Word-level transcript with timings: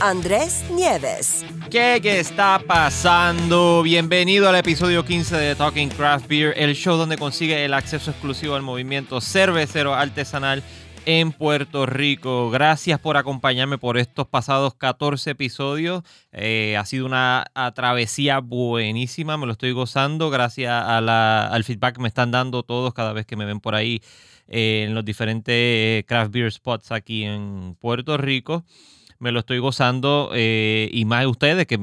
Andrés 0.00 0.64
Nieves. 0.70 1.44
¿Qué, 1.70 2.00
¿Qué 2.02 2.20
está 2.20 2.60
pasando? 2.66 3.82
Bienvenido 3.82 4.48
al 4.48 4.56
episodio 4.56 5.04
15 5.04 5.36
de 5.36 5.54
Talking 5.54 5.88
Craft 5.88 6.28
Beer, 6.28 6.52
el 6.56 6.74
show 6.74 6.98
donde 6.98 7.16
consigue 7.16 7.64
el 7.64 7.72
acceso 7.72 8.10
exclusivo 8.10 8.54
al 8.54 8.62
movimiento 8.62 9.22
cervecero 9.22 9.94
artesanal 9.94 10.62
en 11.06 11.32
Puerto 11.32 11.86
Rico. 11.86 12.50
Gracias 12.50 13.00
por 13.00 13.16
acompañarme 13.16 13.78
por 13.78 13.96
estos 13.96 14.26
pasados 14.26 14.74
14 14.74 15.30
episodios. 15.30 16.02
Eh, 16.30 16.76
ha 16.78 16.84
sido 16.84 17.06
una 17.06 17.46
travesía 17.74 18.40
buenísima, 18.40 19.38
me 19.38 19.46
lo 19.46 19.52
estoy 19.52 19.72
gozando 19.72 20.28
gracias 20.28 20.72
al 20.72 21.64
feedback 21.64 21.96
que 21.96 22.02
me 22.02 22.08
están 22.08 22.30
dando 22.30 22.62
todos 22.64 22.92
cada 22.92 23.14
vez 23.14 23.24
que 23.24 23.36
me 23.36 23.46
ven 23.46 23.60
por 23.60 23.74
ahí 23.74 24.02
eh, 24.46 24.84
en 24.86 24.94
los 24.94 25.06
diferentes 25.06 26.04
craft 26.04 26.32
beer 26.32 26.52
spots 26.52 26.92
aquí 26.92 27.24
en 27.24 27.76
Puerto 27.80 28.18
Rico 28.18 28.62
me 29.18 29.32
lo 29.32 29.40
estoy 29.40 29.58
gozando 29.58 30.30
eh, 30.34 30.88
y 30.92 31.04
más 31.04 31.26
ustedes 31.26 31.66
que, 31.66 31.78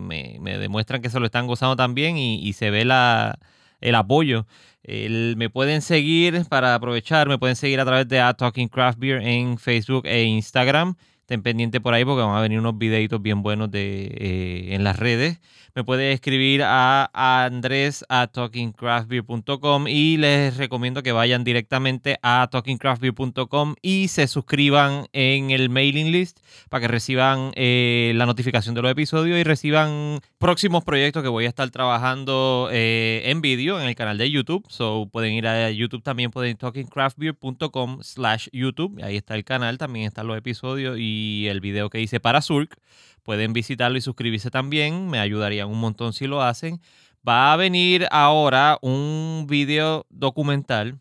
me, 0.00 0.58
demuestran 0.58 1.02
que 1.02 1.10
se 1.10 1.20
lo 1.20 1.26
están 1.26 1.46
gozando 1.46 1.76
también 1.76 2.16
y, 2.16 2.52
se 2.52 2.70
ve 2.70 2.84
la, 2.84 3.38
el 3.80 3.94
apoyo. 3.94 4.46
me 4.84 5.50
pueden 5.50 5.82
seguir 5.82 6.44
para 6.48 6.74
aprovechar, 6.74 7.28
me 7.28 7.38
pueden 7.38 7.56
seguir 7.56 7.80
a 7.80 7.84
través 7.84 8.08
de 8.08 8.18
Talking 8.36 8.68
Craft 8.68 8.98
Beer 8.98 9.22
en 9.22 9.58
Facebook 9.58 10.06
e 10.06 10.24
Instagram. 10.24 10.94
Estén 11.20 11.42
pendientes 11.42 11.80
por 11.80 11.92
ahí 11.92 12.04
porque 12.04 12.22
van 12.22 12.36
a 12.36 12.40
venir 12.40 12.60
unos 12.60 12.78
videitos 12.78 13.20
bien 13.20 13.42
buenos 13.42 13.68
de, 13.70 14.04
eh, 14.04 14.74
en 14.74 14.84
las 14.84 14.96
redes 14.96 15.40
me 15.76 15.84
puede 15.84 16.12
escribir 16.12 16.62
a 16.64 17.10
andres 17.44 18.02
a 18.08 18.28
talkingcraftbeer.com 18.28 19.86
y 19.86 20.16
les 20.16 20.56
recomiendo 20.56 21.02
que 21.02 21.12
vayan 21.12 21.44
directamente 21.44 22.18
a 22.22 22.48
talkingcraftbeer.com 22.50 23.74
y 23.82 24.08
se 24.08 24.26
suscriban 24.26 25.06
en 25.12 25.50
el 25.50 25.68
mailing 25.68 26.12
list 26.12 26.38
para 26.70 26.80
que 26.80 26.88
reciban 26.88 27.52
eh, 27.56 28.12
la 28.14 28.24
notificación 28.24 28.74
de 28.74 28.80
los 28.80 28.90
episodios 28.90 29.38
y 29.38 29.44
reciban 29.44 30.20
próximos 30.38 30.82
proyectos 30.82 31.22
que 31.22 31.28
voy 31.28 31.44
a 31.44 31.48
estar 31.48 31.68
trabajando 31.68 32.70
eh, 32.72 33.24
en 33.26 33.42
vídeo 33.42 33.78
en 33.78 33.86
el 33.86 33.94
canal 33.94 34.16
de 34.16 34.30
YouTube. 34.30 34.64
So 34.70 35.10
pueden 35.12 35.34
ir 35.34 35.46
a 35.46 35.70
YouTube 35.70 36.02
también, 36.02 36.30
pueden 36.30 36.52
ir 36.52 36.56
talkingcraftbeer.com 36.56 38.02
slash 38.02 38.48
YouTube. 38.50 38.98
Ahí 39.04 39.18
está 39.18 39.34
el 39.34 39.44
canal, 39.44 39.76
también 39.76 40.06
están 40.06 40.26
los 40.26 40.38
episodios 40.38 40.96
y 40.98 41.48
el 41.48 41.60
video 41.60 41.90
que 41.90 42.00
hice 42.00 42.18
para 42.18 42.40
Surk 42.40 42.78
Pueden 43.26 43.52
visitarlo 43.52 43.98
y 43.98 44.00
suscribirse 44.00 44.52
también, 44.52 45.08
me 45.08 45.18
ayudarían 45.18 45.68
un 45.68 45.80
montón 45.80 46.12
si 46.12 46.28
lo 46.28 46.42
hacen. 46.42 46.80
Va 47.28 47.52
a 47.52 47.56
venir 47.56 48.06
ahora 48.12 48.78
un 48.82 49.46
video 49.48 50.06
documental 50.10 51.00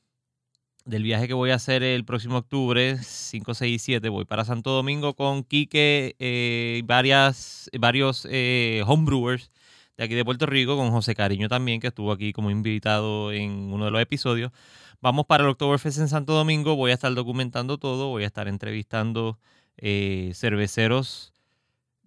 del 0.86 1.04
viaje 1.04 1.28
que 1.28 1.36
voy 1.36 1.52
a 1.52 1.56
hacer 1.56 1.84
el 1.84 2.04
próximo 2.04 2.38
octubre, 2.38 2.98
5, 2.98 3.54
6 3.54 3.76
y 3.76 3.78
7. 3.78 4.09
Voy 4.09 4.26
para 4.26 4.44
Santo 4.44 4.72
Domingo 4.72 5.14
con 5.14 5.44
Quique, 5.44 6.16
eh, 6.17 6.82
varias, 6.86 7.70
varios 7.80 8.28
eh, 8.32 8.82
homebrewers 8.88 9.52
de 9.95 10.06
aquí 10.06 10.16
de 10.16 10.26
Puerto 10.26 10.48
Rico, 10.48 10.78
con 10.78 10.89
José 10.89 11.14
Cariño 11.14 11.48
también, 11.48 11.80
que 11.80 11.89
estuvo 11.89 12.12
aquí 12.12 12.34
como 12.34 12.50
invitado 12.50 13.34
en 13.34 13.52
uno 13.72 13.86
de 13.86 13.92
los 13.92 14.02
episodios. 14.02 14.52
Vamos 14.99 15.28
para 15.28 15.44
el 15.44 15.49
Oktoberfest 15.52 15.99
en 15.99 16.08
Santo 16.08 16.33
Domingo, 16.33 16.76
voy 16.76 16.89
a 16.89 16.95
estar 16.95 17.14
documentando 17.14 17.78
todo, 17.78 18.08
voy 18.08 18.23
a 18.23 18.28
estar 18.28 18.48
entrevistando 18.48 19.38
eh, 19.78 20.32
cerveceros 20.33 21.35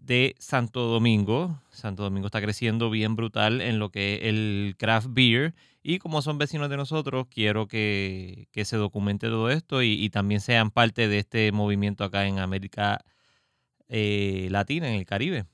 de 0.08 0.34
Santo 0.38 0.86
Domingo. 0.86 1.60
Santo 1.70 2.02
Domingo 2.02 2.26
está 2.26 2.40
creciendo 2.40 2.90
bien 2.90 3.14
brutal 3.14 3.60
en 3.60 3.78
lo 3.78 3.90
que 3.90 4.14
es 4.14 4.20
el 4.24 4.74
craft 4.78 5.08
beer. 5.10 5.54
Y 5.82 5.98
como 5.98 6.22
son 6.22 6.38
vecinos 6.38 6.70
de 6.70 6.76
nosotros, 6.76 7.26
quiero 7.30 7.68
que, 7.68 8.48
se 8.64 8.76
documente 8.76 9.28
todo 9.28 9.50
esto 9.50 9.82
y, 9.82 10.08
también 10.10 10.40
sean 10.40 10.70
parte 10.70 11.06
de 11.08 11.18
este 11.18 11.52
movimiento 11.52 12.04
acá 12.04 12.26
en 12.26 12.38
América 12.40 13.04
eh, 13.88 14.48
Latina, 14.50 14.88
en 14.88 14.94
el 14.94 15.06
Caribe. 15.06 15.44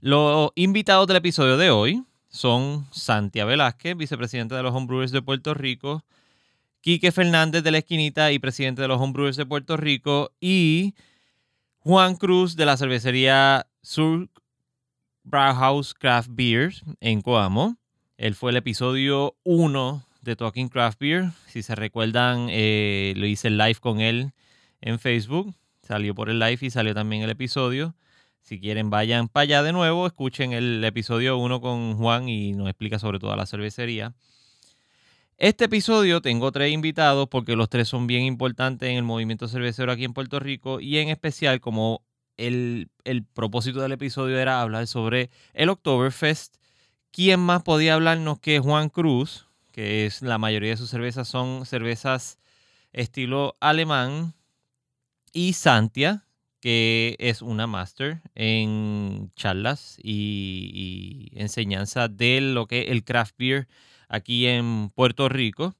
Los 0.00 0.50
invitados 0.56 1.06
del 1.06 1.16
episodio 1.16 1.56
de 1.56 1.70
hoy 1.70 2.02
son 2.28 2.84
Santia 2.92 3.44
Velázquez, 3.44 3.96
vicepresidente 3.96 4.56
de 4.56 4.62
los 4.62 4.74
Homebrewers 4.74 5.12
de 5.12 5.22
Puerto 5.22 5.54
Rico, 5.54 6.04
Quique 6.80 7.12
Fernández 7.12 7.62
de 7.62 7.70
la 7.70 7.78
Esquinita 7.78 8.32
y 8.32 8.40
presidente 8.40 8.82
de 8.82 8.88
los 8.88 9.00
Homebrewers 9.00 9.36
de 9.36 9.46
Puerto 9.46 9.76
Rico, 9.76 10.32
y 10.40 10.94
Juan 11.86 12.16
Cruz 12.16 12.56
de 12.56 12.64
la 12.64 12.78
cervecería 12.78 13.66
Sur 13.82 14.30
Brauhaus 15.22 15.92
Craft 15.92 16.30
Beers 16.32 16.82
en 17.00 17.20
Coamo. 17.20 17.76
Él 18.16 18.34
fue 18.34 18.52
el 18.52 18.56
episodio 18.56 19.36
1 19.44 20.02
de 20.22 20.34
Talking 20.34 20.70
Craft 20.70 20.98
Beer. 20.98 21.32
Si 21.46 21.62
se 21.62 21.74
recuerdan, 21.74 22.46
eh, 22.48 23.12
lo 23.18 23.26
hice 23.26 23.50
live 23.50 23.76
con 23.82 24.00
él 24.00 24.32
en 24.80 24.98
Facebook. 24.98 25.54
Salió 25.82 26.14
por 26.14 26.30
el 26.30 26.38
live 26.38 26.56
y 26.62 26.70
salió 26.70 26.94
también 26.94 27.20
el 27.20 27.28
episodio. 27.28 27.94
Si 28.40 28.58
quieren, 28.58 28.88
vayan 28.88 29.28
para 29.28 29.42
allá 29.42 29.62
de 29.62 29.72
nuevo, 29.72 30.06
escuchen 30.06 30.54
el 30.54 30.82
episodio 30.84 31.36
1 31.36 31.60
con 31.60 31.98
Juan 31.98 32.30
y 32.30 32.52
nos 32.54 32.70
explica 32.70 32.98
sobre 32.98 33.18
toda 33.18 33.36
la 33.36 33.44
cervecería. 33.44 34.14
Este 35.36 35.64
episodio 35.64 36.22
tengo 36.22 36.52
tres 36.52 36.72
invitados 36.72 37.28
porque 37.28 37.56
los 37.56 37.68
tres 37.68 37.88
son 37.88 38.06
bien 38.06 38.22
importantes 38.22 38.88
en 38.88 38.96
el 38.96 39.02
movimiento 39.02 39.48
cervecero 39.48 39.90
aquí 39.90 40.04
en 40.04 40.12
Puerto 40.14 40.38
Rico 40.38 40.78
y 40.80 40.98
en 40.98 41.08
especial 41.08 41.60
como 41.60 42.04
el, 42.36 42.88
propósito 43.34 43.80
del 43.80 43.92
episodio 43.92 44.38
era 44.38 44.60
hablar 44.60 44.86
sobre 44.86 45.30
el 45.52 45.70
Oktoberfest. 45.70 46.54
¿Quién 47.10 47.40
más 47.40 47.64
podía 47.64 47.94
hablarnos 47.94 48.38
que 48.38 48.60
Juan 48.60 48.88
Cruz? 48.88 49.48
Que 49.72 50.06
es 50.06 50.22
la 50.22 50.38
mayoría 50.38 50.70
de 50.70 50.76
sus 50.76 50.90
cervezas 50.90 51.26
son 51.26 51.66
cervezas 51.66 52.38
estilo 52.92 53.56
alemán. 53.58 54.34
Y 55.32 55.54
Santia, 55.54 56.28
que 56.60 57.16
es 57.18 57.42
una 57.42 57.66
máster 57.66 58.22
en 58.36 59.32
charlas 59.34 59.98
y, 60.00 61.30
y 61.34 61.40
enseñanza 61.40 62.06
de 62.06 62.40
lo 62.40 62.68
que 62.68 62.82
es 62.82 62.90
el 62.90 63.02
craft 63.02 63.34
beer 63.36 63.66
aquí 64.08 64.46
en 64.46 64.90
Puerto 64.90 65.28
Rico. 65.28 65.74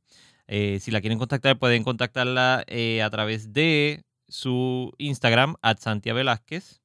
Eh, 0.46 0.78
si 0.80 0.90
la 0.90 1.00
quieren 1.00 1.18
contactar, 1.18 1.58
pueden 1.58 1.84
contactarla 1.84 2.64
eh, 2.66 3.02
a 3.02 3.10
través 3.10 3.52
de 3.52 4.04
su 4.28 4.92
Instagram, 4.98 5.56
Santia 5.78 6.12
Velázquez, 6.12 6.82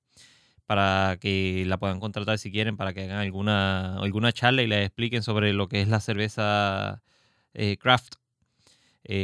para 0.65 1.17
que 1.19 1.63
la 1.67 1.77
puedan 1.77 1.99
contratar 1.99 2.37
si 2.37 2.51
quieren, 2.51 2.77
para 2.77 2.93
que 2.93 3.03
hagan 3.03 3.19
alguna, 3.19 3.97
alguna 3.97 4.31
charla 4.31 4.61
y 4.61 4.67
les 4.67 4.85
expliquen 4.85 5.23
sobre 5.23 5.53
lo 5.53 5.67
que 5.67 5.81
es 5.81 5.87
la 5.87 5.99
cerveza 5.99 7.01
eh, 7.53 7.77
craft. 7.77 8.15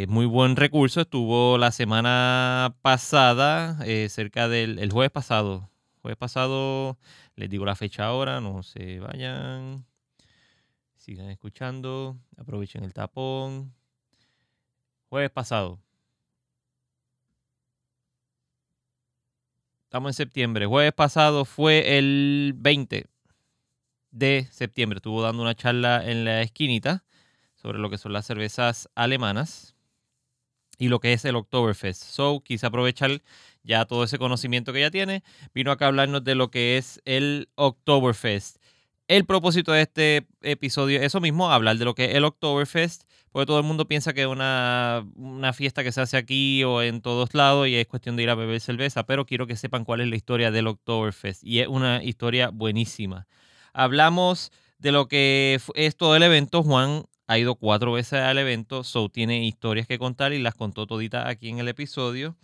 muy 0.08 0.26
buen 0.26 0.56
recurso. 0.56 1.02
Estuvo 1.02 1.58
la 1.58 1.72
semana 1.72 2.76
pasada, 2.82 3.78
cerca 4.10 4.48
del 4.48 4.80
el 4.80 4.92
jueves 4.92 5.12
pasado. 5.12 5.70
Jueves 6.02 6.18
pasado, 6.18 6.98
les 7.36 7.50
digo 7.50 7.66
la 7.66 7.76
fecha 7.76 8.06
ahora, 8.06 8.42
no 8.42 8.64
se 8.64 9.00
vayan. 9.00 9.86
Sigan 11.06 11.30
escuchando, 11.30 12.18
aprovechen 12.36 12.84
el 12.84 12.92
tapón. 12.92 13.76
Jueves 15.08 15.30
pasado. 15.30 15.80
Estamos 19.84 20.10
en 20.10 20.14
septiembre. 20.16 20.66
Jueves 20.66 20.94
pasado 20.94 21.46
fue 21.46 22.00
el 22.00 22.54
20 22.56 23.06
de 24.10 24.48
septiembre. 24.50 24.98
Estuvo 24.98 25.22
dando 25.22 25.44
una 25.44 25.54
charla 25.54 26.04
en 26.04 26.26
la 26.26 26.42
esquinita 26.42 27.04
sobre 27.54 27.78
lo 27.78 27.92
que 27.92 28.00
son 28.00 28.12
las 28.12 28.26
cervezas 28.26 28.90
alemanas 28.96 29.76
y 30.80 30.88
lo 30.88 31.00
que 31.00 31.14
es 31.14 31.24
el 31.24 31.36
Oktoberfest. 31.36 32.02
So, 32.02 32.42
quise 32.44 32.66
aprovechar 32.66 33.22
ya 33.62 33.86
todo 33.86 34.06
ese 34.06 34.18
conocimiento 34.18 34.74
que 34.74 34.82
ya 34.82 34.90
tiene. 34.90 35.24
Vino 35.54 35.72
acá 35.72 35.86
a 35.86 35.90
hablarnos 35.90 36.24
de 36.24 36.34
lo 36.34 36.50
que 36.50 36.80
es 36.80 37.00
el 37.06 37.50
Oktoberfest. 37.54 38.58
El 39.08 39.26
propósito 39.26 39.72
de 39.72 39.84
este 39.84 40.28
episodio 40.42 40.98
es 40.98 41.06
eso 41.06 41.22
mismo, 41.22 41.52
hablar 41.52 41.78
de 41.78 41.86
lo 41.86 41.94
que 41.94 42.06
es 42.06 42.16
el 42.16 42.26
Oktoberfest, 42.26 43.04
porque 43.32 43.46
todo 43.46 43.60
el 43.60 43.64
mundo 43.64 43.88
piensa 43.88 44.14
que 44.14 44.22
es 44.22 44.28
una, 44.28 45.06
fiesta 45.54 45.84
que 45.84 45.92
se 45.92 46.02
hace 46.02 46.18
aquí 46.18 46.64
o 46.64 46.82
en 46.82 47.02
todos 47.02 47.36
lados 47.36 47.68
y 47.68 47.76
es 47.76 47.86
cuestión 47.86 48.16
de 48.16 48.24
ir 48.24 48.32
a 48.32 48.36
beber 48.36 48.60
cerveza, 48.60 49.06
pero 49.06 49.28
quiero 49.28 49.46
que 49.46 49.58
sepan 49.58 49.86
cuál 49.86 50.02
es 50.02 50.08
la 50.08 50.16
historia 50.16 50.50
del 50.50 50.66
Oktoberfest 50.66 51.44
y 51.44 51.60
es 51.60 51.68
una 51.68 52.04
historia 52.04 52.50
buenísima. 52.50 53.28
Hablamos 53.74 54.52
de 54.80 54.92
lo 54.92 55.08
que 55.08 55.60
es 55.76 55.96
todo 55.98 56.16
el 56.16 56.24
evento, 56.24 56.64
Juan 56.64 57.04
ha 57.28 57.38
ido 57.38 57.56
cuatro 57.56 57.92
veces 57.92 58.22
al 58.22 58.40
evento, 58.40 58.84
so 58.84 59.10
tiene 59.10 59.46
historias 59.46 59.86
que 59.86 60.00
contar 60.00 60.34
y 60.34 60.40
las 60.40 60.56
contó 60.56 60.88
toditas 60.88 61.28
aquí 61.28 61.50
en 61.50 61.60
el 61.60 61.68
episodio. 61.68 62.36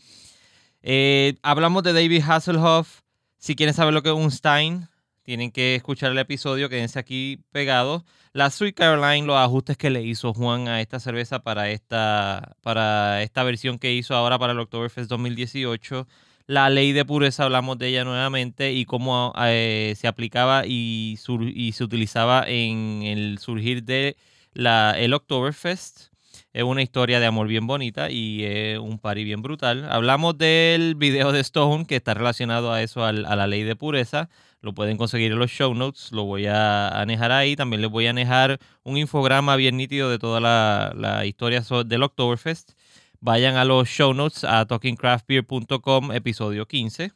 Eh, 0.84 1.38
hablamos 1.42 1.82
de 1.82 1.94
David 1.94 2.22
Hasselhoff, 2.28 3.02
Si 3.40 3.56
quieren 3.56 3.74
saber 3.74 3.96
lo 3.96 4.04
que 4.04 4.10
es 4.10 4.16
un 4.16 4.30
Stein, 4.30 4.91
tienen 5.32 5.52
que 5.52 5.76
escuchar 5.76 6.12
el 6.12 6.18
episodio, 6.18 6.68
quédense 6.68 7.00
aquí 7.00 7.40
pegados. 7.54 8.04
La 8.34 8.50
Sweet 8.50 8.76
Caroline, 8.76 9.26
los 9.26 9.38
ajustes 9.38 9.78
que 9.78 9.90
le 9.90 10.04
hizo 10.04 10.34
Juan 10.34 10.68
a 10.68 10.82
esta 10.82 11.00
cerveza 11.00 11.40
para 11.42 11.70
esta, 11.70 12.58
para 12.62 13.24
esta 13.24 13.42
versión 13.44 13.80
que 13.80 13.94
hizo 13.94 14.14
ahora 14.14 14.38
para 14.38 14.52
el 14.52 14.60
Oktoberfest 14.60 15.10
2018. 15.10 16.06
La 16.48 16.70
ley 16.70 16.92
de 16.92 17.06
pureza, 17.06 17.46
hablamos 17.46 17.78
de 17.78 17.88
ella 17.88 18.04
nuevamente 18.04 18.74
y 18.74 18.84
cómo 18.84 19.32
eh, 19.42 19.94
se 19.96 20.10
aplicaba 20.10 20.66
y, 20.66 21.18
y, 21.56 21.72
se 21.72 21.84
utilizaba 21.86 22.44
en 22.46 23.04
el 23.04 23.38
surgir 23.40 23.86
de 23.86 24.18
el 24.54 25.14
Oktoberfest. 25.14 26.12
Es 26.52 26.64
una 26.64 26.82
historia 26.82 27.22
de 27.22 27.26
amor 27.26 27.48
bien 27.48 27.68
bonita 27.68 28.12
y 28.12 28.44
es 28.44 28.78
un 28.80 29.00
party 29.00 29.24
bien 29.24 29.42
brutal. 29.42 29.90
Hablamos 29.90 30.38
del 30.38 30.96
video 30.96 31.32
de 31.32 31.40
Stone 31.40 31.86
que 31.86 31.96
está 31.96 32.16
relacionado 32.16 32.74
a 32.74 32.82
eso, 32.82 33.06
a 33.06 33.14
la 33.14 33.48
ley 33.48 33.64
de 33.64 33.78
pureza. 33.78 34.28
Lo 34.62 34.74
pueden 34.74 34.98
conseguir 34.98 35.32
en 35.32 35.40
los 35.40 35.52
show 35.52 35.74
notes. 35.74 36.12
Lo 36.12 36.24
voy 36.24 36.46
a 36.46 36.90
anejar 36.90 37.32
ahí. 37.32 37.56
También 37.56 37.82
les 37.82 37.90
voy 37.90 38.08
a 38.08 38.12
anejar 38.12 38.60
un 38.84 38.98
infograma 38.98 39.56
bien 39.56 39.78
nítido 39.78 40.10
de 40.10 40.20
toda 40.20 40.40
la, 40.40 40.94
la 40.96 41.26
historia 41.26 41.64
del 41.86 42.04
Oktoberfest. 42.04 42.74
Vayan 43.20 43.56
a 43.56 43.66
los 43.66 43.88
show 43.88 44.14
notes 44.14 44.44
a 44.44 44.66
talkingcraftbeer.com, 44.66 46.12
episodio 46.12 46.68
15 46.68 47.12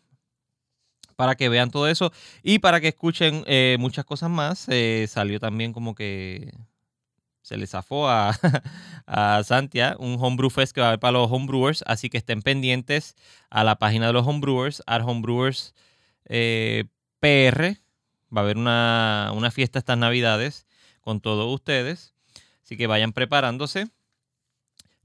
para 1.16 1.36
que 1.36 1.50
vean 1.50 1.72
todo 1.72 1.88
eso 1.88 2.12
y 2.44 2.60
para 2.60 2.82
que 2.82 2.90
escuchen 2.90 3.44
eh, 3.48 3.78
muchas 3.80 4.06
cosas 4.06 4.30
más. 4.30 4.68
Eh, 4.70 5.06
salió 5.10 5.40
también 5.40 5.74
como 5.74 5.96
que 5.96 6.52
se 7.42 7.58
le 7.58 7.68
zafó 7.68 8.10
a, 8.10 8.38
a 9.06 9.44
Santia, 9.44 9.96
un 10.00 10.18
homebrew 10.20 10.50
fest 10.50 10.74
que 10.74 10.82
va 10.82 10.88
a 10.88 10.90
haber 10.90 11.00
para 11.00 11.14
los 11.14 11.32
homebrewers, 11.32 11.84
así 11.88 12.10
que 12.10 12.18
estén 12.18 12.42
pendientes 12.42 13.16
a 13.50 13.64
la 13.64 13.78
página 13.78 14.08
de 14.08 14.14
los 14.14 14.26
homebrewers, 14.26 14.82
at 14.88 15.02
homebrewers 15.04 15.74
eh, 16.26 16.86
PR. 17.26 17.78
Va 18.36 18.42
a 18.42 18.44
haber 18.44 18.58
una, 18.58 19.32
una 19.34 19.50
fiesta 19.50 19.80
estas 19.80 19.98
navidades 19.98 20.66
con 21.02 21.22
todos 21.22 21.52
ustedes, 21.54 22.14
así 22.64 22.78
que 22.78 22.88
vayan 22.88 23.14
preparándose. 23.14 23.88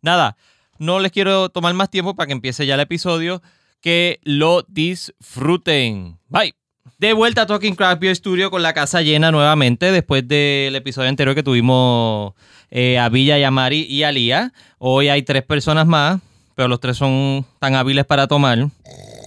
Nada, 0.02 0.36
no 0.78 1.00
les 1.00 1.12
quiero 1.12 1.48
tomar 1.48 1.72
más 1.74 1.90
tiempo 1.90 2.14
para 2.14 2.26
que 2.26 2.32
empiece 2.32 2.66
ya 2.66 2.74
el 2.74 2.80
episodio. 2.80 3.42
Que 3.80 4.20
lo 4.24 4.62
disfruten. 4.68 6.18
Bye. 6.28 6.54
De 6.98 7.14
vuelta 7.14 7.42
a 7.42 7.46
Talking 7.46 7.74
Craft 7.74 8.00
Beer 8.00 8.14
Studio 8.14 8.50
con 8.50 8.62
la 8.62 8.74
casa 8.74 9.00
llena 9.00 9.30
nuevamente 9.30 9.90
después 9.90 10.28
del 10.28 10.76
episodio 10.76 11.08
anterior 11.08 11.34
que 11.34 11.42
tuvimos 11.42 12.34
eh, 12.70 12.98
a 12.98 13.08
Villa, 13.08 13.38
Yamari 13.38 13.86
y 13.88 14.02
a 14.02 14.12
Lía. 14.12 14.52
Hoy 14.78 15.08
hay 15.08 15.22
tres 15.22 15.42
personas 15.44 15.86
más, 15.86 16.20
pero 16.54 16.68
los 16.68 16.78
tres 16.78 16.98
son 16.98 17.46
tan 17.58 17.74
hábiles 17.74 18.04
para 18.04 18.26
tomar. 18.26 18.68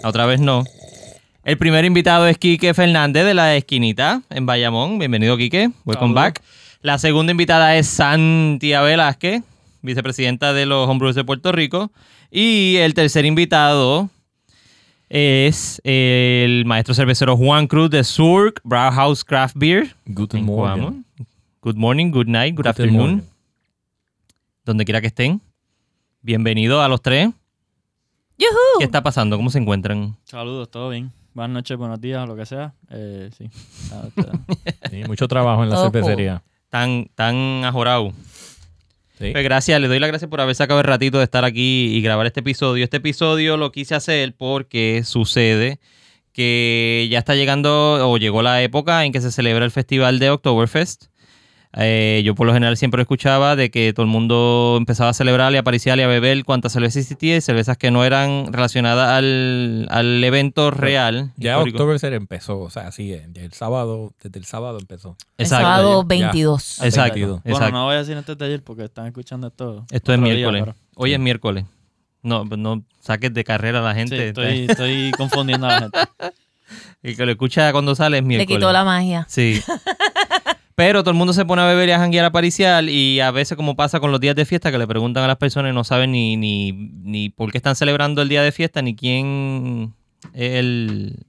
Otra 0.04 0.28
vez 0.28 0.40
no. 0.40 0.64
El 1.44 1.58
primer 1.58 1.84
invitado 1.84 2.26
es 2.26 2.38
Quique 2.38 2.74
Fernández 2.74 3.26
de 3.26 3.34
la 3.34 3.58
esquinita 3.58 4.22
en 4.30 4.46
Bayamón. 4.46 4.98
Bienvenido, 4.98 5.36
Quique. 5.36 5.72
Welcome 5.84 6.14
back. 6.14 6.42
La 6.82 6.98
segunda 6.98 7.32
invitada 7.32 7.76
es 7.76 7.86
Santia 7.88 8.82
Velázquez, 8.82 9.44
vicepresidenta 9.82 10.54
de 10.54 10.66
los 10.66 10.88
Homebrewers 10.88 11.18
de 11.18 11.26
Puerto 11.26 11.52
Rico. 11.52 11.92
Y 12.32 12.78
el 12.78 12.94
tercer 12.94 13.26
invitado 13.26 14.10
es 15.10 15.82
el 15.84 16.64
maestro 16.66 16.94
cervecero 16.94 17.36
Juan 17.36 17.68
Cruz 17.68 17.90
de 17.90 18.06
Surk 18.06 18.62
Brauhaus 18.64 19.26
Craft 19.26 19.58
Beer. 19.58 19.94
Good 20.06 20.36
morning. 20.36 21.04
Good 21.62 21.76
morning, 21.76 22.12
good 22.12 22.28
night, 22.28 22.56
good, 22.56 22.68
afternoon. 22.68 23.22
Donde 24.64 24.86
quiera 24.86 25.02
que 25.02 25.08
estén. 25.08 25.42
Bienvenido 26.22 26.82
a 26.82 26.88
los 26.88 27.02
tres. 27.02 27.32
¡Yuhu! 28.38 28.80
¿Qué 28.80 28.86
está 28.86 29.04
pasando? 29.04 29.36
¿Cómo 29.36 29.50
se 29.50 29.60
encuentran? 29.60 30.16
Saludos, 30.24 30.72
todo 30.72 30.90
bien. 30.90 31.12
Buenas 31.34 31.54
noches, 31.54 31.78
buenos 31.78 32.00
días, 32.00 32.28
lo 32.28 32.36
que 32.36 32.46
sea. 32.46 32.74
Eh, 32.92 33.30
sí. 33.36 33.50
sí. 34.92 35.04
Mucho 35.08 35.28
trabajo 35.28 35.64
en 35.64 35.70
la 35.70 35.78
cervecería. 35.78 36.44
Tan, 36.70 37.08
tan 37.16 37.66
ajorado. 37.66 38.14
Pues 39.18 39.44
gracias, 39.44 39.80
le 39.80 39.88
doy 39.88 40.00
las 40.00 40.10
gracias 40.10 40.30
por 40.30 40.42
haber 40.42 40.56
sacado 40.56 40.80
el 40.82 40.86
ratito 40.86 41.18
de 41.18 41.24
estar 41.24 41.46
aquí 41.46 41.96
y 41.96 42.02
grabar 42.02 42.26
este 42.26 42.42
episodio. 42.42 42.84
Este 42.84 42.98
episodio 42.98 43.58
lo 43.58 43.72
quise 43.72 43.96
hacer 43.96 44.36
porque 44.36 45.04
sucede 45.06 45.80
que 46.34 47.08
ya 47.10 47.20
está 47.20 47.36
llegando 47.36 48.10
o 48.10 48.18
llegó 48.18 48.42
la 48.42 48.62
época 48.62 49.06
en 49.06 49.12
que 49.12 49.22
se 49.22 49.32
celebra 49.32 49.66
el 49.66 49.72
festival 49.72 50.20
de 50.20 50.32
Oktoberfest. 50.32 51.06
Eh, 51.76 52.22
yo 52.24 52.36
por 52.36 52.46
lo 52.46 52.54
general 52.54 52.78
siempre 52.78 53.02
escuchaba 53.02 53.56
de 53.56 53.72
que 53.72 53.94
todo 53.94 54.06
el 54.06 54.12
mundo 54.12 54.76
empezaba 54.78 55.10
a 55.10 55.14
celebrar 55.14 55.54
y 55.54 55.56
a 55.56 55.62
apariciar 55.62 55.98
y 55.98 56.04
a 56.04 56.08
beber 56.08 56.46
cuantas 56.46 56.74
cervezas 56.74 56.98
existía 56.98 57.36
y 57.36 57.42
cervezas 57.42 57.78
que 57.78 57.90
no 57.90 58.06
eran 58.06 58.54
relacionadas 58.54 59.18
al, 59.18 60.24
evento 60.24 60.70
real. 60.70 61.32
Ya 61.38 61.60
Oktoberfest 61.60 62.14
empezó, 62.14 62.60
o 62.60 62.70
sea, 62.70 62.92
sí, 62.92 63.12
el 63.14 63.54
sábado, 63.54 64.14
desde 64.22 64.38
el 64.38 64.46
sábado 64.46 64.78
empezó. 64.80 65.18
El 65.38 65.48
sábado 65.48 66.04
22. 66.04 66.82
Exacto, 66.84 67.42
Bueno, 67.44 67.72
no 67.72 67.86
voy 67.86 67.96
a 67.96 68.00
decir 68.00 68.16
este 68.18 68.36
taller 68.36 68.64
porque 68.64 68.86
están 68.86 69.08
escuchando 69.08 69.48
esto. 69.48 69.86
Esto 69.90 70.14
es 70.14 70.20
miércoles. 70.20 70.66
Hoy 70.96 71.14
es 71.14 71.20
miércoles. 71.20 71.66
No, 72.22 72.46
no 72.46 72.84
saques 73.02 73.34
de 73.34 73.44
carrera 73.44 73.80
a 73.80 73.82
la 73.82 73.96
gente. 73.96 74.30
estoy, 74.30 74.68
estoy 74.70 75.12
confundiendo 75.18 75.68
a 75.68 75.70
la 75.70 75.80
gente. 75.82 76.00
El 77.04 77.18
que 77.18 77.26
lo 77.26 77.32
escucha 77.32 77.72
cuando 77.72 77.96
sale 77.96 78.20
es 78.20 78.24
miércoles. 78.24 78.50
Le 78.50 78.56
quitó 78.56 78.72
la 78.72 78.86
magia. 78.86 79.26
Sí. 79.28 79.62
Pero 80.76 81.04
todo 81.04 81.12
el 81.12 81.18
mundo 81.18 81.34
se 81.34 81.46
pone 81.46 81.62
a 81.62 81.66
beber 81.66 81.90
y 81.90 81.92
a 81.92 82.00
janguear 82.00 82.26
a 82.26 82.32
pariciar 82.32 82.86
y 82.90 83.20
a 83.20 83.30
veces 83.32 83.56
como 83.56 83.76
pasa 83.76 84.00
con 84.00 84.12
los 84.12 84.20
días 84.20 84.36
de 84.36 84.46
fiesta 84.46 84.72
que 84.72 84.80
le 84.80 84.88
preguntan 84.88 85.24
a 85.24 85.28
las 85.28 85.38
personas 85.38 85.72
y 85.72 85.76
no 85.76 85.84
saben 85.84 86.12
ni, 86.12 86.36
ni, 86.36 86.72
ni 86.72 87.30
por 87.30 87.52
qué 87.52 87.58
están 87.60 87.76
celebrando 87.76 88.24
el 88.24 88.30
día 88.30 88.42
de 88.42 88.52
fiesta 88.52 88.82
ni 88.82 88.96
quién 88.96 89.94
es 90.34 90.54
el, 90.60 91.26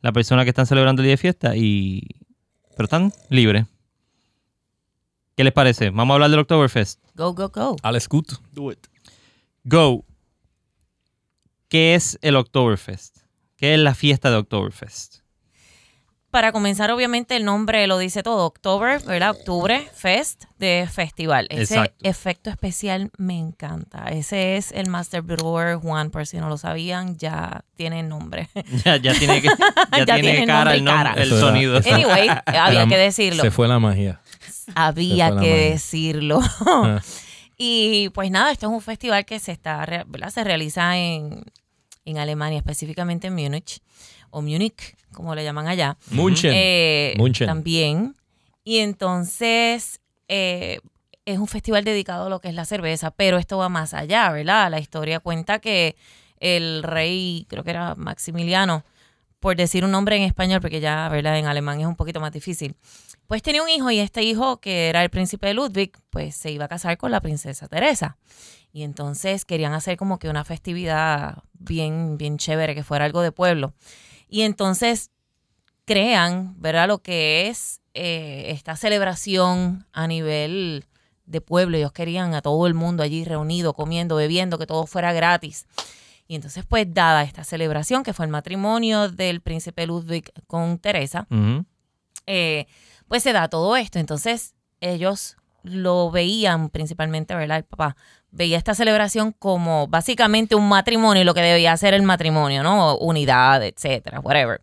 la 0.00 0.12
persona 0.12 0.42
que 0.42 0.50
están 0.50 0.66
celebrando 0.66 1.02
el 1.02 1.06
día 1.06 1.12
de 1.12 1.18
fiesta 1.18 1.56
y 1.56 2.02
pero 2.76 2.84
están 2.84 3.12
libres. 3.28 3.66
¿Qué 5.36 5.44
les 5.44 5.52
parece? 5.52 5.90
Vamos 5.90 6.12
a 6.12 6.14
hablar 6.14 6.30
del 6.30 6.40
Oktoberfest. 6.40 7.00
Go, 7.14 7.32
go, 7.34 7.48
go. 7.48 7.76
Alex 7.82 8.08
Good. 8.08 8.26
Do 8.52 8.72
it. 8.72 8.86
Go. 9.64 10.04
¿Qué 11.68 11.94
es 11.94 12.18
el 12.20 12.36
Oktoberfest? 12.36 13.18
¿Qué 13.56 13.74
es 13.74 13.80
la 13.80 13.94
fiesta 13.94 14.30
de 14.30 14.36
Oktoberfest? 14.36 15.21
Para 16.32 16.50
comenzar, 16.50 16.90
obviamente, 16.90 17.36
el 17.36 17.44
nombre 17.44 17.86
lo 17.86 17.98
dice 17.98 18.22
todo. 18.22 18.46
October, 18.46 19.02
¿verdad? 19.04 19.32
Octubre, 19.32 19.86
Fest 19.94 20.44
de 20.58 20.88
festival. 20.90 21.46
Ese 21.50 21.92
efecto 22.02 22.48
especial 22.48 23.10
me 23.18 23.38
encanta. 23.38 24.06
Ese 24.06 24.56
es 24.56 24.72
el 24.72 24.88
Master 24.88 25.20
Brewer 25.20 25.76
Juan, 25.76 26.10
por 26.10 26.26
si 26.26 26.38
no 26.38 26.48
lo 26.48 26.56
sabían, 26.56 27.18
ya 27.18 27.64
tiene 27.76 28.02
nombre. 28.02 28.48
Ya, 28.84 28.96
ya 28.96 29.12
tiene, 29.12 29.42
ya 30.06 30.16
tiene, 30.16 30.46
cara, 30.46 30.74
el, 30.74 30.88
el 31.20 31.28
sonido. 31.28 31.76
Anyway, 31.76 32.28
había 32.46 32.86
que 32.86 32.96
decirlo. 32.96 33.42
Se 33.42 33.50
fue 33.50 33.68
la 33.68 33.78
magia. 33.78 34.22
Había 34.74 35.36
que 35.36 35.70
decirlo. 35.72 36.40
Ah. 36.66 37.02
y 37.58 38.08
pues 38.08 38.30
nada, 38.30 38.52
este 38.52 38.64
es 38.64 38.72
un 38.72 38.80
festival 38.80 39.26
que 39.26 39.38
se 39.38 39.52
está, 39.52 39.84
¿verdad? 40.06 40.30
Se 40.30 40.42
realiza 40.44 40.96
en, 40.96 41.44
en 42.06 42.16
Alemania, 42.16 42.56
específicamente 42.56 43.26
en 43.26 43.34
Múnich 43.34 43.82
o 44.30 44.40
Múnich, 44.40 44.96
como 45.12 45.34
le 45.34 45.44
llaman 45.44 45.66
allá. 45.66 45.96
Munchen. 46.10 46.52
Eh, 46.54 47.14
También. 47.46 48.16
Y 48.64 48.78
entonces 48.78 50.00
eh, 50.28 50.80
es 51.24 51.38
un 51.38 51.46
festival 51.46 51.84
dedicado 51.84 52.26
a 52.26 52.28
lo 52.30 52.40
que 52.40 52.48
es 52.48 52.54
la 52.54 52.64
cerveza, 52.64 53.10
pero 53.10 53.38
esto 53.38 53.58
va 53.58 53.68
más 53.68 53.94
allá, 53.94 54.30
¿verdad? 54.30 54.70
La 54.70 54.80
historia 54.80 55.20
cuenta 55.20 55.58
que 55.58 55.96
el 56.40 56.82
rey, 56.82 57.46
creo 57.48 57.62
que 57.62 57.70
era 57.70 57.94
Maximiliano, 57.94 58.84
por 59.40 59.56
decir 59.56 59.84
un 59.84 59.90
nombre 59.90 60.16
en 60.16 60.22
español, 60.22 60.60
porque 60.60 60.80
ya, 60.80 61.08
¿verdad? 61.08 61.38
En 61.38 61.46
alemán 61.46 61.80
es 61.80 61.86
un 61.86 61.96
poquito 61.96 62.20
más 62.20 62.32
difícil. 62.32 62.76
Pues 63.26 63.42
tenía 63.42 63.62
un 63.62 63.68
hijo 63.68 63.90
y 63.90 63.98
este 63.98 64.22
hijo, 64.22 64.60
que 64.60 64.88
era 64.88 65.02
el 65.02 65.10
príncipe 65.10 65.48
de 65.48 65.54
Ludwig, 65.54 65.92
pues 66.10 66.36
se 66.36 66.50
iba 66.50 66.66
a 66.66 66.68
casar 66.68 66.96
con 66.96 67.10
la 67.10 67.20
princesa 67.20 67.66
Teresa. 67.68 68.16
Y 68.72 68.84
entonces 68.84 69.44
querían 69.44 69.74
hacer 69.74 69.96
como 69.96 70.18
que 70.18 70.28
una 70.28 70.44
festividad 70.44 71.42
bien, 71.54 72.18
bien 72.18 72.38
chévere, 72.38 72.74
que 72.74 72.84
fuera 72.84 73.04
algo 73.04 73.20
de 73.20 73.32
pueblo. 73.32 73.74
Y 74.32 74.42
entonces 74.44 75.10
crean, 75.84 76.54
¿verdad? 76.58 76.88
Lo 76.88 77.02
que 77.02 77.48
es 77.48 77.82
eh, 77.92 78.46
esta 78.48 78.76
celebración 78.76 79.86
a 79.92 80.06
nivel 80.06 80.86
de 81.26 81.42
pueblo. 81.42 81.76
Ellos 81.76 81.92
querían 81.92 82.32
a 82.34 82.40
todo 82.40 82.66
el 82.66 82.72
mundo 82.72 83.02
allí 83.02 83.26
reunido, 83.26 83.74
comiendo, 83.74 84.16
bebiendo, 84.16 84.56
que 84.56 84.64
todo 84.66 84.86
fuera 84.86 85.12
gratis. 85.12 85.66
Y 86.26 86.34
entonces, 86.34 86.64
pues, 86.66 86.86
dada 86.94 87.24
esta 87.24 87.44
celebración, 87.44 88.02
que 88.04 88.14
fue 88.14 88.24
el 88.24 88.32
matrimonio 88.32 89.10
del 89.10 89.42
príncipe 89.42 89.86
Ludwig 89.86 90.32
con 90.46 90.78
Teresa, 90.78 91.26
eh, 92.24 92.66
pues 93.08 93.22
se 93.22 93.34
da 93.34 93.48
todo 93.48 93.76
esto. 93.76 93.98
Entonces, 93.98 94.54
ellos 94.80 95.36
lo 95.62 96.10
veían 96.10 96.70
principalmente, 96.70 97.34
¿verdad? 97.34 97.58
El 97.58 97.64
papá 97.64 97.96
veía 98.32 98.56
esta 98.58 98.74
celebración 98.74 99.32
como 99.38 99.86
básicamente 99.88 100.54
un 100.54 100.68
matrimonio, 100.68 101.22
lo 101.22 101.34
que 101.34 101.42
debía 101.42 101.76
ser 101.76 101.92
el 101.94 102.02
matrimonio, 102.02 102.62
¿no? 102.62 102.96
Unidad, 102.96 103.62
etcétera, 103.62 104.20
whatever. 104.20 104.60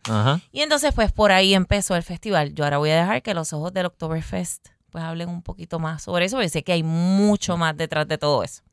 Y 0.51 0.61
entonces, 0.61 0.91
pues 0.93 1.11
por 1.11 1.31
ahí 1.31 1.53
empezó 1.53 1.95
el 1.95 2.03
festival. 2.03 2.53
Yo 2.55 2.63
ahora 2.63 2.79
voy 2.79 2.89
a 2.89 2.95
dejar 2.97 3.21
que 3.21 3.33
los 3.33 3.53
ojos 3.53 3.71
del 3.73 3.85
Oktoberfest 3.85 4.67
pues 4.91 5.03
hablen 5.03 5.29
un 5.29 5.43
poquito 5.43 5.77
más 5.79 6.01
sobre 6.01 6.25
eso, 6.25 6.37
porque 6.37 6.49
sé 6.49 6.63
que 6.63 6.71
hay 6.73 6.81
mucho 6.83 7.57
más 7.57 7.77
detrás 7.77 8.07
de 8.07 8.17
todo 8.17 8.43
eso. 8.43 8.63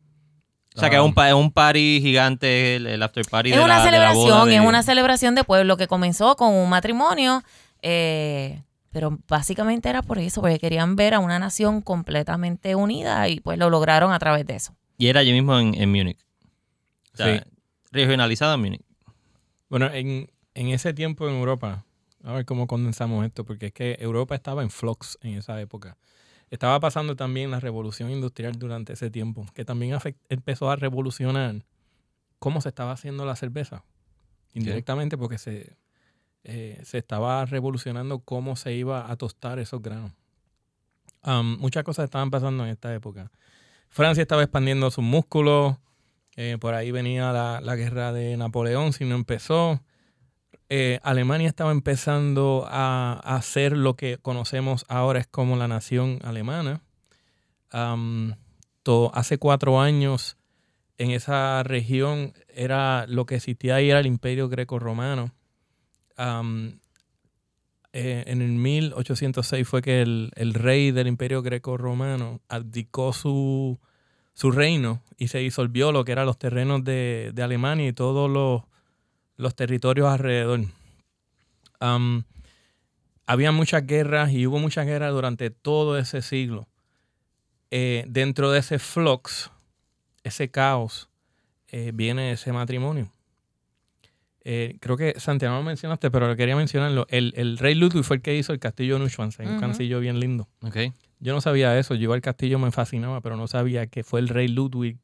O 0.75 0.81
sea 0.81 0.89
que 0.91 0.97
es 0.97 1.03
un, 1.03 1.13
pa- 1.15 1.29
es 1.29 1.35
un 1.35 1.51
party 1.51 2.01
gigante, 2.03 2.77
el, 2.77 2.87
el 2.87 3.03
after 3.03 3.25
party 3.31 3.51
Es 3.51 3.57
de 3.59 3.65
una 3.65 3.79
la, 3.79 3.85
de 3.85 3.91
la 3.91 3.99
boda 3.99 4.15
celebración, 4.15 4.49
de- 4.49 4.55
es 4.57 4.61
una 4.63 4.83
celebración 4.83 5.35
de 5.35 5.45
pueblo 5.45 5.77
que 5.77 5.87
comenzó 5.89 6.37
con 6.37 6.53
un 6.55 6.69
matrimonio, 6.71 7.43
eh, 7.83 8.63
pero 8.91 9.19
básicamente 9.29 9.89
era 9.91 10.01
por 10.03 10.19
eso, 10.19 10.41
porque 10.41 10.59
querían 10.59 10.97
ver 10.97 11.15
a 11.15 11.19
una 11.19 11.39
nación 11.39 11.83
completamente 11.83 12.75
unida 12.75 13.29
y 13.29 13.41
pues 13.41 13.59
lo 13.59 13.69
lograron 13.71 14.13
a 14.13 14.19
través 14.19 14.47
de 14.47 14.57
eso. 14.57 14.75
Y 14.99 15.09
era 15.09 15.21
allí 15.21 15.33
mismo 15.33 15.59
en, 15.59 15.75
en 15.75 15.91
Múnich. 15.91 16.19
O 17.13 17.17
sea, 17.17 17.39
Sí. 17.39 17.51
regionalizado 17.93 18.55
en 18.55 18.61
Múnich. 18.61 18.83
Bueno, 19.69 19.87
en, 19.93 20.31
en 20.55 20.69
ese 20.69 20.95
tiempo 20.95 21.29
en 21.29 21.35
Europa, 21.37 21.85
a 22.23 22.33
ver 22.33 22.45
cómo 22.45 22.67
condensamos 22.67 23.25
esto, 23.27 23.45
porque 23.45 23.67
es 23.67 23.73
que 23.73 23.97
Europa 24.01 24.35
estaba 24.35 24.63
en 24.63 24.71
flux 24.71 25.19
en 25.23 25.35
esa 25.39 25.61
época. 25.61 25.97
Estaba 26.51 26.79
pasando 26.79 27.17
también 27.17 27.51
la 27.51 27.59
revolución 27.59 28.11
industrial 28.11 28.59
durante 28.59 28.93
ese 28.93 29.11
tiempo, 29.11 29.47
que 29.55 29.65
también 29.65 29.93
afect- 29.95 30.17
empezó 30.29 30.71
a 30.71 30.77
revolucionar 30.77 31.65
cómo 32.39 32.61
se 32.61 32.69
estaba 32.69 32.93
haciendo 32.93 33.27
la 33.27 33.35
cerveza. 33.35 33.85
Indirectamente 34.55 35.19
porque 35.19 35.39
se, 35.39 35.77
eh, 36.45 36.81
se 36.85 36.99
estaba 36.99 37.45
revolucionando 37.45 38.21
cómo 38.21 38.55
se 38.57 38.73
iba 38.75 39.11
a 39.11 39.17
tostar 39.17 39.59
esos 39.59 39.83
granos. 39.83 40.13
Muchas 41.59 41.83
cosas 41.83 42.05
estaban 42.05 42.31
pasando 42.31 42.65
en 42.65 42.71
esta 42.71 42.95
época. 42.95 43.33
Francia 43.89 44.23
estaba 44.23 44.43
expandiendo 44.43 44.91
sus 44.91 45.05
músculos, 45.05 45.77
eh, 46.37 46.59
por 46.61 46.75
ahí 46.75 46.91
venía 46.91 47.33
la, 47.33 47.61
la 47.61 47.77
guerra 47.77 48.13
de 48.13 48.37
Napoleón, 48.37 48.93
si 48.93 49.05
no 49.05 49.15
empezó. 49.15 49.81
Eh, 50.69 50.99
Alemania 51.03 51.49
estaba 51.49 51.71
empezando 51.71 52.67
a, 52.69 53.21
hacer 53.25 53.77
lo 53.77 53.95
que 53.95 54.19
conocemos 54.19 54.85
ahora 54.89 55.21
es 55.21 55.27
como 55.27 55.57
la 55.57 55.69
nación 55.69 56.19
alemana. 56.25 56.83
To- 58.83 59.11
hace 59.15 59.39
cuatro 59.39 59.81
años 59.81 60.37
en 60.99 61.11
esa 61.11 61.63
región 61.63 62.33
era 62.49 63.07
lo 63.07 63.27
que 63.27 63.37
existía 63.37 63.77
ahí 63.77 63.91
era 63.91 64.01
el 64.01 64.07
imperio 64.07 64.49
greco-romano. 64.49 65.33
Eh, 67.99 68.25
en 68.27 68.43
el 68.43 68.51
1806 68.51 69.67
fue 69.67 69.81
que 69.81 70.03
el, 70.03 70.53
rey 70.53 70.91
del 70.91 71.07
imperio 71.07 71.41
greco-romano 71.41 72.43
abdicó 72.47 73.15
su, 73.15 73.79
su 74.35 74.51
reino 74.51 75.03
y 75.17 75.29
se 75.29 75.39
disolvió 75.39 75.93
lo 75.93 76.05
que 76.05 76.13
eran 76.13 76.27
los 76.27 76.39
terrenos 76.39 76.85
de, 76.85 77.33
Alemania 77.43 77.89
y 77.89 77.95
todos 77.95 78.31
los, 79.39 79.55
territorios 79.55 80.09
alrededor. 80.09 80.61
Había 83.25 83.51
muchas 83.53 83.87
guerras 83.87 84.31
y 84.31 84.47
hubo 84.47 84.59
muchas 84.59 84.85
guerras 84.85 85.13
durante 85.13 85.49
todo 85.49 85.97
ese 85.97 86.21
siglo. 86.21 86.69
Eh, 87.71 88.05
dentro 88.09 88.51
de 88.51 88.59
ese 88.59 88.79
flux, 88.79 89.51
ese 90.23 90.51
caos, 90.51 91.09
eh, 91.69 91.93
viene 91.95 92.33
ese 92.33 92.53
matrimonio. 92.53 93.11
Eh, 94.49 94.77
creo 94.79 94.97
que 94.97 95.19
Santiago 95.19 95.55
no 95.55 95.61
lo 95.63 95.67
mencionaste, 95.67 96.09
pero 96.09 96.37
quería 96.37 96.55
mencionarlo. 96.55 97.07
El, 97.11 97.33
el 97.37 97.59
rey 97.59 97.75
Ludwig 97.75 98.05
fue 98.05 98.17
el 98.17 98.23
que 98.23 98.37
hizo 98.37 98.53
el 98.53 98.61
castillo 98.61 98.97
Neuschwanstein, 98.97 99.49
un 99.49 99.57
Ujú. 99.57 99.67
castillo 99.67 99.99
bien 99.99 100.21
lindo. 100.21 100.47
Ok. 100.63 100.77
Yo 101.19 101.35
no 101.35 101.41
sabía 101.41 101.77
eso. 101.77 101.97
Yo 101.97 102.05
iba 102.05 102.15
al 102.15 102.21
castillo, 102.21 102.59
me 102.61 102.71
fascinaba, 102.71 103.21
pero 103.21 103.37
no 103.37 103.49
sabía 103.49 103.89
que 103.89 104.05
fue 104.05 104.21
el 104.21 104.29
rey 104.29 104.47
Ludwig 104.47 104.99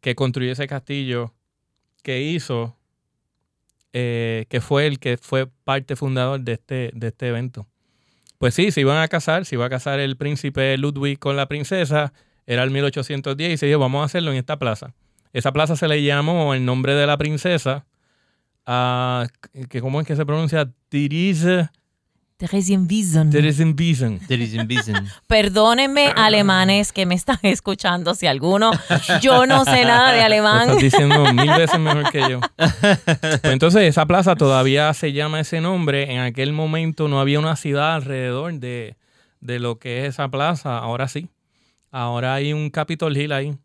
que 0.00 0.14
construyó 0.14 0.52
ese 0.52 0.68
castillo, 0.68 1.34
que 2.04 2.22
hizo, 2.22 2.76
eh, 3.92 4.46
que 4.48 4.60
fue 4.60 4.86
el 4.86 4.98
que 5.00 5.16
fue 5.16 5.46
parte 5.64 5.96
fundador 5.96 6.40
de 6.40 6.52
este, 6.52 6.90
de 6.94 7.08
este 7.08 7.28
evento. 7.28 7.66
Pues 8.38 8.54
sí, 8.54 8.70
se 8.70 8.80
iban 8.80 8.98
a 8.98 9.08
casar, 9.08 9.44
se 9.44 9.56
iba 9.56 9.66
a 9.66 9.70
casar 9.70 10.00
el 10.00 10.16
príncipe 10.16 10.76
Ludwig 10.78 11.18
con 11.18 11.36
la 11.36 11.46
princesa, 11.46 12.12
era 12.46 12.62
el 12.62 12.70
1810 12.70 13.52
y 13.52 13.56
se 13.56 13.66
dijo, 13.66 13.78
vamos 13.78 14.02
a 14.02 14.04
hacerlo 14.04 14.30
en 14.32 14.36
esta 14.38 14.58
plaza. 14.58 14.94
Esa 15.32 15.52
plaza 15.52 15.76
se 15.76 15.88
le 15.88 16.02
llamó 16.02 16.54
el 16.54 16.64
nombre 16.64 16.94
de 16.94 17.06
la 17.06 17.16
princesa, 17.16 17.86
a 18.66 19.26
que 19.68 19.80
¿cómo 19.80 20.00
es 20.00 20.06
que 20.06 20.16
se 20.16 20.24
pronuncia? 20.26 20.70
Therese 20.88 21.68
Theresienwiesen. 22.38 23.30
Theresienwiesen. 23.30 24.18
There 24.26 24.42
is 24.42 24.54
in 24.54 24.66
Wiesn. 24.68 25.06
Perdónenme, 25.28 26.12
alemanes 26.16 26.92
que 26.92 27.06
me 27.06 27.14
están 27.14 27.38
escuchando, 27.42 28.14
si 28.16 28.26
alguno, 28.26 28.72
yo 29.20 29.46
no 29.46 29.64
sé 29.64 29.84
nada 29.84 30.10
de 30.10 30.18
Lo 30.18 30.24
alemán. 30.24 30.62
estás 30.62 30.78
diciendo 30.82 31.32
mil 31.32 31.48
veces 31.50 31.78
mejor 31.78 32.10
que 32.10 32.20
yo. 32.28 32.40
Pues 32.58 33.44
entonces, 33.44 33.82
esa 33.82 34.06
plaza 34.06 34.34
todavía 34.34 34.92
se 34.92 35.12
llama 35.12 35.38
ese 35.38 35.60
nombre. 35.60 36.12
En 36.12 36.18
aquel 36.20 36.52
momento 36.52 37.06
no 37.06 37.20
había 37.20 37.38
una 37.38 37.54
ciudad 37.54 37.94
alrededor 37.94 38.54
de, 38.54 38.96
de 39.40 39.58
lo 39.60 39.78
que 39.78 40.00
es 40.04 40.14
esa 40.14 40.28
plaza. 40.28 40.78
Ahora 40.78 41.06
sí. 41.06 41.28
Ahora 41.92 42.34
hay 42.34 42.52
un 42.52 42.70
Capitol 42.70 43.16
Hill 43.16 43.32
ahí, 43.32 43.56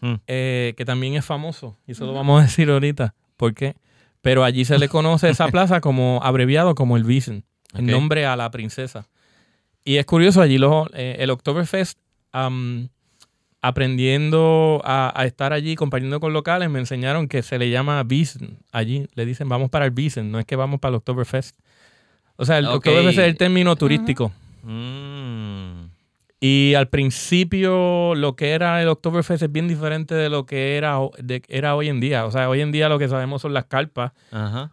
Hmm. 0.00 0.14
eh, 0.26 0.74
que 0.76 0.84
también 0.84 1.14
es 1.14 1.24
famoso. 1.24 1.76
Y 1.86 1.92
eso 1.92 2.04
lo 2.06 2.12
vamos 2.14 2.40
a 2.40 2.44
decir 2.44 2.68
ahorita. 2.70 3.14
¿Por 3.36 3.54
qué? 3.54 3.74
Pero 4.24 4.42
allí 4.42 4.64
se 4.64 4.78
le 4.78 4.88
conoce 4.88 5.28
esa 5.30 5.46
plaza 5.52 5.80
como 5.80 6.18
abreviado 6.24 6.74
como 6.74 6.96
el 6.96 7.04
Wiesn, 7.04 7.44
en 7.74 7.84
Ok. 7.84 7.90
nombre 7.92 8.26
a 8.26 8.34
la 8.34 8.50
princesa. 8.50 9.06
Y 9.84 9.96
es 9.98 10.06
curioso, 10.06 10.40
allí 10.40 10.58
lo, 10.58 10.88
eh, 10.94 11.16
el 11.20 11.30
Oktoberfest, 11.30 11.98
am, 12.32 12.88
aprendiendo 13.60 14.80
a, 14.84 15.12
a 15.18 15.24
estar 15.26 15.52
allí, 15.52 15.74
compartiendo 15.74 16.20
con 16.20 16.32
locales, 16.32 16.68
me 16.70 16.78
enseñaron 16.78 17.28
que 17.28 17.42
se 17.42 17.58
le 17.58 17.70
llama 17.70 18.02
Wiesn. 18.08 18.58
Allí 18.72 19.06
le 19.14 19.24
dicen 19.26 19.48
vamos 19.48 19.70
para 19.70 19.86
el 19.86 19.92
Wiesn, 19.96 20.30
no 20.30 20.38
es 20.38 20.44
que 20.46 20.56
vamos 20.56 20.80
para 20.80 20.90
el 20.90 20.96
Oktoberfest. 20.96 21.56
O 22.36 22.44
sea, 22.44 22.58
el 22.58 22.66
Ok. 22.66 22.76
Oktoberfest 22.76 23.18
es 23.18 23.24
el 23.26 23.36
término 23.36 23.76
turístico. 23.76 24.32
Mm. 24.62 25.63
Y 26.46 26.74
al 26.74 26.88
principio 26.88 28.14
lo 28.14 28.36
que 28.36 28.50
era 28.50 28.82
el 28.82 28.88
Oktoberfest 28.88 29.44
es 29.44 29.50
bien 29.50 29.66
diferente 29.66 30.14
de 30.14 30.28
lo 30.28 30.44
que 30.44 30.76
era, 30.76 30.98
de- 31.22 31.42
era 31.48 31.74
hoy 31.74 31.88
en 31.88 32.00
día. 32.00 32.26
O 32.26 32.30
sea, 32.30 32.50
hoy 32.50 32.60
en 32.60 32.70
día 32.70 32.90
lo 32.90 32.98
que 32.98 33.08
sabemos 33.08 33.40
son 33.40 33.54
las 33.54 33.64
carpas 33.64 34.12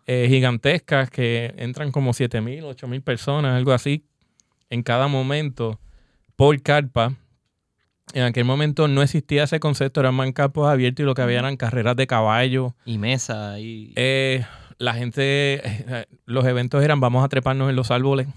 eh, 0.05 0.25
gigantescas 0.27 1.09
que 1.09 1.53
entran 1.57 1.93
como 1.93 2.11
7.000, 2.11 2.63
8.000 2.63 3.01
personas, 3.01 3.55
algo 3.55 3.71
así, 3.71 4.03
en 4.69 4.83
cada 4.83 5.07
momento 5.07 5.79
por 6.35 6.61
carpa. 6.61 7.13
En 8.13 8.23
aquel 8.23 8.43
momento 8.43 8.89
no 8.89 9.01
existía 9.01 9.43
ese 9.45 9.61
concepto, 9.61 10.01
eran 10.01 10.15
más 10.15 10.29
campos 10.33 10.67
abiertos 10.67 11.03
y 11.03 11.05
lo 11.05 11.13
que 11.13 11.21
había 11.21 11.39
eran 11.39 11.55
carreras 11.55 11.95
de 11.95 12.05
caballo. 12.05 12.75
Y 12.85 12.97
mesa 12.97 13.59
y... 13.59 13.93
Eh, 13.95 14.43
la 14.77 14.93
gente, 14.93 15.61
eh, 15.63 16.05
los 16.25 16.43
eventos 16.45 16.83
eran 16.83 16.99
vamos 16.99 17.23
a 17.23 17.29
treparnos 17.29 17.69
en 17.69 17.77
los 17.77 17.91
árboles. 17.91 18.27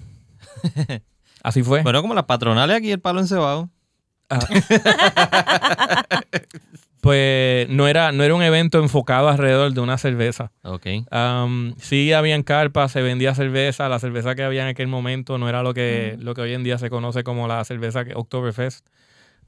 Así 1.44 1.62
fue. 1.62 1.82
Bueno, 1.82 2.02
como 2.02 2.14
las 2.14 2.24
patronales 2.24 2.76
aquí, 2.76 2.90
el 2.90 2.98
palo 3.00 3.20
encebado. 3.20 3.68
Pues 7.00 7.68
no 7.68 7.86
era, 7.86 8.12
no 8.12 8.24
era 8.24 8.34
un 8.34 8.42
evento 8.42 8.78
enfocado 8.78 9.28
alrededor 9.28 9.74
de 9.74 9.80
una 9.80 9.98
cerveza. 9.98 10.52
Ok. 10.62 10.86
Sí 11.78 12.12
habían 12.14 12.42
carpas, 12.42 12.92
se 12.92 13.02
vendía 13.02 13.34
cerveza. 13.34 13.90
La 13.90 13.98
cerveza 13.98 14.34
que 14.34 14.42
había 14.42 14.62
en 14.62 14.68
aquel 14.68 14.86
momento 14.88 15.36
no 15.36 15.46
era 15.50 15.62
lo 15.62 15.74
que, 15.74 16.16
lo 16.18 16.34
que 16.34 16.40
hoy 16.40 16.54
en 16.54 16.64
día 16.64 16.78
se 16.78 16.88
conoce 16.88 17.22
como 17.22 17.46
la 17.46 17.62
cerveza 17.64 18.06
que- 18.06 18.14
Oktoberfest. 18.14 18.86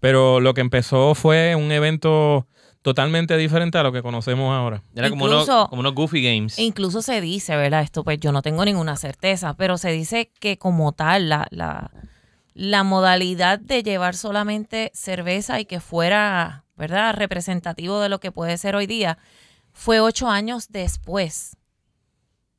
Pero 0.01 0.41
lo 0.41 0.53
que 0.53 0.61
empezó 0.61 1.15
fue 1.15 1.55
un 1.57 1.73
evento 1.73 2.47
totalmente 2.87 3.37
diferente 3.37 3.79
a 3.79 3.83
lo 3.83 3.91
que 3.91 4.01
conocemos 4.01 4.55
ahora. 4.55 4.81
Era 4.95 5.11
como 5.11 5.27
Incluso- 5.27 5.53
unos, 5.57 5.69
como 5.71 5.81
unos 5.81 5.93
Goofy 5.95 6.23
Games. 6.23 6.57
E 6.57 6.63
incluso 6.63 7.03
se 7.03 7.21
dice, 7.21 7.57
¿verdad? 7.57 7.83
Esto 7.83 8.05
pues 8.05 8.21
yo 8.21 8.31
no 8.31 8.43
tengo 8.43 8.65
ninguna 8.65 8.97
certeza, 8.97 9.55
pero 9.55 9.77
se 9.77 9.91
dice 9.91 10.31
que 10.39 10.57
como 10.57 10.93
tal 10.93 11.29
la, 11.29 11.49
la, 11.51 11.91
la 12.55 12.85
modalidad 12.85 13.59
de 13.59 13.83
llevar 13.83 14.15
solamente 14.15 14.93
cerveza 14.95 15.59
y 15.59 15.65
que 15.65 15.81
fuera, 15.81 16.63
¿verdad? 16.77 17.13
Representativo 17.17 18.01
de 18.01 18.09
lo 18.09 18.21
que 18.21 18.31
puede 18.31 18.57
ser 18.57 18.77
hoy 18.77 18.87
día, 18.87 19.19
fue 19.73 19.99
ocho 19.99 20.29
años 20.31 20.69
después. 20.69 21.57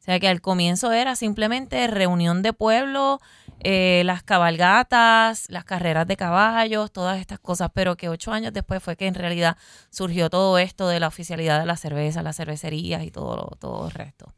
O 0.02 0.04
sea 0.04 0.20
que 0.20 0.28
al 0.28 0.42
comienzo 0.42 0.92
era 0.92 1.16
simplemente 1.16 1.88
reunión 1.88 2.42
de 2.42 2.52
pueblo, 2.52 3.22
eh, 3.62 4.04
las 4.06 4.24
cabalgatas, 4.24 5.46
las 5.50 5.64
carreras 5.66 6.08
de 6.08 6.16
caballos, 6.18 6.92
todas 6.92 7.20
estas 7.20 7.40
cosas, 7.40 7.70
pero 7.74 7.96
que 7.98 8.10
ocho 8.10 8.32
años 8.32 8.54
después 8.54 8.82
fue 8.84 8.96
que 8.96 9.08
en 9.08 9.16
realidad 9.16 9.58
surgió 9.90 10.30
todo 10.30 10.58
esto 10.58 10.88
de 10.88 11.00
la 11.00 11.08
oficialidad 11.08 11.60
de 11.60 11.66
la 11.66 11.78
cerveza, 11.78 12.22
las 12.24 12.38
cervecerías 12.38 13.04
y 13.04 13.12
todo, 13.12 13.36
lo, 13.36 13.58
todo 13.58 13.86
el 13.88 13.92
resto. 13.92 14.34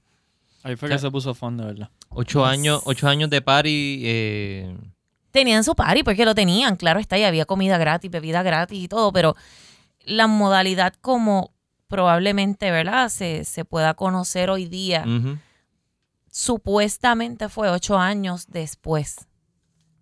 Ahí 0.63 0.75
fue 0.75 0.89
que 0.89 0.99
se 0.99 1.09
puso 1.09 1.33
fondo, 1.33 1.65
¿verdad? 1.65 1.89
Ocho 2.09 2.45
años, 2.45 2.81
ocho 2.85 3.07
años 3.07 3.29
de 3.29 3.41
party. 3.41 4.01
eh, 4.03 4.77
Tenían 5.31 5.63
su 5.63 5.75
party, 5.75 6.03
porque 6.03 6.25
lo 6.25 6.33
tenían, 6.33 6.75
claro 6.75 6.99
está, 6.99 7.17
y 7.17 7.23
había 7.23 7.45
comida 7.45 7.77
gratis, 7.77 8.09
bebida 8.09 8.41
gratis 8.43 8.83
y 8.83 8.87
todo, 8.87 9.13
pero 9.13 9.35
la 10.05 10.27
modalidad 10.27 10.93
como 11.01 11.53
probablemente, 11.87 12.71
¿verdad? 12.71 13.09
Se, 13.09 13.45
se 13.45 13.63
pueda 13.65 13.93
conocer 13.93 14.49
hoy 14.49 14.65
día. 14.65 15.03
Supuestamente 16.31 17.49
fue 17.49 17.69
ocho 17.69 17.97
años 17.97 18.47
después. 18.47 19.27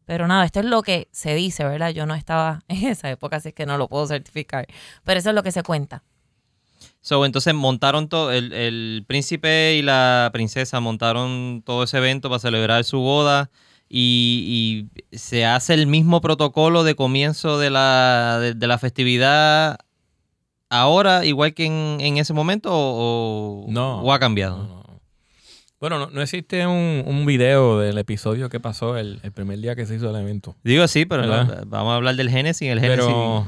Pero 0.05 0.27
nada, 0.27 0.45
esto 0.45 0.59
es 0.61 0.65
lo 0.65 0.81
que 0.83 1.09
se 1.11 1.35
dice, 1.35 1.65
¿verdad? 1.65 1.89
Yo 1.89 2.05
no 2.05 2.15
estaba 2.15 2.61
en 2.67 2.87
esa 2.87 3.09
época, 3.09 3.37
así 3.37 3.51
que 3.53 3.65
no 3.65 3.77
lo 3.77 3.87
puedo 3.87 4.07
certificar. 4.07 4.67
Pero 5.03 5.19
eso 5.19 5.29
es 5.29 5.35
lo 5.35 5.43
que 5.43 5.51
se 5.51 5.63
cuenta. 5.63 6.03
So, 7.01 7.25
entonces 7.25 7.53
montaron 7.53 8.07
todo, 8.07 8.31
el, 8.31 8.53
el 8.53 9.03
príncipe 9.07 9.75
y 9.75 9.81
la 9.81 10.29
princesa 10.33 10.79
montaron 10.79 11.63
todo 11.65 11.83
ese 11.83 11.97
evento 11.97 12.29
para 12.29 12.39
celebrar 12.39 12.83
su 12.83 12.99
boda 12.99 13.49
y, 13.89 14.87
y 15.11 15.17
se 15.17 15.45
hace 15.45 15.73
el 15.73 15.87
mismo 15.87 16.21
protocolo 16.21 16.83
de 16.83 16.95
comienzo 16.95 17.57
de 17.57 17.69
la, 17.69 18.37
de, 18.41 18.53
de 18.53 18.67
la 18.67 18.77
festividad 18.77 19.77
ahora 20.69 21.25
igual 21.25 21.53
que 21.53 21.65
en, 21.65 21.97
en 22.01 22.17
ese 22.17 22.33
momento 22.33 22.69
o, 22.73 23.65
No. 23.69 24.01
o 24.01 24.11
ha 24.11 24.19
cambiado? 24.19 24.57
No, 24.57 24.83
no. 24.83 24.86
Bueno, 25.79 25.99
no, 25.99 26.09
no 26.09 26.21
existe 26.21 26.65
un, 26.65 27.03
un 27.05 27.25
video 27.25 27.79
del 27.79 27.97
episodio 27.99 28.49
que 28.49 28.59
pasó 28.59 28.97
el, 28.97 29.19
el 29.21 29.31
primer 29.31 29.59
día 29.59 29.75
que 29.75 29.85
se 29.85 29.95
hizo 29.95 30.09
el 30.09 30.15
evento. 30.15 30.55
Digo 30.63 30.87
sí, 30.87 31.05
pero 31.05 31.27
vamos 31.67 31.91
a 31.91 31.95
hablar 31.95 32.15
del 32.15 32.29
génesis. 32.31 32.67
El 32.69 32.79
génesis 32.79 33.05
Pero 33.05 33.45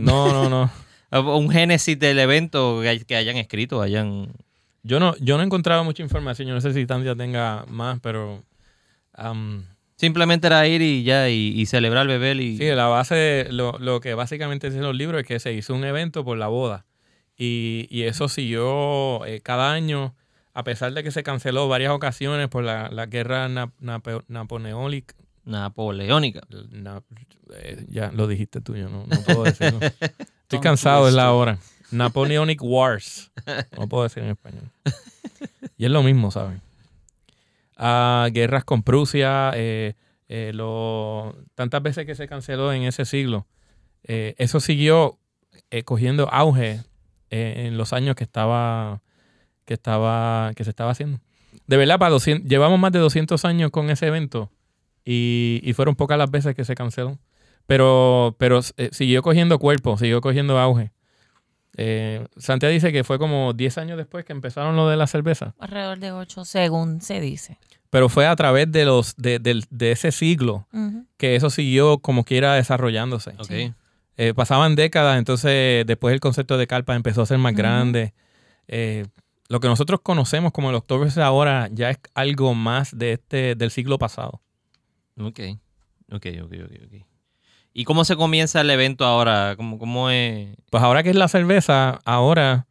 no, 0.00 0.32
no, 0.48 0.70
no. 1.10 1.32
un 1.36 1.50
génesis 1.50 1.98
del 1.98 2.18
evento 2.18 2.80
que, 2.82 2.88
hay- 2.88 3.04
que 3.04 3.16
hayan 3.16 3.36
escrito, 3.36 3.80
hayan... 3.82 4.28
Yo 4.82 4.98
no, 4.98 5.14
yo 5.20 5.36
no 5.36 5.44
he 5.44 5.46
encontrado 5.46 5.84
mucha 5.84 6.02
información. 6.02 6.48
Yo 6.48 6.54
no 6.54 6.60
sé 6.60 6.72
si 6.72 6.86
Tandia 6.86 7.14
tenga 7.14 7.64
más, 7.68 8.00
pero 8.00 8.42
am, 9.12 9.64
Simplemente 9.94 10.48
era 10.48 10.66
ir 10.66 10.82
y 10.82 11.04
ya, 11.04 11.28
y, 11.28 11.52
y 11.54 11.66
celebrar, 11.66 12.08
beber 12.08 12.40
y... 12.40 12.56
sí, 12.56 12.64
la 12.70 12.86
base, 12.88 13.46
lo, 13.52 13.78
lo 13.78 14.00
que 14.00 14.14
básicamente 14.14 14.68
dicen 14.68 14.82
los 14.82 14.96
libros 14.96 15.20
es 15.20 15.26
que 15.28 15.38
se 15.38 15.52
hizo 15.52 15.72
un 15.74 15.84
evento 15.84 16.24
por 16.24 16.36
la 16.36 16.48
boda. 16.48 16.84
Y, 17.36 17.86
y 17.90 18.02
eso 18.02 18.28
siguió 18.28 19.24
eh, 19.26 19.40
cada 19.40 19.72
año, 19.72 20.16
a 20.54 20.64
pesar 20.64 20.92
de 20.92 21.02
que 21.02 21.10
se 21.10 21.22
canceló 21.22 21.68
varias 21.68 21.92
ocasiones 21.92 22.48
por 22.48 22.64
la, 22.64 22.88
la 22.90 23.06
guerra 23.06 23.48
napoleónica. 24.28 25.14
Napoleónica. 25.44 26.40
Na- 26.70 27.02
eh, 27.54 27.84
ya 27.88 28.10
lo 28.12 28.26
dijiste 28.26 28.60
tú, 28.60 28.76
yo 28.76 28.88
no, 28.88 29.04
no 29.06 29.20
puedo 29.22 29.44
decirlo. 29.44 29.80
Estoy 30.42 30.60
cansado, 30.60 31.08
es 31.08 31.14
la 31.14 31.32
hora. 31.32 31.58
Napoleonic 31.90 32.60
Wars. 32.62 33.30
No 33.78 33.88
puedo 33.88 34.04
decir 34.04 34.22
en 34.22 34.30
español. 34.30 34.70
Y 35.76 35.84
es 35.84 35.90
lo 35.90 36.02
mismo, 36.02 36.30
¿saben? 36.30 36.60
Ah, 37.76 38.28
guerras 38.32 38.64
con 38.64 38.82
Prusia, 38.82 39.50
eh, 39.54 39.94
eh, 40.28 40.52
lo- 40.54 41.34
tantas 41.54 41.82
veces 41.82 42.06
que 42.06 42.14
se 42.14 42.28
canceló 42.28 42.72
en 42.72 42.82
ese 42.84 43.04
siglo. 43.04 43.46
Eso 44.04 44.60
siguió 44.60 45.18
cogiendo 45.84 46.28
auge 46.32 46.80
en 47.30 47.76
los 47.76 47.92
años 47.92 48.16
que 48.16 48.24
estaba, 48.24 49.00
que 49.64 49.74
estaba, 49.74 50.52
que 50.56 50.64
se 50.64 50.70
estaba 50.70 50.90
haciendo. 50.92 51.20
De 51.66 51.76
verdad, 51.76 51.98
para 51.98 52.10
200 52.10 52.48
llevamos 52.48 52.78
más 52.78 52.92
de 52.92 52.98
200 52.98 53.44
años 53.44 53.70
con 53.70 53.90
ese 53.90 54.06
evento 54.06 54.50
y, 55.04 55.60
y 55.62 55.72
fueron 55.74 55.94
pocas 55.96 56.18
las 56.18 56.30
veces 56.30 56.54
que 56.54 56.64
se 56.64 56.74
canceló. 56.74 57.18
Pero, 57.66 58.34
pero 58.38 58.60
eh, 58.76 58.88
siguió 58.92 59.22
cogiendo 59.22 59.58
cuerpo, 59.58 59.96
siguió 59.96 60.20
cogiendo 60.20 60.58
auge. 60.58 60.90
Eh, 61.76 62.26
Santiago 62.36 62.72
dice 62.72 62.92
que 62.92 63.02
fue 63.04 63.18
como 63.18 63.52
10 63.54 63.78
años 63.78 63.96
después 63.96 64.24
que 64.24 64.32
empezaron 64.32 64.76
lo 64.76 64.88
de 64.88 64.96
la 64.96 65.06
cerveza. 65.06 65.54
Alrededor 65.58 65.98
de 66.00 66.12
ocho, 66.12 66.44
según 66.44 67.00
se 67.00 67.20
dice. 67.20 67.58
Pero 67.88 68.08
fue 68.08 68.26
a 68.26 68.36
través 68.36 68.70
de 68.72 68.84
los 68.84 69.14
de, 69.16 69.38
del- 69.38 69.64
de 69.70 69.92
ese 69.92 70.12
siglo 70.12 70.66
que 71.18 71.36
eso 71.36 71.50
siguió 71.50 71.98
como 71.98 72.24
quiera 72.24 72.54
desarrollándose. 72.54 73.32
Sí. 73.46 73.72
Eh, 74.16 74.34
pasaban 74.34 74.74
décadas, 74.76 75.18
entonces 75.18 75.86
después 75.86 76.12
el 76.12 76.20
concepto 76.20 76.58
de 76.58 76.66
carpa 76.66 76.94
empezó 76.94 77.22
a 77.22 77.26
ser 77.26 77.38
más 77.38 77.54
grande. 77.54 78.12
Eh, 78.68 79.06
lo 79.52 79.60
que 79.60 79.68
nosotros 79.68 80.00
conocemos 80.02 80.50
como 80.50 80.70
el 80.70 80.76
Oktoberfest 80.76 81.18
ahora 81.18 81.68
ya 81.70 81.90
es 81.90 81.98
algo 82.14 82.54
más 82.54 82.96
de 82.96 83.12
este 83.12 83.54
del 83.54 83.70
siglo 83.70 83.98
pasado. 83.98 84.40
Ok. 85.20 85.40
Ok, 86.10 86.26
ok, 86.42 86.52
ok, 86.64 86.72
ok. 86.86 87.06
¿Y 87.74 87.84
cómo 87.84 88.06
se 88.06 88.16
comienza 88.16 88.62
el 88.62 88.70
evento 88.70 89.04
ahora? 89.04 89.52
¿Cómo, 89.56 89.78
cómo 89.78 90.08
es? 90.08 90.56
Pues 90.70 90.82
ahora 90.82 91.02
que 91.02 91.10
es 91.10 91.16
la 91.16 91.28
cerveza, 91.28 92.00
ahora, 92.06 92.66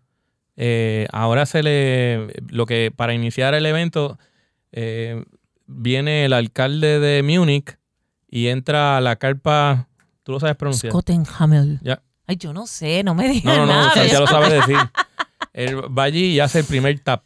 eh, 0.57 1.05
ahora 1.11 1.45
se 1.45 1.61
le, 1.61 2.27
lo 2.49 2.65
que 2.65 2.91
para 2.95 3.13
iniciar 3.13 3.53
el 3.53 3.67
evento 3.67 4.17
eh, 4.71 5.23
viene 5.67 6.25
el 6.25 6.33
alcalde 6.33 6.99
de 6.99 7.21
Múnich 7.21 7.77
y 8.27 8.47
entra 8.47 8.97
a 8.97 9.01
la 9.01 9.17
carpa, 9.17 9.87
tú 10.23 10.31
lo 10.31 10.39
sabes 10.39 10.55
pronunciar. 10.55 10.91
Scottenhamel. 10.93 11.79
Ya. 11.83 12.01
Ay, 12.25 12.37
yo 12.37 12.53
no 12.53 12.65
sé, 12.65 13.03
no 13.03 13.13
me 13.13 13.27
digas 13.27 13.55
No, 13.55 13.67
no, 13.67 13.73
no, 13.73 13.73
nada. 13.73 13.89
o 13.89 13.93
sea, 13.93 14.01
de 14.03 14.09
ya 14.09 14.17
lo 14.19 14.25
eso. 14.25 14.33
sabe 14.33 14.49
decir. 14.55 14.77
Él 15.53 15.77
va 15.97 16.03
allí 16.03 16.25
y 16.33 16.39
hace 16.39 16.59
el 16.59 16.65
primer 16.65 16.99
tap. 16.99 17.23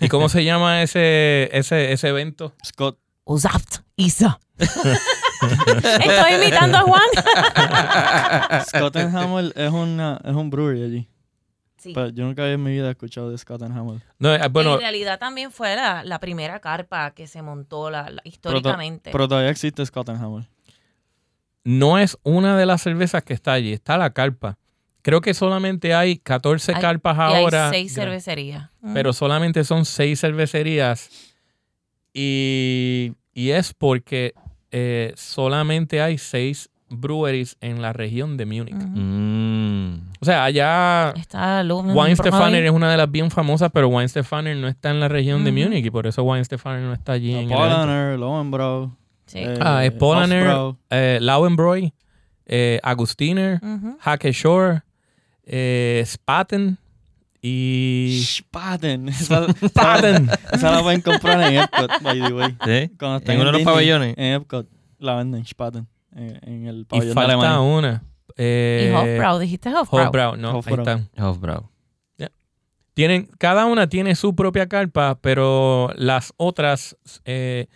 ¿Y 0.00 0.08
cómo 0.08 0.28
se 0.28 0.44
llama 0.44 0.82
ese, 0.82 1.48
ese, 1.56 1.92
ese 1.92 2.08
evento? 2.08 2.54
Scott. 2.64 2.98
Usaft, 3.24 3.78
Isa. 3.96 4.40
Estoy 4.58 6.34
imitando 6.42 6.78
a 6.78 6.80
Juan. 6.82 7.02
Scott 8.66 8.96
and 8.96 9.16
Hamel 9.16 9.52
es, 9.56 9.70
una, 9.70 10.20
es 10.24 10.34
un 10.34 10.50
brewery 10.50 10.82
allí. 10.82 11.08
Sí. 11.76 11.92
Pero 11.94 12.08
yo 12.08 12.24
nunca 12.24 12.50
en 12.50 12.60
mi 12.62 12.72
vida 12.72 12.88
he 12.88 12.90
escuchado 12.90 13.30
de 13.30 13.38
Scott 13.38 13.62
and 13.62 13.76
Hamel. 13.76 14.02
No, 14.18 14.34
eh, 14.34 14.48
bueno, 14.50 14.74
en 14.74 14.80
realidad 14.80 15.18
también 15.20 15.52
fue 15.52 15.76
la, 15.76 16.02
la 16.02 16.18
primera 16.18 16.58
carpa 16.60 17.12
que 17.12 17.28
se 17.28 17.40
montó 17.42 17.88
la, 17.90 18.10
la- 18.10 18.22
históricamente. 18.24 19.10
Pero 19.12 19.28
todavía 19.28 19.50
existe 19.50 19.86
Scott 19.86 20.08
and 20.08 20.20
Hamel. 20.22 20.48
no 21.62 21.98
es 21.98 22.18
una 22.24 22.56
de 22.56 22.66
las 22.66 22.82
cervezas 22.82 23.22
que 23.22 23.34
está 23.34 23.52
allí, 23.52 23.72
está 23.72 23.96
la 23.96 24.10
carpa. 24.12 24.58
Creo 25.02 25.20
que 25.20 25.32
solamente 25.34 25.94
hay 25.94 26.18
14 26.18 26.74
Hay- 26.74 26.80
carpas 26.80 27.16
y 27.16 27.20
hay 27.20 27.42
ahora. 27.44 27.70
seis 27.70 27.92
gra- 27.92 28.02
cervecerías. 28.02 28.70
Mm. 28.82 28.94
pero 28.94 29.12
solamente 29.12 29.64
son 29.64 29.84
seis 29.84 30.20
cervecerías 30.20 31.08
y, 32.12 33.12
y 33.34 33.50
es 33.50 33.74
porque 33.74 34.34
eh, 34.70 35.12
solamente 35.16 36.00
hay 36.02 36.18
seis 36.18 36.70
breweries 36.90 37.56
en 37.60 37.82
la 37.82 37.92
región 37.92 38.36
de 38.36 38.46
Múnich. 38.46 38.74
Ujú. 38.74 38.86
Mm. 38.86 40.00
O 40.20 40.24
sea, 40.24 40.44
allá 40.44 41.12
Está 41.16 41.62
Lumen 41.62 41.94
Weinstefaner 41.96 42.64
es 42.64 42.70
una 42.72 42.90
de 42.90 42.96
las 42.96 43.10
bien 43.10 43.30
famosas, 43.30 43.70
pero 43.72 43.88
Weinstefaner 43.88 44.56
no 44.56 44.68
está 44.68 44.90
en 44.90 45.00
la 45.00 45.08
región 45.08 45.44
de 45.44 45.50
Ujú. 45.50 45.60
Múnich 45.60 45.84
y 45.86 45.90
por 45.90 46.06
eso 46.06 46.22
Weinstefaner 46.22 46.80
no 46.82 46.92
está 46.94 47.12
allí 47.12 47.32
en 47.34 47.50
el 47.50 47.52
evento. 47.52 47.56
Polaner, 47.76 48.18
Lowenbrow. 48.18 48.96
Sí. 49.26 49.38
eh, 49.40 49.58
Ah, 49.60 49.84
es 49.84 49.92
Polaner, 49.92 50.48
eh, 50.90 51.18
Lauenbräu, 51.20 51.90
eh, 52.46 52.80
Agustiner, 52.82 53.60
Ujú. 53.62 53.98
Hake 54.00 54.32
Shore, 54.32 54.80
eh, 55.48 56.04
Spaten 56.06 56.78
y... 57.42 58.20
Spaten. 58.24 59.08
Esa, 59.08 59.46
Spaten. 59.52 60.28
esa 60.52 60.70
la 60.70 60.82
pueden 60.82 61.00
comprar 61.00 61.40
en 61.42 61.60
Epcot, 61.62 62.02
by 62.02 62.20
the 62.20 62.32
way. 62.32 62.50
¿Sí? 62.64 62.94
Cuando 62.98 63.18
estén 63.18 63.34
En 63.36 63.40
uno 63.40 63.52
de 63.52 63.58
los 63.58 63.62
pabellones. 63.62 64.14
En 64.16 64.34
Epcot 64.34 64.68
la 64.98 65.14
venden, 65.16 65.44
Spaten. 65.46 65.86
En, 66.14 66.38
en 66.42 66.66
el 66.66 66.80
y 66.80 66.84
pabellón 66.84 67.08
de 67.08 67.14
falta 67.14 67.32
Alemania. 67.32 67.60
una. 67.60 68.02
Eh, 68.36 68.90
y 68.90 68.94
Hofbrau, 68.94 69.38
dijiste 69.38 69.68
Hofbrau. 69.74 70.06
Hofbrau, 70.08 70.36
no, 70.36 70.50
ahí 70.50 70.56
Hofbrau. 70.56 70.78
están. 70.78 71.08
Hofbrau. 71.18 71.70
Tienen, 72.94 73.28
cada 73.38 73.64
una 73.66 73.88
tiene 73.88 74.16
su 74.16 74.34
propia 74.34 74.66
carpa, 74.68 75.20
pero 75.20 75.92
las 75.94 76.34
otras 76.36 76.96
eh, 77.24 77.68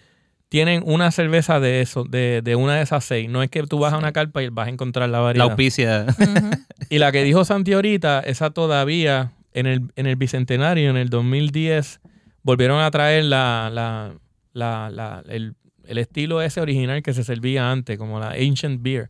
tienen 0.52 0.82
una 0.84 1.10
cerveza 1.10 1.60
de 1.60 1.80
eso, 1.80 2.04
de, 2.04 2.42
de 2.44 2.56
una 2.56 2.74
de 2.76 2.82
esas 2.82 3.02
seis. 3.06 3.26
No 3.30 3.42
es 3.42 3.48
que 3.48 3.62
tú 3.62 3.78
vas 3.78 3.94
a 3.94 3.96
una 3.96 4.12
carpa 4.12 4.42
y 4.42 4.50
vas 4.50 4.66
a 4.66 4.70
encontrar 4.70 5.08
la 5.08 5.16
La 5.18 5.24
variedad. 5.24 5.46
auspicia. 5.48 6.04
Ujú. 6.06 6.50
Y 6.90 6.98
la 6.98 7.10
que 7.10 7.22
dijo 7.24 7.42
Santi 7.46 7.72
ahorita, 7.72 8.20
esa 8.20 8.50
todavía 8.50 9.32
en 9.54 9.64
el, 9.66 9.80
en 9.96 10.06
el 10.06 10.16
Bicentenario, 10.16 10.90
en 10.90 10.98
el 10.98 11.08
2010, 11.08 12.00
volvieron 12.42 12.80
a 12.82 12.90
traer 12.90 13.24
la, 13.24 13.70
la, 13.72 14.12
la- 14.52 14.90
la- 14.90 15.22
el, 15.30 15.54
el 15.86 15.96
estilo 15.96 16.42
ese 16.42 16.60
original 16.60 17.02
que 17.02 17.14
se 17.14 17.24
servía 17.24 17.70
antes, 17.70 17.96
como 17.96 18.20
la 18.20 18.32
Ancient 18.32 18.82
Beer. 18.82 19.08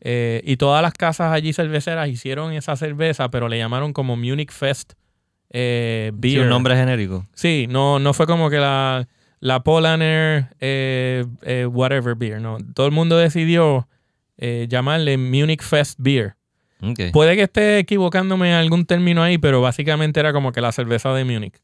Eh, 0.00 0.40
y 0.46 0.56
todas 0.56 0.80
las 0.80 0.94
casas 0.94 1.32
allí 1.34 1.52
cerveceras 1.52 2.08
hicieron 2.08 2.54
esa 2.54 2.76
cerveza, 2.76 3.30
pero 3.30 3.46
le 3.50 3.58
llamaron 3.58 3.92
como 3.92 4.16
Munich 4.16 4.50
Fest 4.50 4.94
eh, 5.50 6.10
Sí, 6.14 6.18
Beer. 6.18 6.40
un 6.44 6.48
nombre 6.48 6.74
genérico. 6.76 7.26
Sí, 7.34 7.66
no, 7.68 7.98
no 7.98 8.14
fue 8.14 8.26
como 8.26 8.48
que 8.48 8.56
la, 8.56 9.06
la 9.42 9.64
Polaner 9.64 10.54
eh, 10.60 11.26
eh, 11.42 11.66
whatever 11.66 12.14
beer, 12.14 12.40
no. 12.40 12.58
Todo 12.74 12.86
el 12.86 12.92
mundo 12.92 13.18
decidió 13.18 13.88
eh, 14.38 14.66
llamarle 14.70 15.18
Munich 15.18 15.62
Fest 15.62 15.98
Beer. 15.98 16.36
Puede 17.12 17.34
que 17.34 17.42
esté 17.42 17.78
equivocándome 17.78 18.50
en 18.50 18.54
algún 18.54 18.86
término 18.86 19.22
ahí, 19.22 19.38
pero 19.38 19.60
básicamente 19.60 20.20
era 20.20 20.32
como 20.32 20.52
que 20.52 20.60
la 20.60 20.70
cerveza 20.70 21.12
de 21.12 21.24
Múnich. 21.24 21.54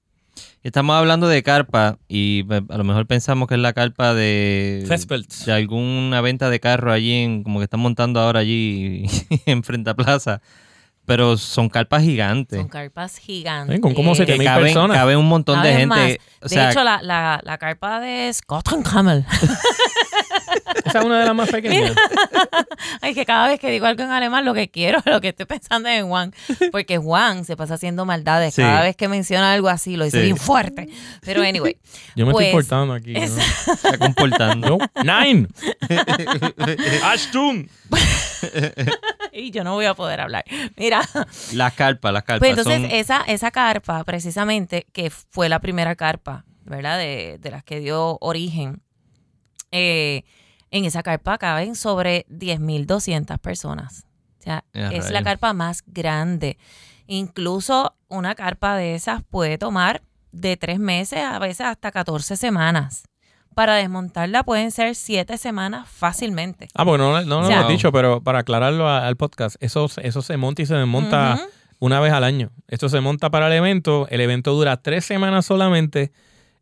Estamos 0.65 0.97
hablando 0.97 1.29
de 1.29 1.43
carpa 1.45 1.99
y 2.09 2.45
eh, 2.51 2.63
a 2.69 2.79
lo 2.79 2.83
mejor 2.83 3.07
pensamos 3.07 3.47
que 3.47 3.55
es 3.55 3.61
la 3.61 3.73
carpa 3.73 4.13
de, 4.13 4.85
Festpelz. 4.87 5.47
de 5.47 5.53
alguna 5.53 6.21
venta 6.21 6.51
de 6.51 6.59
carro 6.59 6.93
allí, 6.93 7.13
en, 7.13 7.45
como 7.45 7.61
que 7.61 7.65
están 7.65 7.81
montando 7.81 8.19
ahora 8.19 8.41
allí 8.41 9.05
en 9.47 9.63
Frente 9.63 9.91
a 9.91 9.95
Plaza. 9.95 10.41
Pero 11.09 11.39
son 11.39 11.71
carpas 11.71 12.03
gigantes. 12.03 12.59
Son 12.59 12.69
carpas 12.69 13.17
gigantes. 13.19 13.77
Sí, 13.77 13.81
con 13.81 13.95
como 13.95 14.13
que 14.15 14.27
7.000 14.27 14.45
caben, 14.45 14.65
personas. 14.67 14.97
cabe 14.99 15.17
un 15.17 15.27
montón 15.27 15.63
de 15.63 15.71
gente. 15.73 15.87
más. 15.87 16.13
O 16.43 16.45
De 16.45 16.49
sea, 16.51 16.71
hecho, 16.71 16.85
la, 16.85 17.01
la, 17.03 17.41
la 17.43 17.57
carpa 17.59 17.99
de 17.99 18.31
Scottenhamel. 18.33 19.25
Esa 20.85 20.99
es 21.01 21.05
una 21.05 21.21
de 21.21 21.27
las 21.27 21.35
más 21.35 21.51
pequeñas. 21.51 21.93
Ay, 23.01 23.15
que 23.15 23.25
cada 23.27 23.49
vez 23.49 23.59
que 23.59 23.71
digo 23.71 23.87
algo 23.87 24.03
en 24.03 24.11
alemán, 24.11 24.45
lo 24.45 24.55
que 24.55 24.69
quiero, 24.71 25.01
lo 25.07 25.21
que 25.21 25.29
estoy 25.29 25.47
pensando 25.47 25.89
es 25.89 25.99
en 26.01 26.09
Juan. 26.09 26.33
Porque 26.71 26.99
Juan 26.99 27.45
se 27.45 27.57
pasa 27.57 27.75
haciendo 27.75 28.05
maldades. 28.05 28.55
Sí. 28.55 28.63
Cada 28.63 28.83
vez 28.83 28.95
que 28.97 29.09
menciona 29.09 29.53
algo 29.53 29.69
así, 29.69 29.97
lo 29.97 30.05
dice 30.05 30.19
Sí. 30.19 30.25
bien 30.25 30.37
fuerte. 30.37 30.89
Pero 31.23 31.43
anyway. 31.43 31.77
Yo 32.17 32.27
me 32.27 32.33
Pues, 32.33 32.47
estoy 32.49 32.61
portando 32.63 32.95
aquí. 32.95 33.13
¿no? 33.15 33.21
está 33.21 33.99
comportando. 33.99 34.79
Nine. 35.03 35.49
Ashton. 37.05 37.69
y 39.33 39.51
yo 39.51 39.65
no 39.65 39.75
voy 39.75 39.87
a 39.87 39.95
poder 39.95 40.21
hablar. 40.21 40.45
Mira, 40.77 40.98
Las 41.53 41.73
carpas, 41.75 42.13
las 42.13 42.23
carpas. 42.25 42.39
pues 42.41 42.51
entonces 42.59 42.83
son- 42.83 42.91
esa, 42.91 43.23
esa 43.23 43.51
carpa, 43.51 44.05
precisamente, 44.05 44.87
que 44.93 45.11
fue 45.11 45.49
la 45.49 45.59
primera 45.61 45.95
carpa, 45.97 46.45
¿verdad? 46.65 46.99
De, 46.99 47.39
de 47.41 47.51
las 47.51 47.65
que 47.65 47.81
dio 47.81 48.19
origen. 48.21 48.83
eh, 49.71 50.25
en 50.71 50.85
esa 50.85 51.03
carpa 51.03 51.39
caben 51.39 51.75
sobre 51.75 52.27
10.200 52.29 53.39
personas. 53.39 54.05
O 54.39 54.43
sea, 54.43 54.65
es 54.75 55.11
la 55.11 55.23
carpa 55.25 55.53
más 55.55 55.83
grande. 55.87 56.59
Incluso 57.07 57.95
una 58.09 58.35
carpa 58.35 58.77
de 58.77 58.95
esas 58.95 59.23
puede 59.25 59.57
tomar 59.57 60.03
de 60.31 60.59
tres 60.59 60.79
meses 60.79 61.21
a 61.21 61.39
veces 61.39 61.63
hasta 61.63 61.91
14 61.91 62.37
semanas. 62.37 63.05
Para 63.59 63.75
desmontarla 63.75 64.45
pueden 64.45 64.71
ser 64.71 64.95
siete 64.95 65.37
semanas 65.37 65.89
fácilmente. 65.91 66.69
Ah, 66.75 66.85
porque 66.85 66.99
no, 67.03 67.11
no, 67.13 67.27
no 67.27 67.39
O 67.39 67.43
lo 67.43 67.51
hemos 67.51 67.69
dicho, 67.69 67.91
pero 67.91 68.21
para 68.23 68.39
aclararlo 68.39 68.87
a- 68.89 69.05
al 69.05 69.17
podcast, 69.17 69.57
eso, 69.59 69.89
eso 70.01 70.23
se 70.23 70.37
monta 70.37 70.63
y 70.63 70.67
se 70.67 70.75
desmonta 70.77 71.41
una 71.81 71.99
vez 71.99 72.13
al 72.13 72.23
año. 72.23 72.51
Esto 72.69 72.89
se 72.89 73.01
monta 73.01 73.31
para 73.31 73.49
el 73.49 73.53
evento. 73.55 74.07
El 74.11 74.21
evento 74.21 74.53
dura 74.55 74.77
tres 74.77 75.05
semanas 75.05 75.45
solamente, 75.45 76.13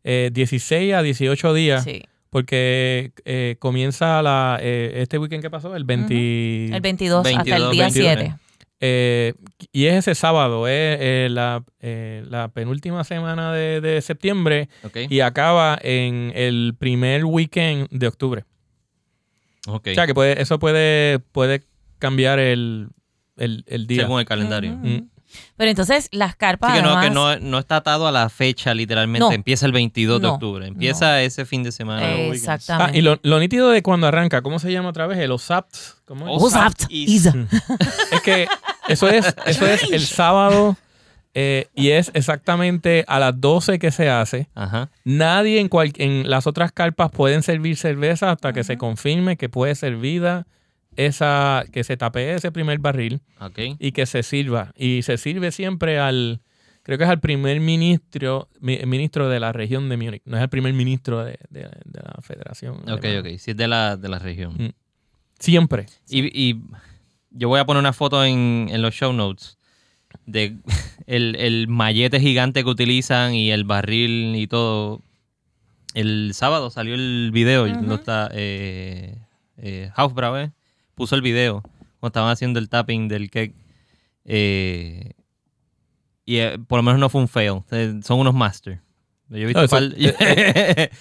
eh, 0.03 0.31
16 0.33 0.95
a 0.95 1.03
18 1.03 1.53
días, 1.53 1.83
Sí. 1.83 2.01
porque 2.31 3.11
eh, 3.25 3.57
comienza 3.59 4.23
la, 4.23 4.57
eh, 4.59 4.93
este 4.95 5.19
weekend 5.19 5.43
que 5.43 5.51
pasó, 5.51 5.75
el 5.75 5.83
20... 5.83 6.75
El 6.75 6.81
22, 6.81 7.19
hasta 7.19 7.29
el 7.29 7.35
22, 7.37 7.71
día 7.71 7.83
22. 7.83 8.15
7. 8.17 8.35
Eh, 8.79 9.33
y 9.71 9.85
es 9.85 9.95
ese 9.95 10.13
sábado, 10.15 10.67
es 10.67 10.97
eh, 10.99 11.27
la, 11.31 11.63
eh, 11.79 12.23
la 12.29 12.49
penúltima 12.49 13.03
semana 13.03 13.51
de, 13.53 13.81
de 13.81 14.01
septiembre 14.01 14.69
y 15.09 15.19
acaba 15.21 15.79
en 15.81 16.31
el 16.35 16.75
primer 16.77 17.25
weekend 17.25 17.87
de 17.89 18.07
octubre. 18.07 18.43
ok. 19.67 19.87
O 19.91 19.93
sea 19.95 20.05
que 20.07 20.13
puede, 20.13 20.41
eso 20.41 20.59
puede, 20.59 21.19
puede 21.19 21.63
cambiar 21.99 22.39
el, 22.39 22.89
el, 23.37 23.63
el 23.67 23.87
día. 23.87 24.03
Según 24.03 24.19
el 24.19 24.25
calendario. 24.25 24.73
Ujú. 24.73 24.87
Mm. 24.87 25.09
Pero 25.57 25.69
entonces 25.69 26.07
las 26.11 26.35
carpas 26.35 26.71
Así 26.71 26.79
que, 26.79 26.83
no, 26.87 26.93
que 26.93 27.07
además- 27.07 27.39
no, 27.41 27.49
no 27.49 27.59
está 27.59 27.77
atado 27.77 28.07
a 28.07 28.11
la 28.11 28.29
fecha 28.29 28.73
literalmente. 28.73 29.19
No. 29.27 29.31
Empieza 29.31 29.65
el 29.65 29.71
22 29.71 30.21
de 30.21 30.27
octubre. 30.27 30.67
Empieza 30.67 31.21
ese 31.21 31.45
fin 31.45 31.63
de 31.63 31.71
semana. 31.71 32.01
Weekends. 32.07 32.37
Exactamente. 32.37 32.91
Ah, 32.93 32.97
y 32.97 33.01
lo, 33.01 33.19
lo 33.23 33.39
nítido 33.39 33.69
de 33.69 33.81
cuando 33.83 34.07
arranca, 34.07 34.41
¿cómo 34.41 34.59
se 34.59 34.71
llama 34.71 34.89
otra 34.89 35.07
vez? 35.07 35.17
El 35.19 35.31
OSAPT. 35.31 35.75
¿Cómo 36.05 36.27
es? 36.29 36.41
Is- 36.89 37.09
Isa. 37.09 37.33
Es 38.11 38.21
que 38.21 38.47
eso 38.87 39.09
es, 39.09 39.35
eso 39.45 39.65
es 39.67 39.91
el 39.91 40.01
sábado 40.05 40.77
eh, 41.33 41.67
y 41.75 41.89
es 41.89 42.09
exactamente 42.13 43.03
a 43.07 43.19
las 43.19 43.39
12 43.39 43.77
que 43.79 43.91
se 43.91 44.09
hace. 44.09 44.47
Ajá. 44.55 44.89
Nadie 45.03 45.59
en, 45.59 45.67
cual- 45.69 45.93
en 45.97 46.29
las 46.29 46.47
otras 46.47 46.71
carpas 46.71 47.11
pueden 47.11 47.43
servir 47.43 47.75
cerveza 47.77 48.31
hasta 48.31 48.53
que 48.53 48.63
se 48.63 48.77
confirme 48.77 49.37
que 49.37 49.49
puede 49.49 49.75
ser 49.75 49.97
vida 49.97 50.47
esa, 50.97 51.63
que 51.71 51.83
se 51.83 51.95
tapee 51.95 52.33
ese 52.35 52.51
primer 52.51 52.79
barril 52.79 53.21
y 53.79 53.91
que 53.93 54.05
se 54.05 54.23
sirva. 54.23 54.73
Y 54.75 55.01
se 55.03 55.17
sirve 55.17 55.51
siempre 55.51 55.99
al, 55.99 56.41
creo 56.83 56.97
que 56.97 57.03
es 57.05 57.09
al 57.09 57.19
primer 57.19 57.59
ministro, 57.61 58.49
mi- 58.59 58.79
ministro 58.85 59.29
de 59.29 59.39
la 59.39 59.53
región 59.53 59.87
de 59.89 59.97
Múnich. 59.97 60.21
No 60.25 60.35
es 60.37 60.43
el 60.43 60.49
primer 60.49 60.73
ministro 60.73 61.23
de, 61.23 61.37
de- 61.49 61.69
de 61.85 62.01
la 62.03 62.15
federación. 62.21 62.77
Ok, 62.89 63.05
alemana. 63.05 63.19
ok. 63.19 63.37
Sí, 63.39 63.51
es 63.51 63.57
de 63.57 63.67
la, 63.67 63.95
de 63.95 64.09
la 64.09 64.19
región. 64.19 64.53
Mm. 64.57 64.69
Siempre. 65.39 65.85
Y, 66.09 66.25
y 66.49 66.61
yo 67.31 67.47
voy 67.47 67.59
a 67.59 67.65
poner 67.65 67.79
una 67.79 67.93
foto 67.93 68.25
en, 68.25 68.67
en 68.71 68.81
los 68.81 68.93
show 68.95 69.13
notes 69.13 69.57
de 70.25 70.57
el, 71.05 71.35
el 71.35 71.67
mallete 71.67 72.19
gigante 72.19 72.63
que 72.63 72.69
utilizan 72.69 73.35
y 73.35 73.51
el 73.51 73.63
barril 73.63 74.35
y 74.35 74.47
todo. 74.47 75.01
El 75.93 76.31
sábado 76.33 76.69
salió 76.69 76.95
el 76.95 77.29
video. 77.31 77.65
Ujú. 77.65 77.83
lo 77.85 77.95
está, 77.95 78.29
eh, 78.33 79.15
eh, 79.57 79.89
Hausbrau, 79.95 80.35
¿eh? 80.37 80.51
Puso 80.97 81.15
el 81.15 81.21
video 81.21 81.61
cuando 81.99 82.07
estaban 82.07 82.31
haciendo 82.31 82.59
el 82.59 82.67
tapping 82.67 83.07
del 83.07 83.29
cake. 83.31 83.55
Eh, 84.25 85.11
y 86.25 86.37
eh, 86.37 86.57
por 86.67 86.77
lo 86.79 86.83
menos 86.83 86.99
no 86.99 87.07
fue 87.09 87.21
un 87.21 87.27
fail. 87.29 87.61
Eh, 87.71 87.99
Son 88.03 88.19
unos 88.19 88.33
masters. 88.33 88.81
Yo 89.29 89.37
he 89.37 89.45
visto 89.45 89.59
No, 89.59 89.65
eso- 89.65 89.77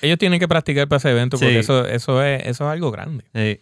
Ellos 0.02 0.18
tienen 0.18 0.38
que 0.38 0.46
practicar 0.48 0.86
para 0.88 0.98
ese 0.98 1.10
evento 1.10 1.36
porque 1.38 1.52
Sí. 1.54 1.58
eso, 1.58 1.84
eso, 1.86 2.22
es, 2.22 2.42
eso 2.46 2.64
es 2.64 2.72
algo 2.72 2.90
grande. 2.90 3.24
Sí. 3.34 3.58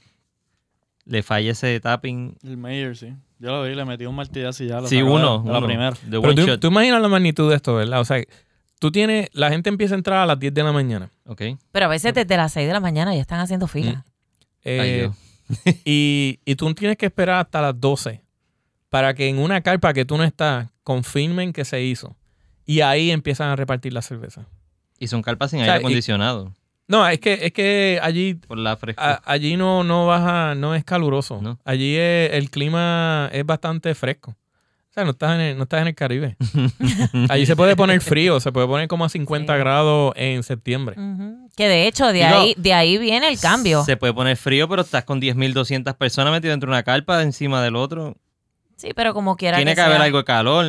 Le 1.06 1.22
falla 1.22 1.52
ese 1.52 1.78
tapping. 1.80 2.36
El 2.42 2.56
Mayer, 2.56 2.96
sí. 2.96 3.14
Yo 3.38 3.50
lo 3.50 3.62
vi, 3.64 3.74
le 3.74 3.84
metí 3.84 4.06
un 4.06 4.14
martillazo 4.14 4.64
y 4.64 4.68
ya 4.68 4.80
lo 4.80 4.86
Sí, 4.88 5.02
uno. 5.02 5.40
de 5.44 5.52
la 5.52 5.58
uno, 5.58 5.66
primera. 5.66 5.92
Pero 6.08 6.20
one 6.20 6.34
tú, 6.34 6.58
tú 6.58 6.66
imaginas 6.68 7.00
la 7.02 7.08
magnitud 7.08 7.48
de 7.50 7.56
esto, 7.56 7.74
¿verdad? 7.74 8.00
O 8.00 8.04
sea, 8.06 8.22
tú 8.78 8.90
tienes, 8.90 9.28
la 9.34 9.50
gente 9.50 9.68
empieza 9.68 9.94
a 9.94 9.98
entrar 9.98 10.18
a 10.20 10.26
las 10.26 10.38
10 10.38 10.54
de 10.54 10.62
la 10.62 10.72
mañana. 10.72 11.10
Ok. 11.26 11.42
Pero 11.72 11.86
a 11.86 11.88
veces 11.88 12.14
desde 12.14 12.36
las 12.38 12.52
6 12.52 12.66
de 12.66 12.72
la 12.72 12.80
mañana 12.80 13.14
ya 13.14 13.20
están 13.20 13.40
haciendo 13.40 13.66
fila. 13.66 14.06
eh, 14.64 14.80
Ay, 14.80 14.92
Dios. 15.00 15.16
y, 15.84 16.40
y 16.44 16.54
tú 16.56 16.72
tienes 16.74 16.96
que 16.96 17.06
esperar 17.06 17.40
hasta 17.40 17.60
las 17.60 17.80
12 17.80 18.22
para 18.88 19.14
que 19.14 19.28
en 19.28 19.38
una 19.38 19.60
carpa 19.60 19.92
que 19.92 20.04
tú 20.04 20.16
no 20.16 20.24
estás 20.24 20.68
confirmen 20.82 21.52
que 21.52 21.64
se 21.64 21.82
hizo. 21.82 22.16
Y 22.66 22.80
ahí 22.80 23.10
empiezan 23.10 23.48
a 23.50 23.56
repartir 23.56 23.92
la 23.92 24.02
cerveza. 24.02 24.46
Y 24.98 25.08
son 25.08 25.22
carpas 25.22 25.50
sin 25.50 25.60
O 25.60 25.64
sea, 25.64 25.74
aire 25.74 25.82
y- 25.82 25.86
acondicionado. 25.86 26.52
No, 26.86 27.06
es 27.08 27.18
que, 27.18 27.46
es 27.46 27.52
que 27.52 27.98
allí, 28.02 28.34
Por 28.34 28.58
la 28.58 28.76
frescura. 28.76 29.14
a- 29.24 29.32
allí 29.32 29.56
no, 29.56 29.84
no 29.84 30.06
baja, 30.06 30.54
no 30.54 30.74
es 30.74 30.84
caluroso. 30.84 31.40
No. 31.42 31.58
Allí 31.64 31.96
es- 31.96 32.32
el 32.34 32.50
clima 32.50 33.28
es 33.32 33.44
bastante 33.44 33.94
fresco. 33.94 34.32
O 34.32 34.92
sea, 34.94 35.04
no 35.04 35.10
estás 35.10 35.34
en 35.34 35.40
el, 35.40 35.56
no 35.56 35.64
estás 35.64 35.80
en 35.82 35.88
el 35.88 35.94
Caribe. 35.96 36.36
Allí 37.28 37.46
se 37.46 37.56
puede 37.56 37.74
poner 37.74 38.00
frío, 38.00 38.38
se 38.38 38.52
puede 38.52 38.68
poner 38.68 38.86
como 38.86 39.04
a 39.04 39.08
50 39.08 39.52
Sí. 39.54 39.58
grados 39.58 40.12
en 40.14 40.42
septiembre. 40.44 40.94
Que 41.56 41.68
de 41.68 41.86
hecho, 41.86 42.06
de 42.06 42.14
Digo, 42.14 42.26
ahí, 42.26 42.54
de 42.56 42.72
ahí 42.74 42.98
viene 42.98 43.28
el 43.28 43.38
cambio. 43.38 43.84
Se 43.84 43.96
puede 43.96 44.12
poner 44.12 44.36
frío, 44.36 44.68
pero 44.68 44.82
estás 44.82 45.04
con 45.04 45.20
10.200 45.20 45.96
personas 45.96 46.32
metidas 46.32 46.54
dentro 46.54 46.68
de 46.68 46.74
una 46.76 46.82
carpa 46.82 47.22
encima 47.22 47.62
del 47.62 47.76
otro. 47.76 48.16
Sí, 48.76 48.90
pero 48.94 49.14
como 49.14 49.36
quiera 49.36 49.56
Tiene 49.56 49.72
que, 49.72 49.76
que, 49.76 49.80
haber 49.82 49.96
sea. 49.98 50.04
algo 50.04 50.18
de 50.18 50.24
calor. 50.24 50.64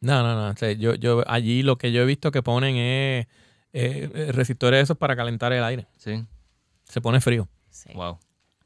No, 0.00 0.22
no, 0.22 0.34
no. 0.34 0.48
o 0.48 0.56
sea, 0.56 0.72
yo, 0.72 0.94
yo, 0.94 1.22
allí 1.28 1.62
lo 1.62 1.76
que 1.78 1.92
yo 1.92 2.02
he 2.02 2.06
visto 2.06 2.32
que 2.32 2.42
ponen 2.42 2.76
es 2.76 3.26
eh, 3.72 4.30
resistores 4.32 4.78
de 4.78 4.82
esos 4.82 4.96
para 4.96 5.14
calentar 5.14 5.52
el 5.52 5.62
aire. 5.62 5.86
Sí. 5.98 6.24
Se 6.84 7.00
pone 7.00 7.20
frío. 7.20 7.48
Sí. 7.70 7.90
Wow. 7.94 8.18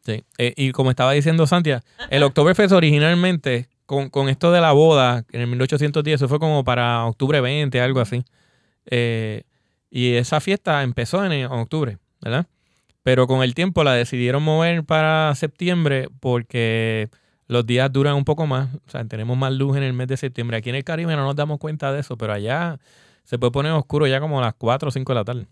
Sí. 0.04 0.24
Eh, 0.38 0.54
y 0.56 0.72
como 0.72 0.90
estaba 0.90 1.12
diciendo 1.12 1.46
Santia, 1.46 1.82
el 2.10 2.22
Oktoberfest 2.22 2.72
originalmente, 2.72 3.68
con, 3.84 4.08
con 4.10 4.28
esto 4.28 4.50
de 4.52 4.60
la 4.60 4.72
boda, 4.72 5.24
en 5.32 5.42
el 5.42 5.46
1810, 5.48 6.16
eso 6.16 6.28
fue 6.28 6.38
como 6.38 6.64
para 6.64 7.04
octubre 7.04 7.40
20, 7.40 7.80
algo 7.80 8.00
así. 8.00 8.24
Eh, 8.86 9.44
y 9.96 10.14
esa 10.14 10.40
fiesta 10.40 10.82
empezó 10.82 11.24
en, 11.24 11.30
en 11.30 11.46
octubre, 11.46 11.98
¿verdad? 12.20 12.46
Pero 13.04 13.28
con 13.28 13.44
el 13.44 13.54
tiempo 13.54 13.84
la 13.84 13.92
decidieron 13.92 14.42
mover 14.42 14.82
para 14.82 15.32
septiembre 15.36 16.08
porque 16.18 17.10
los 17.46 17.64
días 17.64 17.92
duran 17.92 18.16
un 18.16 18.24
poco 18.24 18.46
más. 18.46 18.74
O 18.74 18.90
sea, 18.90 19.04
tenemos 19.04 19.36
más 19.36 19.52
luz 19.52 19.76
en 19.76 19.84
el 19.84 19.92
mes 19.92 20.08
de 20.08 20.16
septiembre. 20.16 20.56
Aquí 20.56 20.70
en 20.70 20.74
el 20.76 20.82
Caribe 20.82 21.14
no 21.14 21.22
nos 21.24 21.36
damos 21.36 21.58
cuenta 21.58 21.92
de 21.92 22.00
eso, 22.00 22.16
pero 22.16 22.32
allá 22.32 22.80
se 23.22 23.38
puede 23.38 23.52
poner 23.52 23.70
oscuro 23.72 24.08
ya 24.08 24.18
como 24.18 24.38
a 24.40 24.42
las 24.42 24.54
4 24.54 24.88
o 24.88 24.90
5 24.90 25.12
de 25.12 25.14
la 25.14 25.24
tarde. 25.24 25.46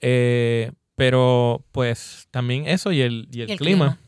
Eh, 0.00 0.70
pero 0.96 1.64
pues 1.72 2.28
también 2.30 2.66
eso 2.66 2.92
y 2.92 3.00
el, 3.00 3.28
y 3.32 3.40
el, 3.40 3.48
Y 3.48 3.52
el 3.52 3.58
clima. 3.58 3.86
clima. 3.86 3.98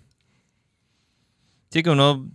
Sí, 1.71 1.83
que 1.83 1.91
uno 1.91 2.29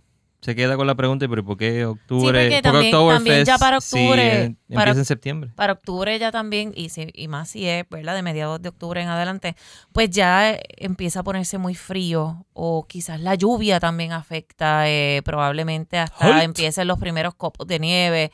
se 0.46 0.54
queda 0.54 0.76
con 0.76 0.86
la 0.86 0.94
pregunta, 0.94 1.26
pero 1.28 1.44
¿por 1.44 1.56
qué 1.56 1.84
octubre? 1.84 2.24
porque 2.32 2.42
¿Por 2.42 2.50
qué 2.50 2.62
también- 2.62 2.92
también 2.92 3.44
ya 3.44 3.58
para 3.58 3.78
octubre, 3.78 4.22
eh, 4.22 4.44
empieza 4.44 4.74
para- 4.80 4.90
en 4.92 5.04
septiembre? 5.04 5.50
Para 5.56 5.72
octubre 5.72 6.16
ya 6.20 6.30
también, 6.30 6.72
y, 6.76 6.88
si- 6.90 7.10
y 7.12 7.26
más 7.26 7.50
si 7.50 7.66
es, 7.66 7.84
¿verdad? 7.90 8.14
De 8.14 8.22
mediados 8.22 8.62
de 8.62 8.68
octubre 8.68 9.02
en 9.02 9.08
adelante, 9.08 9.56
pues 9.92 10.08
ya 10.10 10.52
eh, 10.52 10.62
empieza 10.76 11.20
a 11.20 11.22
ponerse 11.24 11.58
muy 11.58 11.74
frío 11.74 12.46
o 12.52 12.86
quizás 12.86 13.20
la 13.20 13.34
lluvia 13.34 13.80
también 13.80 14.12
afecta, 14.12 14.88
eh, 14.88 15.20
probablemente 15.24 15.98
hasta 15.98 16.26
Halt. 16.36 16.44
empiecen 16.44 16.86
los 16.86 17.00
primeros 17.00 17.34
copos 17.34 17.66
de 17.66 17.80
nieve. 17.80 18.30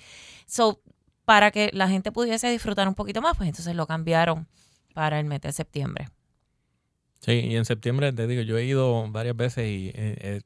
So, 0.47 0.83
para 1.25 1.51
que 1.51 1.71
la 1.73 1.89
gente 1.89 2.13
pudiese 2.13 2.51
disfrutar 2.51 2.87
un 2.89 2.95
poquito 2.95 3.23
más, 3.23 3.39
pues 3.39 3.49
entonces 3.49 3.75
lo 3.75 3.87
cambiaron 3.87 4.47
para 4.93 5.19
el 5.19 5.25
mes 5.25 5.41
de 5.41 5.51
septiembre. 5.53 6.09
Sí, 7.21 7.33
y 7.33 7.57
en 7.57 7.65
septiembre 7.65 8.13
te 8.13 8.27
digo, 8.27 8.43
yo 8.43 8.59
he 8.59 8.65
ido 8.67 9.07
varias 9.11 9.35
veces 9.37 9.65
y 9.67 9.89
eh, 9.95 10.17
eh, 10.21 10.41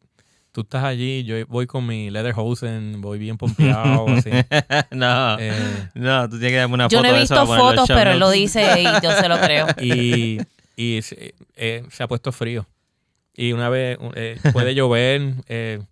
tú 0.57 0.62
estás 0.62 0.85
allí, 0.85 1.23
yo 1.25 1.37
voy 1.49 1.66
con 1.66 1.87
mi 1.87 2.09
Lederhosen, 2.09 3.03
voy 3.03 3.19
bien 3.19 3.37
pompeado, 3.37 4.09
así. 4.16 4.31
no, 4.90 5.38
Eh, 5.38 5.53
no, 5.95 6.29
tú 6.31 6.38
tienes 6.38 6.53
que 6.53 6.57
darme 6.57 6.75
una 6.75 6.88
Yo 6.88 6.99
foto 6.99 7.09
no 7.09 7.14
he 7.14 7.19
de 7.19 7.25
eso 7.25 7.35
visto 7.35 7.57
fotos, 7.57 7.88
pero 7.88 8.12
él 8.12 8.19
lo 8.19 8.31
dice 8.31 8.81
y 8.81 8.85
yo 9.03 9.12
se 9.12 9.29
lo 9.29 9.38
creo. 9.38 9.66
y 9.83 10.38
eh, 10.77 11.85
se 11.90 12.03
ha 12.03 12.09
puesto 12.09 12.33
frío. 12.33 12.66
Y 13.35 13.53
una 13.53 13.69
vez 13.69 13.99
eh, 14.14 14.38
puede 14.53 14.75
llover, 14.75 15.35
eh, 15.49 15.83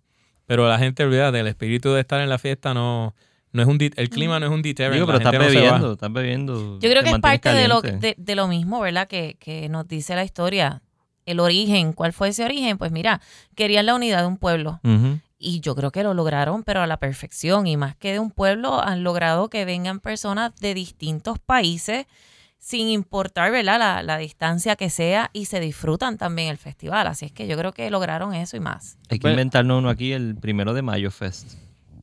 pero 0.47 0.67
la 0.67 0.79
gente 0.79 1.03
olvida 1.03 1.31
del 1.31 1.45
espíritu 1.45 1.93
de 1.93 2.01
estar 2.01 2.19
en 2.21 2.29
la 2.29 2.39
fiesta, 2.39 2.73
no, 2.73 3.13
no 3.51 3.61
es 3.61 3.67
un 3.67 3.77
el 3.79 4.09
clima 4.09 4.39
no 4.39 4.47
es 4.47 4.51
un 4.51 4.63
deterrent. 4.63 4.95
Digo, 4.95 5.05
la 5.05 5.19
pero 5.19 5.29
estás 5.29 5.31
gente 5.31 5.45
no 5.45 5.61
bebiendo, 5.61 5.93
estás 5.93 6.11
bebiendo. 6.13 6.79
Yo 6.79 6.89
creo 6.89 7.03
que 7.03 7.11
es 7.11 7.19
parte 7.19 7.53
de 7.53 7.67
lo, 7.67 7.81
de, 7.81 8.15
de 8.17 8.35
lo 8.35 8.47
mismo, 8.47 8.81
¿verdad? 8.81 9.07
Que, 9.07 9.37
que 9.39 9.69
nos 9.69 9.87
dice 9.87 10.15
la 10.15 10.23
historia. 10.23 10.81
El 11.25 11.39
origen, 11.39 11.93
¿cuál 11.93 12.13
fue 12.13 12.29
ese 12.29 12.43
origen? 12.45 12.77
Pues 12.77 12.91
mira, 12.91 13.21
querían 13.55 13.85
la 13.87 13.95
unidad 13.95 14.21
de 14.21 14.27
un 14.27 14.37
pueblo 14.37 14.79
y 15.37 15.59
yo 15.59 15.75
creo 15.75 15.91
que 15.91 16.03
lo 16.03 16.13
lograron, 16.13 16.63
pero 16.63 16.81
a 16.81 16.87
la 16.87 16.97
perfección. 16.97 17.67
Y 17.67 17.77
más 17.77 17.95
que 17.95 18.13
de 18.13 18.19
un 18.19 18.31
pueblo, 18.31 18.81
han 18.81 19.03
logrado 19.03 19.49
que 19.49 19.65
vengan 19.65 19.99
personas 19.99 20.55
de 20.59 20.73
distintos 20.73 21.39
países 21.39 22.05
sin 22.57 22.87
importar, 22.87 23.51
¿verdad? 23.51 23.77
La, 23.77 24.01
la 24.01 24.17
distancia 24.17 24.75
que 24.75 24.89
sea 24.89 25.29
y 25.33 25.45
se 25.45 25.59
disfrutan 25.59 26.17
también 26.17 26.49
el 26.49 26.57
festival. 26.57 27.05
Así 27.05 27.25
es 27.25 27.31
que 27.31 27.45
yo 27.47 27.57
creo 27.57 27.73
que 27.73 27.89
lograron 27.91 28.33
eso 28.33 28.57
y 28.57 28.59
más. 28.59 28.97
Hay 29.09 29.19
que 29.19 29.23
Pues- 29.23 29.33
inventarnos 29.33 29.79
uno 29.79 29.89
aquí 29.89 30.13
el 30.13 30.35
primero 30.35 30.73
de 30.73 30.81
mayo 30.81 31.11
fest. 31.11 31.53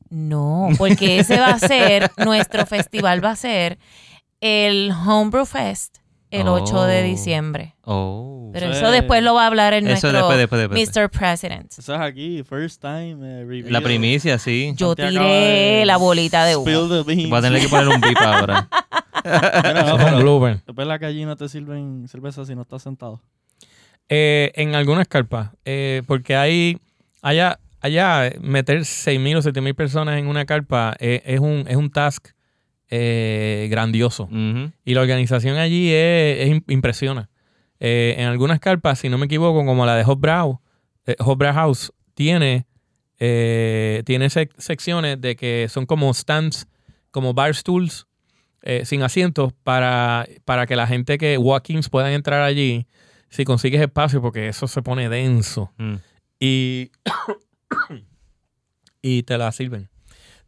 No, 0.09 0.69
porque 0.77 1.19
ese 1.19 1.39
va 1.39 1.47
a 1.47 1.59
ser, 1.59 2.11
nuestro 2.23 2.65
festival 2.65 3.23
va 3.23 3.31
a 3.31 3.35
ser 3.35 3.77
el 4.41 4.91
Homebrew 4.91 5.45
Fest 5.45 5.97
el 6.41 6.47
8 6.47 6.83
de 6.83 7.01
Oh. 7.01 7.03
diciembre. 7.03 7.75
Oh. 7.83 8.49
Pero 8.53 8.67
Eso 8.67 8.77
eso 8.77 8.85
es- 8.87 8.91
después 8.99 9.23
lo 9.23 9.33
va 9.33 9.43
a 9.43 9.47
hablar 9.47 9.73
el 9.73 9.83
Eso 9.87 9.89
nuestro 10.11 10.11
después, 10.11 10.37
después, 10.37 10.61
después. 10.61 10.89
Mr. 10.95 11.09
President. 11.09 11.71
Eso 11.77 11.93
es 11.95 11.99
aquí, 12.01 12.43
first 12.43 12.81
time 12.81 13.13
eh, 13.23 13.45
review. 13.45 13.71
La 13.71 13.81
primicia, 13.81 14.37
sí. 14.37 14.73
Yo 14.75 14.95
tiré 14.95 15.85
la 15.85 15.97
bolita 15.97 16.45
de 16.45 16.55
beans. 16.55 17.29
Voy 17.29 17.39
a 17.39 17.41
tener 17.41 17.61
que 17.61 17.67
poner 17.69 17.87
un 17.87 17.99
beep 18.01 18.17
ahora. 18.17 18.67
Mira. 19.23 20.61
Después 20.65 20.87
la 20.87 20.99
calle 20.99 21.25
no 21.25 21.35
te 21.35 21.47
sirven 21.49 22.07
cerveza 22.07 22.45
si 22.45 22.55
no 22.55 22.61
estás 22.63 22.81
sentado. 22.83 23.21
Eh, 24.09 24.51
en 24.55 24.75
algunas 24.75 25.07
carpas, 25.07 25.49
eh, 25.65 26.03
porque 26.07 26.35
hay 26.35 26.77
allá, 27.21 27.59
allá 27.79 28.31
meter 28.41 28.79
6.000 28.81 29.37
o 29.37 29.41
7.000 29.41 29.73
personas 29.75 30.19
en 30.19 30.27
una 30.27 30.45
carpa 30.45 30.95
eh, 30.99 31.21
es, 31.25 31.39
un, 31.39 31.65
es 31.67 31.75
un 31.77 31.89
task 31.89 32.27
eh, 32.95 33.67
grandioso. 33.71 34.29
Y 34.85 34.93
la 34.93 35.01
organización 35.01 35.57
allí 35.57 35.89
es, 35.91 36.39
es 36.41 36.49
im- 36.51 36.63
impresiona. 36.67 37.29
Eh, 37.79 38.13
en 38.19 38.27
algunas 38.27 38.59
carpas, 38.59 38.99
si 38.99 39.09
no 39.09 39.17
me 39.17 39.25
equivoco, 39.25 39.65
como 39.65 39.85
la 39.87 39.95
de 39.95 40.03
Hofbrau, 40.03 40.61
eh, 41.07 41.15
Hofbrau 41.17 41.53
House, 41.55 41.91
tiene, 42.13 42.67
eh, 43.19 44.03
tiene 44.05 44.27
sec- 44.27 44.53
secciones 44.59 45.19
de 45.19 45.35
que 45.35 45.67
son 45.69 45.85
como 45.87 46.13
stands, 46.13 46.67
como 47.09 47.33
bar 47.33 47.55
stools, 47.55 48.05
sin 48.85 49.01
asientos, 49.03 49.51
para, 49.63 50.25
para 50.45 50.65
que 50.67 50.77
la 50.77 50.87
gente 50.87 51.17
que 51.17 51.37
walk-ins 51.37 51.89
puedan 51.89 52.13
entrar 52.13 52.41
allí, 52.43 52.85
si 53.29 53.43
consigues 53.43 53.81
espacio, 53.81 54.21
porque 54.21 54.47
eso 54.47 54.67
se 54.67 54.81
pone 54.81 55.09
denso. 55.09 55.73
Mm. 55.77 55.95
Y, 56.39 56.91
y 59.01 59.23
te 59.23 59.37
la 59.37 59.51
sirven. 59.51 59.89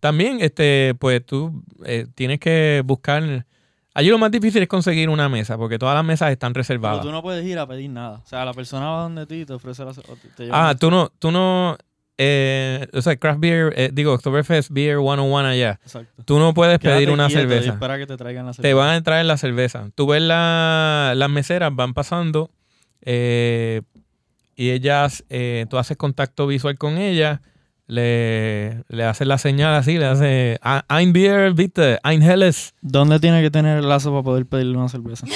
También, 0.06 0.38
este, 0.42 0.94
pues 1.00 1.26
tú 1.26 1.64
eh, 1.86 2.06
tienes 2.16 2.40
que 2.40 2.84
buscar. 2.86 3.46
Allí 3.94 4.10
lo 4.10 4.18
más 4.18 4.30
difícil 4.30 4.62
es 4.62 4.68
conseguir 4.68 5.10
una 5.10 5.30
mesa, 5.30 5.58
porque 5.58 5.80
todas 5.80 5.96
las 5.96 6.04
mesas 6.06 6.30
están 6.32 6.52
Pero 6.54 6.62
reservadas. 6.62 7.02
tú 7.02 7.12
no 7.12 7.22
puedes 7.24 7.46
ir 7.46 7.58
a 7.58 7.66
pedir 7.66 7.90
nada. 7.90 8.18
O 8.24 8.28
sea, 8.28 8.44
la 8.46 8.54
persona 8.54 8.88
va 8.90 9.02
donde 9.04 9.26
ti 9.26 9.36
y 9.42 9.46
te 9.46 9.54
ofrece 9.54 9.84
la... 9.86 9.94
te- 9.94 10.50
Ah, 10.52 10.76
tú 10.78 10.92
no, 10.92 11.12
tú 11.18 11.32
no, 11.32 11.78
eh, 12.18 12.88
o 12.94 13.02
sea, 13.02 13.16
Craft 13.16 13.40
Beer, 13.40 13.74
eh, 13.78 13.90
digo, 13.94 14.14
Oktoberfest 14.14 14.70
Beer 14.72 14.98
101 15.00 15.48
allá. 15.48 15.80
Exacto. 15.82 16.24
Tú 16.26 16.40
no 16.40 16.54
puedes 16.54 16.78
Quédate 16.80 16.98
pedir 16.98 17.10
una 17.12 17.30
cerveza. 17.30 17.72
espera 17.72 17.98
que 17.98 18.06
te 18.06 18.18
traigan 18.18 18.46
la 18.46 18.54
cerveza. 18.54 18.70
Te 18.70 18.74
van 18.74 18.90
a 18.96 19.02
traer 19.02 19.26
la 19.26 19.38
cerveza. 19.38 19.90
Tú 19.96 20.08
ves 20.08 20.22
la- 20.22 21.14
las 21.16 21.30
meseras, 21.30 21.74
van 21.74 21.94
pasando 21.94 22.52
eh, 23.02 23.82
y 24.58 24.70
ellas, 24.72 25.24
tú 25.70 25.78
haces 25.78 25.96
contacto 25.98 26.48
visual 26.48 26.78
con 26.78 26.98
ellas, 26.98 27.40
le, 27.88 28.84
le 28.90 29.04
haces 29.04 29.28
la 29.28 29.38
señal 29.38 29.76
así, 29.76 29.98
le 29.98 30.06
haces 30.06 30.58
"Ah, 30.62 30.84
Ein 30.90 31.14
Bier, 31.14 31.54
bitte, 31.54 32.00
ein 32.04 32.22
helles. 32.24 32.74
¿Dónde 32.82 33.20
tiene 33.20 33.42
que 33.42 33.52
tener 33.52 33.78
el 33.80 33.88
lazo 33.90 34.12
para 34.12 34.24
poder 34.24 34.46
pedirle 34.46 34.78
una 34.78 34.90
cerveza? 34.90 35.26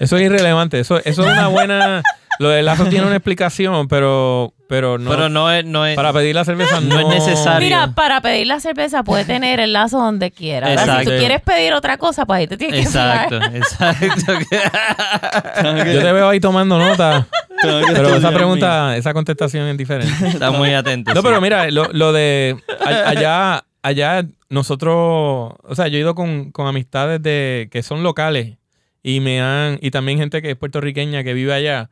Eso 0.00 0.16
es 0.16 0.22
irrelevante. 0.22 0.80
Eso, 0.80 0.98
eso 0.98 1.22
es 1.26 1.32
una 1.32 1.48
buena. 1.48 2.02
Lo 2.38 2.48
del 2.48 2.64
lazo 2.64 2.86
tiene 2.86 3.06
una 3.06 3.16
explicación, 3.16 3.88
pero, 3.88 4.54
pero 4.68 4.98
no. 4.98 5.10
Pero 5.10 5.28
no 5.28 5.50
es, 5.50 5.64
no 5.64 5.86
es, 5.86 5.94
para 5.94 6.12
pedir 6.12 6.34
la 6.34 6.44
cerveza 6.44 6.80
no, 6.80 6.94
no 6.94 7.00
es 7.00 7.06
necesario. 7.06 7.60
Mira, 7.60 7.92
para 7.94 8.20
pedir 8.20 8.46
la 8.46 8.60
cerveza 8.60 9.02
puede 9.04 9.24
tener 9.24 9.60
el 9.60 9.72
lazo 9.72 9.98
donde 9.98 10.30
quiera. 10.30 10.68
¿verdad? 10.68 10.84
Si 10.84 10.90
Exacto. 10.90 11.10
tú 11.10 11.16
quieres 11.18 11.40
pedir 11.42 11.72
otra 11.74 11.96
cosa, 11.96 12.26
pues 12.26 12.38
ahí 12.38 12.46
te 12.46 12.56
tienes 12.56 12.80
que 12.80 12.82
Exacto, 12.86 13.36
exacto. 13.36 14.32
Yo 15.92 16.02
te 16.02 16.12
veo 16.12 16.28
ahí 16.28 16.40
tomando 16.40 16.78
nota, 16.78 17.26
pero 17.60 18.16
esa 18.16 18.30
pregunta, 18.30 18.96
esa 18.96 19.12
contestación 19.12 19.68
es 19.68 19.76
diferente. 19.76 20.28
Está 20.28 20.50
muy 20.50 20.74
atento. 20.74 21.14
No, 21.14 21.20
sí. 21.20 21.26
pero 21.26 21.40
mira, 21.40 21.70
lo, 21.70 21.92
lo 21.92 22.12
de 22.12 22.56
allá, 22.86 23.64
allá 23.82 24.24
nosotros, 24.48 25.52
o 25.62 25.74
sea, 25.74 25.88
yo 25.88 25.98
he 25.98 26.00
ido 26.00 26.14
con, 26.14 26.50
con 26.52 26.66
amistades 26.66 27.22
de 27.22 27.68
que 27.70 27.82
son 27.82 28.02
locales 28.02 28.56
y 29.02 29.20
me 29.20 29.40
han, 29.42 29.78
y 29.82 29.90
también 29.90 30.18
gente 30.18 30.40
que 30.40 30.52
es 30.52 30.56
puertorriqueña 30.56 31.22
que 31.24 31.34
vive 31.34 31.52
allá. 31.52 31.90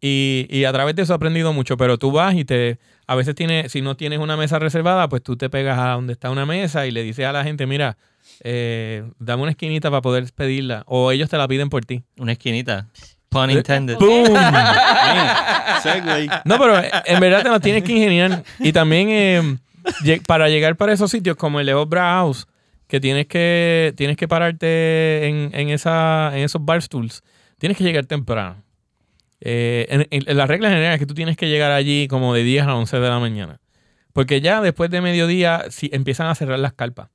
Y, 0.00 0.46
y 0.48 0.64
a 0.64 0.72
través 0.72 0.94
de 0.94 1.02
eso 1.02 1.12
he 1.12 1.16
aprendido 1.16 1.52
mucho, 1.52 1.76
pero 1.76 1.98
tú 1.98 2.12
vas 2.12 2.34
y 2.34 2.44
te, 2.44 2.78
a 3.08 3.16
veces 3.16 3.34
tienes, 3.34 3.72
si 3.72 3.82
no 3.82 3.96
tienes 3.96 4.20
una 4.20 4.36
mesa 4.36 4.58
reservada, 4.60 5.08
pues 5.08 5.22
tú 5.22 5.36
te 5.36 5.50
pegas 5.50 5.76
a 5.78 5.88
donde 5.92 6.12
está 6.12 6.30
una 6.30 6.46
mesa 6.46 6.86
y 6.86 6.92
le 6.92 7.02
dices 7.02 7.26
a 7.26 7.32
la 7.32 7.42
gente, 7.42 7.66
mira, 7.66 7.96
eh, 8.44 9.02
dame 9.18 9.42
una 9.42 9.50
esquinita 9.50 9.90
para 9.90 10.00
poder 10.02 10.24
pedirla. 10.34 10.84
O 10.86 11.10
ellos 11.10 11.28
te 11.28 11.36
la 11.36 11.48
piden 11.48 11.68
por 11.68 11.84
ti. 11.84 12.04
Una 12.16 12.32
esquinita. 12.32 12.86
Pun 13.28 13.50
intended. 13.50 13.96
¡Boom! 13.98 14.24
Segway. 15.82 16.28
No, 16.44 16.58
pero 16.58 16.78
eh, 16.78 16.90
en 17.06 17.20
verdad 17.20 17.42
te 17.42 17.48
lo 17.48 17.60
tienes 17.60 17.82
que 17.82 17.92
ingeniar. 17.92 18.42
Y 18.58 18.72
también 18.72 19.08
eh, 19.10 19.42
lle- 20.02 20.24
para 20.24 20.48
llegar 20.48 20.76
para 20.76 20.92
esos 20.92 21.10
sitios 21.10 21.36
como 21.36 21.60
el 21.60 21.66
Leo 21.66 21.88
House, 21.90 22.46
que 22.86 23.00
tienes 23.00 23.26
que, 23.26 23.92
tienes 23.96 24.16
que 24.16 24.28
pararte 24.28 25.26
en, 25.26 25.50
en, 25.52 25.68
esa, 25.70 26.30
en 26.34 26.44
esos 26.44 26.64
bar 26.64 26.80
stools, 26.82 27.22
tienes 27.58 27.76
que 27.76 27.84
llegar 27.84 28.06
temprano. 28.06 28.62
Eh, 29.40 29.86
en, 29.90 30.06
en- 30.10 30.36
la 30.36 30.46
regla 30.46 30.68
general 30.68 30.94
es 30.94 30.98
que 30.98 31.06
tú 31.06 31.14
tienes 31.14 31.36
que 31.36 31.48
llegar 31.48 31.70
allí 31.72 32.08
como 32.08 32.34
de 32.34 32.42
10 32.42 32.64
a 32.66 32.74
11 32.74 32.98
de 32.98 33.08
la 33.08 33.18
mañana. 33.18 33.60
Porque 34.12 34.40
ya 34.40 34.60
después 34.60 34.90
de 34.90 35.00
mediodía 35.00 35.66
si, 35.70 35.90
empiezan 35.92 36.26
a 36.26 36.34
cerrar 36.34 36.58
las 36.58 36.72
carpas. 36.72 37.08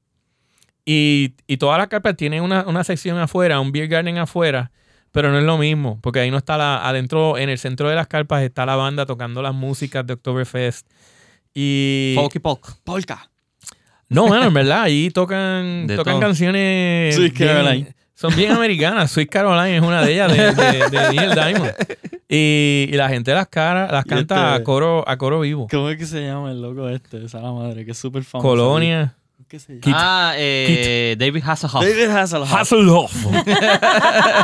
Y, 0.86 1.36
y 1.48 1.58
todas 1.58 1.78
las 1.78 1.88
carpas 1.88 2.16
tienen 2.18 2.44
una, 2.44 2.66
una 2.68 2.84
sección 2.84 3.18
afuera, 3.18 3.60
un 3.60 3.72
beer 3.72 3.88
garden 3.88 4.18
afuera, 4.18 4.72
pero 5.12 5.32
no 5.32 5.38
es 5.38 5.44
lo 5.46 5.58
mismo, 5.58 6.00
porque 6.02 6.20
ahí 6.20 6.32
no 6.32 6.38
está 6.38 6.58
la, 6.58 6.88
adentro, 6.88 7.38
en 7.38 7.50
el 7.50 7.58
centro 7.58 7.88
de 7.90 7.96
las 7.96 8.08
carpas 8.08 8.42
está 8.44 8.66
la 8.66 8.76
banda 8.76 9.06
tocando 9.06 9.42
las 9.42 9.54
músicas 9.54 10.06
de 10.06 10.14
Oktoberfest. 10.14 10.88
Y... 11.54 12.14
Folk 12.16 12.36
y. 12.36 12.40
Polka. 12.40 13.30
No, 14.10 14.28
bueno, 14.28 14.46
en 14.48 14.54
verdad, 14.54 14.84
ahí 14.84 15.10
tocan, 15.10 15.88
De 15.88 15.96
tocan 15.96 16.14
todo. 16.16 16.22
canciones... 16.22 17.18
Bien- 17.18 17.32
Caroline. 17.32 17.96
Son 18.15 18.36
bien 18.36 18.52
americanas. 18.52 19.12
Sweet 19.12 19.30
Caroline 19.30 19.78
es 19.78 19.82
una 19.84 20.02
de 20.04 20.13
ellas, 20.13 20.32
de, 20.32 20.52
de, 20.54 20.89
de 20.89 21.12
Neil 21.13 21.34
Diamond. 21.34 21.73
Y, 22.30 22.88
y 22.89 22.93
la 22.95 23.10
gente 23.10 23.34
las, 23.34 23.47
cara, 23.47 23.91
las 23.91 24.06
canta 24.06 24.52
este- 24.56 24.62
a 24.62 24.63
coro, 24.63 25.04
a 25.08 25.17
coro 25.17 25.39
vivo. 25.41 25.67
¿Cómo 25.69 25.89
es 25.89 25.97
que 25.97 26.06
se 26.06 26.21
llama 26.26 26.52
el 26.52 26.62
loco 26.62 26.88
este? 26.89 27.26
Esa 27.26 27.39
la 27.41 27.52
madre, 27.52 27.84
que 27.86 27.91
es 27.91 27.97
súper 27.97 28.23
famoso. 28.23 28.47
Colonia. 28.47 29.15
¿Qué 29.47 29.60
se 29.60 29.73
llama? 29.73 29.82
Kit. 29.82 29.93
Ah, 29.95 30.34
eh, 30.38 31.15
David 31.19 31.43
Hasselhoff. 31.45 31.84
David 31.84 32.10
Hasselhoff. 32.10 32.54
Hasselhoff. 32.54 33.13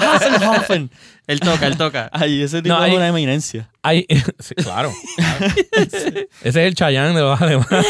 Hasselhoffen. 0.03 0.89
Él 1.27 1.39
toca, 1.39 1.67
él 1.67 1.77
toca. 1.77 2.09
Ay, 2.11 2.41
ese 2.41 2.61
tipo 2.61 2.75
No, 2.75 2.83
es 2.83 2.93
una 2.93 3.07
eminencia. 3.07 3.69
Hay- 3.83 4.05
sí, 4.39 4.55
claro. 4.55 4.91
claro. 5.15 5.45
Ese 5.71 6.27
es 6.43 6.55
el 6.55 6.75
Chayán 6.75 7.13
de 7.15 7.21
los 7.21 7.39
alemanes. 7.41 7.85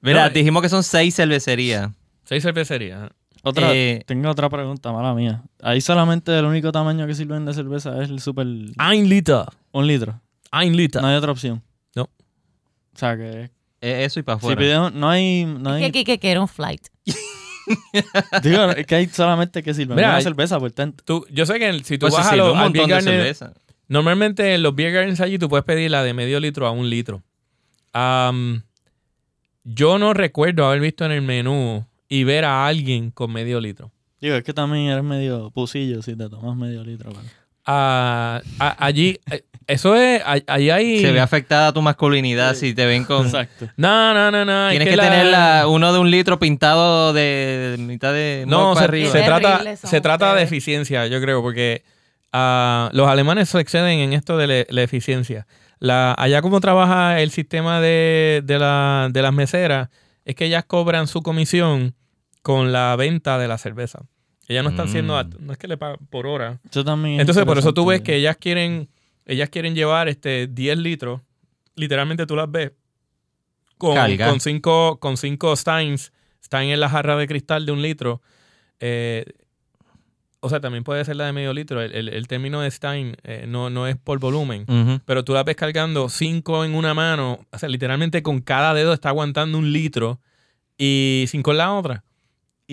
Mira, 0.00 0.24
No, 0.28 0.30
dijimos 0.30 0.62
que 0.62 0.68
son 0.68 0.82
seis 0.82 1.14
cervecerías. 1.14 1.90
Seis 2.24 2.42
cervecerías. 2.42 3.10
Otra, 3.42 3.74
Eh, 3.74 4.02
tengo 4.06 4.30
otra 4.30 4.48
pregunta, 4.48 4.92
mala 4.92 5.14
mía. 5.14 5.42
Ahí 5.62 5.80
solamente 5.80 6.36
el 6.38 6.44
único 6.44 6.70
tamaño 6.72 7.06
que 7.06 7.14
sirven 7.14 7.44
de 7.44 7.52
cerveza 7.54 8.00
es 8.02 8.08
el 8.10 8.20
super... 8.20 8.46
Ein 8.78 9.08
Liter. 9.08 9.44
Un 9.72 9.86
litro. 9.86 10.20
Ein 10.52 10.76
Liter. 10.76 11.02
No 11.02 11.08
hay 11.08 11.16
otra 11.16 11.32
opción. 11.32 11.62
No. 11.96 12.04
O 12.04 12.08
sea 12.98 13.16
que... 13.16 13.50
Eh, 13.80 14.04
Eso 14.04 14.20
y 14.20 14.22
para 14.22 14.38
Si 14.38 14.46
afuera. 14.46 14.60
pidemos... 14.60 14.92
No 14.94 15.08
hay... 15.10 15.44
No 15.44 15.70
hay 15.72 15.90
que, 15.90 16.04
que 16.04 16.18
quiere 16.20 16.38
un 16.38 16.46
flight. 16.48 16.86
digo, 18.42 18.64
es 18.70 18.86
que 18.86 18.94
hay 18.94 19.06
solamente 19.08 19.62
que 19.62 19.74
sirven 19.74 19.96
Mira, 19.96 20.08
una 20.10 20.16
hay- 20.18 20.22
cerveza 20.22 20.58
por 20.60 20.70
tanto. 20.72 21.02
Tú- 21.04 21.26
yo 21.30 21.44
sé 21.46 21.58
que 21.58 21.68
el- 21.68 21.84
si 21.84 21.98
tú 21.98 22.06
Pues 22.06 22.14
vas 22.14 22.30
a 22.32 22.36
los 22.36 22.52
un 22.52 22.58
montón 22.58 22.86
de 22.86 22.94
garden- 22.94 23.02
cerveza. 23.04 23.52
Normalmente 23.88 24.54
en 24.54 24.62
los 24.62 24.74
beer 24.74 24.92
gardens 24.92 25.20
allí 25.20 25.38
tú 25.38 25.48
puedes 25.48 25.64
pedir 25.64 25.90
la 25.90 26.02
de 26.04 26.14
medio 26.14 26.38
litro 26.40 26.66
a 26.66 26.70
un 26.70 26.88
litro. 26.88 27.22
Yo 29.64 29.98
no 29.98 30.14
recuerdo 30.14 30.66
haber 30.66 30.80
visto 30.80 31.04
en 31.04 31.12
el 31.12 31.22
menú 31.22 31.86
y 32.14 32.24
ver 32.24 32.44
a 32.44 32.66
alguien 32.66 33.10
con 33.10 33.32
medio 33.32 33.60
litro. 33.60 33.90
Digo, 34.20 34.36
es 34.36 34.44
que 34.44 34.52
también 34.52 34.86
eres 34.88 35.02
medio 35.02 35.50
pusillo 35.50 36.02
si 36.02 36.14
te 36.14 36.28
tomas 36.28 36.56
medio 36.56 36.84
litro. 36.84 37.10
Ah, 37.64 38.40
a- 38.58 38.84
allí, 38.86 39.18
eh, 39.30 39.42
eso 39.66 39.94
es, 39.94 40.20
a- 40.24 40.40
allí 40.48 40.70
hay... 40.70 41.00
Se 41.00 41.12
ve 41.12 41.20
afectada 41.20 41.72
tu 41.72 41.80
masculinidad 41.80 42.54
si 42.54 42.74
te 42.74 42.84
ven 42.86 43.04
con... 43.04 43.26
Exacto. 43.26 43.68
No, 43.76 44.12
no, 44.12 44.30
no, 44.30 44.44
no. 44.44 44.68
es 44.68 44.72
Tienes 44.72 44.88
que, 44.88 44.96
la- 44.96 45.02
tener 45.04 45.26
la- 45.26 45.66
uno 45.68 45.92
de 45.92 45.98
un 46.00 46.10
litro 46.10 46.38
pintado 46.38 47.12
de, 47.12 47.76
de 47.76 47.78
mitad 47.78 48.12
de... 48.12 48.44
No, 48.46 48.74
se, 48.76 48.84
arriba. 48.84 49.10
se 49.10 49.22
trata, 49.22 49.76
se 49.76 50.00
trata 50.00 50.34
de 50.34 50.42
eficiencia, 50.42 51.06
yo 51.06 51.20
creo, 51.20 51.40
porque 51.40 51.82
ah, 52.32 52.90
los 52.92 53.08
alemanes 53.08 53.48
se 53.48 53.60
exceden 53.60 54.00
en 54.00 54.12
esto 54.12 54.36
de 54.36 54.46
la, 54.48 54.64
la 54.68 54.82
eficiencia. 54.82 55.46
La, 55.78 56.14
allá 56.18 56.42
como 56.42 56.60
trabaja 56.60 57.20
el 57.20 57.30
sistema 57.30 57.80
de, 57.80 58.42
de, 58.44 58.58
la- 58.58 59.08
de 59.12 59.22
las 59.22 59.32
meseras, 59.32 59.88
es 60.24 60.34
que 60.34 60.44
ellas 60.46 60.64
cobran 60.66 61.06
su 61.06 61.22
comisión 61.22 61.94
con 62.42 62.72
la 62.72 62.94
venta 62.96 63.38
de 63.38 63.48
la 63.48 63.56
cerveza. 63.58 64.00
Ellas 64.48 64.64
no 64.64 64.70
están 64.70 64.88
siendo, 64.88 65.14
Mm. 65.24 65.30
no 65.46 65.52
es 65.52 65.58
que 65.58 65.68
le 65.68 65.76
pagan 65.76 65.98
por 66.10 66.26
hora. 66.26 66.60
Eso 66.68 66.84
también 66.84 67.14
es 67.14 67.20
Entonces, 67.20 67.44
por 67.44 67.58
eso 67.58 67.72
tú 67.72 67.86
ves 67.86 68.00
que 68.02 68.16
ellas 68.16 68.36
quieren, 68.36 68.88
ellas 69.24 69.48
quieren 69.48 69.74
llevar 69.74 70.08
este 70.08 70.48
10 70.48 70.76
litros. 70.78 71.20
Literalmente 71.76 72.26
tú 72.26 72.34
las 72.36 72.50
ves 72.50 72.72
con, 73.78 73.94
Carga. 73.94 74.28
con 74.28 74.40
cinco, 74.40 74.98
con 75.00 75.16
cinco 75.16 75.54
steins, 75.56 76.12
stein 76.44 76.70
en 76.70 76.80
la 76.80 76.88
jarra 76.88 77.16
de 77.16 77.26
cristal 77.26 77.64
de 77.66 77.72
un 77.72 77.82
litro. 77.82 78.20
Eh, 78.80 79.24
o 80.40 80.48
sea, 80.48 80.60
también 80.60 80.82
puede 80.82 81.04
ser 81.04 81.14
la 81.16 81.26
de 81.26 81.32
medio 81.32 81.52
litro. 81.54 81.80
El, 81.80 81.94
el- 81.94 82.08
el 82.08 82.26
término 82.26 82.60
de 82.60 82.70
stein 82.70 83.16
eh, 83.22 83.44
no, 83.46 83.70
no 83.70 83.86
es 83.86 83.96
por 83.96 84.18
volumen. 84.18 84.66
Pero 85.06 85.24
tú 85.24 85.32
la 85.34 85.44
ves 85.44 85.54
cargando 85.54 86.08
cinco 86.08 86.64
en 86.64 86.74
una 86.74 86.94
mano. 86.94 87.38
O 87.52 87.58
sea, 87.58 87.68
literalmente 87.68 88.22
con 88.24 88.40
cada 88.40 88.74
dedo 88.74 88.92
está 88.92 89.10
aguantando 89.10 89.56
un 89.56 89.72
litro 89.72 90.20
y 90.76 91.26
cinco 91.28 91.52
en 91.52 91.58
la 91.58 91.72
otra. 91.72 92.04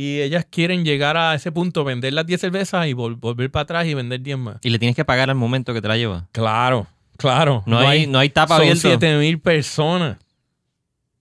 Y 0.01 0.21
ellas 0.21 0.45
quieren 0.49 0.85
llegar 0.85 1.17
a 1.17 1.35
ese 1.35 1.51
punto, 1.51 1.83
vender 1.83 2.13
las 2.13 2.25
10 2.25 2.39
cervezas 2.39 2.87
y 2.87 2.93
vol- 2.93 3.19
volver 3.19 3.51
para 3.51 3.63
atrás 3.63 3.85
y 3.85 3.93
vender 3.93 4.21
10 4.21 4.37
más. 4.37 4.57
Y 4.61 4.69
le 4.69 4.79
tienes 4.79 4.95
que 4.95 5.03
pagar 5.03 5.29
al 5.29 5.35
momento 5.35 5.73
que 5.73 5.81
te 5.81 5.87
la 5.89 5.97
lleva. 5.97 6.27
Claro, 6.31 6.87
claro. 7.17 7.63
No, 7.65 7.79
hay, 7.79 8.07
no 8.07 8.17
hay 8.19 8.29
tapa 8.29 8.55
son 8.55 8.61
abierta. 8.61 8.81
7 8.81 9.17
mil 9.17 9.39
personas. 9.39 10.17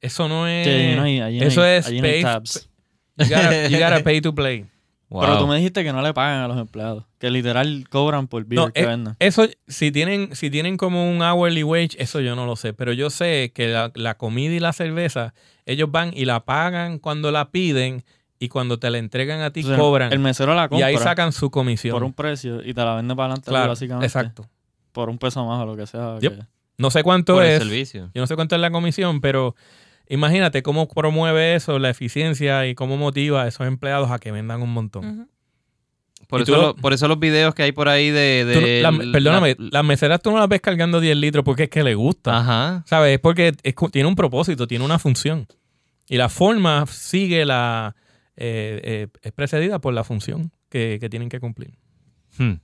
Eso 0.00 0.28
no 0.28 0.46
es. 0.46 0.64
Sí, 0.66 0.72
allí 0.72 0.94
no 0.96 1.02
hay- 1.02 1.20
allí 1.20 1.40
no 1.40 1.46
eso 1.46 1.62
hay- 1.62 1.76
es 1.78 1.86
allí 1.86 2.00
pay- 2.00 2.22
tabs. 2.22 2.68
You 3.16 3.24
gotta, 3.28 3.68
you 3.68 3.78
gotta 3.78 4.00
pay 4.04 4.20
to 4.20 4.32
play. 4.34 4.64
Wow. 5.08 5.22
Pero 5.22 5.38
tú 5.38 5.46
me 5.46 5.56
dijiste 5.56 5.82
que 5.82 5.92
no 5.92 6.02
le 6.02 6.12
pagan 6.12 6.42
a 6.42 6.48
los 6.48 6.58
empleados. 6.58 7.04
Que 7.18 7.30
literal 7.30 7.86
cobran 7.90 8.28
por 8.28 8.44
beer 8.44 8.60
No, 8.60 8.70
que 8.72 8.82
eh, 8.82 8.86
vendan. 8.86 9.16
Eso, 9.18 9.48
si 9.66 9.90
tienen, 9.90 10.36
si 10.36 10.50
tienen 10.50 10.76
como 10.76 11.10
un 11.10 11.22
hourly 11.22 11.64
wage, 11.64 11.96
eso 11.98 12.20
yo 12.20 12.36
no 12.36 12.44
lo 12.46 12.54
sé. 12.56 12.74
Pero 12.74 12.92
yo 12.92 13.08
sé 13.10 13.50
que 13.54 13.68
la, 13.68 13.90
la 13.94 14.16
comida 14.18 14.52
y 14.54 14.60
la 14.60 14.72
cerveza, 14.74 15.32
ellos 15.66 15.90
van 15.90 16.12
y 16.14 16.26
la 16.26 16.44
pagan 16.44 16.98
cuando 16.98 17.32
la 17.32 17.50
piden 17.50 18.04
y 18.38 18.48
cuando 18.48 18.78
te 18.78 18.88
la 18.90 18.98
entregan 18.98 19.40
a 19.40 19.50
ti 19.52 19.60
Entonces, 19.60 19.80
cobran. 19.80 20.12
El 20.12 20.18
mesero 20.20 20.54
la 20.54 20.66
y 20.66 20.68
compra 20.68 20.86
ahí 20.86 20.96
sacan 20.96 21.32
su 21.32 21.50
comisión. 21.50 21.92
por 21.92 22.04
un 22.04 22.12
precio 22.12 22.62
y 22.64 22.72
te 22.74 22.80
la 22.84 22.94
vende 22.94 23.14
para 23.16 23.26
adelante 23.26 23.48
claro, 23.50 23.68
básicamente. 23.70 24.06
exacto. 24.06 24.46
Por 24.92 25.08
un 25.10 25.18
peso 25.18 25.44
más 25.46 25.60
o 25.60 25.66
lo 25.66 25.76
que 25.76 25.86
sea. 25.86 26.18
Yep. 26.20 26.36
que- 26.38 26.46
No 26.78 26.90
sé 26.90 27.02
cuánto 27.02 27.34
Por 27.34 27.44
el 27.44 27.50
es. 27.52 27.58
servicio. 27.58 28.10
Yo 28.14 28.20
no 28.20 28.26
sé 28.26 28.36
cuánto 28.36 28.54
es 28.54 28.60
la 28.60 28.70
comisión, 28.70 29.20
pero 29.20 29.56
imagínate 30.08 30.62
cómo 30.62 30.88
promueve 30.88 31.54
eso, 31.56 31.78
la 31.78 31.90
eficiencia 31.90 32.66
y 32.66 32.74
cómo 32.74 32.96
motiva 32.96 33.42
a 33.42 33.48
esos 33.48 33.66
empleados 33.66 34.10
a 34.12 34.18
que 34.18 34.30
vendan 34.32 34.62
un 34.62 34.72
montón. 34.72 35.28
Por 36.28 36.40
Y 36.40 36.42
eso, 36.44 36.56
lo- 36.56 36.76
por 36.76 36.92
eso 36.92 37.08
los 37.08 37.18
videos 37.18 37.54
que 37.54 37.62
hay 37.62 37.72
por 37.72 37.88
ahí 37.88 38.10
de... 38.10 38.44
No- 38.54 38.60
de 38.60 38.82
la- 38.82 39.12
perdóname, 39.12 39.56
la- 39.58 39.68
las 39.72 39.84
meseras 39.84 40.20
tú 40.20 40.30
no 40.30 40.38
las 40.38 40.48
ves 40.48 40.60
cargando 40.60 41.00
10 41.00 41.16
litros 41.16 41.44
porque 41.44 41.64
es 41.64 41.68
que 41.70 41.82
le 41.82 41.94
gusta. 41.94 42.38
Ajá. 42.38 42.82
¿Sabes? 42.86 43.14
Es 43.14 43.20
porque 43.20 43.54
es 43.62 43.74
tiene 43.90 44.08
un 44.08 44.14
propósito, 44.14 44.66
tiene 44.66 44.84
una 44.84 44.98
función. 44.98 45.46
Y 46.06 46.16
la 46.16 46.28
forma 46.28 46.84
sigue 46.86 47.44
la. 47.44 47.94
Eh, 48.40 48.80
eh, 48.84 49.08
es 49.22 49.32
precedida 49.32 49.80
por 49.80 49.92
la 49.92 50.04
función 50.04 50.52
que, 50.68 50.98
que 51.00 51.08
tienen 51.08 51.28
que 51.28 51.40
cumplir. 51.40 51.76
Hmm. 52.38 52.60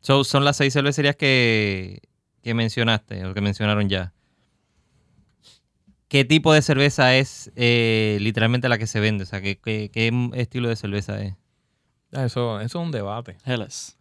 So, 0.00 0.24
son 0.24 0.44
las 0.44 0.56
seis 0.56 0.72
cervecerías 0.72 1.14
que, 1.14 2.00
que 2.42 2.52
mencionaste, 2.52 3.24
o 3.24 3.34
que 3.34 3.40
mencionaron 3.40 3.88
ya. 3.88 4.12
¿Qué 6.08 6.24
tipo 6.24 6.52
de 6.52 6.60
cerveza 6.60 7.16
es 7.16 7.52
eh, 7.54 8.18
literalmente 8.20 8.68
la 8.68 8.78
que 8.78 8.88
se 8.88 8.98
vende? 8.98 9.22
O 9.22 9.26
sea, 9.26 9.40
¿qué, 9.40 9.60
qué, 9.60 9.90
qué 9.92 10.10
estilo 10.34 10.68
de 10.68 10.76
cerveza 10.76 11.22
es? 11.22 11.36
Ah, 12.12 12.24
Eso, 12.24 12.60
eso 12.60 12.80
es 12.80 12.84
un 12.84 12.90
debate. 12.90 13.36
Helles. 13.46 13.96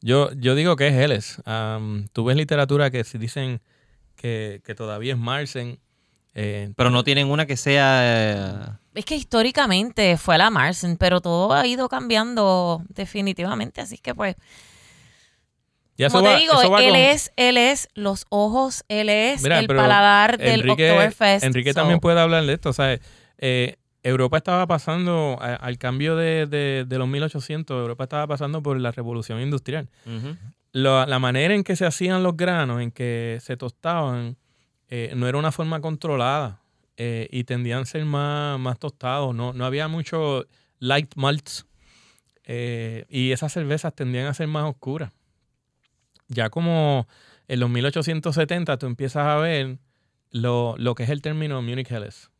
Yo, 0.00 0.32
yo 0.34 0.54
digo 0.54 0.76
que 0.76 0.88
es 0.88 0.94
Helles. 0.94 1.42
Tú 2.12 2.24
ves 2.24 2.36
literatura 2.36 2.90
que 2.92 3.02
si 3.02 3.18
dicen 3.18 3.60
que, 4.14 4.62
que 4.64 4.76
todavía 4.76 5.12
es 5.14 5.18
Marsen. 5.18 5.80
Eh, 6.34 6.72
Pero 6.76 6.90
no 6.90 7.04
tienen 7.04 7.28
una 7.30 7.46
que 7.46 7.56
sea... 7.56 8.78
Es 8.94 9.04
que 9.04 9.16
históricamente 9.16 10.16
fue 10.18 10.36
la 10.38 10.50
Marsen, 10.50 10.96
pero 10.96 11.20
todo 11.20 11.52
ha 11.54 11.66
ido 11.66 11.88
cambiando 11.88 12.82
definitivamente, 12.88 13.80
así 13.80 13.96
que 13.98 14.14
pues, 14.14 14.36
ya 15.96 16.06
eso 16.08 16.18
como 16.18 16.28
va- 16.30 16.34
te 16.36 16.40
digo, 16.40 16.60
eso 16.60 16.70
va 16.70 16.82
él 16.82 16.90
con- 16.90 16.96
es, 17.00 17.32
él 17.36 17.56
es 17.58 17.88
los 17.94 18.26
ojos, 18.30 18.84
él 18.88 19.08
es 19.08 19.42
Mira, 19.42 19.58
el 19.60 19.66
paladar 19.66 20.38
del 20.38 20.60
Enrique, 20.60 20.90
Oktoberfest. 20.90 21.44
Enrique 21.44 21.72
so- 21.72 21.80
también 21.80 22.00
puede 22.00 22.20
hablar 22.20 22.44
de 22.44 22.52
esto. 22.54 22.70
O 22.70 22.72
sea, 22.72 22.98
eh, 23.38 23.76
Europa 24.02 24.36
estaba 24.38 24.66
pasando, 24.66 25.36
a- 25.40 25.54
al 25.54 25.78
cambio 25.78 26.16
de, 26.16 26.46
de- 26.46 26.84
de 26.86 26.98
los 26.98 27.06
1800, 27.08 27.78
Europa 27.80 28.04
estaba 28.04 28.26
pasando 28.26 28.62
por 28.62 28.78
la 28.80 28.90
revolución 28.90 29.40
industrial. 29.40 29.88
La 30.72 31.18
manera 31.18 31.54
en 31.54 31.62
que 31.64 31.76
se 31.76 31.84
hacían 31.86 32.22
los 32.22 32.36
granos, 32.36 32.80
en 32.80 32.90
que 32.90 33.38
se 33.42 33.56
tostaban, 33.58 34.36
eh, 34.94 35.12
no 35.16 35.26
era 35.26 35.38
una 35.38 35.52
forma 35.52 35.80
controlada 35.80 36.60
eh, 36.98 37.26
y 37.32 37.44
tendían 37.44 37.80
a 37.82 37.84
ser 37.86 38.04
más, 38.04 38.60
más 38.60 38.78
tostados. 38.78 39.34
No, 39.34 39.52
no 39.54 39.64
había 39.64 39.88
mucho 39.88 40.44
light 40.80 41.14
malts 41.16 41.64
eh, 42.44 43.06
y 43.08 43.30
esas 43.32 43.52
cervezas 43.52 43.94
tendían 43.94 44.26
a 44.26 44.34
ser 44.34 44.48
más 44.48 44.64
oscuras. 44.68 45.10
Ya 46.28 46.50
como 46.50 47.06
en 47.48 47.60
los 47.60 47.70
1870 47.70 48.76
tú 48.76 48.86
empiezas 48.86 49.26
a 49.26 49.36
ver 49.36 49.78
lo, 50.30 50.74
lo 50.76 50.94
que 50.94 51.04
es 51.04 51.10
el 51.10 51.22
término 51.22 51.62
Munich 51.62 51.90
Helles. 51.90 52.30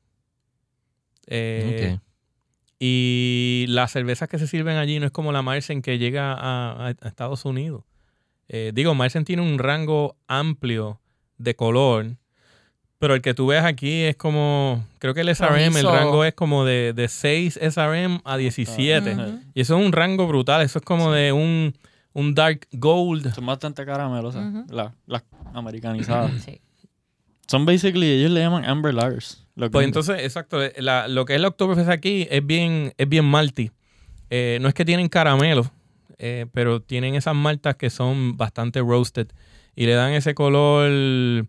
Y 2.79 3.65
las 3.69 3.93
cervezas 3.93 4.29
que 4.29 4.39
se 4.39 4.47
sirven 4.47 4.77
allí 4.77 4.99
no 4.99 5.07
es 5.07 5.13
como 5.13 5.31
la 5.33 5.43
Marsen 5.43 5.83
que 5.83 5.99
llega 5.99 6.33
a, 6.33 6.73
a- 6.73 6.89
a 6.89 7.09
Estados 7.09 7.45
Unidos. 7.45 7.85
Eh, 8.49 8.73
digo, 8.75 8.95
Marsen 8.95 9.25
tiene 9.25 9.43
un 9.43 9.59
rango 9.59 10.17
amplio 10.27 11.01
de 11.39 11.55
color, 11.55 12.17
pero 13.03 13.17
el 13.17 13.21
que 13.21 13.35
tú 13.35 13.49
ves 13.49 13.65
aquí 13.65 14.03
es 14.03 14.15
como, 14.15 14.87
creo 15.01 15.13
que 15.13 15.23
el 15.23 15.29
SRM, 15.35 15.77
el 15.77 15.85
rango 15.85 16.25
es 16.25 16.35
como 16.35 16.65
de, 16.65 16.93
de 16.93 17.09
6 17.09 17.59
SRM 17.61 18.21
a 18.25 18.37
17. 18.37 19.15
Ujú. 19.15 19.41
Y 19.55 19.61
eso 19.61 19.77
es 19.77 19.85
un 19.85 19.91
rango 19.91 20.29
brutal, 20.29 20.63
eso 20.63 20.79
es 20.79 20.85
como 20.85 21.11
de 21.11 21.33
un, 21.33 21.75
un 22.13 22.33
dark 22.37 22.69
gold. 22.71 23.35
Son 23.35 23.45
bastante 23.45 23.85
caramelosas. 23.85 24.71
La- 24.71 24.95
Las 25.07 25.25
americanizadas. 25.53 26.31
Sí. 26.45 26.61
Son 27.49 27.67
basically, 27.67 28.09
ellos 28.09 28.31
le 28.31 28.39
llaman 28.39 28.65
Amber 28.65 28.95
Lagers. 28.95 29.45
los 29.57 29.71
Pues 29.71 29.85
entonces, 29.85 30.21
exacto, 30.21 30.61
la- 30.79 31.09
lo 31.09 31.25
que 31.25 31.35
es 31.35 31.41
la 31.41 31.49
Oktoberfest 31.49 31.89
aquí 31.91 32.29
es 32.31 32.47
bien, 32.47 32.93
es 32.99 33.09
bien 33.09 33.25
malty. 33.25 33.73
Eh, 34.31 34.59
no 34.63 34.69
es 34.69 34.75
que 34.75 34.85
tienen 34.85 35.09
caramelo, 35.09 35.69
eh, 36.19 36.47
pero 36.53 36.81
tienen 36.81 37.17
esas 37.17 37.35
maltas 37.35 37.75
que 37.75 37.91
son 37.91 38.37
bastante 38.37 38.79
roasted 38.79 39.27
y 39.75 39.87
le 39.87 39.95
dan 39.95 40.13
ese 40.13 40.37
color. 40.37 41.49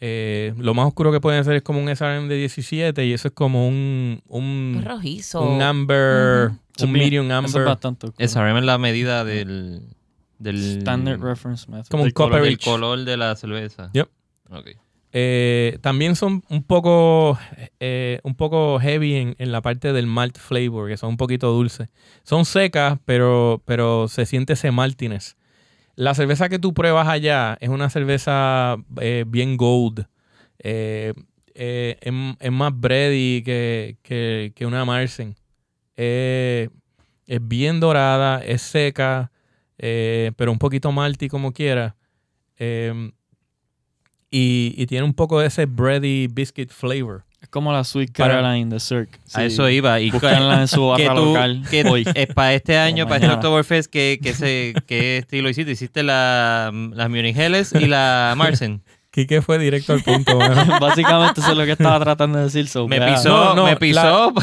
Eh, 0.00 0.54
lo 0.58 0.74
más 0.74 0.86
oscuro 0.86 1.12
que 1.12 1.20
pueden 1.20 1.44
ser 1.44 1.56
es 1.56 1.62
como 1.62 1.80
un 1.80 1.88
SRM 1.94 2.28
de 2.28 2.36
17 2.36 3.04
y 3.06 3.12
eso 3.12 3.28
es 3.28 3.34
como 3.34 3.68
un, 3.68 4.22
un, 4.28 4.82
rojizo. 4.84 5.42
un 5.42 5.60
amber. 5.62 6.52
Eso 6.76 6.86
un 6.86 6.92
bien- 6.92 7.04
medium 7.06 7.26
Eso 7.26 7.34
amber. 7.36 7.60
es 7.62 7.66
bastante 7.66 8.06
oscuro. 8.06 8.26
SRM 8.28 8.56
es 8.58 8.64
la 8.64 8.78
medida 8.78 9.24
del... 9.24 9.82
del 10.38 10.56
Standard 10.78 11.20
Reference 11.20 11.70
Method. 11.70 11.88
Como 11.90 12.04
un 12.04 12.06
Del 12.08 12.14
color 12.14 12.30
copper 12.30 12.44
del 12.44 12.58
color 12.58 13.04
de 13.04 13.16
la 13.16 13.36
cerveza. 13.36 13.90
Yep. 13.92 14.08
Ok. 14.50 14.68
Eh, 15.12 15.78
también 15.80 16.14
son 16.14 16.44
un 16.48 16.62
poco, 16.62 17.36
eh, 17.80 18.20
un 18.22 18.36
poco 18.36 18.78
heavy 18.78 19.16
en, 19.16 19.34
en 19.38 19.50
la 19.50 19.60
parte 19.60 19.92
del 19.92 20.06
malt 20.06 20.38
flavor, 20.38 20.88
que 20.88 20.96
son 20.96 21.10
un 21.10 21.16
poquito 21.16 21.50
dulces. 21.52 21.88
Son 22.22 22.44
secas, 22.44 22.98
pero, 23.04 23.60
pero 23.64 24.06
se 24.08 24.24
siente 24.24 24.52
ese 24.52 24.70
maltiness. 24.70 25.36
La 25.96 26.14
cerveza 26.14 26.48
que 26.48 26.58
tú 26.58 26.72
pruebas 26.72 27.08
allá 27.08 27.58
es 27.60 27.68
una 27.68 27.90
cerveza 27.90 28.76
eh, 29.00 29.24
bien 29.26 29.56
gold. 29.56 30.06
Eh, 30.58 31.12
eh, 31.54 31.98
es, 32.40 32.52
más 32.52 32.72
bready 32.78 33.42
que, 33.42 33.96
que, 34.02 34.66
una 34.66 34.84
Marsen. 34.84 35.36
Es 35.96 36.68
bien 37.42 37.80
dorada, 37.80 38.42
es 38.42 38.62
seca, 38.62 39.30
pero 39.76 40.52
un 40.52 40.58
poquito 40.58 40.90
malty 40.92 41.28
como 41.28 41.52
quiera. 41.52 41.96
Y, 42.58 43.12
y 44.30 44.86
tiene 44.86 45.04
un 45.04 45.14
poco 45.14 45.40
de 45.40 45.48
ese 45.48 45.66
bready 45.66 46.28
biscuit 46.28 46.70
flavor. 46.70 47.24
Es 47.40 47.48
como 47.48 47.72
la 47.72 47.84
Sweet 47.84 48.16
Para- 48.16 48.34
Caroline 48.36 48.70
de 48.70 48.80
Cirque. 48.80 49.18
A 49.32 49.44
eso 49.44 49.68
iba. 49.70 49.98
Y 50.00 50.10
Búsquenla 50.10 50.60
en 50.60 50.68
su 50.68 50.92
que 50.96 51.06
barra 51.08 51.20
tú, 51.20 51.26
local 51.26 51.62
que 51.70 51.84
hoy. 51.88 52.06
eh, 52.14 52.26
para 52.26 52.52
este 52.54 52.76
año, 52.78 53.04
O 53.04 53.08
para 53.08 53.24
este. 53.24 53.34
Oktoberfest, 53.34 53.90
¿qué, 53.90 54.18
qué, 54.22 54.34
se, 54.34 54.74
¿qué 54.86 55.18
estilo 55.18 55.48
hiciste? 55.48 55.72
Hiciste 55.72 56.02
la, 56.02 56.70
las 56.92 57.08
Munich 57.08 57.36
Helles 57.36 57.72
y 57.72 57.86
la 57.86 58.34
Marsen. 58.36 58.82
Quique 59.10 59.42
fue 59.42 59.58
directo 59.58 59.92
al 59.94 60.02
punto. 60.02 60.38
Básicamente 60.80 61.40
eso 61.40 61.50
es 61.50 61.56
lo 61.56 61.64
que 61.64 61.72
estaba 61.72 61.98
tratando 61.98 62.38
de 62.38 62.44
decir. 62.44 62.68
so, 62.68 62.86
Me 62.86 63.00
pisó, 63.00 63.28
No, 63.28 63.54
no, 63.54 63.64
me 63.64 63.76
pisó. 63.76 64.32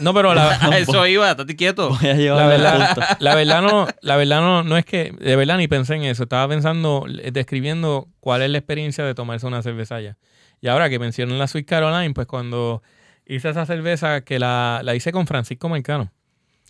No, 0.00 0.12
pero 0.12 0.34
la, 0.34 0.50
A 0.60 0.76
eso 0.78 1.06
iba, 1.06 1.30
estate 1.30 1.54
quieto. 1.54 1.90
Voy 1.90 1.98
a 2.08 2.14
la 2.14 2.14
llevar 2.14 2.48
verdad, 2.48 2.94
punto. 2.96 3.10
la 3.20 3.34
verdad 3.36 3.62
no, 3.62 3.86
la 4.02 4.16
verdad 4.16 4.40
no, 4.40 4.64
no 4.64 4.76
es 4.76 4.84
que, 4.84 5.12
de 5.18 5.36
verdad 5.36 5.56
ni 5.56 5.68
pensé 5.68 5.94
en 5.94 6.02
eso. 6.02 6.24
Estaba 6.24 6.48
pensando, 6.48 7.06
describiendo 7.32 8.08
cuál 8.18 8.42
es 8.42 8.50
la 8.50 8.58
experiencia 8.58 9.04
de 9.04 9.14
tomarse 9.14 9.46
una 9.46 9.62
cerveza 9.62 9.94
allá. 9.94 10.16
Y 10.64 10.68
ahora 10.68 10.88
que 10.88 10.98
mencionan 10.98 11.38
la 11.38 11.46
Sweet 11.46 11.66
Caroline, 11.68 12.14
pues 12.14 12.26
cuando 12.26 12.82
hice 13.26 13.50
esa 13.50 13.66
cerveza 13.66 14.22
que 14.22 14.38
la, 14.38 14.80
la 14.82 14.94
hice 14.94 15.12
con 15.12 15.26
Francisco 15.26 15.68
Marcano 15.68 16.10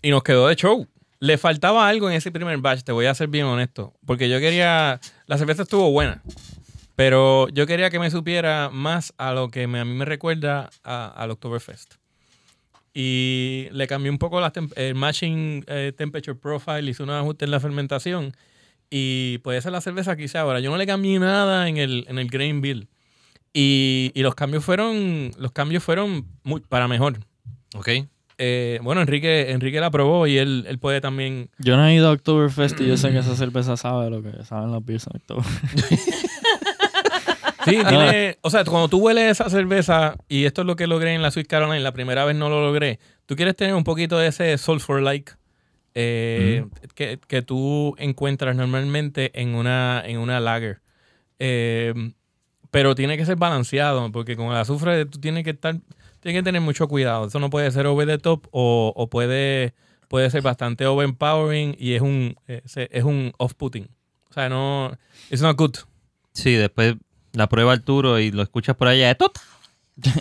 y 0.01 0.09
nos 0.09 0.21
quedó 0.21 0.49
de 0.49 0.57
show. 0.57 0.85
Le 1.21 1.37
faltaba 1.37 1.87
algo 1.87 2.09
en 2.09 2.17
ese 2.17 2.29
primer 2.29 2.57
batch, 2.57 2.81
te 2.83 2.91
voy 2.91 3.05
a 3.05 3.15
ser 3.15 3.29
bien 3.29 3.45
honesto, 3.45 3.93
porque 4.05 4.27
yo 4.27 4.37
quería, 4.41 4.99
la 5.27 5.37
cerveza 5.37 5.63
estuvo 5.63 5.89
buena, 5.91 6.21
pero 6.97 7.47
yo 7.53 7.65
quería 7.67 7.89
que 7.89 7.99
me 7.99 8.11
supiera 8.11 8.69
más 8.69 9.13
a 9.17 9.31
lo 9.31 9.47
que 9.47 9.65
me- 9.65 9.79
a 9.79 9.85
mí 9.85 9.93
me 9.93 10.03
recuerda 10.03 10.69
al 10.83 11.31
Oktoberfest. 11.31 11.93
Y 12.93 13.67
le 13.71 13.87
cambié 13.87 14.11
un 14.11 14.17
poco 14.17 14.41
la 14.41 14.51
el 14.75 14.95
matching 14.95 15.63
eh, 15.67 15.93
temperature 15.97 16.37
profile, 16.37 16.81
hice 16.91 17.01
unos 17.03 17.15
ajustes 17.21 17.45
en 17.47 17.51
la 17.51 17.61
fermentación. 17.61 18.35
Y 18.89 19.37
pues 19.39 19.59
esa 19.59 19.69
es 19.69 19.73
la 19.73 19.81
cerveza 19.81 20.17
que 20.17 20.23
hice 20.23 20.37
ahora. 20.37 20.59
Yo 20.59 20.69
no 20.69 20.75
le 20.77 20.85
cambié 20.85 21.17
nada 21.17 21.67
en 21.69 21.77
el, 21.77 22.05
en 22.09 22.19
el 22.19 22.27
grain 22.29 22.59
bill. 22.61 22.87
Y, 23.57 24.11
y 24.13 24.21
los 24.21 24.35
cambios 24.35 24.65
fueron, 24.65 25.31
los 25.37 25.53
cambios 25.53 25.81
fueron 25.81 26.25
muy, 26.43 26.59
para 26.59 26.89
mejor. 26.89 27.19
Ok. 27.73 27.87
Eh, 28.37 28.79
bueno, 28.83 28.99
Enrique, 28.99 29.51
Enrique 29.51 29.79
la 29.79 29.89
probó 29.89 30.27
y 30.27 30.37
él, 30.37 30.65
él 30.67 30.77
puede 30.77 30.99
también. 30.99 31.49
Yo 31.57 31.77
no 31.77 31.87
he 31.87 31.95
ido 31.95 32.09
a 32.09 32.11
Oktoberfest 32.11 32.81
y 32.81 32.87
yo 32.87 32.97
sé 32.97 33.11
que 33.11 33.19
esa 33.19 33.33
cerveza 33.37 33.77
sabe 33.77 34.09
lo 34.09 34.21
que 34.21 34.43
saben 34.43 34.73
las 34.73 34.83
beers 34.83 35.07
en 35.07 35.21
Oktoberfest. 35.21 35.95
Sí, 37.63 37.79
tiene. 37.89 38.37
O 38.41 38.51
sea, 38.51 38.63
cuando 38.63 38.89
tú 38.89 38.99
hueles 38.99 39.31
esa 39.31 39.49
cerveza, 39.49 40.15
y 40.29 40.43
esto 40.43 40.61
es 40.61 40.67
lo 40.67 40.75
que 40.75 40.85
logré 40.85 41.15
en 41.15 41.23
la 41.23 41.31
Sweet 41.31 41.47
Caroline, 41.47 41.79
la 41.79 41.93
primera 41.93 42.23
vez 42.23 42.35
no 42.35 42.47
lo 42.47 42.61
logré, 42.61 42.99
tú 43.25 43.35
quieres 43.35 43.55
tener 43.55 43.73
un 43.73 43.83
poquito 43.83 44.19
de 44.19 44.27
ese 44.27 44.55
sulfur-like 44.59 45.31
eh, 45.95 46.63
que, 46.93 47.19
que 47.27 47.41
tú 47.41 47.95
encuentras 47.97 48.55
normalmente 48.55 49.31
en 49.41 49.55
una, 49.55 50.03
en 50.05 50.19
una 50.19 50.39
lager. 50.39 50.81
Eh, 51.39 52.13
pero 52.75 52.93
tiene 52.95 53.17
que 53.17 53.25
ser 53.25 53.37
balanceado, 53.37 54.11
porque 54.11 54.35
con 54.35 54.47
el 54.47 54.57
azufre 54.57 55.05
tú 55.05 55.19
tienes 55.19 55.43
que 55.45 55.51
estar, 55.51 55.75
tienes 56.19 56.39
que 56.39 56.43
tener 56.43 56.61
mucho 56.61 56.87
cuidado. 56.87 57.27
Eso 57.27 57.39
no 57.39 57.49
puede 57.49 57.71
ser 57.71 57.87
over 57.87 58.05
the 58.07 58.17
top 58.17 58.47
o, 58.51 58.91
o 58.95 59.07
puede, 59.09 59.73
puede 60.09 60.29
ser 60.29 60.41
bastante 60.41 60.85
overpowering 60.85 61.75
y 61.79 61.93
es 61.93 62.01
un, 62.01 62.35
es, 62.47 62.61
es 62.75 63.03
un 63.03 63.31
off-putting. 63.37 63.87
O 64.29 64.33
sea, 64.33 64.49
no, 64.49 64.91
it's 65.31 65.41
not 65.41 65.57
good. 65.57 65.75
Sí, 66.33 66.53
después 66.55 66.95
la 67.31 67.47
prueba 67.47 67.71
Arturo 67.71 68.19
y 68.19 68.31
lo 68.31 68.41
escuchas 68.43 68.75
por 68.75 68.87
allá. 68.89 69.15
¡Tot! 69.15 69.39
Qué 70.01 70.11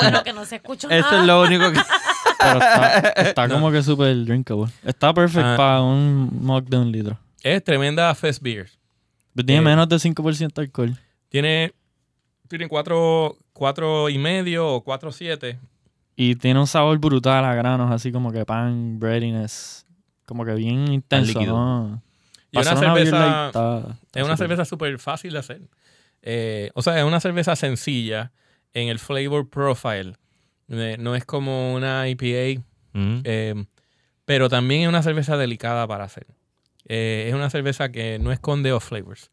bueno 0.00 0.22
que 0.22 0.32
no 0.32 0.44
se 0.44 0.56
escucha 0.56 0.86
Eso 0.90 1.06
es 1.06 1.12
nada. 1.12 1.24
lo 1.26 1.42
único 1.42 1.72
que. 1.72 1.80
Pero 2.38 2.58
está, 2.58 2.98
está 3.16 3.48
como 3.48 3.70
que 3.70 3.82
super 3.82 4.14
drinkable. 4.24 4.70
Está 4.84 5.12
perfecto 5.14 5.48
Ah. 5.48 5.56
para 5.56 5.82
un 5.82 6.28
mug 6.40 6.64
de 6.68 6.76
un 6.76 6.90
litro. 6.92 7.18
Es 7.42 7.62
tremenda 7.62 8.12
fest 8.14 8.42
beer. 8.42 8.68
Pero 9.34 9.46
tiene 9.46 9.60
Eh, 9.60 9.64
menos 9.64 9.88
de 9.88 9.96
5% 9.96 10.52
de 10.54 10.62
alcohol. 10.62 10.96
Tiene, 11.32 11.72
tiene 12.46 12.68
cuatro, 12.68 13.36
cuatro 13.54 14.08
y 14.10 14.18
medio 14.18 14.68
o 14.68 14.84
cuatro 14.84 15.10
siete. 15.12 15.58
Y 16.14 16.36
tiene 16.36 16.60
un 16.60 16.66
sabor 16.66 16.98
brutal 16.98 17.42
a 17.46 17.54
granos, 17.54 17.90
así 17.90 18.12
como 18.12 18.30
que 18.32 18.44
pan, 18.44 18.98
breadiness. 19.00 19.86
Como 20.26 20.44
que 20.44 20.52
bien 20.54 20.92
intenso, 20.92 21.32
líquido. 21.38 21.56
¿no? 21.56 22.02
Y 22.50 22.58
una 22.58 22.76
cerveza, 22.76 23.18
light, 23.18 23.46
está- 23.46 23.78
está 24.02 24.20
es 24.20 24.24
una 24.26 24.36
cerveza 24.36 24.64
súper 24.66 24.98
fácil 24.98 25.32
de 25.32 25.38
hacer. 25.38 25.62
Eh, 26.20 26.70
o 26.74 26.82
sea, 26.82 26.98
es 26.98 27.04
una 27.04 27.18
cerveza 27.18 27.56
sencilla 27.56 28.30
en 28.74 28.88
el 28.88 28.98
flavor 28.98 29.48
profile. 29.48 30.16
Eh, 30.68 30.96
no 31.00 31.14
es 31.16 31.24
como 31.24 31.72
una 31.74 32.06
IPA, 32.08 32.62
Mm. 32.92 33.20
eh, 33.24 33.64
pero 34.26 34.50
también 34.50 34.82
es 34.82 34.88
una 34.88 35.02
cerveza 35.02 35.38
delicada 35.38 35.86
para 35.88 36.04
hacer. 36.04 36.26
Eh, 36.88 37.24
es 37.28 37.34
una 37.34 37.48
cerveza 37.48 37.90
que 37.90 38.18
no 38.18 38.32
esconde 38.32 38.70
off 38.72 38.88
flavors. 38.88 39.30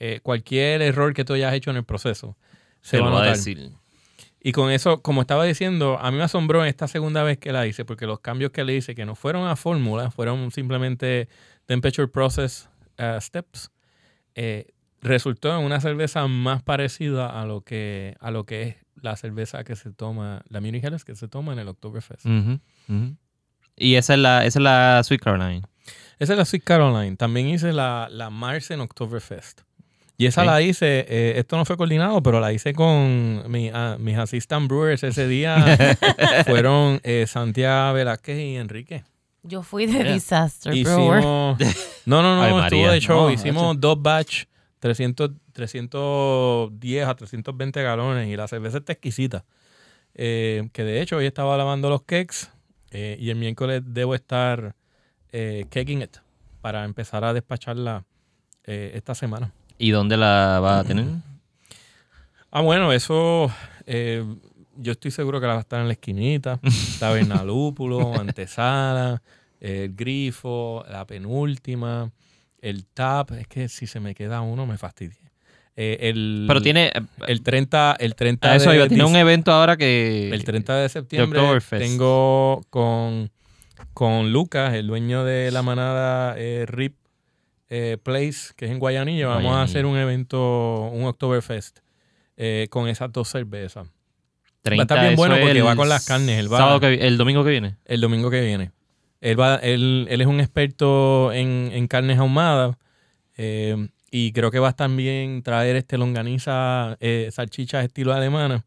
Eh, 0.00 0.20
cualquier 0.22 0.80
error 0.82 1.12
que 1.12 1.24
tú 1.24 1.32
hayas 1.32 1.52
hecho 1.54 1.70
en 1.70 1.76
el 1.76 1.84
proceso 1.84 2.36
se, 2.80 2.98
Se 2.98 3.00
va 3.00 3.08
a 3.08 3.10
va 3.10 3.16
a 3.16 3.20
notar. 3.22 3.36
decir. 3.36 3.70
Y 4.40 4.52
con 4.52 4.70
eso, 4.70 5.02
como 5.02 5.20
estaba 5.22 5.44
diciendo, 5.44 5.98
a 6.00 6.10
mí 6.12 6.16
me 6.16 6.22
asombró 6.22 6.64
esta 6.64 6.86
segunda 6.86 7.24
vez 7.24 7.38
que 7.38 7.50
la 7.52 7.66
hice, 7.66 7.84
porque 7.84 8.06
los 8.06 8.20
cambios 8.20 8.52
que 8.52 8.62
le 8.62 8.76
hice, 8.76 8.94
que 8.94 9.04
no 9.04 9.16
fueron 9.16 9.48
a 9.48 9.56
fórmula, 9.56 10.12
fueron 10.12 10.52
simplemente 10.52 11.28
temperature 11.66 12.06
process 12.06 12.68
uh, 13.00 13.20
steps, 13.20 13.72
eh, 14.36 14.68
resultó 15.02 15.58
en 15.58 15.64
una 15.64 15.80
cerveza 15.80 16.26
más 16.28 16.62
parecida 16.62 17.40
a 17.40 17.44
lo 17.46 17.62
que 17.62 18.16
a 18.20 18.30
lo 18.30 18.44
que 18.44 18.62
es 18.62 18.76
la 19.02 19.16
cerveza 19.16 19.64
que 19.64 19.74
se 19.74 19.90
toma, 19.92 20.42
la 20.48 20.60
Munich 20.60 20.84
Helles 20.84 21.04
que 21.04 21.16
se 21.16 21.26
toma 21.28 21.52
en 21.52 21.58
el 21.58 21.68
Oktoberfest. 21.68 22.24
Y 23.76 23.94
esa 23.96 24.14
es 24.14 24.20
la, 24.20 24.44
esa 24.44 24.58
es 24.58 24.62
la 24.62 25.02
Sweet 25.04 25.20
Caroline. 25.20 25.62
Esa 26.18 26.32
es 26.32 26.38
la 26.38 26.44
Sweet 26.44 26.64
Caroline. 26.64 27.16
También 27.16 27.48
hice 27.48 27.72
la, 27.72 28.08
la 28.10 28.30
Marsen 28.30 28.80
Oktoberfest. 28.80 29.62
Y 30.20 30.26
esa 30.26 30.44
la 30.44 30.60
hice, 30.60 31.06
eh, 31.08 31.38
esto 31.38 31.56
no 31.56 31.64
fue 31.64 31.76
coordinado, 31.76 32.20
pero 32.24 32.40
la 32.40 32.52
hice 32.52 32.74
con 32.74 33.48
mi, 33.48 33.70
ah, 33.72 33.96
mis 34.00 34.18
assistant 34.18 34.68
brewers 34.68 35.04
ese 35.04 35.28
día. 35.28 35.64
fueron 36.46 37.00
eh, 37.04 37.24
Santiago 37.28 37.94
Velázquez 37.94 38.36
y 38.36 38.56
Enrique. 38.56 39.04
Yo 39.44 39.62
fui 39.62 39.86
de 39.86 40.12
Disaster 40.12 40.72
Brewer. 40.72 41.20
Hicimos... 41.20 41.58
No, 42.04 42.22
no, 42.22 42.34
no, 42.36 42.42
Ay, 42.42 42.48
estuvo 42.48 42.80
María. 42.80 42.90
de 42.90 43.00
show. 43.00 43.26
No, 43.26 43.30
Hicimos 43.30 43.80
dos 43.80 44.00
batch, 44.02 44.44
300, 44.80 45.30
310 45.52 47.06
a 47.06 47.14
320 47.14 47.82
galones 47.82 48.28
y 48.28 48.36
la 48.36 48.48
cerveza 48.48 48.78
está 48.78 48.94
exquisita. 48.94 49.44
Eh, 50.14 50.68
que 50.72 50.82
de 50.82 51.00
hecho 51.00 51.18
hoy 51.18 51.26
estaba 51.26 51.56
lavando 51.56 51.88
los 51.90 52.02
cakes 52.02 52.48
eh, 52.90 53.16
y 53.20 53.30
el 53.30 53.36
miércoles 53.36 53.82
debo 53.84 54.14
estar 54.14 54.74
eh, 55.30 55.66
caking 55.70 56.02
it 56.02 56.16
para 56.60 56.84
empezar 56.84 57.24
a 57.24 57.32
despacharla 57.32 58.04
eh, 58.64 58.92
esta 58.94 59.14
semana. 59.14 59.52
¿Y 59.78 59.90
dónde 59.90 60.16
la 60.16 60.60
va 60.60 60.80
a 60.80 60.84
tener? 60.84 61.06
Ah, 62.50 62.62
bueno, 62.62 62.94
eso 62.94 63.52
eh, 63.84 64.24
yo 64.78 64.92
estoy 64.92 65.10
seguro 65.10 65.38
que 65.38 65.46
la 65.46 65.52
va 65.52 65.58
a 65.58 65.60
estar 65.60 65.82
en 65.82 65.86
la 65.86 65.92
esquinita. 65.92 66.58
Taberna 66.98 67.44
Lúpulo, 67.44 68.14
Antesala, 68.14 69.22
el 69.60 69.94
Grifo, 69.94 70.82
la 70.90 71.06
penúltima, 71.06 72.10
el 72.62 72.86
Tap. 72.86 73.32
Es 73.32 73.48
que 73.48 73.68
si 73.68 73.86
se 73.86 74.00
me 74.00 74.14
queda 74.14 74.40
uno 74.40 74.64
me 74.64 74.78
fastidia. 74.78 75.30
Eh, 75.76 76.08
el, 76.08 76.46
Pero 76.48 76.62
tiene. 76.62 76.90
el 77.26 77.42
30, 77.42 77.96
el 78.00 78.14
30 78.14 78.50
A 78.50 78.56
eso 78.56 78.70
de 78.70 78.76
iba. 78.76 78.88
Tiene 78.88 79.04
un 79.04 79.14
evento 79.14 79.52
ahora 79.52 79.76
que. 79.76 80.30
el 80.32 80.42
30 80.42 80.76
de 80.76 80.88
septiembre 80.88 81.40
tengo 81.70 82.64
con, 82.70 83.30
con 83.92 84.32
Lucas, 84.32 84.72
el 84.74 84.86
dueño 84.86 85.24
de 85.24 85.50
la 85.50 85.62
manada 85.62 86.34
eh, 86.38 86.64
RIP 86.66 86.94
eh, 87.70 87.96
Place, 88.02 88.52
que 88.56 88.64
es 88.66 88.70
en 88.70 88.78
Guayanilla. 88.78 89.26
Vamos 89.28 89.54
a 89.54 89.62
hacer 89.62 89.86
un 89.86 89.96
evento, 89.96 90.88
un 90.92 91.04
Oktoberfest 91.04 91.78
eh, 92.36 92.66
con 92.70 92.88
esas 92.88 93.12
dos 93.12 93.28
cervezas. 93.28 93.88
30, 94.62 94.76
va 94.76 94.82
a 94.82 94.82
estar 94.82 95.00
bien 95.06 95.16
bueno 95.16 95.36
porque 95.40 95.62
va 95.62 95.76
con 95.76 95.88
las 95.88 96.04
carnes, 96.06 96.38
él 96.38 96.52
va- 96.52 96.58
sábado 96.58 96.80
que 96.80 96.94
el 96.94 97.16
domingo 97.16 97.44
que 97.44 97.50
viene. 97.50 97.76
El 97.84 98.00
domingo 98.00 98.30
que 98.30 98.40
viene. 98.40 98.72
Él, 99.20 99.38
va, 99.40 99.56
él, 99.56 100.06
él 100.10 100.20
es 100.20 100.26
un 100.26 100.40
experto 100.40 101.32
en, 101.32 101.70
en 101.72 101.86
carnes 101.88 102.18
ahumadas 102.18 102.76
eh, 103.36 103.88
y 104.10 104.32
creo 104.32 104.50
que 104.50 104.58
va 104.58 104.68
a 104.68 104.72
también 104.72 105.42
traer 105.42 105.76
este 105.76 105.98
longaniza, 105.98 106.96
salchichas 107.30 107.84
estilo 107.84 108.12
alemana. 108.14 108.64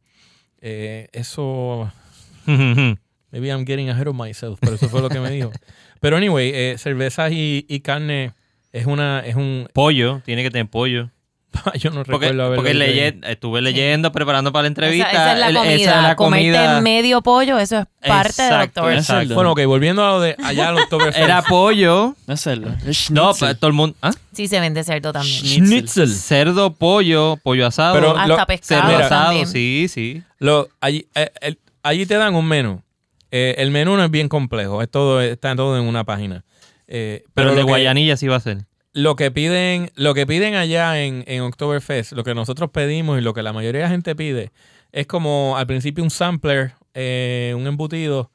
Eso 0.62 1.92
Maybe 2.46 3.48
I'm 3.50 3.66
getting 3.66 3.90
ahead 3.90 4.08
of 4.08 4.16
myself, 4.16 4.60
pero 4.60 4.76
eso 4.76 4.90
fue 4.90 5.02
lo 5.02 5.10
que 5.10 5.20
me 5.20 5.30
dijo. 5.32 5.52
Pero 6.02 6.18
anyway, 6.18 6.78
cervezas 6.78 7.32
y, 7.32 7.66
y 7.70 7.80
carne 7.82 8.34
es 8.74 8.86
una, 8.86 9.20
es 9.22 9.36
un, 9.36 9.68
pollo, 9.74 10.22
tiene 10.26 10.44
que 10.44 10.52
tener 10.52 10.68
pollo. 10.68 11.10
yo 11.78 11.90
no 11.90 12.06
Porque, 12.06 12.28
recuerdo 12.28 12.44
haberlo 12.46 12.56
porque 12.64 12.74
leye- 12.74 13.20
estuve 13.30 13.62
leyendo, 13.62 14.14
preparando 14.14 14.54
para 14.54 14.62
la 14.64 14.68
entrevista. 14.70 15.10
esa 15.12 15.34
es 15.34 15.40
la 15.40 15.48
el- 15.50 15.56
comida. 15.58 15.74
esa 15.76 15.98
es 15.98 16.04
la 16.04 16.16
Comerte 16.16 16.52
comida. 16.58 16.80
medio 16.82 17.22
pollo, 17.22 17.60
eso 17.60 17.80
es 17.80 17.86
parte 18.08 18.42
del 18.42 18.52
Exacto, 18.54 18.80
Oktoberfest. 18.82 19.10
exacto. 19.10 19.34
Bueno, 19.36 19.52
ok, 19.52 19.66
volviendo 19.66 20.06
a 20.06 20.12
lo 20.12 20.22
de 20.22 20.38
allá 20.42 20.70
al 20.70 20.78
Oktoberfest. 20.78 21.18
Era 21.26 21.42
pollo. 21.42 22.16
No 22.26 22.34
es 22.34 22.40
cerdo. 22.42 22.74
Es 22.88 23.12
No, 23.12 23.34
pa- 23.34 23.54
todo 23.56 23.68
el 23.68 23.74
mundo. 23.74 23.98
¿Ah? 24.02 24.12
Sí 24.32 24.48
se 24.48 24.62
vende 24.62 24.82
cerdo 24.86 25.12
también. 25.12 25.44
Schnitzel. 25.44 26.08
Cerdo, 26.16 26.74
pollo, 26.74 27.38
pollo 27.44 27.68
asado. 27.68 27.96
Pero 27.96 28.12
Hasta 28.18 28.28
lo- 28.28 28.46
pescado 28.46 28.82
cerdo 28.84 28.94
mira, 28.94 29.06
asado, 29.08 29.26
también. 29.26 29.48
sí, 29.48 29.88
sí. 29.90 30.24
Lo, 30.40 30.70
allí, 30.80 31.06
eh, 31.16 31.32
el- 31.42 31.60
allí 31.84 32.06
te 32.06 32.16
dan 32.16 32.34
un 32.36 32.48
menú. 32.48 32.82
Eh, 33.30 33.56
el 33.58 33.72
menú 33.72 33.98
no 33.98 34.04
es 34.06 34.12
bien 34.12 34.30
complejo, 34.30 34.82
es 34.82 34.90
todo, 34.90 35.20
está 35.22 35.54
todo 35.56 35.78
en 35.78 35.84
una 35.86 36.06
página. 36.06 36.46
Eh, 36.94 37.24
Pero, 37.34 37.50
el 37.52 37.56
de 37.56 37.62
lo 37.62 37.68
que- 37.68 37.72
Guayanilla 37.72 38.18
sí 38.18 38.28
va 38.28 38.36
a 38.36 38.40
ser. 38.42 38.66
lo 38.94 39.16
que 39.16 39.32
piden, 39.32 39.92
lo 39.96 40.14
que 40.14 40.28
piden 40.28 40.56
allá 40.56 41.02
en, 41.02 41.24
en 41.26 41.42
Oktoberfest, 41.44 42.12
lo 42.12 42.24
que 42.26 42.36
nosotros 42.36 42.70
pedimos 42.72 43.18
y 43.18 43.22
lo 43.22 43.34
que 43.34 43.42
la 43.44 43.54
mayoría 43.54 43.80
de 43.82 43.86
la 43.88 43.92
gente 43.92 44.14
pide, 44.16 44.52
es 44.92 45.08
como 45.08 45.56
al 45.58 45.66
principio 45.68 46.04
un 46.04 46.10
sampler, 46.10 46.74
eh, 46.94 47.54
un 47.56 47.66
embutido 47.68 48.30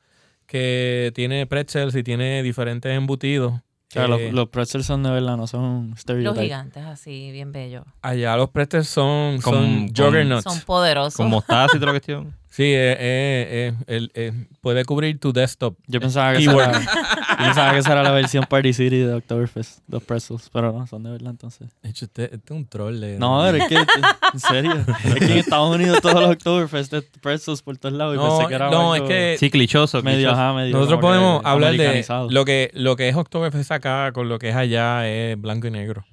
que 0.46 1.12
tiene 1.14 1.46
pretzels 1.46 1.94
y 1.94 2.02
tiene 2.02 2.42
diferentes 2.42 2.90
embutidos. 2.96 3.60
Claro, 3.90 4.18
los, 4.18 4.32
los 4.32 4.48
pretzels 4.48 4.84
son 4.86 5.02
de 5.02 5.10
verdad, 5.10 5.36
no 5.36 5.46
son 5.46 5.62
un 5.64 5.94
Los 6.24 6.38
gigantes 6.38 6.84
así, 6.84 7.30
bien 7.30 7.52
bellos. 7.52 7.84
allá 8.02 8.36
los 8.36 8.50
pretzels 8.50 8.88
son, 8.88 9.40
Con- 9.40 9.54
son 9.54 9.86
con- 9.88 9.94
juggernauts. 9.94 10.44
Son 10.44 10.60
poderosos. 10.62 11.16
Con 11.16 11.28
mostaza 11.30 11.76
y 11.76 11.80
toda 11.80 11.92
la 11.92 11.98
cuestión. 12.00 12.34
Sí, 12.56 12.62
eh, 12.64 12.96
eh, 12.98 13.74
eh, 13.78 13.84
el- 13.86 14.10
eh, 14.14 14.32
puede 14.62 14.86
cubrir 14.86 15.20
tu 15.20 15.30
desktop. 15.30 15.76
Yo 15.88 16.00
pensaba 16.00 16.32
que, 16.32 16.38
esa 16.38 16.52
era, 16.54 16.72
yo 16.72 17.36
pensaba 17.44 17.72
que 17.72 17.78
esa 17.80 17.92
era 17.92 18.02
la 18.02 18.12
versión 18.12 18.44
Party 18.48 18.72
City 18.72 19.00
de 19.00 19.12
Oktoberfest, 19.12 19.80
los 19.88 20.02
pretzels, 20.02 20.48
pero 20.50 20.72
no, 20.72 20.86
son 20.86 21.02
de 21.02 21.10
verdad 21.10 21.32
entonces. 21.32 21.68
De 21.82 21.90
hecho, 21.90 22.06
este, 22.06 22.24
este 22.34 22.36
es 22.46 22.50
un 22.52 22.66
troll. 22.66 22.98
de- 22.98 23.18
No, 23.18 23.42
pero 23.44 23.58
es 23.58 23.68
que, 23.68 23.74
en 23.74 24.40
serio, 24.40 24.72
es 25.04 25.14
que 25.16 25.24
en 25.32 25.38
Estados 25.38 25.74
Unidos 25.76 26.00
todos 26.00 26.14
los 26.18 26.30
Oktoberfest 26.30 26.94
es 26.94 27.04
pretzels 27.20 27.60
por 27.60 27.76
todos 27.76 27.94
lados 27.94 28.14
y 28.14 28.16
No, 28.16 28.38
pensé 28.38 28.48
que 28.48 28.54
era 28.54 28.70
no, 28.70 28.94
es 28.94 29.02
que 29.02 29.36
Sí, 29.38 29.50
clichoso. 29.50 30.02
medio, 30.02 30.16
clichoso. 30.30 30.40
ajá, 30.40 30.54
medio 30.54 30.72
nosotros 30.76 30.98
que 30.98 31.02
podemos 31.02 31.44
hablar 31.44 31.72
de 31.76 32.06
lo 32.30 32.44
que, 32.46 32.70
lo 32.72 32.96
que 32.96 33.10
es 33.10 33.16
Oktoberfest 33.16 33.70
acá 33.72 34.12
con 34.12 34.30
lo 34.30 34.38
que 34.38 34.48
es 34.48 34.56
allá 34.56 35.06
es 35.06 35.38
blanco 35.38 35.66
y 35.66 35.72
negro. 35.72 36.06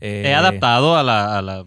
Eh, 0.00 0.22
He 0.24 0.34
adaptado 0.34 0.96
a 0.96 1.02
la, 1.02 1.36
a 1.36 1.42
la- 1.42 1.66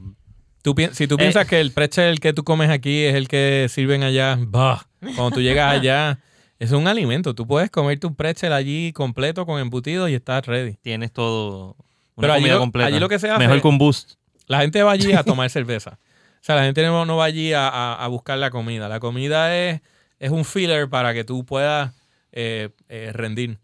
Tú 0.65 0.73
si 0.93 1.07
tú 1.07 1.15
Eh. 1.15 1.17
piensas 1.19 1.45
que 1.47 1.61
el 1.61 1.71
pretzel 1.71 2.19
que 2.19 2.33
tú 2.33 2.43
comes 2.43 2.69
aquí 2.71 3.03
es 3.03 3.13
el 3.13 3.27
que 3.27 3.67
sirven 3.69 4.01
allá, 4.03 4.35
bah, 4.39 4.87
cuando 4.99 5.31
tú 5.31 5.41
llegas 5.41 5.71
allá, 5.71 6.19
es 6.59 6.71
un 6.71 6.87
alimento. 6.87 7.35
Tú 7.35 7.45
puedes 7.45 7.69
comerte 7.69 8.07
un 8.07 8.15
pretzel 8.15 8.51
allí 8.51 8.91
completo 8.91 9.45
con 9.45 9.59
embutido 9.61 10.09
y 10.09 10.15
estás 10.15 10.45
ready. 10.47 10.73
Tienes 10.81 11.11
todo. 11.13 11.75
Una 12.15 12.21
Pero 12.21 12.33
allí 12.33 12.41
comida 12.41 12.53
lo- 12.55 12.59
completa. 12.61 12.87
allí 12.87 12.99
lo 12.99 13.07
que 13.09 13.19
se 13.19 13.29
hace- 13.29 13.37
Mejor 13.39 13.61
que 13.61 13.67
un 13.67 13.77
boost. 13.77 14.13
La 14.47 14.61
gente 14.61 14.81
va 14.81 14.91
allí 14.93 15.13
a 15.13 15.23
tomar 15.23 15.49
cerveza. 15.51 15.99
O 16.35 16.45
sea, 16.45 16.55
la 16.55 16.63
gente 16.63 16.83
no, 16.83 17.05
no 17.05 17.17
va 17.17 17.25
allí 17.25 17.53
a, 17.53 17.67
a- 17.67 18.03
a 18.03 18.07
buscar 18.07 18.37
la 18.39 18.49
comida. 18.49 18.89
La 18.89 18.99
comida 18.99 19.55
es, 19.55 19.81
es 20.19 20.31
un 20.31 20.45
filler 20.45 20.89
para 20.89 21.13
que 21.13 21.23
tú 21.23 21.45
puedas 21.45 21.93
eh, 22.31 22.69
eh, 22.89 23.11
rendir. 23.13 23.59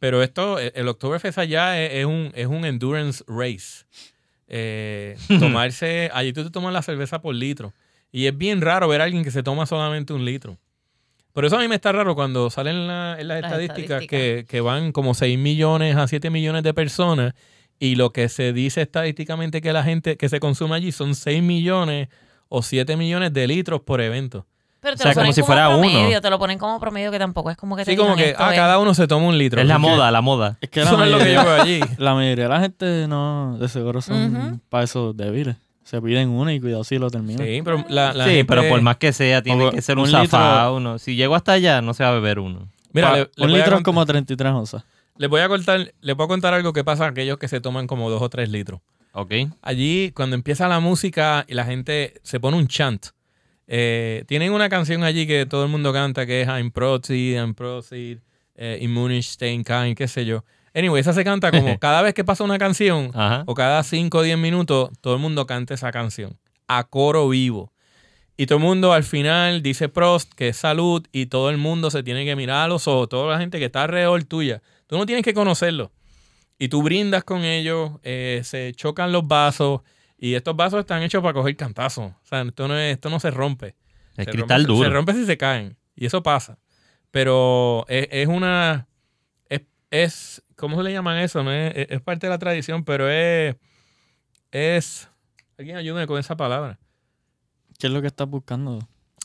Pero 0.00 0.22
esto, 0.22 0.58
eh, 0.58 0.72
el 0.74 0.88
Oktoberfest 0.88 1.38
allá 1.38 1.80
es, 1.80 1.92
es 1.94 2.04
un, 2.06 2.32
es 2.34 2.46
un 2.48 2.64
endurance 2.66 3.22
race. 3.28 3.84
Eh, 4.56 5.16
tomarse, 5.40 6.10
allí 6.14 6.32
tú 6.32 6.44
te 6.44 6.50
tomas 6.50 6.72
la 6.72 6.82
cerveza 6.82 7.20
por 7.20 7.34
litro. 7.34 7.72
Y 8.12 8.26
es 8.26 8.38
bien 8.38 8.60
raro 8.60 8.86
ver 8.86 9.00
a 9.00 9.04
alguien 9.04 9.24
que 9.24 9.32
se 9.32 9.42
toma 9.42 9.66
solamente 9.66 10.12
un 10.12 10.24
litro. 10.24 10.58
Por 11.32 11.44
eso 11.44 11.56
a 11.56 11.60
mí 11.60 11.66
me 11.66 11.74
está 11.74 11.90
raro 11.90 12.14
cuando 12.14 12.48
salen 12.50 12.76
en, 12.76 12.86
la- 12.86 13.16
en 13.20 13.26
las, 13.26 13.40
Las 13.40 13.50
estadísticas, 13.50 14.02
estadísticas. 14.02 14.20
Que, 14.20 14.44
que 14.48 14.60
van 14.60 14.92
como 14.92 15.14
6 15.14 15.36
millones 15.36 15.96
a 15.96 16.06
7 16.06 16.30
millones 16.30 16.62
de 16.62 16.72
personas 16.72 17.34
y 17.80 17.96
lo 17.96 18.10
que 18.12 18.28
se 18.28 18.52
dice 18.52 18.82
estadísticamente 18.82 19.60
que 19.60 19.72
la 19.72 19.82
gente 19.82 20.16
que 20.16 20.28
se 20.28 20.38
consume 20.38 20.76
allí 20.76 20.92
son 20.92 21.16
6 21.16 21.42
millones 21.42 22.08
o 22.48 22.62
7 22.62 22.96
millones 22.96 23.32
de 23.32 23.48
litros 23.48 23.80
por 23.80 24.00
evento. 24.00 24.46
Pero 24.84 24.96
te 24.96 25.02
O 25.02 25.02
sea, 25.02 25.10
lo 25.10 25.14
ponen 25.14 25.26
como 25.26 25.32
si 25.32 25.40
como 25.40 25.46
fuera 25.46 25.68
uno. 25.70 25.78
promedio, 25.80 26.20
te 26.20 26.30
lo 26.30 26.38
ponen 26.38 26.58
como 26.58 26.78
promedio 26.78 27.10
que 27.10 27.18
tampoco 27.18 27.50
es 27.50 27.56
como 27.56 27.74
que 27.74 27.84
te 27.84 27.90
Así 27.90 27.96
como 27.98 28.14
que 28.14 28.28
esto 28.30 28.44
ah, 28.44 28.50
es- 28.52 28.56
cada 28.56 28.78
uno 28.78 28.94
se 28.94 29.08
toma 29.08 29.26
un 29.26 29.36
litro. 29.38 29.60
Es 29.60 29.66
la 29.66 29.78
moda, 29.78 30.10
la 30.12 30.20
moda. 30.20 30.58
Es 30.60 30.68
que 30.70 30.80
la 30.80 30.86
Eso 30.86 30.96
no 30.98 31.04
es 31.04 31.10
lo 31.10 31.18
que 31.18 31.32
yo 31.32 31.38
mayoría, 31.42 31.54
veo 31.54 31.62
allí. 31.62 31.80
la 31.98 32.14
mayoría 32.14 32.44
de 32.44 32.50
la 32.50 32.60
gente 32.60 33.06
no, 33.08 33.56
de 33.58 33.68
seguro 33.68 34.00
son 34.02 34.36
Ujú. 34.36 34.60
para 34.68 34.84
esos 34.84 35.16
débiles. 35.16 35.56
Se 35.84 36.00
piden 36.00 36.28
uno 36.28 36.50
y 36.52 36.60
cuidado 36.60 36.84
si 36.84 36.98
lo 36.98 37.10
terminan. 37.10 37.44
Sí, 37.46 37.60
pero 37.64 37.84
la, 37.88 38.12
la 38.12 38.24
sí, 38.24 38.30
gente- 38.30 38.44
pero 38.44 38.68
por 38.68 38.80
más 38.82 38.96
que 38.98 39.12
sea, 39.12 39.42
tiene 39.42 39.58
Como 39.58 39.70
que 39.72 39.82
ser 39.82 39.96
un 39.98 40.04
un, 40.04 40.10
litro- 40.12 40.22
zafado. 40.38 40.76
Uno. 40.76 40.98
Si 40.98 41.16
llego 41.16 41.34
hasta 41.34 41.52
allá, 41.52 41.80
no 41.82 41.92
se 41.94 42.04
va 42.04 42.10
a 42.10 42.12
beber 42.12 42.38
uno. 42.38 42.68
Mira, 42.92 43.10
Pa- 43.10 43.16
le- 43.16 43.30
le 43.36 43.44
un 43.44 43.50
voy 43.50 43.54
a 43.54 43.56
litro 43.64 43.74
es 43.76 43.80
cont- 43.80 43.84
como 43.84 44.06
33 44.06 44.52
onzas. 44.52 44.84
Les 45.16 45.30
voy 45.30 45.40
a 45.40 45.48
contar, 45.48 45.92
les 46.00 46.16
voy 46.16 46.24
a 46.24 46.28
contar 46.28 46.54
algo 46.54 46.72
que 46.72 46.84
pasa 46.84 47.04
a 47.04 47.08
aquellos 47.08 47.38
que 47.38 47.48
se 47.48 47.60
toman 47.60 47.86
como 47.86 48.10
dos 48.10 48.20
o 48.22 48.28
tres 48.28 48.48
litros. 48.50 48.80
¿Ok? 49.12 49.32
Allí, 49.62 50.10
cuando 50.12 50.34
empieza 50.34 50.66
la 50.68 50.80
música 50.80 51.44
y 51.46 51.54
la 51.54 51.64
gente 51.64 52.14
se 52.24 52.40
pone 52.40 52.56
un 52.56 52.66
chant, 52.66 53.06
eh, 53.66 54.24
tienen 54.26 54.52
una 54.52 54.68
canción 54.68 55.04
allí 55.04 55.26
que 55.26 55.46
todo 55.46 55.64
el 55.64 55.70
mundo 55.70 55.92
canta 55.92 56.26
que 56.26 56.42
es 56.42 56.48
I'm 56.48 56.70
Proceed, 56.70 57.36
I'm 57.36 57.54
Proceed, 57.54 58.18
eh, 58.56 58.78
Immunish, 58.80 59.30
Staying 59.32 59.64
Kind, 59.64 59.96
qué 59.96 60.08
sé 60.08 60.24
yo. 60.24 60.44
Anyway, 60.74 61.00
esa 61.00 61.12
se 61.12 61.24
canta 61.24 61.50
como 61.50 61.78
cada 61.78 62.02
vez 62.02 62.14
que 62.14 62.24
pasa 62.24 62.44
una 62.44 62.58
canción 62.58 63.10
Ajá. 63.14 63.44
o 63.46 63.54
cada 63.54 63.82
5 63.82 64.18
o 64.18 64.22
10 64.22 64.38
minutos, 64.38 64.90
todo 65.00 65.14
el 65.14 65.20
mundo 65.20 65.46
canta 65.46 65.74
esa 65.74 65.92
canción 65.92 66.36
a 66.68 66.84
coro 66.84 67.28
vivo. 67.28 67.72
Y 68.36 68.46
todo 68.46 68.58
el 68.58 68.64
mundo 68.64 68.92
al 68.92 69.04
final 69.04 69.62
dice 69.62 69.88
Prost, 69.88 70.32
que 70.34 70.48
es 70.48 70.56
salud, 70.56 71.06
y 71.12 71.26
todo 71.26 71.50
el 71.50 71.56
mundo 71.56 71.90
se 71.90 72.02
tiene 72.02 72.24
que 72.24 72.34
mirar 72.34 72.64
a 72.64 72.68
los 72.68 72.88
ojos, 72.88 73.08
toda 73.08 73.32
la 73.32 73.38
gente 73.38 73.60
que 73.60 73.66
está 73.66 73.84
alrededor 73.84 74.24
tuya. 74.24 74.60
Tú 74.88 74.98
no 74.98 75.06
tienes 75.06 75.24
que 75.24 75.34
conocerlo. 75.34 75.92
Y 76.58 76.68
tú 76.68 76.82
brindas 76.82 77.22
con 77.22 77.44
ellos, 77.44 77.92
eh, 78.02 78.40
se 78.42 78.72
chocan 78.74 79.12
los 79.12 79.26
vasos, 79.28 79.82
y 80.28 80.34
estos 80.34 80.56
vasos 80.56 80.80
están 80.80 81.02
hechos 81.02 81.22
para 81.22 81.34
coger 81.34 81.56
cantazos. 81.56 82.12
O 82.12 82.26
sea, 82.26 82.42
esto 82.42 82.68
no, 82.68 82.76
es- 82.78 82.94
esto 82.94 83.10
no 83.10 83.20
se 83.20 83.30
rompe. 83.30 83.74
El 84.16 84.24
Se 84.26 84.30
cristal 84.30 84.60
rompe, 84.62 84.72
duro. 84.74 84.88
Se 84.88 84.94
rompe 84.94 85.12
si 85.14 85.26
se 85.26 85.36
caen. 85.36 85.76
Y 85.96 86.06
eso 86.06 86.22
pasa. 86.22 86.58
Pero 87.10 87.84
es, 87.88 88.08
es 88.10 88.28
una. 88.28 88.86
Es, 89.48 89.62
es- 89.90 90.42
¿Cómo 90.56 90.76
se 90.76 90.82
le 90.84 90.92
llaman 90.92 91.18
eso? 91.18 91.42
No 91.42 91.52
es, 91.52 91.72
es- 91.76 91.86
es 91.90 92.00
parte 92.00 92.26
de 92.26 92.30
la 92.30 92.38
tradición, 92.38 92.84
pero 92.84 93.08
es. 93.10 93.56
Es. 94.50 95.08
Alguien 95.58 95.76
ayúdame 95.76 96.06
con 96.06 96.18
esa 96.18 96.36
palabra. 96.36 96.78
¿Qué 97.78 97.88
es 97.88 97.92
lo 97.92 98.00
que 98.00 98.06
estás 98.08 98.28
buscando? 98.28 98.78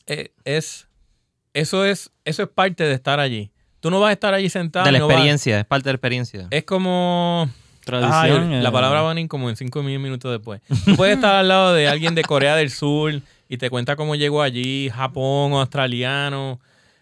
Eh, 0.07 0.31
Es. 0.43 0.87
Eso 1.53 1.85
es. 1.85 2.11
Eso 2.25 2.43
es 2.43 2.49
parte 2.49 2.83
de 2.83 2.93
estar 2.93 3.19
allí. 3.19 3.51
Tú 3.79 3.89
no 3.89 3.99
vas 3.99 4.09
a 4.09 4.13
estar 4.13 4.33
allí 4.33 4.49
sentado. 4.49 4.85
de 4.85 4.91
la 4.91 4.99
vas- 4.99 5.09
experiencia, 5.11 5.59
es 5.59 5.65
parte 5.65 5.85
de 5.89 5.93
la 5.93 5.95
experiencia. 5.95 6.47
es 6.51 6.63
como. 6.63 7.49
Tradición. 7.83 8.53
Ay, 8.53 8.61
la 8.61 8.69
eh, 8.69 8.71
palabra 8.71 9.01
venir 9.03 9.27
como 9.27 9.49
en 9.49 9.55
cinco 9.55 9.81
mil 9.83 9.99
minutos 9.99 10.31
después. 10.31 10.61
Tú 10.85 10.95
puedes 10.95 11.15
estar 11.15 11.35
al 11.35 11.47
lado 11.47 11.73
de 11.73 11.87
alguien 11.87 12.15
de 12.15 12.23
Corea 12.23 12.55
del 12.55 12.69
Sur 12.69 13.21
y 13.47 13.57
te 13.57 13.69
cuenta 13.69 13.95
cómo 13.95 14.15
llegó 14.15 14.41
allí, 14.41 14.89
Japón, 14.93 15.53
australiano. 15.53 16.59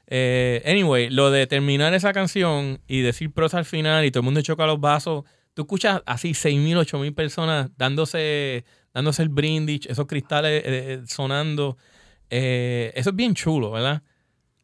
Eh, 0.08 0.64
anyway, 0.66 1.10
lo 1.10 1.32
de 1.32 1.48
terminar 1.48 1.94
esa 1.94 2.14
canción 2.14 2.80
y 2.88 3.02
decir 3.02 3.32
prosa 3.32 3.58
al 3.58 3.66
final 3.66 4.06
y 4.06 4.12
todo 4.12 4.22
el 4.22 4.26
mundo 4.26 4.42
choca 4.42 4.66
los 4.66 4.80
vasos. 4.80 5.26
Tú 5.54 5.64
escuchas 5.64 6.02
así 6.06 6.34
6 6.34 6.60
mil, 6.60 6.78
8 6.78 7.00
mil 7.00 7.14
personas 7.14 7.70
dándose, 7.78 8.64
dándose 8.94 9.24
el 9.24 9.30
brindis, 9.30 9.86
esos 9.88 10.06
cristales 10.06 10.64
eh, 10.66 11.02
sonando. 11.08 11.78
Eh, 12.30 12.94
eso 12.96 13.10
es 13.10 13.16
bien 13.16 13.34
chulo, 13.34 13.72
¿verdad? 13.72 14.04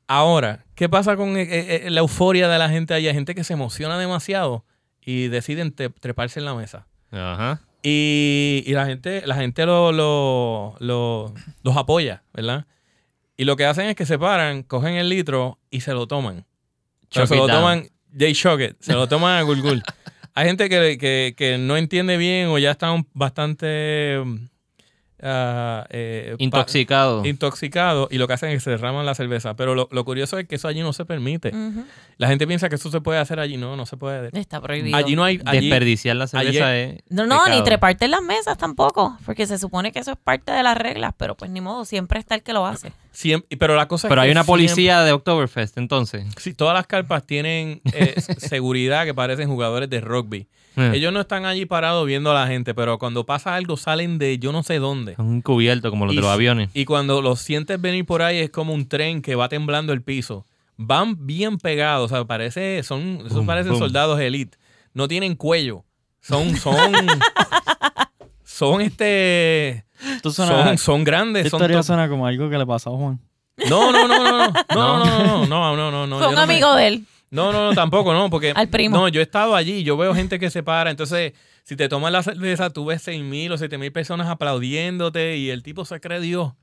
Ahora, 0.08 0.66
¿qué 0.76 0.88
pasa 0.88 1.16
con 1.18 1.34
la 1.34 2.00
euforia 2.00 2.48
de 2.48 2.60
la 2.60 2.70
gente 2.70 2.94
allá? 2.94 3.14
Gente 3.14 3.36
que 3.36 3.44
se 3.44 3.54
emociona 3.54 3.98
demasiado 3.98 4.66
y 5.06 5.28
deciden 5.28 5.72
te- 5.72 5.90
treparse 5.90 6.40
en 6.40 6.46
la 6.46 6.56
mesa. 6.56 6.88
Ajá. 7.12 7.62
Y, 7.84 8.64
y 8.66 8.72
la 8.74 8.86
gente, 8.86 9.24
la 9.26 9.36
gente 9.36 9.66
lo, 9.66 9.92
lo- 9.92 10.76
lo- 10.80 11.34
los 11.64 11.78
apoya, 11.78 12.24
¿verdad? 12.34 12.66
Y 13.36 13.46
lo 13.46 13.56
que 13.58 13.66
hacen 13.66 13.88
es 13.88 13.96
que 13.96 14.06
se 14.06 14.18
paran, 14.18 14.64
cogen 14.64 14.96
el 14.96 15.10
litro 15.10 15.60
y 15.70 15.82
se 15.82 15.94
lo 15.94 16.08
toman. 16.08 16.46
Pero 17.14 17.28
se 17.28 17.36
lo 17.36 17.48
down. 17.48 17.60
toman, 17.60 17.90
they 18.18 18.34
shock 18.34 18.62
it, 18.62 18.78
se 18.80 18.94
lo 18.94 19.08
toman 19.08 19.38
a 19.38 19.42
gulgul. 19.42 19.84
Hay 20.36 20.46
gente 20.48 20.70
que, 20.70 20.98
que- 20.98 21.34
que 21.38 21.58
no 21.58 21.78
entiende 21.78 22.18
bien 22.18 22.48
o 22.48 22.58
ya 22.58 22.72
están 22.72 23.06
bastante 23.14 24.24
ah, 25.24 25.86
eh, 25.90 26.36
Intoxicado. 26.40 27.26
intoxicados 27.26 28.08
y 28.12 28.18
lo 28.18 28.28
que 28.28 28.34
hacen 28.34 28.50
es 28.50 28.56
que 28.56 28.60
se 28.62 28.70
derraman 28.72 29.06
la 29.06 29.16
cerveza. 29.16 29.56
Pero 29.56 29.76
lo, 29.76 29.88
lo 29.92 30.06
curioso 30.06 30.38
es 30.38 30.48
que 30.48 30.56
eso 30.56 30.68
allí 30.68 30.82
no 30.82 30.94
se 30.94 31.06
permite. 31.06 31.52
La 32.18 32.28
gente 32.28 32.46
piensa 32.48 32.70
que 32.70 32.76
eso 32.76 32.92
se 32.92 33.02
puede 33.02 33.20
hacer 33.20 33.40
allí. 33.40 33.58
No, 33.58 33.76
no 33.76 33.86
se 33.86 33.98
puede. 33.98 34.30
Está 34.38 34.62
prohibido. 34.62 34.96
Allí 34.98 35.16
no 35.16 35.24
hay... 35.24 35.40
Allí, 35.46 35.70
Desperdiciar 35.70 36.16
la 36.16 36.28
cerveza 36.28 36.78
es. 36.78 37.02
No, 37.10 37.26
no, 37.26 37.48
ni 37.48 37.64
treparte 37.64 38.06
en 38.06 38.12
las 38.12 38.22
mesas 38.22 38.58
tampoco, 38.58 39.18
porque 39.26 39.48
se 39.48 39.58
supone 39.58 39.92
que 39.92 40.00
eso 40.00 40.12
es 40.12 40.18
parte 40.18 40.52
de 40.52 40.64
las 40.64 40.78
reglas, 40.78 41.14
pero 41.18 41.36
pues 41.36 41.50
ni 41.52 41.62
modo, 41.62 41.86
siempre 41.86 42.20
está 42.20 42.36
el 42.36 42.44
que 42.44 42.54
lo 42.54 42.66
hace. 42.66 42.92
siempre- 43.12 43.58
pero 43.58 43.76
la 43.76 43.88
cosa 43.88 44.08
es 44.08 44.10
Pero 44.10 44.22
que 44.22 44.26
hay 44.26 44.32
una 44.32 44.44
siempre- 44.44 44.66
policía 44.66 45.02
de 45.04 45.12
Oktoberfest, 45.14 45.78
entonces. 45.78 46.26
Sí, 46.38 46.54
todas 46.54 46.74
las 46.74 46.88
carpas 46.88 47.26
tienen 47.26 47.82
eh, 47.94 48.16
seguridad 48.38 49.06
que 49.06 49.14
parecen 49.14 49.48
jugadores 49.50 49.90
de 49.90 50.02
rugby. 50.02 50.48
Eh, 50.76 50.92
Ellos 50.96 51.14
no 51.14 51.20
están 51.22 51.46
allí 51.46 51.66
parados 51.66 52.06
viendo 52.08 52.32
a 52.32 52.34
la 52.34 52.48
gente, 52.48 52.74
pero 52.74 52.98
cuando 52.98 53.26
pasa 53.26 53.56
algo 53.56 53.78
salen 53.78 54.18
de 54.18 54.40
yo 54.40 54.52
no 54.52 54.64
sé 54.64 54.80
dónde. 54.80 55.16
Un 55.18 55.42
cubierto 55.42 55.90
como 55.90 56.06
los 56.06 56.14
Y 56.14 56.18
de 56.18 56.22
los 56.24 56.32
aviones. 56.32 56.70
Y 56.74 56.86
cuando 56.86 57.22
los 57.22 57.40
sientes 57.42 57.80
venir 57.80 58.06
por 58.06 58.22
ahí 58.22 58.40
es 58.40 58.50
como 58.50 58.74
un 58.74 58.88
tren 58.88 59.22
que 59.22 59.36
va 59.36 59.50
temblando 59.50 59.94
el 59.94 60.02
piso. 60.02 60.46
Van 60.78 61.28
bien 61.28 61.58
pegados, 61.60 62.12
o 62.12 62.16
sea, 62.16 62.26
parece, 62.26 62.82
son, 62.84 63.24
esos 63.28 63.46
parecen 63.46 63.74
boom. 63.74 63.80
soldados 63.84 64.20
elite. 64.20 64.58
No 64.96 65.08
tienen 65.08 65.36
cuello. 65.36 65.84
Son, 66.22 66.56
son, 66.58 66.92
son 68.44 68.82
este, 68.82 69.86
suena, 70.32 70.66
son, 70.68 70.78
son 70.78 71.04
grandes. 71.04 71.46
esta 71.46 71.58
historia 71.58 71.78
to- 71.78 71.84
suena 71.84 72.10
como 72.10 72.26
algo 72.28 72.50
que 72.50 72.58
le 72.58 72.66
pasó 72.66 72.94
a 72.94 72.98
Juan. 72.98 73.20
no, 73.70 73.92
no, 73.92 74.08
no, 74.08 74.18
no, 74.24 74.38
no, 74.48 74.48
no, 74.74 75.06
no, 75.06 75.06
no, 75.06 75.46
no, 75.46 75.76
no, 75.76 75.76
no, 75.76 75.92
no, 75.92 76.08
no, 76.08 76.18
Fue 76.18 76.28
un 76.30 76.36
no 76.36 76.48
me- 76.48 76.54
amigo 76.54 76.76
de 76.76 76.88
él. 76.88 76.94
No, 76.96 77.02
no, 77.02 77.04
no, 77.04 77.13
tampoco, 77.76 78.14
no, 78.14 78.30
porque... 78.30 78.52
Al 78.56 78.70
primo. 78.70 78.96
No, 78.96 79.08
yo 79.08 79.20
he 79.20 79.24
estado 79.24 79.56
allí, 79.56 79.84
yo 79.84 79.98
veo 79.98 80.14
gente 80.14 80.40
que 80.40 80.50
se 80.50 80.64
para, 80.64 80.92
entonces, 80.92 81.34
si 81.64 81.76
te 81.76 81.90
tomas 81.90 82.12
la 82.12 82.24
cerveza, 82.24 82.70
tú 82.70 82.86
ves 82.86 83.02
6 83.02 83.24
mil 83.24 83.52
o 83.52 83.58
7 83.58 83.78
mil 83.78 83.92
personas 83.92 84.28
aplaudiéndote 84.28 85.38
y 85.38 85.50
el 85.50 85.64
tipo 85.64 85.86
se 85.86 86.00
cree 86.00 86.20
Dios. 86.20 86.54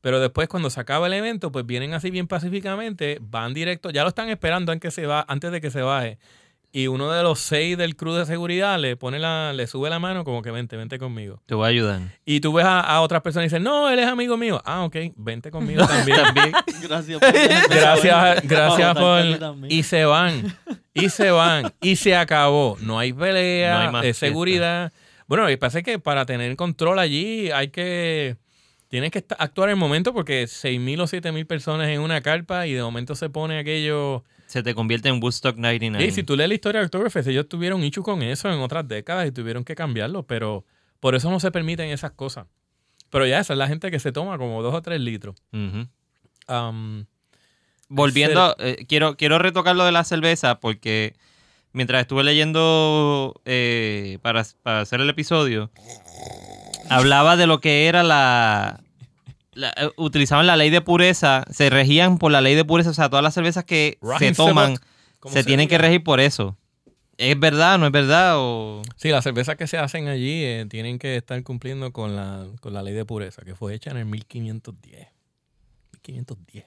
Pero 0.00 0.20
después, 0.20 0.48
cuando 0.48 0.68
se 0.68 0.78
acaba 0.78 1.06
el 1.06 1.14
evento, 1.14 1.50
pues 1.50 1.64
vienen 1.64 1.94
así 1.94 2.10
bien 2.10 2.26
pacíficamente, 2.26 3.18
van 3.22 3.54
directo, 3.54 3.88
ya 3.90 4.02
lo 4.02 4.08
están 4.08 4.28
esperando 4.28 4.70
antes, 4.70 4.90
que 4.90 4.90
se 4.90 5.06
va, 5.06 5.24
antes 5.28 5.50
de 5.50 5.62
que 5.62 5.70
se 5.70 5.80
baje. 5.80 6.18
Y 6.76 6.88
uno 6.88 7.08
de 7.12 7.22
los 7.22 7.38
seis 7.38 7.78
del 7.78 7.94
crew 7.94 8.14
de 8.14 8.26
seguridad 8.26 8.80
le 8.80 8.96
pone 8.96 9.20
la, 9.20 9.52
le 9.52 9.68
sube 9.68 9.88
la 9.90 10.00
mano 10.00 10.24
como 10.24 10.42
que 10.42 10.50
vente, 10.50 10.76
vente 10.76 10.98
conmigo. 10.98 11.40
Te 11.46 11.54
voy 11.54 11.66
a 11.66 11.68
ayudar. 11.68 12.00
Y 12.24 12.40
tú 12.40 12.52
ves 12.52 12.64
a, 12.64 12.80
a 12.80 13.00
otras 13.00 13.22
personas 13.22 13.44
y 13.44 13.46
dicen, 13.46 13.62
no, 13.62 13.88
él 13.88 13.96
es 14.00 14.08
amigo 14.08 14.36
mío. 14.36 14.60
Ah, 14.64 14.82
ok, 14.82 14.96
vente 15.14 15.52
conmigo 15.52 15.86
también. 15.86 16.18
Gracias 16.82 17.20
Gracias, 17.70 18.42
gracias 18.48 18.90
aquí 18.90 18.98
por... 19.00 19.56
Y 19.68 19.84
se 19.84 20.04
van, 20.04 20.52
y 20.92 21.10
se 21.10 21.30
van, 21.30 21.72
y 21.80 21.94
se 21.94 22.16
acabó. 22.16 22.76
No 22.80 22.98
hay 22.98 23.12
pelea, 23.12 23.74
No 23.74 23.78
hay 23.78 23.92
más 23.92 24.02
de 24.02 24.08
fiesta. 24.08 24.26
seguridad. 24.26 24.92
Bueno, 25.28 25.48
y 25.48 25.56
pasa 25.56 25.80
que 25.82 26.00
para 26.00 26.26
tener 26.26 26.56
control 26.56 26.98
allí 26.98 27.52
hay 27.52 27.68
que... 27.68 28.36
Tienes 28.88 29.12
que 29.12 29.24
actuar 29.38 29.68
en 29.68 29.74
el 29.74 29.80
momento 29.80 30.12
porque 30.12 30.42
6.000 30.46 31.00
o 31.00 31.04
7.000 31.04 31.46
personas 31.46 31.88
en 31.90 32.00
una 32.00 32.20
carpa 32.20 32.66
y 32.66 32.72
de 32.72 32.82
momento 32.82 33.14
se 33.14 33.30
pone 33.30 33.60
aquello... 33.60 34.24
Se 34.54 34.62
te 34.62 34.72
convierte 34.72 35.08
en 35.08 35.20
Woodstock 35.20 35.56
99. 35.56 36.06
Y 36.06 36.12
si 36.12 36.22
tú 36.22 36.36
lees 36.36 36.48
la 36.48 36.54
historia 36.54 36.80
de 36.80 36.86
Oktoberfest, 36.86 37.26
ellos 37.26 37.48
tuvieron 37.48 37.82
issue 37.82 38.04
con 38.04 38.22
eso 38.22 38.52
en 38.52 38.60
otras 38.60 38.86
décadas 38.86 39.26
y 39.26 39.32
tuvieron 39.32 39.64
que 39.64 39.74
cambiarlo, 39.74 40.28
pero 40.28 40.64
por 41.00 41.16
eso 41.16 41.28
no 41.28 41.40
se 41.40 41.50
permiten 41.50 41.90
esas 41.90 42.12
cosas. 42.12 42.46
Pero 43.10 43.26
ya 43.26 43.40
esa 43.40 43.54
es 43.54 43.58
la 43.58 43.66
gente 43.66 43.90
que 43.90 43.98
se 43.98 44.12
toma 44.12 44.38
como 44.38 44.62
dos 44.62 44.72
o 44.72 44.80
tres 44.80 45.00
litros. 45.00 45.34
Um, 45.50 47.04
Volviendo, 47.88 48.54
eh, 48.60 48.86
quiero, 48.88 49.16
quiero 49.16 49.40
retocar 49.40 49.74
lo 49.74 49.84
de 49.84 49.90
la 49.90 50.04
cerveza 50.04 50.60
porque 50.60 51.16
mientras 51.72 52.02
estuve 52.02 52.22
leyendo 52.22 53.40
eh, 53.46 54.20
para, 54.22 54.46
para 54.62 54.82
hacer 54.82 55.00
el 55.00 55.10
episodio, 55.10 55.72
hablaba 56.88 57.36
de 57.36 57.48
lo 57.48 57.60
que 57.60 57.88
era 57.88 58.04
la, 58.04 58.83
la- 59.54 59.74
eh, 59.76 59.90
Utilizaban 59.96 60.46
la 60.46 60.56
ley 60.56 60.70
de 60.70 60.80
pureza, 60.80 61.44
se 61.50 61.70
regían 61.70 62.18
por 62.18 62.30
la 62.32 62.40
ley 62.40 62.54
de 62.54 62.64
pureza, 62.64 62.90
o 62.90 62.94
sea, 62.94 63.08
todas 63.08 63.22
las 63.22 63.34
cervezas 63.34 63.64
que 63.64 63.98
se 64.18 64.32
toman 64.32 64.76
se 65.24 65.30
se 65.30 65.44
tienen 65.44 65.68
que 65.68 65.78
regir 65.78 66.02
por 66.04 66.20
eso. 66.20 66.56
¿Es 67.16 67.38
verdad? 67.38 67.78
¿No 67.78 67.86
es 67.86 67.92
verdad? 67.92 68.34
O... 68.38 68.82
Sí, 68.96 69.08
las 69.10 69.22
cervezas 69.24 69.56
que 69.56 69.66
se 69.68 69.78
hacen 69.78 70.08
allí 70.08 70.42
eh, 70.44 70.66
tienen 70.68 70.98
que 70.98 71.16
estar 71.16 71.40
cumpliendo 71.44 71.92
con 71.92 72.16
la, 72.16 72.44
con 72.60 72.74
la 72.74 72.82
ley 72.82 72.92
de 72.92 73.04
pureza, 73.04 73.42
que 73.42 73.54
fue 73.54 73.72
hecha 73.74 73.90
en 73.92 73.98
el 73.98 74.06
1510. 74.06 75.08
1510. 75.92 76.66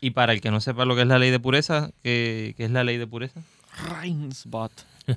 Y 0.00 0.10
para 0.10 0.32
el 0.32 0.40
que 0.40 0.50
no 0.50 0.60
sepa 0.60 0.84
lo 0.84 0.94
que 0.94 1.02
es 1.02 1.06
la 1.08 1.18
ley 1.18 1.30
de 1.30 1.40
pureza, 1.40 1.90
¿qué, 2.02 2.54
qué 2.56 2.64
es 2.64 2.70
la 2.70 2.84
ley 2.84 2.98
de 2.98 3.06
pureza? 3.06 3.40
Reinsbot. 4.00 4.72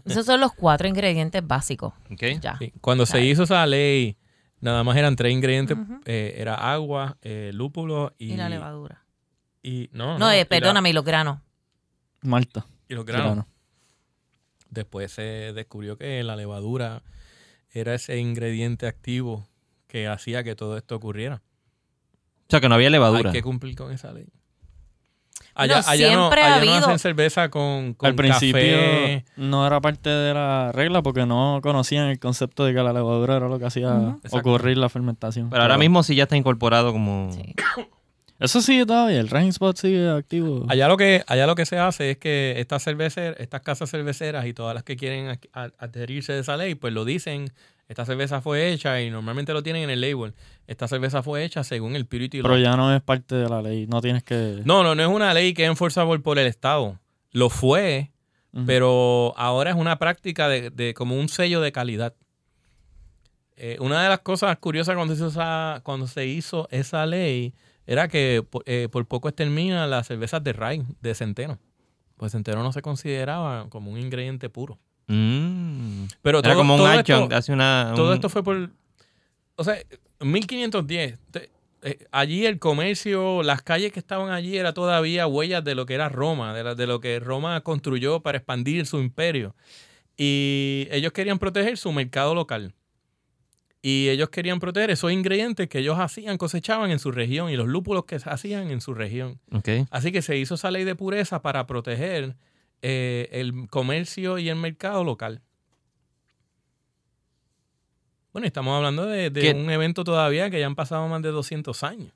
Esos 0.06 0.26
son 0.26 0.40
los 0.40 0.54
cuatro 0.54 0.88
ingredientes 0.88 1.46
básicos. 1.46 1.94
¿Ok? 2.12 2.24
Ya. 2.42 2.58
Sí, 2.60 2.72
Cuando 2.80 3.06
se 3.06 3.26
hizo 3.26 3.44
esa 3.44 3.66
ley, 3.66 4.16
nada 4.62 4.84
más 4.84 4.98
eran 4.98 5.16
tres 5.16 5.34
ingredientes. 5.34 5.78
Eh, 6.06 6.36
era 6.38 6.56
agua, 6.56 7.18
eh, 7.22 7.52
lúpulo 7.54 8.14
y, 8.18 8.34
Y 8.34 8.38
la 8.38 8.50
levadura. 8.50 9.06
Y, 9.64 9.90
no, 9.94 10.18
No, 10.18 10.32
eh, 10.32 10.38
y 10.38 10.40
la- 10.40 10.46
perdóname, 10.46 10.90
y 10.90 10.94
los 10.94 11.04
granos. 11.04 11.40
Malta. 12.22 12.66
Y 12.88 12.94
los 12.96 13.06
granos. 13.06 13.26
grano. 13.28 13.48
Después 14.70 15.12
se 15.12 15.22
descubrió 15.54 15.98
que 15.98 16.22
la 16.24 16.36
levadura 16.36 17.02
era 17.72 17.94
ese 17.96 18.18
ingrediente 18.18 18.88
activo 18.88 19.48
que 19.88 20.08
hacía 20.08 20.44
que 20.44 20.56
todo 20.56 20.78
esto 20.78 20.96
ocurriera. 20.96 21.42
O 22.48 22.50
sea, 22.50 22.62
que 22.62 22.70
no 22.70 22.76
había 22.76 22.90
levadura. 22.90 23.30
Hay 23.30 23.36
que 23.36 23.44
cumplir 23.44 23.76
con 23.76 23.92
esa 23.92 24.12
ley. 24.12 24.28
No, 25.68 25.76
Allá, 25.76 25.84
allá 25.88 26.08
no, 26.14 26.20
siempre 26.30 26.42
ha 26.42 26.46
allá 26.56 26.66
no 26.66 26.72
habido- 26.72 26.86
hacen 26.88 27.00
cerveza 27.00 27.50
con, 27.50 27.94
con 27.94 28.08
Al 28.08 28.16
principio 28.16 28.62
café. 28.62 29.26
no 29.38 29.66
era 29.68 29.82
parte 29.82 30.10
de 30.10 30.34
la 30.34 30.72
regla 30.74 31.02
porque 31.02 31.26
no 31.26 31.60
conocían 31.62 32.08
el 32.08 32.20
concepto 32.20 32.66
de 32.66 32.74
que 32.74 32.82
la 32.82 32.94
levadura 32.94 33.38
era 33.38 33.48
lo 33.50 33.60
que 33.60 33.66
hacía 33.66 34.18
ocurrir 34.32 34.78
la 34.78 34.90
fermentación. 34.90 35.50
Pero 35.50 35.62
ahora 35.62 35.78
mismo 35.78 36.02
sí 36.04 36.16
ya 36.16 36.24
está 36.24 36.38
incorporado 36.38 36.92
como... 36.92 37.32
Sí. 37.34 37.54
Eso 38.40 38.62
sigue 38.62 38.86
todavía, 38.86 39.20
el 39.20 39.28
Rain 39.28 39.50
Spot 39.50 39.76
sigue 39.76 40.10
activo. 40.10 40.66
Allá 40.70 40.88
lo 40.88 40.96
que 40.96 41.24
allá 41.28 41.46
lo 41.46 41.56
que 41.56 41.66
se 41.66 41.78
hace 41.78 42.12
es 42.12 42.18
que 42.18 42.54
estas 42.58 42.82
cerveceras, 42.84 43.36
estas 43.38 43.60
casas 43.62 43.92
cerveceras 43.92 44.46
y 44.46 44.54
todas 44.54 44.74
las 44.74 44.84
que 44.84 44.96
quieren 44.96 45.38
adherirse 45.78 46.32
de 46.32 46.40
esa 46.40 46.56
ley, 46.56 46.76
pues 46.76 46.94
lo 46.94 47.04
dicen, 47.04 47.52
esta 47.90 48.06
cerveza 48.06 48.40
fue 48.40 48.72
hecha 48.72 49.02
y 49.02 49.10
normalmente 49.10 49.52
lo 49.52 49.64
tienen 49.64 49.84
en 49.84 49.90
el 49.90 50.00
label. 50.00 50.36
Esta 50.68 50.88
cerveza 50.88 51.24
fue 51.24 51.44
hecha 51.44 51.64
según 51.64 51.96
el 51.96 52.06
Purity 52.06 52.44
Pero 52.44 52.54
Law. 52.54 52.64
ya 52.64 52.78
no 52.78 52.96
es 52.96 53.02
parte 53.02 53.34
de 53.34 53.50
la 53.50 53.64
ley. 53.64 53.88
No 53.88 54.00
tienes 54.00 54.24
que. 54.24 54.62
No, 54.64 54.84
no, 54.84 54.94
no 54.94 55.02
es 55.02 55.10
una 55.10 55.34
ley 55.34 55.56
que 55.56 55.64
es 55.64 55.70
enforceable 55.70 56.20
por 56.20 56.38
el 56.38 56.46
Estado. 56.46 57.00
Lo 57.32 57.50
fue, 57.50 58.12
pero 58.68 59.34
ahora 59.38 59.72
es 59.72 59.76
una 59.76 59.98
práctica 59.98 60.48
de, 60.48 60.70
de 60.70 60.94
como 60.94 61.16
un 61.20 61.30
sello 61.30 61.62
de 61.62 61.72
calidad. 61.72 62.14
Eh, 63.56 63.78
una 63.82 64.04
de 64.04 64.10
las 64.10 64.20
cosas 64.20 64.56
curiosas 64.60 64.96
cuando 64.96 65.16
se, 65.16 65.20
hizo 65.22 65.28
esa, 65.28 65.82
cuando 65.84 66.08
se 66.08 66.26
hizo 66.28 66.68
esa 66.72 67.06
ley 67.06 67.54
era 67.88 68.08
que 68.08 68.46
eh, 68.66 68.88
por 68.92 69.06
poco 69.08 69.28
exterminan 69.30 69.90
las 69.90 70.08
cervezas 70.08 70.44
de 70.44 70.54
rye, 70.54 70.86
de 71.02 71.16
centeno. 71.16 71.58
Pues 72.18 72.32
centeno 72.34 72.62
no 72.62 72.72
se 72.72 72.82
consideraba 72.84 73.68
como 73.70 73.92
un 73.92 73.98
ingrediente 74.00 74.50
puro. 74.50 74.78
Mm. 75.10 76.06
Pero 76.22 76.40
Era 76.40 76.50
todo, 76.50 76.56
como 76.58 76.76
un 76.76 76.80
todo 76.80 76.88
adjunct, 76.88 77.10
esto, 77.10 77.36
hace 77.36 77.52
una... 77.52 77.94
todo 77.96 78.14
esto 78.14 78.30
fue 78.30 78.44
por... 78.44 78.70
O 79.56 79.64
sea, 79.64 79.76
1510. 80.22 81.18
te- 81.32 81.50
eh, 81.82 82.06
allí 82.12 82.46
el 82.46 82.60
comercio, 82.60 83.42
las 83.42 83.62
calles 83.62 83.92
que 83.94 84.00
estaban 84.00 84.32
allí 84.32 84.58
era 84.58 84.74
todavía 84.74 85.28
huellas 85.28 85.64
de 85.64 85.76
lo 85.76 85.86
que 85.86 85.94
era 85.96 86.10
Roma, 86.10 86.54
de, 86.54 86.64
la- 86.64 86.76
de 86.76 86.88
lo 86.88 87.00
que 87.00 87.20
Roma 87.20 87.62
construyó 87.62 88.20
para 88.22 88.38
expandir 88.38 88.86
su 88.86 89.00
imperio. 89.00 89.56
Y 90.18 90.88
ellos 90.92 91.12
querían 91.14 91.40
proteger 91.40 91.78
su 91.78 91.92
mercado 91.92 92.36
local. 92.36 92.74
Y 93.82 94.10
ellos 94.10 94.30
querían 94.30 94.60
proteger 94.60 94.92
esos 94.92 95.10
ingredientes 95.14 95.70
que 95.70 95.80
ellos 95.80 95.98
hacían, 95.98 96.38
cosechaban 96.38 96.92
en 96.92 97.00
su 97.00 97.14
región 97.14 97.50
y 97.50 97.56
los 97.56 97.68
lúpulos 97.68 98.04
que 98.04 98.18
hacían 98.18 98.72
en 98.72 98.82
su 98.82 98.94
región. 98.94 99.40
Así 99.90 100.12
que 100.12 100.22
se 100.22 100.38
hizo 100.38 100.56
esa 100.56 100.70
ley 100.72 100.84
de 100.84 100.96
pureza 100.96 101.42
para 101.42 101.66
proteger 101.66 102.36
eh, 102.82 103.30
el 103.32 103.68
comercio 103.70 104.38
y 104.38 104.50
el 104.50 104.56
mercado 104.56 105.04
local. 105.04 105.42
Bueno, 108.32 108.46
y 108.46 108.50
estamos 108.50 108.76
hablando 108.76 109.06
de, 109.06 109.54
un 109.56 109.70
evento 109.70 110.04
todavía 110.04 110.50
que 110.50 110.60
ya 110.60 110.68
han 110.68 110.76
pasado 110.76 111.08
más 111.08 111.22
de 111.22 111.30
200 111.30 111.84
años. 111.84 112.14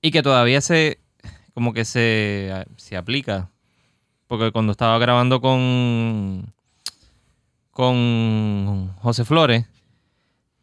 Y 0.00 0.10
que 0.10 0.22
todavía 0.22 0.60
se... 0.60 0.98
Como 1.54 1.74
que 1.74 1.84
se, 1.84 2.50
se 2.76 2.96
aplica. 2.96 3.50
Porque 4.26 4.52
cuando 4.52 4.72
estaba 4.72 4.98
grabando 4.98 5.40
con... 5.40 6.52
Con 7.72 8.92
José 8.98 9.24
Flores, 9.24 9.66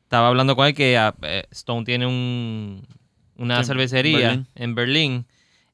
estaba 0.03 0.27
hablando 0.27 0.55
con 0.55 0.67
él 0.67 0.73
que 0.73 0.97
ah, 0.97 1.15
eh, 1.23 1.43
Stone 1.51 1.83
tiene 1.83 2.05
un, 2.05 2.83
una 3.35 3.63
Sí, 3.63 3.67
cervecería 3.67 4.29
Berlín. 4.29 4.47
en 4.55 4.75
Berlín 4.75 5.25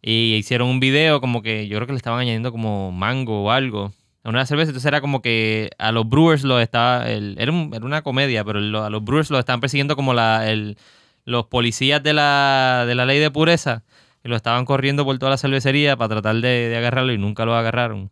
y 0.08 0.36
hicieron 0.36 0.68
un 0.70 0.80
video 0.80 1.20
como 1.20 1.41
que 1.41 1.68
yo 1.68 1.78
creo 1.78 1.88
que 1.88 1.93
le 1.93 1.97
estaban 1.97 2.20
añadiendo 2.20 2.51
como 2.51 2.91
mango 2.91 3.43
o 3.45 3.49
algo 3.51 3.91
a 4.24 4.30
una 4.30 4.45
cerveza. 4.45 4.70
Entonces 4.70 4.88
era 4.88 5.01
como 5.01 5.22
que 5.24 5.72
a 5.80 5.91
los 5.91 6.08
brewers 6.08 6.43
los 6.43 6.62
estaba. 6.62 7.10
el- 7.10 7.36
era, 7.39 7.51
un- 7.51 7.72
era 7.74 7.84
una 7.86 8.03
comedia, 8.03 8.43
pero 8.43 8.60
lo- 8.60 8.84
a 8.84 8.89
los 8.91 9.03
brewers 9.03 9.32
los 9.32 9.39
estaban 9.39 9.62
persiguiendo 9.62 9.95
como 9.95 10.14
la, 10.14 10.47
el- 10.51 10.78
los 11.26 11.45
policías 11.47 12.03
de 12.03 12.14
la, 12.14 12.84
de 12.88 12.93
la 12.93 13.06
ley 13.08 13.18
de 13.20 13.32
pureza 13.32 13.84
y 14.24 14.30
lo 14.30 14.36
estaban 14.36 14.66
corriendo 14.66 15.06
por 15.06 15.18
toda 15.18 15.32
la 15.32 15.38
cervecería 15.39 15.97
para 15.97 16.10
tratar 16.10 16.36
de, 16.36 16.70
de 16.70 16.78
agarrarlo 16.78 17.12
y 17.14 17.18
nunca 17.18 17.45
lo 17.45 17.56
agarraron. 17.56 18.12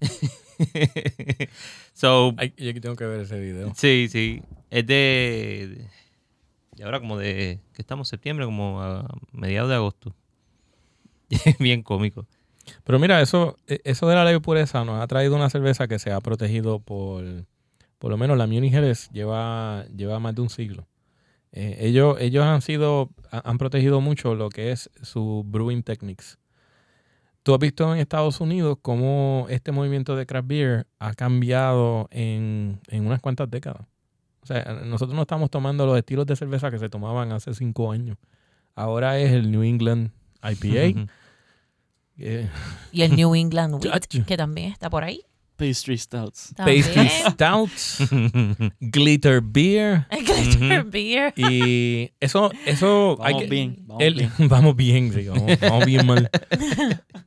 so, 1.92 2.34
Ay, 2.36 2.52
yo 2.56 2.70
aquí 2.70 2.80
tengo 2.80 2.96
que 2.96 3.04
ver 3.04 3.20
ese 3.20 3.40
video. 3.40 3.72
Sí, 3.76 4.08
sí. 4.10 4.42
Es 4.70 4.86
de. 4.86 5.86
Y 6.76 6.82
ahora 6.82 7.00
como 7.00 7.16
de. 7.18 7.58
que 7.74 7.82
estamos? 7.82 8.08
Septiembre, 8.08 8.46
como 8.46 8.80
a 8.82 9.08
mediados 9.32 9.68
de 9.70 9.76
agosto. 9.76 10.14
Bien 11.58 11.82
cómico. 11.82 12.26
Pero 12.84 12.98
mira, 12.98 13.20
eso, 13.22 13.56
eh, 13.66 13.80
eso 13.84 14.08
de 14.08 14.14
la 14.14 14.24
ley 14.24 14.38
pureza 14.40 14.84
nos 14.84 15.00
ha 15.02 15.06
traído 15.06 15.36
una 15.36 15.50
cerveza 15.50 15.88
que 15.88 15.98
se 15.98 16.12
ha 16.12 16.20
protegido 16.20 16.80
por, 16.80 17.24
por 17.98 18.10
lo 18.10 18.16
menos 18.16 18.36
la 18.38 18.46
Munich 18.46 18.74
Helles 18.74 19.08
lleva, 19.10 19.86
lleva 19.96 20.18
más 20.20 20.34
de 20.34 20.42
un 20.42 20.50
siglo. 20.50 20.86
Eh, 21.52 21.78
ellos, 21.80 22.16
ellos 22.20 22.44
han 22.44 22.62
sido, 22.62 23.10
ha- 23.30 23.48
han 23.48 23.58
protegido 23.58 24.00
mucho 24.00 24.34
lo 24.34 24.50
que 24.50 24.72
es 24.72 24.90
su 25.02 25.44
brewing 25.46 25.82
techniques. 25.82 26.38
Tú 27.42 27.54
has 27.54 27.60
visto 27.60 27.92
en 27.94 27.98
Estados 28.00 28.40
Unidos 28.40 28.76
cómo 28.82 29.46
este 29.48 29.72
movimiento 29.72 30.16
de 30.16 30.26
craft 30.26 30.48
beer 30.48 30.86
ha 30.98 31.14
cambiado 31.14 32.08
en, 32.10 32.80
en 32.88 33.06
unas 33.06 33.20
cuantas 33.20 33.50
décadas. 33.50 33.86
O 34.42 34.46
sea, 34.46 34.64
nosotros 34.84 35.14
no 35.16 35.22
estamos 35.22 35.50
tomando 35.50 35.86
los 35.86 35.96
estilos 35.96 36.26
de 36.26 36.36
cerveza 36.36 36.70
que 36.70 36.78
se 36.78 36.90
tomaban 36.90 37.32
hace 37.32 37.54
cinco 37.54 37.90
años. 37.90 38.18
Ahora 38.74 39.18
es 39.18 39.32
el 39.32 39.50
New 39.50 39.62
England 39.62 40.10
IPA. 40.42 41.08
eh, 42.18 42.48
Y 42.92 43.02
el 43.02 43.16
New 43.16 43.34
England 43.34 43.74
Wheat, 43.84 44.06
que 44.26 44.36
también 44.36 44.72
está 44.72 44.90
por 44.90 45.04
ahí. 45.04 45.22
Pastry 45.56 45.98
Stouts. 45.98 46.52
También. 46.54 46.84
Pastry 46.84 47.08
Stouts, 47.32 47.98
Glitter 48.80 49.40
Beer. 49.42 50.06
Glitter. 50.10 50.84
Beer. 50.84 51.34
Y 51.36 52.12
eso, 52.20 52.52
eso 52.64 53.18
hay 53.20 53.32
Vamos 53.34 53.42
que- 53.42 53.50
bien, 53.50 53.76
vamos 53.86 54.02
el- 54.04 54.14
bien. 54.14 54.32
vamos 54.48 54.76
bien, 54.76 55.12
sí, 55.12 55.26
vamos, 55.26 55.58
vamos 55.60 55.84
bien 55.84 56.06
mal. 56.06 56.30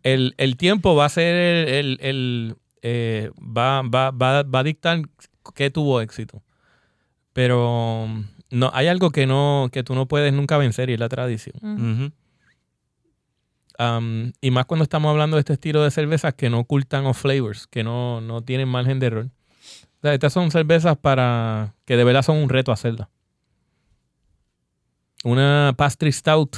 El, 0.03 0.33
el 0.37 0.55
tiempo 0.55 0.95
va 0.95 1.05
a 1.05 1.09
ser 1.09 1.35
el, 1.35 1.67
el- 1.73 1.97
el, 2.01 2.55
eh, 2.81 3.31
va, 3.37 3.81
va, 3.81 4.11
va, 4.11 4.43
va 4.43 4.59
a 4.59 4.63
dictar 4.63 5.01
qué 5.53 5.69
tuvo 5.69 5.99
éxito. 5.99 6.41
Pero 7.33 8.07
no, 8.49 8.71
hay 8.73 8.87
algo 8.87 9.11
que 9.11 9.25
no, 9.27 9.67
que 9.73 9.83
tú 9.83 9.93
no 9.93 10.07
puedes 10.07 10.31
nunca 10.31 10.57
vencer 10.57 10.89
y 10.89 10.93
es 10.93 10.99
la 11.01 11.09
tradición. 11.09 12.13
Um, 13.81 14.31
y 14.41 14.51
más 14.51 14.65
cuando 14.65 14.83
estamos 14.83 15.09
hablando 15.09 15.37
de 15.37 15.39
este 15.41 15.53
estilo 15.53 15.81
de 15.83 15.89
cervezas 15.89 16.35
que 16.35 16.49
no 16.51 16.59
ocultan 16.59 17.05
o 17.07 17.13
flavors, 17.15 17.65
que 17.65 17.83
no, 17.83 18.21
no 18.21 18.41
tienen 18.43 18.67
margen 18.67 18.99
de 18.99 19.07
error. 19.07 19.25
O 19.25 20.01
sea, 20.03 20.13
estas 20.13 20.33
son 20.33 20.51
cervezas 20.51 20.97
para 20.97 21.73
que 21.85 21.97
de 21.97 22.03
verdad 22.03 22.21
son 22.21 22.37
un 22.37 22.49
reto 22.49 22.71
hacerlas. 22.71 23.07
Una 25.23 25.73
pastry 25.77 26.11
stout, 26.11 26.55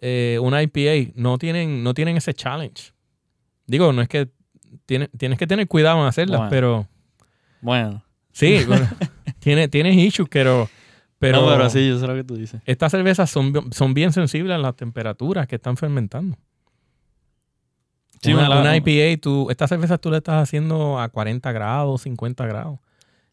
eh, 0.00 0.38
una 0.42 0.62
IPA, 0.62 1.12
no 1.14 1.38
tienen, 1.38 1.82
no 1.82 1.94
tienen 1.94 2.16
ese 2.16 2.34
challenge. 2.34 2.92
Digo, 3.66 3.92
no 3.92 4.02
es 4.02 4.08
que 4.08 4.28
tiene- 4.86 5.08
tienes 5.08 5.38
que 5.38 5.46
tener 5.46 5.66
cuidado 5.68 6.00
en 6.00 6.06
hacerlas, 6.06 6.38
Bueno. 6.40 6.50
pero 6.50 6.88
Bueno. 7.62 8.04
sí, 8.32 8.58
bueno, 8.66 8.88
tiene, 9.38 9.68
tienes 9.68 9.96
issues, 9.96 10.28
pero, 10.30 10.68
pero, 11.22 11.40
no, 11.42 11.46
pero 11.56 11.70
sí, 11.70 11.88
yo 11.88 11.98
sé 11.98 12.06
lo 12.06 12.14
que 12.14 12.24
tú 12.24 12.36
dices. 12.36 12.60
estas 12.66 12.90
cervezas 12.92 13.30
son, 13.30 13.72
son 13.72 13.94
bien 13.94 14.12
sensibles 14.12 14.54
a 14.54 14.58
las 14.58 14.76
temperaturas 14.76 15.46
que 15.46 15.56
están 15.56 15.76
fermentando. 15.76 16.36
Sí, 18.20 18.32
una, 18.32 18.76
IPA, 18.76 19.20
tú, 19.20 19.50
estas 19.50 19.68
cervezas 19.68 20.00
tú 20.00 20.10
la 20.10 20.18
estás 20.18 20.42
haciendo 20.42 21.00
a 21.00 21.08
40 21.08 21.50
grados, 21.50 22.02
50 22.02 22.46
grados. 22.46 22.78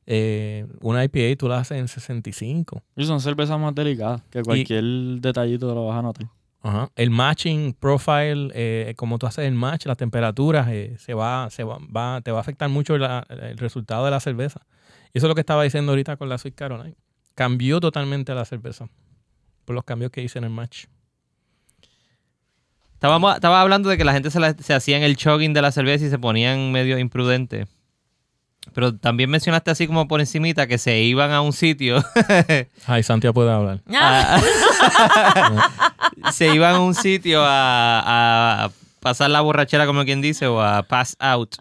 Eh, 0.08 0.66
una 0.82 1.04
IPA 1.04 1.38
tú 1.38 1.48
la 1.48 1.60
haces 1.60 1.78
en 1.78 1.88
65. 1.88 2.82
Y 2.96 3.06
son 3.06 3.20
cervezas 3.22 3.60
más 3.60 3.76
delicadas, 3.76 4.24
que 4.32 4.42
cualquier 4.42 4.84
detallito 5.22 5.76
lo 5.76 5.86
vas 5.88 6.00
a 6.00 6.02
notar. 6.02 6.28
Ajá. 6.62 6.90
El 6.96 7.12
matching 7.12 7.74
profile, 7.80 8.50
eh, 8.56 8.94
como 8.98 9.20
tú 9.20 9.28
haces 9.28 9.46
el 9.46 9.54
match, 9.54 9.86
las 9.86 9.98
temperaturas, 9.98 10.68
eh, 10.70 10.96
se 10.98 11.14
va, 11.14 11.50
se 11.52 11.64
va, 11.64 11.78
va- 11.96 12.22
te 12.22 12.32
va 12.32 12.40
a 12.40 12.42
afectar 12.42 12.68
mucho 12.70 12.98
la- 12.98 13.26
el 13.30 13.58
resultado 13.60 14.06
de 14.06 14.12
la 14.12 14.20
cerveza. 14.20 14.66
Y 15.14 15.20
eso 15.20 15.28
es 15.28 15.30
lo 15.30 15.36
que 15.36 15.42
estaba 15.42 15.64
diciendo 15.64 15.92
ahorita 15.92 16.18
con 16.18 16.28
la 16.30 16.38
Sweet 16.40 16.56
Caroline. 16.56 16.96
Cambió 17.40 17.80
totalmente 17.80 18.34
la 18.36 18.44
cerveza 18.44 18.90
por 19.64 19.74
los 19.74 19.86
cambios 19.86 20.12
que 20.12 20.22
hice 20.22 20.40
en 20.40 20.44
el 20.44 20.50
match. 20.50 20.88
Estábamos, 22.96 23.34
estaba 23.36 23.62
hablando 23.62 23.88
de 23.88 23.98
que 23.98 24.04
la 24.04 24.12
gente 24.12 24.30
se, 24.30 24.42
la- 24.42 24.54
se 24.54 24.74
hacían 24.74 25.04
el 25.04 25.16
chugging 25.16 25.54
de 25.54 25.62
la 25.62 25.72
cerveza 25.72 26.04
y 26.04 26.10
se 26.10 26.20
ponían 26.20 26.74
medio 26.74 27.00
imprudentes. 27.00 27.70
Pero 28.74 28.94
también 28.94 29.30
mencionaste 29.30 29.72
así 29.72 29.88
como 29.88 30.10
por 30.10 30.20
encimita 30.20 30.68
que 30.68 30.78
se 30.78 31.00
iban 31.00 31.32
a 31.32 31.40
un 31.40 31.54
sitio. 31.54 32.04
Ay, 32.88 33.04
Santiago 33.04 33.34
puede 33.34 33.52
hablar. 33.54 33.80
Ah, 33.90 34.42
a- 36.26 36.32
se 36.34 36.54
iban 36.54 36.76
a 36.76 36.80
un 36.82 36.94
sitio 36.94 37.42
a, 37.46 38.66
a 38.66 38.72
pasar 39.00 39.30
la 39.30 39.40
borrachera, 39.40 39.86
como 39.86 40.04
quien 40.04 40.22
dice, 40.22 40.46
o 40.48 40.62
a 40.62 40.84
pass 40.84 41.16
out. 41.20 41.56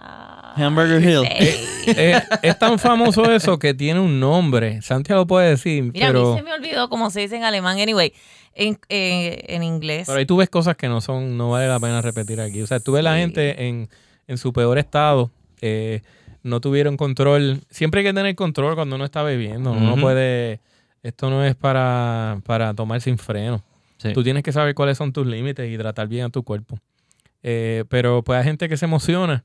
Hamburger 0.59 1.02
Hill. 1.02 1.22
sí. 1.38 1.94
Eh, 1.96 2.20
es 2.42 2.59
tan 2.59 2.78
famoso 2.78 3.30
eso 3.32 3.59
que 3.59 3.72
tiene 3.74 4.00
un 4.00 4.20
nombre. 4.20 4.82
Santiago 4.82 5.26
puede 5.26 5.50
decir, 5.50 5.82
Mira, 5.84 6.09
a 6.09 6.11
pero 6.11 6.32
mí 6.32 6.38
se 6.38 6.44
me 6.44 6.52
olvidó 6.52 6.88
cómo 6.88 7.11
se 7.11 7.20
dice 7.20 7.36
en 7.36 7.44
alemán. 7.44 7.78
Anyway, 7.78 8.12
en, 8.54 8.78
eh, 8.88 9.44
en 9.48 9.62
inglés. 9.62 10.06
Pero 10.06 10.18
ahí 10.18 10.26
tú 10.26 10.36
ves 10.36 10.50
cosas 10.50 10.76
que 10.76 10.88
no 10.88 11.00
son, 11.00 11.36
no 11.38 11.50
vale 11.50 11.68
la 11.68 11.80
pena 11.80 12.02
repetir 12.02 12.40
aquí. 12.40 12.61
O 12.61 12.66
sea, 12.66 12.80
tú 12.80 12.92
ves 12.92 13.04
la 13.04 13.16
gente 13.16 13.68
en, 13.68 13.88
en 14.26 14.38
su 14.38 14.52
peor 14.52 14.78
estado, 14.78 15.30
eh, 15.61 16.02
no 16.42 16.61
tuvieron 16.61 16.96
control. 16.96 17.61
Siempre 17.70 18.00
hay 18.00 18.06
que 18.06 18.12
tener 18.12 18.34
control 18.34 18.74
cuando 18.74 18.96
uno 18.96 19.04
está 19.04 19.22
bebiendo. 19.22 19.72
Uno 19.72 19.96
puede, 19.96 20.61
esto 21.02 21.30
no 21.30 21.44
es 21.44 21.54
para, 21.54 22.40
para 22.44 22.74
tomar 22.74 23.00
sin 23.00 23.18
freno. 23.18 23.64
Sí. 23.96 24.12
Tú 24.12 24.22
tienes 24.22 24.42
que 24.42 24.52
saber 24.52 24.74
cuáles 24.74 24.98
son 24.98 25.12
tus 25.12 25.26
límites 25.26 25.72
y 25.72 25.76
tratar 25.76 26.06
bien 26.06 26.26
a 26.26 26.30
tu 26.30 26.42
cuerpo. 26.42 26.78
Eh, 27.42 27.84
pero 27.88 28.22
pues 28.22 28.38
hay 28.38 28.44
gente 28.44 28.68
que 28.68 28.76
se 28.76 28.84
emociona 28.84 29.44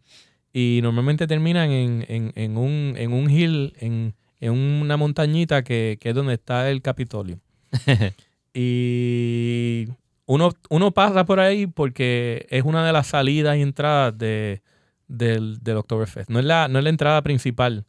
y 0.53 0.79
normalmente 0.83 1.25
terminan 1.27 1.71
en, 1.71 2.05
en- 2.07 2.31
en 2.35 2.57
un, 2.57 2.93
en 2.97 3.11
un 3.11 3.29
hill, 3.29 3.73
en, 3.79 4.13
en 4.39 4.51
una 4.53 4.95
montañita 4.97 5.63
que, 5.63 5.97
que 5.99 6.09
es 6.09 6.15
donde 6.15 6.35
está 6.35 6.69
el 6.69 6.81
Capitolio. 6.81 7.39
y 8.53 9.87
uno, 10.25 10.51
uno 10.69 10.91
pasa 10.91 11.25
por 11.25 11.39
ahí 11.39 11.67
porque 11.67 12.45
es 12.49 12.63
una 12.63 12.85
de 12.85 12.93
las 12.93 13.07
salidas 13.07 13.57
y 13.57 13.61
entradas 13.61 14.17
de, 14.17 14.61
del, 15.07 15.59
del 15.61 15.77
Oktoberfest. 15.77 16.29
No 16.29 16.39
es, 16.39 16.45
la, 16.45 16.67
no 16.67 16.77
es 16.79 16.83
la 16.83 16.89
entrada 16.89 17.21
principal. 17.21 17.85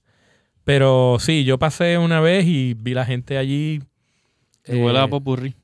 Pero 0.64 1.18
sí, 1.20 1.44
yo 1.44 1.58
pasé 1.58 1.98
una 1.98 2.20
vez 2.20 2.46
y 2.46 2.74
vi 2.74 2.94
la 2.94 3.04
gente 3.04 3.36
allí. 3.36 3.82
Huele 4.66 4.98
eh, 4.98 5.02
a 5.02 5.08
popurrí. 5.08 5.54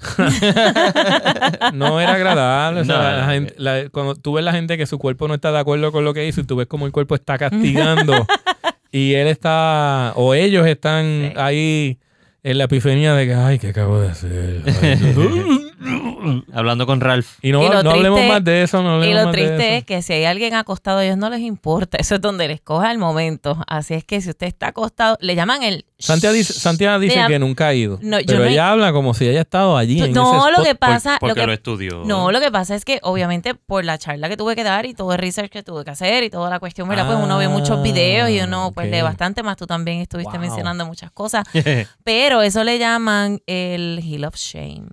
no 1.74 2.00
era 2.00 2.14
agradable. 2.14 2.80
o 2.80 2.84
sea, 2.84 2.96
No, 2.96 3.02
la- 3.02 3.26
gente- 3.32 3.54
la- 3.58 3.88
cuando 3.90 4.14
tú 4.14 4.34
ves 4.34 4.44
la 4.44 4.52
gente 4.52 4.76
que 4.78 4.86
su 4.86 4.98
cuerpo 4.98 5.28
no 5.28 5.34
está 5.34 5.52
de 5.52 5.58
acuerdo 5.58 5.92
con 5.92 6.04
lo 6.04 6.14
que 6.14 6.26
hizo 6.26 6.40
y 6.40 6.44
tú 6.44 6.56
ves 6.56 6.66
como 6.66 6.86
el 6.86 6.92
cuerpo 6.92 7.14
está 7.14 7.38
castigando 7.38 8.26
y 8.92 9.14
él 9.14 9.28
está, 9.28 10.12
o 10.16 10.34
ellos 10.34 10.66
están 10.66 11.04
Sí. 11.04 11.32
ahí 11.36 11.98
en 12.42 12.58
la 12.58 12.64
epifania 12.64 13.14
de 13.14 13.26
que, 13.26 13.34
ay, 13.34 13.58
¿qué 13.58 13.68
acabo 13.68 14.00
de 14.00 14.08
hacer? 14.08 14.62
Ay, 14.82 15.69
Hablando 16.52 16.86
con 16.86 17.00
Ralph. 17.00 17.38
y 17.42 17.52
no, 17.52 17.64
Y 17.64 17.68
no 17.70 17.78
hablemos 17.90 18.18
triste- 18.20 18.28
más 18.28 18.44
de 18.44 18.62
eso, 18.62 18.82
no 18.82 19.02
Y 19.04 19.08
lo 19.14 19.24
más 19.24 19.26
de 19.26 19.32
triste 19.32 19.54
eso. 19.68 19.76
es 19.78 19.84
que 19.84 20.02
si 20.02 20.12
hay 20.12 20.24
alguien 20.24 20.54
acostado, 20.54 20.98
a 20.98 21.04
ellos 21.04 21.16
no 21.16 21.30
les 21.30 21.40
importa. 21.40 21.96
Eso 22.00 22.16
es 22.16 22.20
donde 22.20 22.48
les 22.48 22.60
coja 22.60 22.90
el 22.92 22.98
momento. 22.98 23.56
Así 23.66 23.94
es 23.94 24.04
que 24.04 24.20
si 24.20 24.30
usted 24.30 24.46
está 24.46 24.68
acostado, 24.68 25.16
le 25.20 25.34
llaman 25.34 25.62
el. 25.62 25.86
Santiago 25.98 26.34
dice, 26.34 26.52
Santiago 26.54 26.98
dice 26.98 27.20
que 27.28 27.38
nunca 27.38 27.68
ha 27.68 27.74
ido, 27.74 27.98
No, 28.02 28.16
pero 28.26 28.44
he- 28.44 28.52
ella 28.52 28.70
habla 28.70 28.92
como 28.92 29.12
si 29.14 29.28
haya 29.28 29.40
estado 29.42 29.76
allí 29.76 29.98
en 29.98 30.04
ese 30.04 30.12
No, 30.12 30.50
lo 30.50 30.62
que 30.62 30.74
pasa. 30.74 31.18
Por- 31.18 31.28
lo 31.28 31.34
porque 31.34 31.40
que- 31.42 31.46
lo, 31.46 31.52
estudió. 31.52 32.02
No, 32.04 32.30
lo 32.32 32.40
que 32.40 32.50
pasa 32.50 32.74
es 32.74 32.84
que 32.84 33.00
obviamente 33.02 33.54
por 33.54 33.84
la 33.84 33.98
charla 33.98 34.28
que 34.30 34.36
tuve 34.36 34.56
que 34.56 34.64
dar 34.64 34.86
y 34.86 34.94
todo 34.94 35.12
el 35.12 35.18
research 35.18 35.50
que 35.50 35.62
tuve 35.62 35.84
que 35.84 35.90
hacer 35.90 36.24
y 36.24 36.30
toda 36.30 36.48
la 36.50 36.58
cuestión, 36.58 36.88
¿verdad? 36.88 37.06
pues 37.06 37.18
uno 37.22 37.36
ve 37.38 37.48
muchos 37.48 37.78
Ah, 37.78 37.82
videos 37.82 38.30
y 38.30 38.40
uno 38.40 38.72
pues 38.74 38.86
ok. 38.88 38.92
lee 38.94 39.02
bastante 39.02 39.42
más. 39.42 39.56
Tú 39.56 39.66
también 39.66 40.00
estuviste 40.00 40.32
Wow. 40.32 40.40
mencionando 40.40 40.86
muchas 40.86 41.10
cosas. 41.10 41.44
Pero 42.04 42.42
eso 42.42 42.64
le 42.64 42.78
llaman 42.78 43.40
el 43.46 44.00
Hill 44.02 44.24
of 44.24 44.36
Shame. 44.36 44.86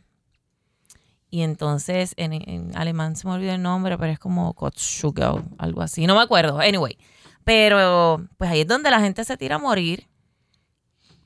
Y 1.30 1.42
entonces 1.42 2.14
en, 2.18 2.72
alemán 2.76 3.16
se 3.16 3.28
me 3.28 3.34
olvidó 3.34 3.54
el 3.54 3.62
nombre, 3.62 3.98
pero 3.98 4.12
es 4.12 4.20
como 4.20 4.54
Kotschugau, 4.54 5.44
algo 5.58 5.82
así. 5.82 6.08
No 6.08 6.16
me 6.16 6.22
acuerdo. 6.22 6.60
Anyway. 6.60 6.98
Pero 7.44 8.28
pues 8.38 8.50
ahí 8.50 8.62
es 8.62 8.68
donde 8.68 8.92
la 8.92 9.00
gente 9.00 9.24
se 9.24 9.38
tira 9.38 9.56
a 9.56 9.60
morir. 9.60 10.08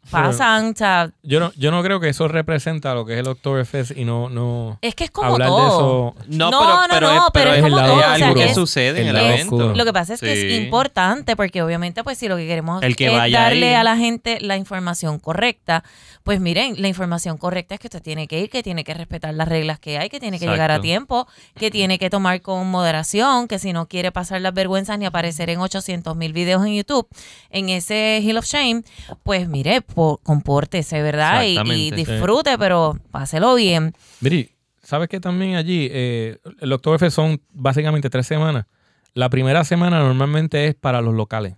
Pasan, 0.10 0.72
o 0.74 0.76
sea, 0.76 1.12
Yo 1.24 1.40
no, 1.40 1.52
yo 1.56 1.72
no 1.72 1.82
creo 1.84 2.00
que 2.00 2.10
eso 2.10 2.28
representa 2.28 2.94
lo 2.96 3.06
que 3.06 3.14
es 3.14 3.20
el 3.20 3.28
Oktoberfest 3.28 3.92
y 3.96 4.04
no, 4.04 4.30
no 4.30 4.78
es 4.82 4.96
que 4.96 5.06
es 5.06 5.12
como 5.12 5.34
hablar 5.34 5.48
de 5.48 5.56
todo. 5.56 5.68
eso. 5.68 6.26
No, 6.28 6.50
No, 6.52 6.60
pero, 6.60 6.74
no, 6.74 6.82
pero, 6.90 7.08
no, 7.08 7.14
es, 7.14 7.22
pero 7.32 7.32
pero 7.34 7.50
es 7.52 7.58
es, 7.58 7.64
como 7.64 7.80
el- 7.80 7.86
todo, 7.86 8.00
es 8.00 8.06
o 8.06 8.16
sea, 8.18 8.28
algo 8.28 8.36
que 8.36 8.44
es- 8.46 8.56
sucede 8.56 9.02
en 9.02 9.08
el 9.10 9.16
evento. 9.18 9.74
Lo 9.76 9.86
que 9.86 9.94
pasa 9.94 10.14
es 10.16 10.20
que 10.20 10.36
Sí. 10.36 10.48
es 10.54 10.60
importante 10.64 11.36
porque 11.36 11.62
obviamente 11.62 12.04
pues 12.04 12.18
si 12.18 12.28
lo 12.28 12.36
que 12.36 12.48
queremos 12.48 12.82
El 12.84 12.96
que 12.96 13.06
es 13.08 13.14
vaya 13.14 13.42
darle 13.42 13.70
ahí. 13.70 13.74
a 13.76 13.84
la 13.84 13.96
gente 13.96 14.40
la 14.42 14.58
información 14.58 15.20
correcta, 15.20 15.84
pues 16.24 16.40
miren, 16.42 16.82
la 16.82 16.88
información 16.88 17.38
correcta 17.38 17.76
es 17.76 17.80
que 17.80 17.88
usted 17.88 18.02
tiene 18.02 18.28
que 18.28 18.40
ir, 18.42 18.50
que 18.50 18.64
tiene 18.64 18.84
que 18.84 18.94
respetar 18.94 19.34
las 19.34 19.48
reglas 19.48 19.80
que 19.80 19.98
hay, 19.98 20.10
que 20.10 20.20
tiene 20.20 20.40
que 20.40 20.48
llegar 20.48 20.72
a 20.72 20.82
tiempo, 20.82 21.28
que 21.56 21.72
tiene 21.72 21.98
que 22.00 22.10
tomar 22.10 22.42
con 22.42 22.70
moderación, 22.70 23.48
que 23.48 23.60
si 23.60 23.72
no 23.72 23.88
quiere 23.88 24.12
pasar 24.12 24.42
las 24.42 24.54
vergüenzas 24.54 24.98
ni 25.00 25.06
aparecer 25.06 25.50
en 25.52 25.60
800 25.60 26.16
mil 26.16 26.34
videos 26.34 26.66
en 26.66 26.76
YouTube, 26.76 27.08
en 27.50 27.70
ese 27.70 28.20
Hill 28.24 28.38
of 28.38 28.46
Shame, 28.46 28.84
pues 29.24 29.48
mire, 29.48 29.82
compórtese, 30.24 31.02
¿verdad? 31.02 31.44
Y, 31.44 31.48
y 31.48 31.50
Exactamente, 31.52 32.06
sí. 32.06 32.12
disfrute, 32.12 32.58
pero 32.58 32.98
páselo 33.12 33.56
bien. 33.56 33.94
Miri, 34.22 34.50
¿sabes 34.82 35.08
que 35.10 35.20
también 35.20 35.56
allí 35.56 35.88
eh, 35.92 36.38
el 36.60 36.74
Oktoberfest 36.74 37.16
son 37.16 37.42
básicamente 37.54 38.10
tres 38.10 38.28
semanas? 38.28 38.66
La 39.14 39.30
primera 39.30 39.64
semana 39.64 40.00
normalmente 40.00 40.68
es 40.68 40.76
para 40.76 41.02
los 41.02 41.14
locales. 41.14 41.54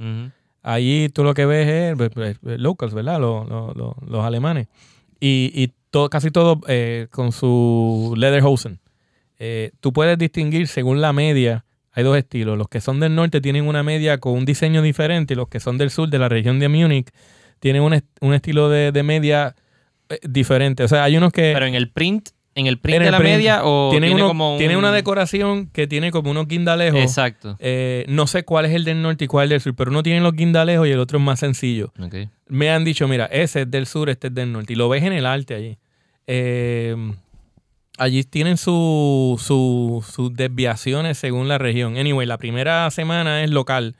Allí 0.61 1.09
tú 1.09 1.23
lo 1.23 1.33
que 1.33 1.45
ves 1.45 1.67
es 1.67 1.95
pues, 1.97 2.09
pues, 2.13 2.59
locals, 2.59 2.93
¿verdad? 2.93 3.19
Los, 3.19 3.47
los- 3.49 3.75
los- 3.75 3.95
los 4.07 4.25
alemanes. 4.25 4.67
Y, 5.19 5.51
y 5.53 5.71
todo, 5.91 6.09
casi 6.09 6.31
todo 6.31 6.59
eh, 6.67 7.07
con 7.11 7.31
su 7.31 8.13
Lederhosen. 8.17 8.79
Eh, 9.39 9.71
tú 9.81 9.91
puedes 9.93 10.17
distinguir 10.17 10.67
según 10.67 11.01
la 11.01 11.11
media. 11.13 11.65
Hay 11.91 12.03
dos 12.03 12.17
estilos. 12.17 12.57
Los 12.57 12.69
que 12.69 12.81
son 12.81 12.99
del 12.99 13.13
norte 13.13 13.39
tienen 13.41 13.67
una 13.67 13.83
media 13.83 14.17
con 14.19 14.33
un 14.33 14.45
diseño 14.45 14.81
diferente 14.81 15.33
y 15.33 15.37
los 15.37 15.47
que 15.49 15.59
son 15.59 15.77
del 15.77 15.91
sur, 15.91 16.09
de 16.09 16.17
la 16.17 16.29
región 16.29 16.59
de 16.59 16.69
Múnich, 16.69 17.09
tienen 17.63 17.81
un, 17.81 17.93
est- 17.93 18.05
un 18.19 18.33
estilo 18.33 18.67
de, 18.69 18.91
de 18.91 19.03
media 19.03 19.55
eh, 20.09 20.19
diferente. 20.27 20.83
O 20.83 20.87
sea, 20.89 21.05
hay 21.05 21.15
unos 21.15 21.31
que... 21.31 21.51
Pero 21.53 21.65
en 21.65 21.75
el 21.75 21.89
print, 21.89 22.29
en 22.55 22.67
el 22.67 22.77
print 22.77 22.97
en 22.97 23.03
de 23.05 23.11
la 23.11 23.17
print 23.19 23.31
media 23.37 23.61
o 23.63 23.89
tiene, 23.89 24.07
tiene 24.07 24.21
uno- 24.21 24.27
como 24.27 24.51
un... 24.53 24.57
tiene 24.59 24.75
una 24.75 24.91
decoración 24.91 25.67
que 25.67 25.87
tiene 25.87 26.11
como 26.11 26.29
unos 26.29 26.47
guindalejos. 26.49 26.99
Exacto. 26.99 27.55
Eh, 27.59 28.03
no 28.09 28.27
sé 28.27 28.43
cuál 28.43 28.65
es 28.65 28.73
el 28.73 28.83
del 28.83 29.01
norte 29.01 29.23
y 29.23 29.27
cuál 29.27 29.45
es 29.45 29.47
el 29.47 29.49
del 29.51 29.61
sur, 29.61 29.75
pero 29.75 29.91
uno 29.91 30.03
tiene 30.03 30.19
los 30.19 30.33
guindalejos 30.33 30.87
y 30.87 30.91
el 30.91 30.99
otro 30.99 31.19
es 31.19 31.23
más 31.23 31.39
sencillo. 31.39 31.93
Me 32.47 32.69
han 32.69 32.83
dicho, 32.83 33.07
mira, 33.07 33.25
ese 33.27 33.61
es 33.61 33.71
del 33.71 33.85
sur, 33.87 34.09
este 34.09 34.27
es 34.27 34.35
del 34.35 34.51
norte. 34.51 34.73
Y 34.73 34.75
lo 34.75 34.89
ves 34.89 35.03
en 35.03 35.13
el 35.13 35.25
arte 35.25 35.55
allí. 35.55 35.77
Eh, 36.27 36.95
allí 37.97 38.23
tienen 38.23 38.57
su- 38.57 39.39
su- 39.41 40.03
sus 40.07 40.33
desviaciones 40.33 41.17
según 41.17 41.47
la 41.47 41.57
región. 41.57 41.95
Anyway, 41.97 42.27
la 42.27 42.37
primera 42.37 42.89
semana 42.91 43.43
es 43.43 43.49
local. 43.49 43.95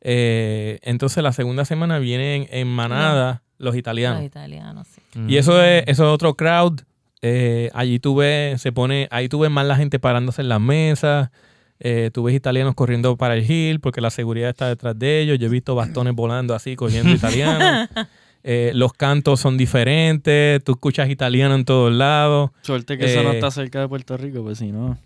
Eh, 0.00 0.78
entonces 0.82 1.22
la 1.22 1.32
segunda 1.32 1.64
semana 1.64 1.98
vienen 1.98 2.46
en 2.50 2.68
manada 2.68 3.42
los 3.58 3.76
italianos. 3.76 4.20
Los 4.20 4.26
italianos, 4.26 4.88
sí. 4.88 5.00
Y 5.28 5.36
eso 5.36 5.62
es, 5.62 5.84
eso 5.86 6.04
es 6.04 6.10
otro 6.10 6.34
crowd. 6.34 6.80
Eh, 7.22 7.70
allí 7.74 7.98
tú 7.98 8.16
ves, 8.16 8.60
se 8.62 8.72
pone, 8.72 9.08
ahí 9.10 9.28
tú 9.28 9.40
ves 9.40 9.50
más 9.50 9.66
la 9.66 9.76
gente 9.76 9.98
parándose 9.98 10.42
en 10.42 10.48
las 10.48 10.60
mesas. 10.60 11.30
Eh, 11.78 12.10
tú 12.12 12.24
ves 12.24 12.34
italianos 12.34 12.74
corriendo 12.74 13.16
para 13.16 13.34
el 13.34 13.50
hill 13.50 13.80
porque 13.80 14.00
la 14.00 14.10
seguridad 14.10 14.50
está 14.50 14.68
detrás 14.68 14.98
de 14.98 15.20
ellos. 15.20 15.38
Yo 15.38 15.46
he 15.46 15.50
visto 15.50 15.74
bastones 15.74 16.14
volando 16.14 16.54
así, 16.54 16.76
cogiendo 16.76 17.10
italianos. 17.12 17.88
Eh, 18.42 18.72
los 18.74 18.94
cantos 18.94 19.38
son 19.38 19.58
diferentes. 19.58 20.64
Tú 20.64 20.72
escuchas 20.72 21.10
italiano 21.10 21.54
en 21.54 21.66
todos 21.66 21.92
lados. 21.92 22.50
Suerte 22.62 22.96
que 22.96 23.04
eso 23.04 23.22
no 23.22 23.32
está 23.32 23.50
cerca 23.50 23.80
de 23.80 23.88
Puerto 23.88 24.16
Rico, 24.16 24.42
pues 24.42 24.56
si 24.56 24.72
no. 24.72 24.96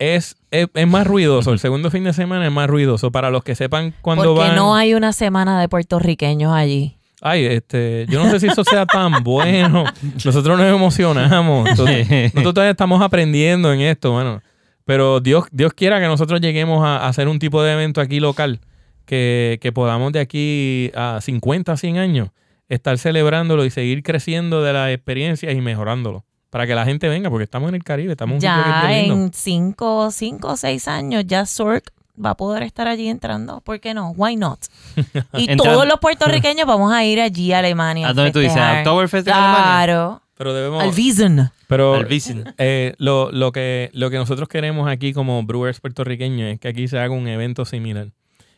Es, 0.00 0.36
es, 0.50 0.66
es 0.72 0.88
más 0.88 1.06
ruidoso. 1.06 1.52
El 1.52 1.58
segundo 1.58 1.90
fin 1.90 2.04
de 2.04 2.14
semana 2.14 2.46
es 2.46 2.52
más 2.52 2.68
ruidoso. 2.68 3.12
Para 3.12 3.30
los 3.30 3.44
que 3.44 3.54
sepan 3.54 3.94
cuándo 4.00 4.34
Porque 4.34 4.48
van. 4.48 4.56
no 4.56 4.74
hay 4.74 4.94
una 4.94 5.12
semana 5.12 5.60
de 5.60 5.68
puertorriqueños 5.68 6.52
allí. 6.52 6.96
Ay, 7.20 7.44
este, 7.44 8.06
yo 8.08 8.24
no 8.24 8.30
sé 8.30 8.40
si 8.40 8.46
eso 8.46 8.64
sea 8.64 8.86
tan 8.86 9.12
bueno. 9.22 9.84
Nosotros 10.24 10.58
nos 10.58 10.66
emocionamos. 10.66 11.68
Entonces, 11.68 12.08
nosotros 12.34 12.54
todavía 12.54 12.70
estamos 12.70 13.02
aprendiendo 13.02 13.70
en 13.74 13.82
esto, 13.82 14.14
mano. 14.14 14.40
Pero 14.86 15.20
Dios, 15.20 15.44
Dios 15.52 15.74
quiera 15.74 16.00
que 16.00 16.06
nosotros 16.06 16.40
lleguemos 16.40 16.82
a, 16.82 16.96
a 16.96 17.08
hacer 17.08 17.28
un 17.28 17.38
tipo 17.38 17.62
de 17.62 17.74
evento 17.74 18.00
aquí 18.00 18.20
local, 18.20 18.60
que, 19.04 19.58
que 19.60 19.70
podamos 19.70 20.12
de 20.12 20.20
aquí 20.20 20.90
a 20.96 21.18
50, 21.20 21.76
100 21.76 21.98
años 21.98 22.30
estar 22.70 22.96
celebrándolo 22.96 23.66
y 23.66 23.70
seguir 23.70 24.02
creciendo 24.02 24.62
de 24.62 24.72
las 24.72 24.90
experiencias 24.90 25.54
y 25.54 25.60
mejorándolo. 25.60 26.24
Para 26.50 26.66
que 26.66 26.74
la 26.74 26.84
gente 26.84 27.08
venga, 27.08 27.30
porque 27.30 27.44
estamos 27.44 27.68
en 27.68 27.76
el 27.76 27.84
Caribe, 27.84 28.12
estamos 28.12 28.34
un 28.34 28.40
Ya 28.40 28.84
lindo. 28.88 29.14
en 29.14 29.32
cinco, 29.32 30.10
cinco 30.10 30.48
o 30.48 30.56
seis 30.56 30.88
años 30.88 31.24
ya 31.26 31.46
Zork 31.46 31.92
va 32.22 32.30
a 32.30 32.36
poder 32.36 32.64
estar 32.64 32.88
allí 32.88 33.08
entrando. 33.08 33.60
¿Por 33.60 33.80
qué 33.80 33.94
no? 33.94 34.10
Why 34.10 34.36
not? 34.36 34.58
Y 35.38 35.56
todos 35.56 35.86
los 35.86 35.98
puertorriqueños 36.00 36.66
vamos 36.66 36.92
a 36.92 37.04
ir 37.04 37.20
allí 37.20 37.52
a 37.52 37.60
Alemania. 37.60 38.08
¿A 38.08 38.12
dónde 38.12 38.32
tú 38.32 38.40
dices? 38.40 38.58
¿A 38.58 38.78
Oktoberfest 38.80 39.28
en 39.28 39.32
Alemania? 39.34 39.62
Claro. 39.62 40.22
Pero 40.36 40.54
debemos... 40.54 40.82
Al 40.82 40.90
Wiesen. 40.90 41.50
Pero 41.68 41.94
Al 41.94 42.06
Wiesn. 42.06 42.44
eh, 42.58 42.94
lo, 42.98 43.30
lo, 43.30 43.52
que, 43.52 43.90
lo 43.92 44.10
que 44.10 44.16
nosotros 44.16 44.48
queremos 44.48 44.88
aquí 44.88 45.12
como 45.12 45.42
brewers 45.44 45.80
puertorriqueños 45.80 46.52
es 46.54 46.58
que 46.58 46.68
aquí 46.68 46.88
se 46.88 46.98
haga 46.98 47.12
un 47.14 47.28
evento 47.28 47.64
similar. 47.64 48.08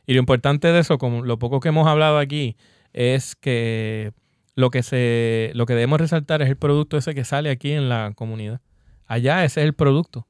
Y 0.06 0.14
lo 0.14 0.20
importante 0.20 0.68
de 0.72 0.78
eso, 0.80 0.96
como 0.98 1.22
lo 1.22 1.38
poco 1.38 1.60
que 1.60 1.68
hemos 1.68 1.86
hablado 1.88 2.18
aquí, 2.18 2.56
es 2.92 3.34
que 3.36 4.12
lo 4.54 4.70
que, 4.70 4.82
se, 4.82 5.50
lo 5.54 5.66
que 5.66 5.74
debemos 5.74 6.00
resaltar 6.00 6.42
es 6.42 6.48
el 6.48 6.56
producto 6.56 6.96
ese 6.96 7.14
que 7.14 7.24
sale 7.24 7.50
aquí 7.50 7.72
en 7.72 7.88
la 7.88 8.12
comunidad. 8.14 8.60
Allá 9.06 9.44
ese 9.44 9.60
es 9.60 9.66
el 9.66 9.74
producto. 9.74 10.26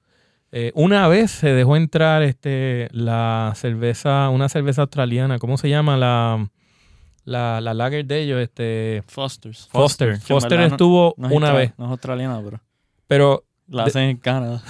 Eh, 0.52 0.70
una 0.74 1.08
vez 1.08 1.30
se 1.30 1.48
dejó 1.48 1.76
entrar 1.76 2.22
este, 2.22 2.88
la 2.92 3.52
cerveza, 3.56 4.28
una 4.28 4.48
cerveza 4.48 4.82
australiana, 4.82 5.38
¿cómo 5.38 5.56
se 5.56 5.68
llama? 5.68 5.96
La, 5.96 6.50
la, 7.24 7.60
la 7.60 7.74
lager 7.74 8.04
de 8.04 8.20
ellos, 8.20 8.40
este, 8.40 9.02
Foster's. 9.06 9.68
Foster. 9.72 10.18
Foster 10.20 10.58
no- 10.58 10.66
estuvo 10.66 11.14
no 11.16 11.28
es 11.28 11.34
una 11.34 11.52
vez, 11.52 11.72
No 11.78 11.86
es 11.86 11.90
australiana, 11.92 12.40
pero 12.44 12.60
pero 13.06 13.44
la 13.68 13.84
De- 13.84 13.88
hacen 13.90 14.02
en 14.10 14.16
Canadá. 14.18 14.62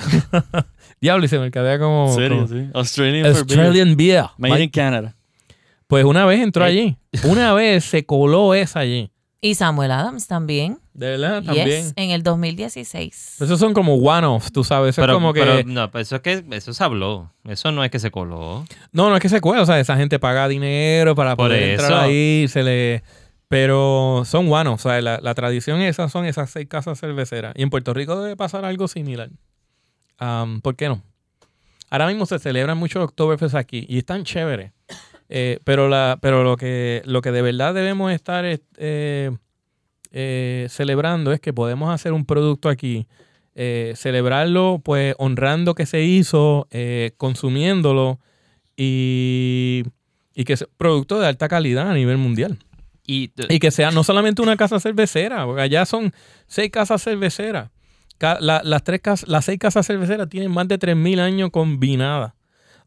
Diablo, 1.00 1.24
y 1.24 1.28
se 1.28 1.38
mercadea 1.38 1.78
como. 1.78 2.08
¿En 2.08 2.14
serio? 2.14 2.36
como- 2.46 2.48
Sí. 2.48 2.68
Australian 2.74 3.22
beer. 3.24 3.36
Australian 3.36 3.96
Beer. 3.96 4.24
Made 4.38 4.62
in 4.62 4.70
Canada. 4.70 5.16
Pues 5.88 6.04
una 6.04 6.24
vez 6.26 6.40
entró 6.40 6.64
allí. 6.64 6.96
Una 7.24 7.52
vez 7.54 7.84
se 7.84 8.06
coló 8.06 8.54
esa 8.54 8.80
allí. 8.80 9.10
Y 9.44 9.56
Samuel 9.56 9.90
Adams 9.90 10.28
también. 10.28 10.78
De 10.94 11.10
verdad, 11.18 11.38
Yes, 11.42 11.46
también. 11.46 11.92
en 11.96 12.10
el 12.10 12.22
2016. 12.22 13.40
Esos 13.42 13.58
son 13.58 13.74
como 13.74 13.96
one-offs, 13.96 14.52
tú 14.52 14.62
sabes. 14.62 14.90
Eso 14.90 15.02
Pero, 15.02 15.14
es 15.14 15.16
como 15.16 15.32
que. 15.32 15.40
pero 15.40 15.62
no, 15.66 15.90
pero 15.90 16.00
eso 16.00 16.14
es 16.16 16.22
que 16.22 16.44
eso 16.52 16.72
se 16.72 16.84
habló. 16.84 17.32
Eso 17.44 17.72
no 17.72 17.82
es 17.82 17.90
que 17.90 17.98
se 17.98 18.12
coló. 18.12 18.64
No, 18.92 19.10
no 19.10 19.16
es 19.16 19.20
que 19.20 19.28
se 19.28 19.40
cuela. 19.40 19.62
O 19.62 19.66
sea, 19.66 19.80
esa 19.80 19.96
gente 19.96 20.20
paga 20.20 20.46
dinero 20.46 21.16
para 21.16 21.34
Por 21.34 21.48
poder 21.48 21.70
entrar 21.72 21.90
eso. 21.90 22.00
ahí. 22.00 22.46
Se 22.48 22.62
le... 22.62 23.02
Pero 23.48 24.22
son 24.24 24.50
one-offs. 24.50 24.86
O 24.86 24.88
sea, 24.90 25.00
la, 25.02 25.18
la 25.20 25.34
tradición 25.34 25.80
esa 25.82 26.08
son 26.08 26.24
esas 26.24 26.48
seis 26.48 26.68
casas 26.68 27.00
cerveceras. 27.00 27.52
Y 27.56 27.62
en 27.62 27.70
Puerto 27.70 27.92
Rico 27.92 28.20
debe 28.22 28.36
pasar 28.36 28.64
algo 28.64 28.86
similar. 28.86 29.28
¿Por 30.62 30.76
qué 30.76 30.88
no? 30.88 31.02
Ahora 31.90 32.06
mismo 32.06 32.26
se 32.26 32.38
celebran 32.38 32.78
muchos 32.78 33.02
Oktoberfest 33.02 33.56
aquí 33.56 33.84
y 33.88 33.98
están 33.98 34.22
chéveres. 34.24 34.70
Eh, 35.34 35.60
pero 35.64 35.88
la, 35.88 36.18
pero 36.20 36.44
lo 36.44 36.58
que, 36.58 37.00
lo 37.06 37.22
que 37.22 37.32
de 37.32 37.40
verdad 37.40 37.72
debemos 37.72 38.12
estar 38.12 38.44
es, 38.44 38.60
eh, 38.76 39.30
eh, 40.10 40.66
celebrando 40.68 41.32
es 41.32 41.40
que 41.40 41.54
podemos 41.54 41.90
hacer 41.90 42.12
un 42.12 42.26
producto 42.26 42.68
aquí, 42.68 43.06
celebrarlo 43.94 44.80
pues 44.84 45.14
honrando 45.18 45.74
que 45.74 45.86
se 45.86 46.02
hizo, 46.02 46.68
consumiéndolo 47.16 48.18
y, 48.76 49.82
y 50.34 50.44
que 50.44 50.54
es 50.54 50.66
producto 50.76 51.18
de 51.20 51.26
alta 51.28 51.48
calidad 51.48 51.90
a 51.90 51.94
nivel 51.94 52.18
mundial. 52.18 52.58
Y, 53.06 53.32
Y 53.48 53.58
que 53.58 53.70
sea 53.70 53.90
no 53.90 54.04
solamente 54.04 54.42
una 54.42 54.56
casa 54.56 54.80
cervecera, 54.80 55.44
porque 55.44 55.62
allá 55.62 55.84
son 55.86 56.12
seis 56.46 56.70
casas 56.70 57.02
cerveceras. 57.02 57.70
La- 58.20 58.60
las, 58.62 58.84
tres 58.84 59.00
las 59.26 59.44
seis 59.44 59.58
casas 59.58 59.86
cerveceras 59.86 60.28
tienen 60.28 60.50
más 60.52 60.68
de 60.68 60.78
3.000 60.78 61.18
años 61.20 61.50
combinadas. 61.50 62.34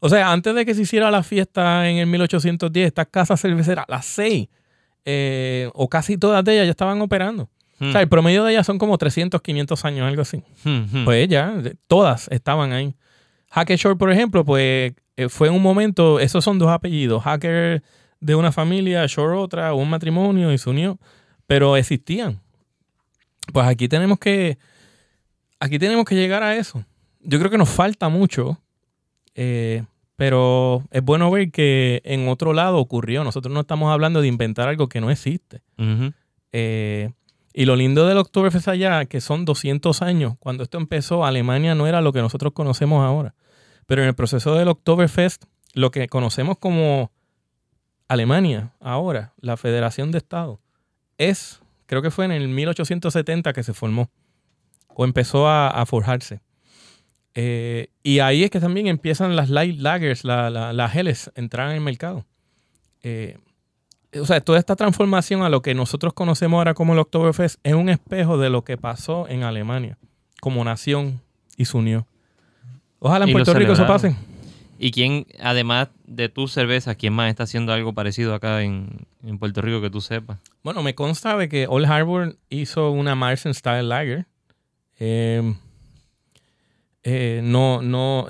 O 0.00 0.08
sea, 0.08 0.30
antes 0.32 0.54
de 0.54 0.64
que 0.66 0.74
se 0.74 0.82
hiciera 0.82 1.10
la 1.10 1.22
fiesta 1.22 1.88
en 1.88 1.96
el 1.98 2.06
1810, 2.06 2.86
estas 2.86 3.06
casas 3.10 3.40
cerveceras, 3.40 3.86
las 3.88 4.04
seis, 4.06 4.48
eh, 5.04 5.70
o 5.74 5.88
casi 5.88 6.18
todas 6.18 6.44
de 6.44 6.54
ellas 6.54 6.66
ya 6.66 6.70
estaban 6.72 7.00
operando. 7.00 7.48
Hmm, 7.78 7.88
O 7.88 7.92
sea, 7.92 8.00
el 8.00 8.08
promedio 8.08 8.44
de 8.44 8.52
ellas 8.52 8.66
son 8.66 8.78
como 8.78 8.96
300, 8.98 9.40
500 9.40 9.84
años, 9.84 10.06
algo 10.08 10.22
así. 10.22 10.42
hmm, 10.64 10.70
hmm. 10.92 11.04
Pues 11.04 11.28
ya, 11.28 11.54
todas 11.86 12.28
estaban 12.30 12.72
ahí. 12.72 12.94
Hacker 13.50 13.78
Shore, 13.78 13.96
por 13.96 14.10
ejemplo, 14.10 14.44
pues 14.44 14.92
eh, 15.16 15.28
fue 15.28 15.48
en 15.48 15.54
un 15.54 15.62
momento, 15.62 16.20
esos 16.20 16.44
son 16.44 16.58
dos 16.58 16.68
apellidos. 16.70 17.22
Hacker 17.22 17.82
de 18.20 18.34
una 18.34 18.52
familia, 18.52 19.06
Shore 19.06 19.36
otra, 19.36 19.72
un 19.74 19.88
matrimonio 19.88 20.52
y 20.52 20.58
se 20.58 20.68
unió. 20.70 20.98
Pero 21.46 21.76
existían. 21.76 22.40
Pues 23.52 23.66
aquí 23.66 23.88
tenemos 23.88 24.18
que, 24.18 24.58
aquí 25.60 25.78
tenemos 25.78 26.04
que 26.04 26.16
llegar 26.16 26.42
a 26.42 26.56
eso. 26.56 26.84
Yo 27.20 27.38
creo 27.38 27.50
que 27.50 27.58
nos 27.58 27.68
falta 27.68 28.08
mucho, 28.08 28.60
eh, 29.36 29.84
pero 30.16 30.82
es 30.90 31.02
bueno 31.02 31.30
ver 31.30 31.50
que 31.50 32.00
en 32.04 32.28
otro 32.28 32.54
lado 32.54 32.78
ocurrió. 32.78 33.22
Nosotros 33.22 33.52
no 33.52 33.60
estamos 33.60 33.92
hablando 33.92 34.22
de 34.22 34.28
inventar 34.28 34.68
algo 34.68 34.88
que 34.88 35.00
no 35.00 35.10
existe. 35.10 35.62
Eh, 36.52 37.12
y 37.52 37.64
lo 37.66 37.76
lindo 37.76 38.06
del 38.06 38.18
Oktoberfest 38.18 38.68
allá, 38.68 39.04
que 39.04 39.20
son 39.20 39.44
200 39.44 40.00
años. 40.02 40.34
Cuando 40.40 40.62
esto 40.62 40.78
empezó, 40.78 41.24
Alemania 41.24 41.74
no 41.74 41.86
era 41.86 42.00
lo 42.00 42.12
que 42.12 42.20
nosotros 42.20 42.54
conocemos 42.54 43.04
ahora. 43.04 43.34
Pero 43.86 44.02
en 44.02 44.08
el 44.08 44.14
proceso 44.14 44.54
del 44.54 44.68
Oktoberfest, 44.68 45.44
lo 45.74 45.90
que 45.90 46.08
conocemos 46.08 46.56
como 46.58 47.12
Alemania 48.08 48.72
ahora, 48.80 49.34
la 49.38 49.58
Federación 49.58 50.12
de 50.12 50.18
Estados, 50.18 50.60
es, 51.18 51.60
creo 51.84 52.00
que 52.00 52.10
fue 52.10 52.24
en 52.24 52.32
el 52.32 52.48
1870 52.48 53.52
que 53.52 53.62
se 53.62 53.74
formó 53.74 54.10
o 54.88 55.04
empezó 55.04 55.46
a, 55.46 55.68
a 55.68 55.84
forjarse. 55.84 56.40
Eh, 57.38 57.90
y 58.02 58.20
ahí 58.20 58.44
es 58.44 58.50
que 58.50 58.60
también 58.60 58.86
empiezan 58.86 59.36
las 59.36 59.50
light 59.50 59.78
lagers, 59.78 60.24
la- 60.24 60.48
la- 60.50 60.72
las 60.72 60.96
Helles, 60.96 61.30
entrar 61.34 61.68
en 61.68 61.74
el 61.76 61.80
mercado. 61.82 62.24
Eh, 63.02 63.36
o 64.18 64.24
sea, 64.24 64.40
toda 64.40 64.58
esta 64.58 64.74
transformación 64.74 65.42
a 65.42 65.50
lo 65.50 65.60
que 65.60 65.74
nosotros 65.74 66.14
conocemos 66.14 66.56
ahora 66.56 66.72
como 66.72 66.94
el 66.94 66.98
Oktoberfest 66.98 67.60
es 67.62 67.74
un 67.74 67.90
espejo 67.90 68.38
de 68.38 68.48
lo 68.48 68.64
que 68.64 68.78
pasó 68.78 69.28
en 69.28 69.42
Alemania 69.42 69.98
como 70.40 70.64
nación 70.64 71.20
y 71.58 71.66
se 71.66 71.76
unió. 71.76 72.06
Ojalá 73.00 73.26
en 73.26 73.32
Puerto 73.32 73.52
Rico 73.52 73.72
eso 73.74 73.86
pase. 73.86 74.16
¿Y 74.78 74.90
quién, 74.90 75.26
además 75.40 75.88
de 76.06 76.28
tu 76.30 76.48
cerveza, 76.48 76.94
quién 76.94 77.12
más 77.12 77.28
está 77.28 77.42
haciendo 77.44 77.72
algo 77.74 77.92
parecido 77.92 78.34
acá 78.34 78.62
en, 78.62 79.06
en 79.22 79.38
Puerto 79.38 79.60
Rico 79.60 79.80
que 79.82 79.90
tú 79.90 80.00
sepas? 80.00 80.38
Bueno, 80.62 80.82
me 80.82 80.94
consta 80.94 81.36
de 81.36 81.48
que 81.50 81.66
Old 81.66 81.86
Harbor 81.86 82.36
hizo 82.48 82.90
una 82.90 83.14
Marsen 83.14 83.52
Style 83.54 83.82
Lager. 83.88 84.26
Eh, 84.98 85.54
eh, 87.08 87.40
no, 87.44 87.82
no, 87.82 88.26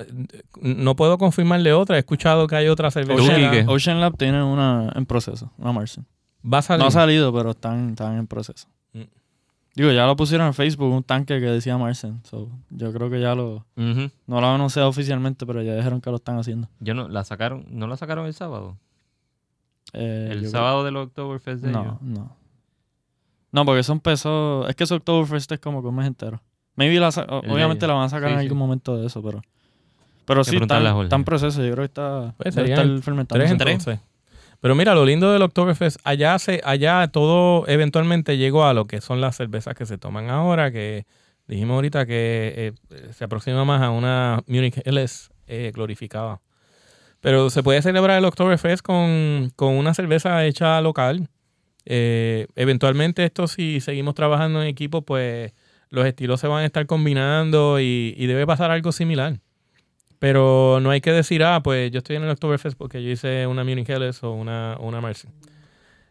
no 0.61 0.95
puedo 0.95 1.17
confirmarle 1.17 1.73
otra. 1.73 1.95
He 1.95 1.99
escuchado 1.99 2.45
que 2.45 2.55
hay 2.55 2.67
otra 2.67 2.91
cerveza. 2.91 3.19
Quique. 3.33 3.47
Ocean, 3.47 3.69
Ocean 3.69 3.99
Lab 4.01 4.15
tiene 4.17 4.43
una 4.43 4.91
en 4.93 5.05
proceso, 5.07 5.51
una 5.57 5.71
Marsen. 5.71 6.05
Va 6.45 6.59
a 6.59 6.61
salir. 6.61 6.81
No 6.83 6.87
ha 6.87 6.91
salido, 6.91 7.33
pero 7.33 7.51
están, 7.51 7.89
están 7.89 8.17
en 8.17 8.27
proceso. 8.27 8.67
Mm. 8.93 9.01
Digo, 9.73 9.91
ya 9.91 10.05
lo 10.05 10.15
pusieron 10.15 10.45
en 10.45 10.53
Facebook, 10.53 10.93
un 10.93 11.03
tanque 11.03 11.39
que 11.39 11.47
decía 11.47 11.75
Marsen. 11.77 12.21
So, 12.23 12.49
yo 12.69 12.93
creo 12.93 13.09
que 13.09 13.19
ya 13.19 13.33
lo... 13.33 13.65
No 13.75 14.11
lo 14.27 14.37
han 14.47 14.55
anunciado 14.55 14.87
oficialmente, 14.89 15.45
pero 15.47 15.63
ya 15.63 15.75
dijeron 15.75 15.99
que 15.99 16.09
lo 16.11 16.17
están 16.17 16.37
haciendo. 16.37 16.69
Yo 16.79 16.93
no, 16.93 17.07
la 17.09 17.23
sacaron, 17.23 17.65
¿no 17.69 17.87
la 17.87 17.97
sacaron 17.97 18.27
el 18.27 18.33
sábado? 18.35 18.77
Eh, 19.93 20.29
el 20.31 20.47
sábado 20.49 20.83
del 20.83 20.97
Oktoberfest 20.97 21.63
de 21.63 21.71
creo- 21.71 21.81
ellos. 21.81 22.01
No, 22.01 22.19
no. 22.21 22.37
No, 23.51 23.65
porque 23.65 23.79
eso 23.79 23.93
empezó... 23.93 24.67
Es 24.67 24.75
que 24.75 24.83
eso 24.83 24.95
Oktoberfest 24.95 25.51
es 25.51 25.59
como 25.59 25.81
que 25.81 25.87
un 25.87 25.95
mes 25.95 26.05
entero. 26.07 26.41
Maybe 26.77 26.99
la 26.99 27.09
El 27.09 27.51
obviamente 27.51 27.85
la 27.87 27.93
van 27.95 28.05
a 28.05 28.09
sacar 28.09 28.29
Sí, 28.29 28.33
en 28.35 28.39
sí. 28.39 28.45
algún 28.45 28.57
momento 28.59 28.97
de 28.97 29.07
eso, 29.07 29.21
pero... 29.21 29.41
Pero 30.25 30.43
sí, 30.43 30.55
está, 30.57 31.01
está 31.03 31.15
en 31.15 31.23
proceso. 31.23 31.61
Yo 31.63 31.71
creo 31.71 31.83
que 31.83 31.87
está... 31.87 32.33
Pues 32.37 32.55
debe 32.55 32.67
serían 32.67 32.87
estar 32.87 33.03
fermentando. 33.03 33.39
Tres 33.43 33.51
entonces. 33.51 33.99
Pero 34.59 34.75
mira, 34.75 34.95
lo 34.95 35.05
lindo 35.05 35.31
del 35.31 35.41
Oktoberfest, 35.41 35.97
allá, 36.03 36.37
se, 36.39 36.61
allá 36.63 37.07
todo 37.07 37.67
eventualmente 37.67 38.37
llegó 38.37 38.65
a 38.65 38.73
lo 38.73 38.85
que 38.85 39.01
son 39.01 39.21
las 39.21 39.35
cervezas 39.35 39.75
que 39.75 39.85
se 39.85 39.97
toman 39.97 40.29
ahora, 40.29 40.71
que 40.71 41.05
dijimos 41.47 41.75
ahorita 41.75 42.05
que 42.05 42.73
eh, 42.89 43.11
se 43.13 43.23
aproxima 43.23 43.65
más 43.65 43.81
a 43.81 43.89
una 43.89 44.43
Munich 44.47 44.81
Helles 44.83 45.29
eh, 45.45 45.71
glorificada. 45.73 46.41
Pero 47.21 47.49
se 47.49 47.63
puede 47.63 47.81
celebrar 47.81 48.17
el 48.17 48.25
Oktoberfest 48.25 48.81
con, 48.81 49.51
con 49.55 49.73
una 49.75 49.93
cerveza 49.93 50.45
hecha 50.45 50.81
local. 50.81 51.29
Eh, 51.85 52.47
eventualmente 52.55 53.23
esto 53.23 53.47
si 53.47 53.79
seguimos 53.79 54.13
trabajando 54.13 54.61
en 54.61 54.67
equipo, 54.67 55.03
pues 55.03 55.53
los 55.89 56.05
estilos 56.05 56.39
se 56.39 56.47
van 56.47 56.63
a 56.63 56.65
estar 56.65 56.85
combinando 56.85 57.79
y, 57.79 58.13
y 58.17 58.25
debe 58.27 58.45
pasar 58.45 58.71
algo 58.71 58.91
similar. 58.91 59.39
Pero 60.19 60.79
no 60.81 60.89
hay 60.89 60.99
que 61.01 61.11
decir, 61.11 61.43
ah, 61.43 61.61
pues 61.61 61.91
yo 61.91 61.99
estoy 61.99 62.15
en 62.15 62.23
el 62.23 62.29
Oktoberfest 62.31 62.77
porque 62.77 63.03
yo 63.03 63.09
hice 63.11 63.45
una 63.45 63.63
Munich 63.63 63.87
Helles 63.89 64.23
o 64.23 64.31
una, 64.31 64.75
una 64.79 64.99
Mercy. 64.99 65.27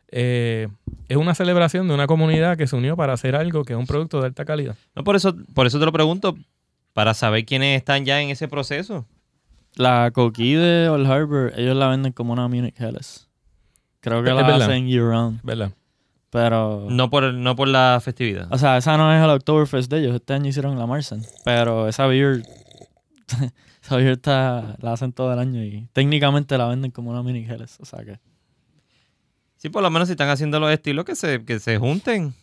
Eh, 0.09 0.69
es 1.09 1.17
una 1.17 1.35
celebración 1.35 1.89
de 1.89 1.95
una 1.95 2.07
comunidad 2.07 2.57
que 2.57 2.69
se 2.69 2.77
unió 2.77 2.97
para 2.97 3.13
hacer 3.15 3.35
algo 3.35 3.65
que 3.65 3.73
es 3.73 3.79
un 3.79 3.87
producto 3.87 4.21
de 4.21 4.27
alta 4.27 4.45
calidad. 4.45 4.77
No, 4.95 5.03
por 5.03 5.17
eso, 5.17 5.35
por 5.55 5.67
eso 5.67 5.81
te 5.81 5.85
lo 5.85 5.93
pregunto, 5.93 6.37
para 6.93 7.15
saber 7.15 7.45
quiénes 7.45 7.77
están 7.77 8.05
ya 8.05 8.21
en 8.23 8.31
ese 8.31 8.47
proceso. 8.47 9.05
La 9.75 10.11
coquí 10.13 10.55
de 10.55 10.89
Old 10.89 11.07
Harbor, 11.11 11.53
ellos 11.57 11.77
la 11.77 11.89
venden 11.89 12.13
como 12.13 12.33
una 12.33 12.47
Munich 12.49 12.81
Helles. 12.81 13.29
Creo 14.01 14.23
que 14.23 14.31
Es 14.31 14.37
la 14.37 14.43
verdad. 14.43 14.63
hacen 14.63 14.87
year 14.87 15.03
round. 15.05 15.41
¿Verdad? 15.43 15.73
Pero... 16.37 16.87
No 16.91 17.09
por, 17.09 17.33
no 17.33 17.57
por 17.57 17.67
la 17.67 17.99
festividad. 18.05 18.47
O 18.51 18.59
sea, 18.59 18.77
esa 18.77 18.99
no 18.99 19.11
es 19.11 19.25
el 19.25 19.31
Oktoberfest 19.31 19.91
de 19.91 20.01
ellos. 20.01 20.15
Este 20.17 20.35
año 20.35 20.49
hicieron 20.51 20.79
la 20.79 20.85
Marsen. 20.87 21.23
Pero 21.47 21.89
esa 21.89 22.07
beer... 22.07 22.43
esa 23.83 23.97
beer 23.97 24.13
está, 24.13 24.77
la 24.83 24.93
hacen 24.93 25.15
todo 25.15 25.33
el 25.33 25.39
año 25.39 25.65
y 25.65 25.89
técnicamente 25.95 26.59
la 26.59 26.67
venden 26.69 26.91
como 26.91 27.11
una 27.11 27.23
Munich 27.23 27.49
Helles. 27.49 27.79
O 27.81 27.87
sea 27.87 28.05
que... 28.05 28.19
Sí, 29.57 29.71
por 29.71 29.83
lo 29.83 29.89
menos 29.91 30.09
si 30.09 30.13
están 30.13 30.29
haciendo 30.29 30.61
los 30.61 30.71
estilos, 30.71 31.07
que 31.07 31.17
se, 31.17 31.43
que 31.43 31.59
se 31.59 31.79
junten 31.79 32.35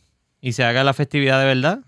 y 0.41 0.54
se 0.54 0.64
haga 0.64 0.84
la 0.84 0.96
festividad 0.96 1.39
de 1.39 1.46
verdad. 1.46 1.80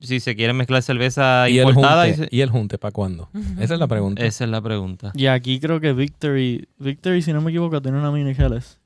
Si 0.00 0.20
se 0.20 0.36
quieren 0.36 0.54
mezclar 0.56 0.82
cerveza 0.82 1.48
¿Y 1.48 1.60
el, 1.60 1.68
importada. 1.68 2.08
y 2.08 2.10
junte, 2.10 2.28
se- 2.28 2.36
¿Y 2.36 2.40
el 2.42 2.50
junte 2.50 2.76
para 2.76 2.92
cuándo? 2.92 3.30
Esa 3.58 3.72
es 3.72 3.80
la 3.80 3.86
pregunta. 3.86 4.22
Esa 4.22 4.44
es 4.44 4.50
la 4.50 4.60
pregunta. 4.60 5.12
Y 5.14 5.28
aquí 5.28 5.60
creo 5.60 5.80
que 5.80 5.94
Victory... 5.94 6.68
Victory, 6.78 7.22
si 7.22 7.32
no 7.32 7.40
me 7.40 7.52
equivoco, 7.52 7.80
tiene 7.80 7.98
una 7.98 8.10
Munich 8.10 8.38
Helles. 8.38 8.78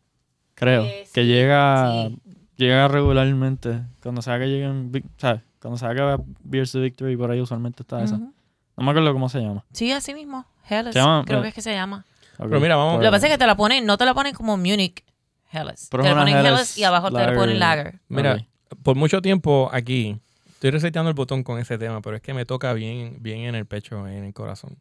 Creo. 0.55 0.85
Eh, 0.85 1.09
que 1.13 1.27
llega... 1.27 2.07
sí. 2.09 2.19
Llega 2.57 2.88
regularmente. 2.88 3.82
Cuando 4.03 4.22
sea 4.22 4.38
que 4.38 4.46
lleguen... 4.46 4.90
¿Sabes? 5.16 5.42
Cuando 5.61 5.78
sea 5.78 5.94
que 5.94 6.16
Beers 6.44 6.72
de 6.72 6.80
Victory 6.80 7.16
por 7.16 7.30
ahí 7.30 7.40
usualmente 7.40 7.82
está 7.82 8.03
esa. 8.03 8.16
Ujú. 8.16 8.32
No 8.76 8.84
me 8.84 8.90
acuerdo 8.90 9.12
cómo 9.12 9.28
se 9.28 9.40
llama. 9.40 9.64
Sí, 9.72 9.90
así 9.92 10.14
mismo. 10.14 10.46
Llama- 10.92 11.24
Creo 11.26 11.42
que 11.42 11.48
es 11.48 11.55
que 11.55 11.62
se 11.62 11.72
llama. 11.72 12.05
Ok. 12.38 12.46
Pero 12.48 12.61
mira, 12.61 12.76
vamos- 12.76 12.96
Lo 12.96 13.03
que 13.03 13.11
pasa 13.11 13.26
es 13.26 13.32
que 13.32 13.38
te 13.38 13.46
la 13.46 13.57
ponen, 13.57 13.84
no 13.86 13.98
te 13.98 14.05
la 14.05 14.14
ponen 14.14 14.34
como 14.34 14.57
Munich 14.57 15.05
Helles. 15.53 15.88
Pero 15.90 16.03
te 16.03 16.09
la 16.11 16.16
ponen 16.16 16.36
Helles 16.36 16.53
Helles 16.53 16.78
y 16.78 16.84
abajo 16.84 17.09
te 17.09 17.14
lager. 17.14 17.32
la 17.34 17.38
ponen 17.40 17.59
Lager. 17.59 18.00
Mira, 18.09 18.34
Ok. 18.70 18.78
por 18.82 18.96
mucho 18.96 19.20
tiempo 19.20 19.68
aquí, 19.72 20.18
estoy 20.48 20.70
reseteando 20.70 21.11
el 21.11 21.14
botón 21.14 21.42
con 21.42 21.59
ese 21.59 21.76
tema, 21.78 22.00
pero 22.00 22.16
es 22.16 22.22
que 22.22 22.32
me 22.34 22.44
toca 22.46 22.72
bien, 22.72 23.18
bien 23.20 23.40
en 23.40 23.55
el 23.55 23.66
pecho, 23.66 24.07
en 24.09 24.24
el 24.24 24.32
corazón. 24.32 24.78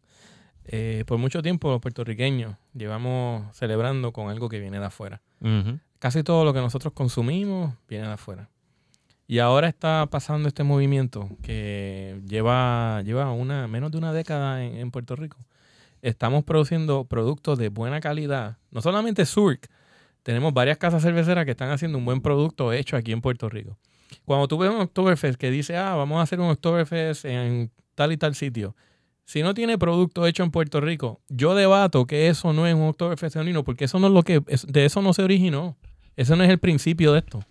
Eh, 0.66 1.04
por 1.08 1.18
mucho 1.18 1.42
tiempo 1.42 1.70
los 1.70 1.82
puertorriqueños 1.82 2.56
llevamos 2.74 3.54
celebrando 3.56 4.14
con 4.14 4.30
algo 4.30 4.48
que 4.48 4.60
viene 4.60 4.80
de 4.80 4.86
afuera. 4.86 5.20
Ujú. 5.42 5.80
Casi 6.02 6.24
todo 6.24 6.46
lo 6.46 6.52
que 6.52 6.60
nosotros 6.60 6.94
consumimos 6.94 7.76
viene 7.88 8.08
de 8.08 8.14
afuera. 8.14 8.50
Y 9.28 9.38
ahora 9.38 9.68
está 9.68 10.08
pasando 10.10 10.48
este 10.48 10.64
movimiento 10.64 11.30
que 11.44 12.20
lleva, 12.28 13.04
lleva 13.04 13.32
una, 13.32 13.68
menos 13.68 13.92
de 13.92 14.00
una 14.00 14.12
década 14.12 14.64
en, 14.64 14.90
Puerto 14.90 15.16
Rico. 15.16 15.38
Estamos 16.02 16.44
produciendo 16.44 17.06
productos 17.06 17.60
de 17.60 17.70
buena 17.70 18.02
calidad, 18.02 18.58
no 18.72 18.82
solamente 18.82 19.28
Surk, 19.28 19.70
tenemos 20.24 20.56
varias 20.56 20.80
casas 20.80 21.04
cerveceras 21.04 21.46
que 21.46 21.52
están 21.52 21.70
haciendo 21.70 22.00
un 22.00 22.06
buen 22.06 22.22
producto 22.22 22.74
hecho 22.74 22.98
aquí 22.98 23.12
en 23.12 23.22
Puerto 23.22 23.48
Rico. 23.48 23.78
Cuando 24.26 24.48
tú 24.48 24.58
ves 24.58 24.72
un 24.72 24.82
Oktoberfest 24.82 25.38
que 25.38 25.52
dice, 25.52 25.78
ah, 25.78 25.94
vamos 25.94 26.18
a 26.18 26.24
hacer 26.24 26.40
un 26.40 26.50
Oktoberfest 26.50 27.26
en 27.26 27.70
tal 27.94 28.12
y 28.12 28.18
tal 28.18 28.34
sitio, 28.34 28.76
si 29.26 29.44
no 29.44 29.54
tiene 29.54 29.78
producto 29.78 30.26
hecho 30.26 30.42
en 30.42 30.50
Puerto 30.50 30.82
Rico, 30.82 31.22
yo 31.30 31.54
debato 31.54 32.08
que 32.08 32.28
eso 32.28 32.54
no 32.54 32.66
es 32.66 32.74
un 32.74 32.88
Oktoberfest 32.88 33.36
genuino, 33.36 33.64
porque 33.64 33.86
eso 33.86 34.00
no 34.00 34.08
es 34.08 34.14
lo 34.14 34.24
que, 34.24 34.42
de 34.68 34.86
eso 34.86 35.04
no 35.04 35.14
se 35.14 35.22
originó. 35.22 35.78
Ese 36.16 36.36
no 36.36 36.44
es 36.44 36.50
el 36.50 36.60
principio 36.60 37.14
de 37.14 37.20
esto. 37.20 37.44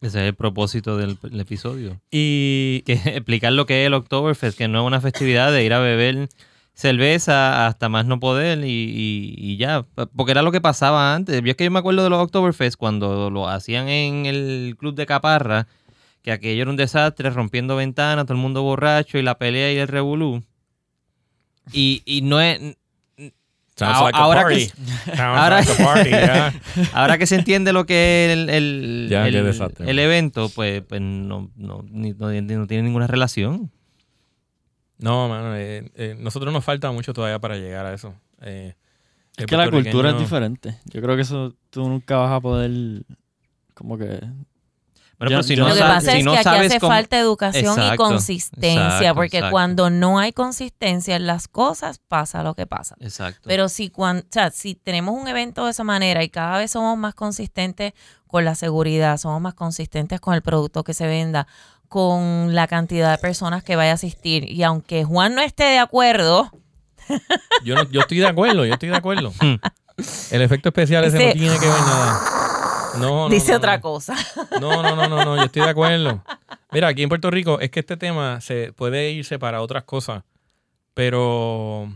Ese 0.00 0.20
es 0.22 0.28
el 0.28 0.34
propósito 0.34 0.96
del, 0.96 1.18
episodio. 1.38 2.00
Y 2.10 2.82
Que 2.86 2.94
explicar 2.94 3.52
lo 3.52 3.66
que 3.66 3.82
es 3.82 3.86
el 3.86 3.94
Oktoberfest, 3.94 4.56
que 4.56 4.68
no 4.68 4.80
es 4.80 4.86
una 4.86 5.00
festividad 5.00 5.52
de 5.52 5.64
ir 5.64 5.72
a 5.74 5.78
beber 5.80 6.28
cerveza 6.72 7.66
hasta 7.66 7.90
más 7.90 8.06
no 8.06 8.18
poder 8.20 8.64
y, 8.64 8.70
y- 8.70 9.34
y 9.36 9.56
ya. 9.58 9.84
Porque 10.16 10.32
era 10.32 10.40
lo 10.42 10.52
que 10.52 10.60
pasaba 10.62 11.14
antes. 11.14 11.42
Yo 11.42 11.50
es 11.50 11.56
que 11.56 11.64
yo 11.64 11.70
me 11.70 11.78
acuerdo 11.78 12.02
de 12.02 12.10
los 12.10 12.20
Oktoberfest 12.22 12.76
cuando 12.76 13.28
lo 13.30 13.48
hacían 13.48 13.88
en 13.88 14.24
el 14.24 14.76
club 14.78 14.94
de 14.94 15.04
Caparra, 15.04 15.66
que 16.22 16.32
aquello 16.32 16.62
era 16.62 16.70
un 16.70 16.76
desastre, 16.76 17.28
rompiendo 17.30 17.76
ventanas, 17.76 18.24
todo 18.24 18.34
el 18.34 18.40
mundo 18.42 18.62
borracho 18.62 19.18
y 19.18 19.22
la 19.22 19.36
pelea 19.38 19.72
y 19.72 19.76
el 19.76 19.88
revolú. 19.88 20.42
Y, 21.72 22.02
y 22.06 22.22
no 22.22 22.40
es... 22.40 22.76
Sounds 23.80 23.96
Ahora- 23.96 24.06
like 24.06 24.18
a 24.18 24.22
ahora 24.22 24.42
party. 24.42 24.66
que- 24.66 25.16
Sounds 25.16 25.38
ahora- 25.40 25.56
like 25.60 25.72
a 25.72 25.84
party, 25.84 26.10
yeah. 26.10 26.52
Ahora 26.92 27.16
que 27.18 27.26
se 27.26 27.36
entiende 27.36 27.72
lo 27.72 27.86
que 27.86 28.26
es 28.26 28.32
el, 28.32 28.48
el, 28.50 29.98
evento, 29.98 30.50
pues, 30.54 30.82
pues 30.82 31.00
no, 31.00 31.50
no, 31.56 31.82
ni- 31.90 32.12
no- 32.12 32.30
no 32.30 32.66
tiene 32.66 32.82
ninguna 32.82 33.06
relación. 33.06 33.70
No, 34.98 35.28
mano, 35.30 35.56
eh, 35.56 35.90
eh, 35.94 36.14
nosotros 36.18 36.52
nos 36.52 36.62
falta 36.62 36.92
mucho 36.92 37.14
todavía 37.14 37.38
para 37.38 37.56
llegar 37.56 37.86
a 37.86 37.94
eso. 37.94 38.14
Eh, 38.42 38.74
Es 39.38 39.46
que 39.46 39.56
la 39.56 39.70
cultura 39.70 40.10
es 40.10 40.18
diferente. 40.18 40.76
Yo 40.92 41.00
creo 41.00 41.16
que 41.16 41.22
eso 41.22 41.54
tú 41.70 41.88
nunca 41.88 42.16
vas 42.18 42.32
a 42.32 42.40
poder 42.40 42.70
como 43.72 43.96
que... 43.96 44.20
Bueno, 45.20 45.28
pero 45.36 45.42
si 45.42 45.54
no, 45.54 45.68
Lo 45.68 45.74
que 45.74 45.80
sa- 45.80 45.86
pasa 45.86 46.12
si 46.12 46.18
es 46.18 46.24
no 46.24 46.32
que 46.32 46.38
aquí 46.38 46.44
sabes 46.44 46.70
hace 46.70 46.80
cómo- 46.80 46.92
falta 46.92 47.18
educación 47.18 47.78
y 47.92 47.96
consistencia, 47.96 48.84
exacto, 48.86 49.14
porque 49.14 49.36
exacto. 49.36 49.52
cuando 49.52 49.90
no 49.90 50.18
hay 50.18 50.32
consistencia 50.32 51.14
en 51.14 51.26
las 51.26 51.46
cosas, 51.46 51.98
pasa 52.08 52.42
lo 52.42 52.54
que 52.54 52.66
pasa. 52.66 52.96
Exacto. 53.00 53.42
Pero 53.46 53.68
si, 53.68 53.90
cuan- 53.90 54.20
o 54.20 54.32
sea, 54.32 54.50
si 54.50 54.74
tenemos 54.74 55.14
un 55.20 55.28
evento 55.28 55.66
de 55.66 55.72
esa 55.72 55.84
manera 55.84 56.24
y 56.24 56.30
cada 56.30 56.56
vez 56.58 56.70
somos 56.72 56.96
más 56.98 57.14
consistentes 57.14 57.92
con 58.26 58.44
la 58.46 58.54
seguridad, 58.54 59.18
somos 59.18 59.40
más 59.42 59.54
consistentes 59.54 60.20
con 60.20 60.34
el 60.34 60.40
producto 60.42 60.84
que 60.84 60.94
se 60.94 61.06
venda, 61.06 61.46
con 61.88 62.54
la 62.54 62.66
cantidad 62.66 63.10
de 63.10 63.18
personas 63.18 63.62
que 63.62 63.76
vaya 63.76 63.90
a 63.90 63.94
asistir, 63.94 64.50
y 64.50 64.62
aunque 64.62 65.04
Juan 65.04 65.34
no 65.34 65.42
esté 65.42 65.64
de 65.64 65.78
acuerdo, 65.78 66.50
Yo, 67.64 67.74
no- 67.74 67.90
yo 67.90 68.00
estoy 68.00 68.18
de 68.20 68.26
acuerdo, 68.28 68.64
yo 68.64 68.72
estoy 68.72 68.88
de 68.88 68.96
acuerdo. 68.96 69.32
El 70.30 70.40
efecto 70.40 70.70
especial 70.70 71.04
ese 71.04 71.18
no 71.18 71.24
Dice- 71.24 71.38
tiene 71.38 71.58
que 71.58 71.66
ver 71.66 71.80
nada. 71.80 72.20
No, 72.98 73.28
no, 73.28 73.28
dice 73.28 73.52
no, 73.52 73.58
otra 73.58 73.76
no. 73.76 73.82
cosa. 73.82 74.14
No, 74.60 74.82
no, 74.82 74.96
no, 74.96 75.08
no, 75.08 75.24
no, 75.24 75.36
yo 75.36 75.44
estoy 75.44 75.62
de 75.62 75.68
acuerdo. 75.70 76.22
Mira, 76.72 76.88
aquí 76.88 77.02
en 77.02 77.08
Puerto 77.08 77.30
Rico 77.30 77.60
es 77.60 77.70
que 77.70 77.80
este 77.80 77.96
tema 77.96 78.40
se 78.40 78.72
puede 78.72 79.10
irse 79.10 79.38
para 79.38 79.62
otras 79.62 79.84
cosas, 79.84 80.22
pero 80.94 81.92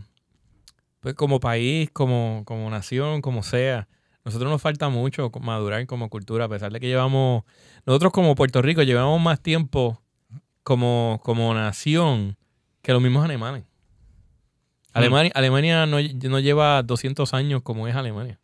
pues 0.99 1.15
como 1.15 1.39
país, 1.39 1.89
como, 1.91 2.43
como 2.45 2.69
nación, 2.69 3.21
como 3.21 3.43
sea, 3.43 3.87
nosotros 4.23 4.49
nos 4.49 4.61
falta 4.61 4.89
mucho 4.89 5.31
madurar 5.39 5.85
como 5.85 6.09
cultura, 6.09 6.45
a 6.45 6.49
pesar 6.49 6.71
de 6.71 6.79
que 6.79 6.87
llevamos, 6.87 7.43
nosotros 7.85 8.11
como 8.11 8.33
Puerto 8.33 8.61
Rico 8.61 8.81
llevamos 8.81 9.21
más 9.21 9.39
tiempo 9.39 10.01
como, 10.63 11.21
como 11.23 11.53
nación 11.53 12.35
que 12.81 12.91
los 12.91 13.01
mismos 13.01 13.23
alemanes. 13.23 13.63
Alemania, 14.93 15.31
Alemania 15.35 15.85
no, 15.85 15.97
no 16.01 16.39
lleva 16.39 16.81
200 16.81 17.33
años 17.33 17.61
como 17.61 17.87
es 17.87 17.95
Alemania. 17.95 18.39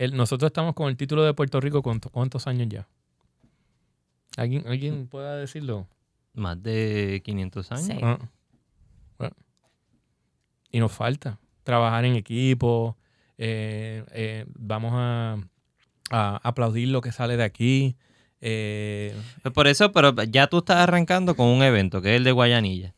El- 0.00 0.16
nosotros 0.16 0.48
estamos 0.48 0.74
con 0.74 0.88
el 0.88 0.96
título 0.96 1.22
de 1.24 1.34
Puerto 1.34 1.60
Rico, 1.60 1.82
¿cuánto- 1.82 2.10
¿cuántos 2.10 2.46
años 2.46 2.68
ya? 2.68 2.88
¿Alguien, 4.36 4.66
¿Alguien 4.66 5.06
pueda 5.08 5.36
decirlo? 5.36 5.86
Más 6.34 6.62
de 6.62 7.20
500 7.24 7.70
años. 7.72 7.86
Sí. 7.86 7.98
Ah. 8.02 8.18
Bueno. 9.18 9.34
Y 10.70 10.78
nos 10.78 10.92
falta 10.92 11.38
trabajar 11.64 12.04
en 12.04 12.16
equipo. 12.16 12.96
eh, 13.42 14.04
eh, 14.12 14.44
vamos 14.54 14.92
a, 14.94 15.38
a 16.10 16.36
aplaudir 16.46 16.88
lo 16.88 17.00
que 17.00 17.10
sale 17.10 17.36
de 17.38 17.42
aquí. 17.44 17.96
eh. 18.42 19.14
Pues 19.42 19.54
por 19.54 19.66
eso, 19.66 19.92
pero 19.92 20.14
ya 20.24 20.46
tú 20.46 20.58
estás 20.58 20.76
arrancando 20.76 21.34
con 21.34 21.46
un 21.46 21.62
evento, 21.62 22.02
que 22.02 22.10
es 22.10 22.16
el 22.18 22.24
de 22.24 22.32
Guayanilla. 22.32 22.94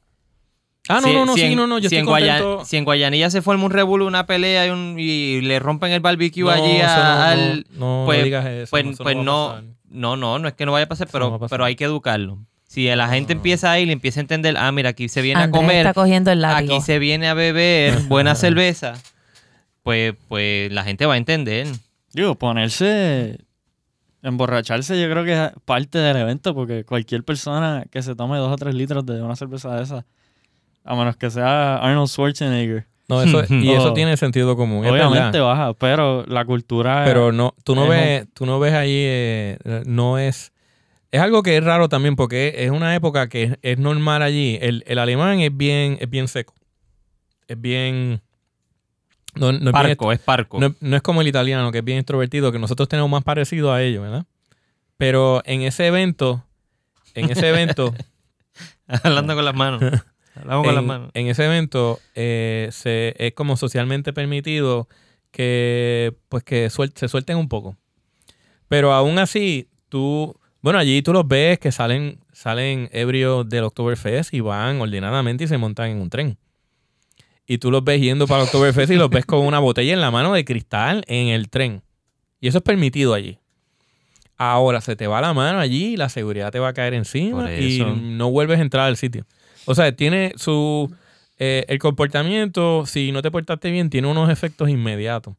Ah, 0.88 1.00
no, 1.00 1.06
Si- 1.08 1.12
no, 1.14 1.26
no, 1.26 1.34
si 1.34 1.40
sí, 1.40 1.54
no, 1.54 1.66
no, 1.66 1.78
yo 1.78 1.88
si 1.88 1.94
estoy 1.96 1.98
en 2.00 2.06
Guaya- 2.06 2.38
contento. 2.40 2.64
si 2.64 2.76
en 2.76 2.84
Guayanilla 2.84 3.30
se 3.30 3.40
forma 3.40 3.64
un 3.64 3.70
revuelo, 3.70 4.06
una 4.06 4.26
pelea 4.26 4.66
y, 4.66 4.70
un- 4.70 4.96
y 4.98 5.40
le 5.42 5.58
rompen 5.60 5.92
el 5.92 6.00
barbecue 6.00 6.42
No, 6.42 6.50
allí 6.50 6.80
a- 6.80 7.30
al... 7.30 7.66
no, 7.72 8.00
no 8.00 8.06
pues- 8.06 8.24
digas 8.24 8.44
eso. 8.46 8.70
pues 8.70 8.84
no, 8.84 8.90
eso 8.90 9.02
pues 9.04 9.16
no, 9.16 9.62
no, 9.90 10.16
no, 10.16 10.38
no 10.40 10.48
es 10.48 10.54
que 10.54 10.66
no 10.66 10.72
vaya 10.72 10.86
a 10.86 10.88
pasar, 10.88 11.08
pero, 11.12 11.26
a 11.26 11.38
pasar. 11.38 11.50
pero 11.50 11.64
hay 11.64 11.76
que 11.76 11.84
educarlo. 11.84 12.38
Si 12.66 12.86
la 12.86 13.08
gente 13.08 13.34
No. 13.34 13.38
empieza 13.38 13.70
ahí 13.70 13.82
y 13.82 13.86
le 13.86 13.92
empieza 13.92 14.18
a 14.18 14.22
entender, 14.22 14.56
ah, 14.58 14.72
mira, 14.72 14.88
aquí 14.90 15.08
se 15.08 15.20
viene 15.22 15.42
a 15.42 15.50
comer, 15.50 15.76
está 15.86 15.94
cogiendo 15.94 16.32
el 16.32 16.40
látigo. 16.40 16.74
aquí 16.74 16.82
se 16.84 16.98
viene 16.98 17.28
a 17.28 17.34
beber 17.34 17.94
buena 18.08 18.34
cerveza, 18.34 18.94
pues, 19.82 20.14
pues 20.28 20.72
la 20.72 20.82
gente 20.82 21.06
va 21.06 21.14
a 21.14 21.18
entender. 21.18 21.68
Digo, 22.12 22.34
ponerse... 22.34 23.38
Emborracharse 24.24 25.00
yo 25.00 25.10
creo 25.10 25.24
que 25.24 25.32
es 25.46 25.50
parte 25.64 25.98
del 25.98 26.16
evento 26.16 26.54
porque 26.54 26.84
cualquier 26.84 27.24
persona 27.24 27.84
que 27.90 28.02
se 28.02 28.14
tome 28.14 28.38
dos 28.38 28.52
o 28.52 28.56
tres 28.56 28.72
litros 28.74 29.04
de 29.04 29.20
una 29.20 29.34
cerveza 29.34 29.74
de 29.74 29.82
esa, 29.82 30.06
a 30.84 30.94
menos 30.96 31.16
que 31.16 31.30
sea 31.30 31.76
Arnold 31.76 32.08
Schwarzenegger, 32.08 32.86
No, 33.08 33.22
eso, 33.22 33.42
y 33.50 33.70
eso 33.70 33.90
Oh. 33.90 33.94
tiene 33.94 34.16
sentido 34.16 34.56
común. 34.56 34.86
obviamente 34.86 35.38
baja, 35.40 35.74
pero 35.74 36.24
la 36.26 36.44
cultura... 36.44 37.02
Pero 37.04 37.30
no, 37.32 37.54
tú 37.64 37.74
no 37.74 37.84
es 37.84 37.90
ves, 37.90 38.26
tú 38.34 38.46
no 38.46 38.58
ves 38.58 38.72
ahí, 38.74 38.90
eh, 38.94 39.58
no 39.86 40.18
es. 40.18 40.52
Es 41.10 41.20
algo 41.20 41.42
que 41.42 41.56
es 41.58 41.62
raro 41.64 41.88
también 41.90 42.16
porque 42.16 42.54
es 42.58 42.70
una 42.70 42.94
época 42.94 43.28
que 43.28 43.42
es, 43.42 43.58
es 43.60 43.78
normal 43.78 44.22
allí. 44.22 44.58
El, 44.62 44.82
el 44.86 44.98
alemán 44.98 45.40
es 45.40 45.54
bien, 45.54 45.98
es 46.00 46.08
bien 46.08 46.26
seco. 46.26 46.54
Es 47.48 47.60
bien. 47.60 48.22
No, 49.34 49.46
no 49.52 49.56
es 49.56 49.60
bien 49.60 49.72
Parco, 49.72 50.12
es 50.12 50.18
parco. 50.20 50.58
no, 50.60 50.74
no 50.80 50.96
es 50.96 51.02
como 51.02 51.20
el 51.20 51.28
italiano, 51.28 51.70
que 51.72 51.78
es 51.78 51.84
bien 51.84 51.98
extrovertido, 51.98 52.50
que 52.52 52.58
nosotros 52.58 52.88
tenemos 52.88 53.10
más 53.10 53.22
parecido 53.24 53.72
a 53.72 53.82
ellos, 53.82 54.02
¿verdad? 54.02 54.24
Pero 54.96 55.42
en 55.44 55.62
ese 55.62 55.86
evento, 55.86 56.44
en 57.14 57.30
ese 57.30 57.48
evento, 57.48 57.94
Hablando 59.04 59.34
con 59.34 59.44
las 59.44 59.54
manos. 59.54 59.82
Hablamos 60.34 60.64
con 60.66 60.74
las 60.74 60.82
en, 60.82 60.88
manos. 60.88 61.10
en 61.14 61.26
ese 61.28 61.44
evento, 61.44 62.00
eh, 62.14 62.68
se, 62.72 63.14
es 63.18 63.34
como 63.34 63.56
socialmente 63.56 64.12
permitido 64.12 64.88
que, 65.30 66.14
pues, 66.28 66.42
que 66.44 66.66
suel- 66.70 66.92
se 66.94 67.08
suelten 67.08 67.36
un 67.36 67.48
poco. 67.48 67.76
Pero 68.68 68.92
aún 68.92 69.18
así, 69.18 69.68
tú, 69.88 70.34
bueno, 70.62 70.78
allí 70.78 71.02
tú 71.02 71.12
los 71.12 71.26
ves 71.28 71.58
que 71.58 71.72
salen, 71.72 72.18
salen 72.32 72.88
ebrios 72.92 73.48
del 73.48 73.64
Oktoberfest 73.64 74.32
y 74.32 74.40
van 74.40 74.80
ordenadamente 74.80 75.44
y 75.44 75.48
se 75.48 75.58
montan 75.58 75.90
en 75.90 76.00
un 76.00 76.08
tren. 76.10 76.38
Y 77.46 77.58
tú 77.58 77.70
los 77.70 77.84
ves 77.84 78.00
yendo 78.00 78.26
para 78.26 78.42
el 78.42 78.46
Oktoberfest 78.46 78.90
y 78.92 78.96
los 78.96 79.10
ves 79.10 79.26
con 79.26 79.40
una 79.44 79.58
botella 79.58 79.92
en 79.92 80.00
la 80.00 80.10
mano 80.10 80.32
de 80.32 80.44
cristal 80.44 81.04
en 81.08 81.28
el 81.28 81.50
tren. 81.50 81.82
Y 82.40 82.48
eso 82.48 82.58
es 82.58 82.64
permitido 82.64 83.12
allí. 83.14 83.38
Ahora 84.38 84.80
se 84.80 84.96
te 84.96 85.06
va 85.06 85.20
la 85.20 85.34
mano 85.34 85.58
allí 85.58 85.92
y 85.92 85.96
la 85.96 86.08
seguridad 86.08 86.50
te 86.50 86.58
va 86.58 86.68
a 86.68 86.72
caer 86.72 86.94
encima 86.94 87.44
y 87.62 87.78
no 88.16 88.30
vuelves 88.30 88.58
a 88.58 88.62
entrar 88.62 88.86
al 88.86 88.96
sitio. 88.96 89.26
O 89.66 89.74
sea, 89.74 89.94
tiene 89.94 90.32
su... 90.36 90.94
eh, 91.38 91.64
el 91.68 91.78
comportamiento, 91.78 92.84
si 92.86 93.12
no 93.12 93.22
te 93.22 93.30
portaste 93.30 93.70
bien, 93.70 93.90
tiene 93.90 94.08
unos 94.08 94.30
efectos 94.30 94.68
inmediatos. 94.68 95.34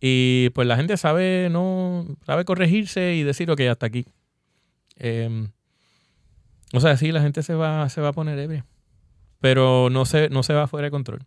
Y 0.00 0.50
pues 0.50 0.68
la 0.68 0.76
gente 0.76 0.96
sabe, 0.96 1.48
no, 1.50 2.06
sabe 2.26 2.44
corregirse 2.44 3.14
y 3.14 3.22
decir, 3.22 3.50
ok, 3.50 3.60
hasta 3.62 3.86
aquí. 3.86 4.06
Eh, 4.98 5.48
o 6.72 6.80
sea, 6.80 6.96
sí, 6.96 7.12
la 7.12 7.22
gente 7.22 7.42
se 7.42 7.54
va, 7.54 7.88
se 7.88 8.00
va 8.00 8.08
a 8.08 8.12
poner 8.12 8.38
ebria. 8.38 8.66
Pero 9.40 9.88
no 9.90 10.04
se, 10.04 10.28
no 10.28 10.42
se 10.42 10.52
va 10.52 10.66
fuera 10.66 10.86
de 10.86 10.90
control. 10.90 11.20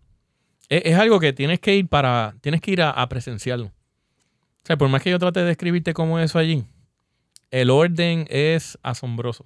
Es, 0.69 0.83
es 0.85 0.97
algo 0.97 1.19
que 1.19 1.33
tienes 1.33 1.59
que 1.59 1.75
ir 1.75 1.87
para. 1.87 2.35
Tienes 2.41 2.61
que 2.61 2.71
ir 2.71 2.81
a, 2.81 2.91
a 2.91 3.09
presenciarlo. 3.09 3.67
O 3.67 4.65
sea, 4.65 4.77
por 4.77 4.89
más 4.89 5.01
que 5.01 5.09
yo 5.09 5.19
trate 5.19 5.39
de 5.39 5.47
describirte 5.47 5.93
cómo 5.93 6.19
es 6.19 6.25
eso 6.25 6.37
allí, 6.37 6.63
el 7.49 7.69
orden 7.69 8.27
es 8.29 8.77
asombroso. 8.83 9.45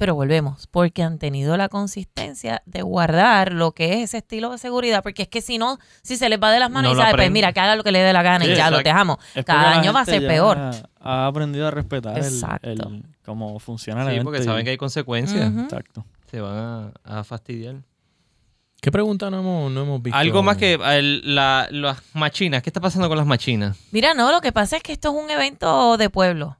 Pero 0.00 0.14
volvemos, 0.14 0.66
porque 0.66 1.02
han 1.02 1.18
tenido 1.18 1.58
la 1.58 1.68
consistencia 1.68 2.62
de 2.64 2.80
guardar 2.80 3.52
lo 3.52 3.72
que 3.72 3.92
es 3.92 4.04
ese 4.04 4.16
estilo 4.16 4.50
de 4.50 4.56
seguridad, 4.56 5.02
porque 5.02 5.24
es 5.24 5.28
que 5.28 5.42
si 5.42 5.58
no, 5.58 5.76
si 6.02 6.16
se 6.16 6.30
les 6.30 6.40
va 6.42 6.50
de 6.50 6.58
las 6.58 6.70
manos 6.70 6.94
No 6.94 6.98
y 6.98 7.02
sabe, 7.02 7.16
pues 7.18 7.30
mira, 7.30 7.52
que 7.52 7.60
haga 7.60 7.76
lo 7.76 7.84
que 7.84 7.92
le 7.92 7.98
dé 7.98 8.14
la 8.14 8.22
gana 8.22 8.46
Sí, 8.46 8.52
y 8.52 8.56
ya 8.56 8.70
lo 8.70 8.78
dejamos. 8.78 9.18
Es 9.34 9.44
Cada 9.44 9.62
la 9.62 9.78
año 9.78 9.92
va 9.92 10.00
a 10.00 10.04
ser 10.06 10.26
peor. 10.26 10.56
Ha 11.00 11.26
aprendido 11.26 11.66
a 11.66 11.70
respetar 11.70 12.16
el- 12.18 12.24
Exacto. 12.24 12.70
el, 12.70 13.04
cómo 13.26 13.58
funciona 13.58 14.10
el 14.10 14.16
Sí, 14.20 14.24
porque 14.24 14.40
y- 14.40 14.44
saben 14.44 14.64
que 14.64 14.70
hay 14.70 14.78
consecuencias. 14.78 15.52
Exacto. 15.64 16.06
Se 16.30 16.40
van 16.40 16.56
a, 17.04 17.18
a 17.20 17.22
fastidiar. 17.22 17.76
¿Qué 18.80 18.90
pregunta 18.90 19.28
no 19.28 19.40
hemos, 19.40 19.70
no 19.70 19.82
hemos 19.82 20.02
visto? 20.02 20.18
Algo 20.18 20.42
más 20.42 20.56
que 20.56 20.78
el- 20.82 21.34
la- 21.34 21.68
las 21.70 21.98
machinas. 22.14 22.62
¿Qué 22.62 22.70
está 22.70 22.80
pasando 22.80 23.06
con 23.10 23.18
las 23.18 23.26
machinas? 23.26 23.76
Mira, 23.92 24.14
no, 24.14 24.32
lo 24.32 24.40
que 24.40 24.50
pasa 24.50 24.78
es 24.78 24.82
que 24.82 24.92
esto 24.94 25.10
es 25.14 25.22
un 25.24 25.30
evento 25.30 25.98
de 25.98 26.08
pueblo 26.08 26.56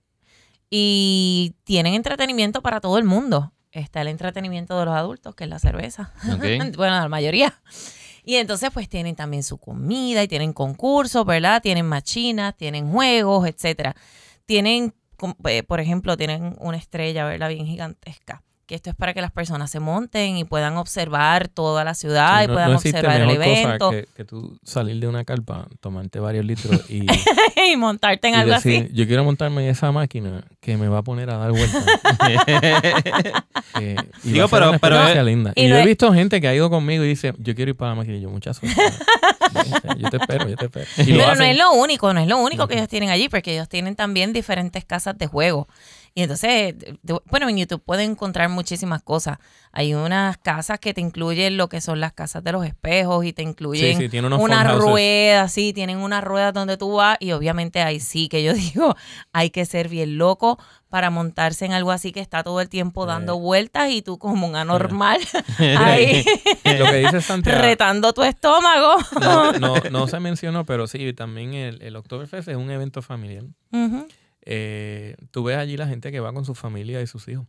y 0.70 1.56
tienen 1.64 1.94
entretenimiento 1.94 2.62
para 2.62 2.80
todo 2.80 2.96
el 2.96 3.04
mundo. 3.04 3.52
Está 3.72 4.00
el 4.00 4.08
entretenimiento 4.08 4.78
de 4.78 4.84
los 4.84 4.94
adultos, 4.94 5.34
que 5.34 5.44
es 5.44 5.50
la 5.50 5.58
cerveza. 5.58 6.12
Bueno, 6.76 6.98
la 6.98 7.08
mayoría. 7.08 7.60
Y 8.24 8.36
entonces 8.36 8.70
pues 8.72 8.88
tienen 8.88 9.16
también 9.16 9.42
su 9.42 9.58
comida 9.58 10.22
y 10.22 10.28
tienen 10.28 10.52
concursos, 10.52 11.26
¿verdad? 11.26 11.60
Tienen 11.62 11.86
machinas, 11.86 12.56
tienen 12.56 12.90
juegos, 12.90 13.48
etcétera. 13.48 13.96
Tienen, 14.46 14.94
eh, 15.44 15.62
por 15.62 15.80
ejemplo, 15.80 16.16
tienen 16.16 16.56
una 16.60 16.76
estrella, 16.76 17.24
¿verdad? 17.24 17.48
Bien 17.48 17.66
gigantesca 17.66 18.42
que 18.70 18.76
esto 18.76 18.88
es 18.88 18.94
para 18.94 19.12
que 19.12 19.20
las 19.20 19.32
personas 19.32 19.68
se 19.68 19.80
monten 19.80 20.36
y 20.36 20.44
puedan 20.44 20.76
observar 20.76 21.48
toda 21.48 21.82
la 21.82 21.92
ciudad 21.92 22.44
y 22.44 22.46
puedan 22.46 22.72
observar 22.72 23.20
el 23.20 23.30
evento. 23.30 23.90
que, 23.90 24.06
que, 24.14 24.24
tú 24.24 24.60
salir 24.62 25.00
de 25.00 25.08
una 25.08 25.24
carpa, 25.24 25.66
tomarte 25.80 26.20
varios 26.20 26.44
litros 26.44 26.88
y, 26.88 27.04
y 27.72 27.76
montarte 27.76 28.28
en 28.28 28.36
algo 28.36 28.54
así. 28.54 28.88
Yo 28.92 29.08
quiero 29.08 29.24
montarme 29.24 29.64
en 29.64 29.70
esa 29.70 29.90
máquina 29.90 30.44
que 30.60 30.76
me 30.76 30.86
va 30.86 30.98
a 30.98 31.02
poner 31.02 31.30
a 31.30 31.38
dar 31.38 31.50
vueltas. 31.50 31.84
eh, 33.80 33.96
Digo, 34.22 34.46
pero, 34.46 34.78
pero 34.80 35.20
linda. 35.24 35.52
Y, 35.56 35.66
yo 35.66 35.74
he 35.74 35.84
visto 35.84 36.12
gente 36.12 36.40
que 36.40 36.46
ha 36.46 36.54
ido 36.54 36.70
conmigo 36.70 37.02
y 37.02 37.08
dice, 37.08 37.34
yo 37.38 37.56
quiero 37.56 37.72
ir 37.72 37.76
para 37.76 37.90
la 37.90 37.96
máquina 37.96 38.18
y 38.18 38.20
yo, 38.20 38.30
muchas 38.30 38.58
suerte. 38.58 38.80
yo 39.98 40.10
te 40.10 40.16
espero, 40.16 40.48
yo 40.48 40.54
te 40.54 40.66
espero. 40.66 40.86
pero 40.96 41.34
no 41.34 41.42
es 41.42 41.58
lo 41.58 41.72
único, 41.72 42.14
no 42.14 42.20
es 42.20 42.28
lo 42.28 42.38
único 42.38 42.68
que 42.68 42.74
ellos 42.74 42.88
tienen 42.88 43.10
allí, 43.10 43.28
porque 43.28 43.52
ellos 43.52 43.68
tienen 43.68 43.96
también 43.96 44.32
diferentes 44.32 44.84
casas 44.84 45.18
de 45.18 45.26
juego. 45.26 45.66
Y 46.14 46.22
entonces, 46.22 46.74
bueno, 47.26 47.48
en 47.48 47.56
YouTube 47.56 47.82
pueden 47.84 48.12
encontrar 48.12 48.48
muchísimas 48.48 49.02
cosas. 49.02 49.38
Hay 49.72 49.94
unas 49.94 50.36
casas 50.38 50.80
que 50.80 50.92
te 50.92 51.00
incluyen 51.00 51.56
lo 51.56 51.68
que 51.68 51.80
son 51.80 52.00
las 52.00 52.12
casas 52.12 52.42
de 52.42 52.50
los 52.50 52.66
espejos 52.66 53.24
y 53.24 53.32
te 53.32 53.42
incluyen 53.42 54.24
una 54.34 54.64
rueda, 54.64 55.48
sí, 55.48 55.72
tienen 55.72 55.98
una 55.98 56.20
rueda 56.20 56.50
donde 56.50 56.76
tú 56.76 56.94
vas 56.94 57.16
y 57.20 57.30
obviamente 57.30 57.80
ahí 57.80 58.00
sí 58.00 58.28
que 58.28 58.42
yo 58.42 58.52
digo, 58.54 58.96
hay 59.32 59.50
que 59.50 59.64
ser 59.64 59.88
bien 59.88 60.18
loco 60.18 60.58
para 60.88 61.10
montarse 61.10 61.64
en 61.64 61.72
algo 61.72 61.92
así 61.92 62.10
que 62.10 62.18
está 62.18 62.42
todo 62.42 62.60
el 62.60 62.68
tiempo 62.68 63.06
dando 63.06 63.38
vueltas 63.38 63.90
y 63.90 64.02
tú 64.02 64.18
como 64.18 64.48
un 64.48 64.56
anormal 64.56 65.20
ahí 65.58 66.24
lo 66.64 66.86
que 66.86 66.96
dice 66.96 67.20
Santiago, 67.20 67.62
retando 67.62 68.12
tu 68.12 68.24
estómago. 68.24 68.96
no, 69.60 69.76
no, 69.90 70.06
se 70.08 70.18
mencionó, 70.18 70.66
pero 70.66 70.88
sí, 70.88 71.12
también 71.12 71.54
el, 71.54 71.80
el 71.82 71.94
Oktoberfest 71.94 72.48
es 72.48 72.56
un 72.56 72.70
evento 72.70 73.02
familiar 73.02 73.44
eh, 74.42 75.16
tú 75.30 75.44
ves 75.44 75.56
allí 75.56 75.76
la 75.76 75.86
gente 75.86 76.10
que 76.12 76.20
va 76.20 76.32
con 76.32 76.44
su 76.44 76.54
familia 76.54 77.00
y 77.02 77.06
sus 77.06 77.28
hijos. 77.28 77.46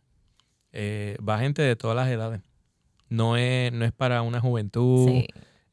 Eh, 0.72 1.16
va 1.26 1.38
gente 1.38 1.62
de 1.62 1.76
todas 1.76 1.96
las 1.96 2.08
edades. 2.08 2.40
No 3.08 3.36
es, 3.36 3.72
no 3.72 3.84
es 3.84 3.92
para 3.92 4.22
una 4.22 4.40
juventud. 4.40 5.24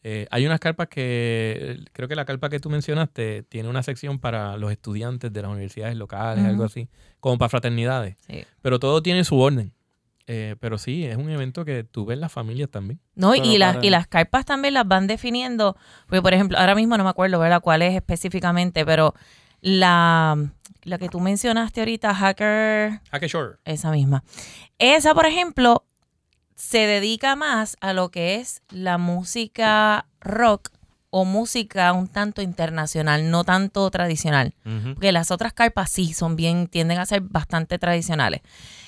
Eh, 0.03 0.27
hay 0.31 0.45
unas 0.45 0.59
carpas 0.59 0.87
que, 0.87 1.77
creo 1.93 2.07
que 2.07 2.15
la 2.15 2.25
carpa 2.25 2.49
que 2.49 2.59
tú 2.59 2.69
mencionaste 2.69 3.43
tiene 3.43 3.69
una 3.69 3.83
sección 3.83 4.19
para 4.19 4.57
los 4.57 4.71
estudiantes 4.71 5.31
de 5.31 5.41
las 5.41 5.51
universidades 5.51 5.95
locales, 5.97 6.45
algo 6.45 6.63
así, 6.63 6.89
como 7.19 7.37
para 7.37 7.49
fraternidades. 7.49 8.15
Pero 8.61 8.79
todo 8.79 9.01
tiene 9.01 9.23
su 9.23 9.37
orden. 9.39 9.73
Eh, 10.31 10.55
pero 10.59 10.77
sí, 10.77 11.05
es 11.05 11.17
un 11.17 11.31
evento 11.31 11.65
que 11.65 11.83
tú 11.83 12.05
ves 12.05 12.19
las 12.19 12.31
familias 12.31 12.69
también. 12.69 12.99
No, 13.15 13.33
y, 13.33 13.57
las, 13.57 13.83
y 13.83 13.89
las 13.89 14.05
carpas 14.05 14.45
también 14.45 14.75
las 14.75 14.87
van 14.87 15.07
definiendo. 15.07 15.75
Porque, 16.05 16.21
por 16.21 16.35
ejemplo, 16.35 16.55
ahora 16.59 16.75
mismo 16.75 16.95
no 16.97 17.03
me 17.03 17.09
acuerdo, 17.09 17.39
¿verdad?, 17.39 17.61
cuál 17.61 17.81
es 17.81 17.95
específicamente, 17.95 18.85
pero 18.85 19.15
la, 19.59 20.51
la 20.89 20.97
que 20.97 21.09
tú 21.09 21.19
mencionaste 21.19 21.81
ahorita, 21.81 22.13
Hacker. 22.13 23.01
Hacker 23.11 23.29
Shore. 23.29 23.57
Esa 23.65 23.91
misma. 23.91 24.23
Esa, 24.77 25.13
por 25.13 25.25
ejemplo, 25.25 25.85
se 26.55 26.79
dedica 26.79 27.35
más 27.35 27.77
a 27.79 27.93
lo 27.93 28.09
que 28.09 28.35
es 28.35 28.61
la 28.69 28.97
música 28.97 30.07
rock 30.19 30.71
o 31.11 31.25
música 31.25 31.91
un 31.93 32.07
tanto 32.07 32.41
internacional, 32.41 33.31
no 33.31 33.43
tanto 33.43 33.89
tradicional. 33.89 34.53
Porque 34.93 35.11
las 35.11 35.31
otras 35.31 35.53
carpas 35.53 35.89
sí 35.89 36.13
son 36.13 36.35
bien, 36.35 36.67
tienden 36.67 36.99
a 36.99 37.05
ser 37.05 37.21
bastante 37.21 37.79
tradicionales. 37.79 38.41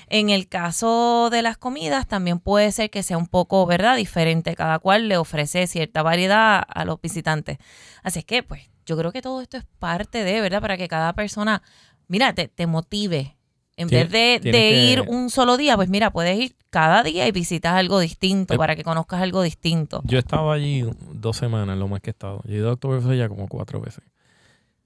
En 0.07 0.29
el 0.29 0.49
caso 0.49 1.29
de 1.31 1.41
las 1.41 1.57
comidas, 1.57 2.05
también 2.05 2.39
puede 2.39 2.71
ser 2.73 2.89
que 2.89 3.01
sea 3.01 3.17
un 3.17 3.27
poco, 3.27 3.65
¿verdad? 3.65 3.95
Diferente. 3.95 4.55
Cada 4.55 4.77
cual 4.79 5.07
le 5.07 5.17
ofrece 5.17 5.65
cierta 5.67 6.03
variedad 6.03 6.63
a 6.67 6.85
los 6.85 7.01
visitantes. 7.01 7.57
Así 8.03 8.19
es 8.19 8.25
que, 8.25 8.43
pues, 8.43 8.69
yo 8.85 8.97
creo 8.97 9.11
que 9.11 9.21
todo 9.21 9.41
esto 9.41 9.57
es 9.57 9.65
parte 9.79 10.23
de, 10.23 10.41
¿verdad? 10.41 10.61
Para 10.61 10.75
que 10.75 10.89
cada 10.89 11.13
persona, 11.13 11.63
mira, 12.11 12.33
te, 12.33 12.49
te 12.49 12.67
motive. 12.67 13.37
En 13.77 13.87
vez 13.87 14.11
de, 14.11 14.91
ir 14.91 15.01
un 15.07 15.29
solo 15.29 15.57
día, 15.57 15.75
pues 15.75 15.89
mira, 15.89 16.11
puedes 16.11 16.37
ir 16.37 16.55
cada 16.69 17.01
día 17.03 17.27
y 17.27 17.31
visitas 17.31 17.73
algo 17.73 17.99
distinto 17.99 18.53
eh, 18.53 18.57
para 18.57 18.75
que 18.75 18.83
conozcas 18.83 19.21
algo 19.21 19.41
distinto. 19.41 20.01
Yo 20.03 20.17
he 20.17 20.19
estado 20.19 20.51
allí 20.51 20.85
dos 21.13 21.37
semanas, 21.37 21.77
lo 21.77 21.87
más 21.87 22.01
que 22.01 22.09
he 22.09 22.11
estado. 22.11 22.41
Yo 22.45 22.53
he 22.53 22.57
ido 22.57 22.69
a 22.69 22.73
Oktoberfest 22.73 23.13
ya 23.13 23.29
como 23.29 23.47
cuatro 23.47 23.79
veces. 23.79 24.03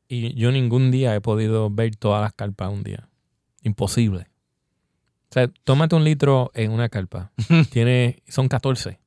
Y 0.07 0.36
yo 0.36 0.51
ningún 0.51 0.91
día 0.91 1.15
he 1.15 1.19
podido 1.19 1.69
ver 1.69 1.95
todas 1.95 2.21
las 2.21 2.32
carpas 2.32 2.71
un 2.71 2.84
día. 2.84 3.09
Imposible. 3.63 4.28
O 5.30 5.34
sea, 5.34 5.49
tómate 5.63 5.95
un 5.95 6.03
litro 6.03 6.51
en 6.53 6.71
una 6.71 6.88
carpa. 6.88 7.32
Tiene, 7.71 8.21
son 8.30 8.47
14. 8.47 8.99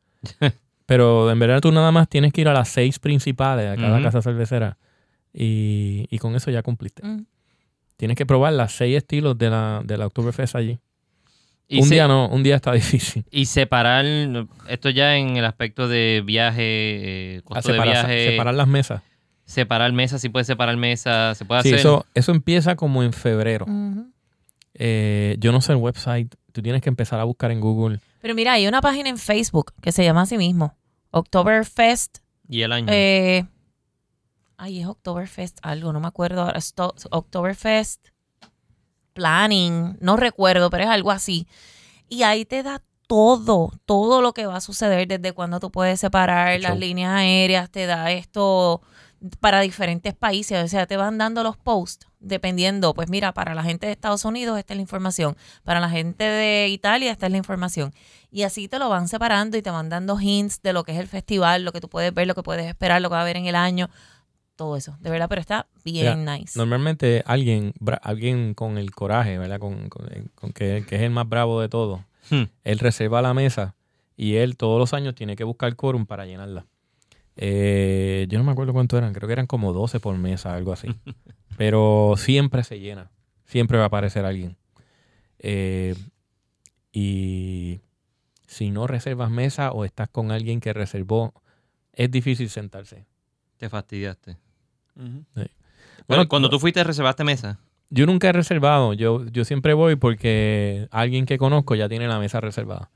Pero 0.87 1.31
en 1.31 1.39
verdad 1.39 1.61
tú 1.61 1.71
nada 1.71 1.93
más 1.93 2.09
tienes 2.09 2.33
que 2.33 2.41
ir 2.41 2.49
a 2.49 2.53
las 2.53 2.69
seis 2.69 2.99
principales 2.99 3.71
a 3.71 3.77
cada 3.77 4.03
casa 4.03 4.21
cervecera 4.21 4.77
y, 5.33 6.19
con 6.19 6.35
eso 6.35 6.51
ya 6.51 6.63
cumpliste. 6.63 7.07
Mm. 7.07 7.27
Tienes 7.99 8.17
que 8.17 8.25
probar 8.25 8.53
las 8.53 8.73
seis 8.73 8.97
estilos 8.97 9.37
de 9.37 9.51
la, 9.51 9.83
de 9.85 9.99
la 9.99 10.07
Oktoberfest 10.07 10.55
allí. 10.55 10.79
un 11.69 11.91
día 11.91 12.07
no, 12.07 12.29
un 12.29 12.45
día 12.45 12.55
está 12.55 12.73
difícil. 12.85 13.25
Y 13.29 13.47
separar, 13.47 14.07
esto 14.69 14.89
ya 14.89 15.17
en 15.17 15.37
el 15.37 15.45
aspecto 15.45 15.89
de 15.89 16.23
viaje, 16.25 16.63
eh, 16.63 17.43
costo 17.43 17.73
de 17.73 17.81
viaje. 17.83 18.31
Separar 18.31 18.55
las 18.55 18.69
mesas. 18.69 19.03
Separar 19.45 19.93
mesas, 19.93 20.21
si 20.21 20.29
puedes 20.29 20.47
separar 20.47 20.77
mesas, 20.77 21.37
se 21.37 21.45
puede 21.45 21.61
hacer. 21.61 21.75
Eso, 21.75 22.07
eso 22.15 22.31
empieza 22.31 22.77
como 22.77 23.03
en 23.03 23.13
febrero. 23.13 23.67
Eh, 24.75 25.37
yo 25.41 25.51
no 25.51 25.61
sé 25.61 25.73
el 25.73 25.79
website, 25.79 26.33
tú 26.53 26.63
tienes 26.63 26.83
que 26.83 26.91
empezar 26.91 27.19
a 27.19 27.25
buscar 27.25 27.51
en 27.51 27.61
Google. 27.61 27.99
Pero 28.23 28.37
mira, 28.37 28.53
hay 28.53 28.69
una 28.69 28.81
página 28.81 29.09
en 29.09 29.19
Facebook 29.19 29.73
que 29.83 29.91
se 29.91 30.05
llama 30.05 30.23
así 30.23 30.39
mismo, 30.39 30.77
Oktoberfest. 31.11 32.19
¿Y 32.49 32.63
el 32.63 32.71
año? 32.71 32.87
Eh, 32.91 33.45
ay, 34.59 34.81
es 34.81 34.87
Oktoberfest 34.87 35.59
algo, 35.63 35.93
no 35.93 36.01
me 36.01 36.09
acuerdo 36.09 36.43
ahora. 36.43 36.61
Oktoberfest 37.11 38.09
Planning, 39.15 39.97
no 40.01 40.17
recuerdo, 40.17 40.71
pero 40.71 40.85
es 40.85 40.91
algo 40.91 41.11
así. 41.11 41.49
Y 42.09 42.23
ahí 42.23 42.45
te 42.45 42.63
da 42.63 42.83
todo, 43.09 43.73
todo 43.87 44.21
lo 44.21 44.33
que 44.35 44.47
va 44.47 44.57
a 44.57 44.61
suceder 44.61 45.09
desde 45.09 45.33
cuando 45.33 45.59
tú 45.61 45.71
puedes 45.71 45.99
separar 45.99 46.61
las 46.61 46.79
líneas 46.79 47.13
aéreas, 47.13 47.71
te 47.71 47.87
da 47.87 48.13
esto 48.13 48.83
para 49.41 49.61
diferentes 49.61 50.15
países, 50.15 50.63
o 50.63 50.69
sea, 50.69 50.87
te 50.87 50.97
van 50.97 51.19
dando 51.19 51.43
los 51.43 51.57
posts 51.57 52.07
dependiendo, 52.21 52.95
pues 52.95 53.09
mira, 53.09 53.33
para 53.33 53.55
la 53.55 53.63
gente 53.63 53.87
de 53.87 53.93
Estados 53.93 54.25
Unidos 54.25 54.59
esta 54.59 54.75
es 54.75 54.77
la 54.77 54.83
información, 54.83 55.37
para 55.65 55.81
la 55.81 55.89
gente 55.89 56.23
de 56.25 56.69
Italia 56.69 57.11
esta 57.11 57.27
es 57.27 57.33
la 57.33 57.39
información. 57.39 57.93
Y 58.31 58.43
así 58.43 58.69
te 58.69 58.79
lo 58.79 58.89
van 58.89 59.09
separando 59.09 59.57
y 59.57 59.63
te 59.63 59.71
van 59.71 59.89
dando 59.89 60.21
hints 60.21 60.63
de 60.63 60.73
lo 60.73 60.85
que 60.85 60.93
es 60.93 60.99
el 60.99 61.09
festival, 61.09 61.65
lo 61.65 61.73
que 61.73 61.81
tú 61.81 61.89
puedes 61.89 62.13
ver, 62.13 62.27
lo 62.27 62.35
que 62.35 62.43
puedes 62.43 62.67
esperar, 62.67 63.01
lo 63.01 63.09
que 63.09 63.15
va 63.15 63.21
a 63.21 63.23
haber 63.23 63.37
en 63.37 63.47
el 63.47 63.57
año, 63.57 63.89
todo 64.59 64.77
eso, 64.77 64.99
de 65.01 65.09
verdad, 65.09 65.29
pero 65.29 65.41
está 65.41 65.69
bien 65.85 66.25
nice. 66.27 66.59
Normalmente 66.59 67.23
alguien, 67.25 67.73
alguien 68.03 68.53
con 68.53 68.77
el 68.77 68.91
coraje, 68.91 69.39
¿verdad? 69.39 69.61
Con, 69.61 69.89
que, 70.53 70.79
es 70.79 70.93
el 71.01 71.11
más 71.11 71.27
bravo 71.27 71.61
de 71.61 71.69
todos, 71.71 72.01
hmm. 72.29 72.43
él 72.65 72.79
reserva 72.81 73.23
la 73.23 73.33
mesa 73.33 73.77
y 74.17 74.35
él 74.35 74.57
todos 74.57 74.81
los 74.81 74.93
años 74.93 75.15
tiene 75.15 75.37
que 75.37 75.45
buscar 75.45 75.75
quórum 75.77 76.05
para 76.05 76.27
llenarla. 76.27 76.67
Eh, 77.37 78.27
yo 78.29 78.37
no 78.39 78.45
me 78.45 78.51
acuerdo 78.51 78.73
cuánto 78.73 78.99
eran, 78.99 79.15
creo 79.15 79.29
que 79.29 79.33
eran 79.33 79.47
como 79.47 79.73
12 79.73 80.01
por 80.01 80.19
mesa, 80.19 80.55
algo 80.55 80.73
así. 80.73 80.89
Pero 81.57 82.15
siempre 82.17 82.65
se 82.65 82.81
llena, 82.81 83.13
siempre 83.47 83.79
va 83.79 83.85
a 83.85 83.87
aparecer 83.87 84.25
alguien. 84.25 84.57
Eh, 85.39 85.95
y 86.93 87.81
si 88.47 88.71
no 88.71 88.89
reservas 88.89 89.31
mesa 89.31 89.71
o 89.71 89.85
estás 89.85 90.09
con 90.09 90.33
alguien 90.33 90.59
que 90.59 90.73
reservó, 90.73 91.33
es 91.93 92.11
difícil 92.11 92.51
sentarse. 92.51 93.07
Te 93.57 93.69
fastidiaste. 93.69 94.37
Bueno, 96.07 96.29
cuando 96.29 96.49
tú 96.49 96.59
fuiste, 96.59 96.83
¿reservaste 96.85 97.25
mesa? 97.25 97.59
Yo 97.91 98.07
nunca 98.07 98.29
he 98.29 98.33
reservado. 98.33 98.93
Yo, 98.93 99.27
yo 99.27 99.45
siempre 99.45 99.75
voy 99.75 99.97
porque 99.97 100.89
alguien 100.91 101.27
que 101.27 101.39
conozco 101.39 101.75
ya 101.75 101.89
tiene 101.89 102.09
la 102.09 102.19
mesa 102.19 102.41
reservada. 102.41 102.91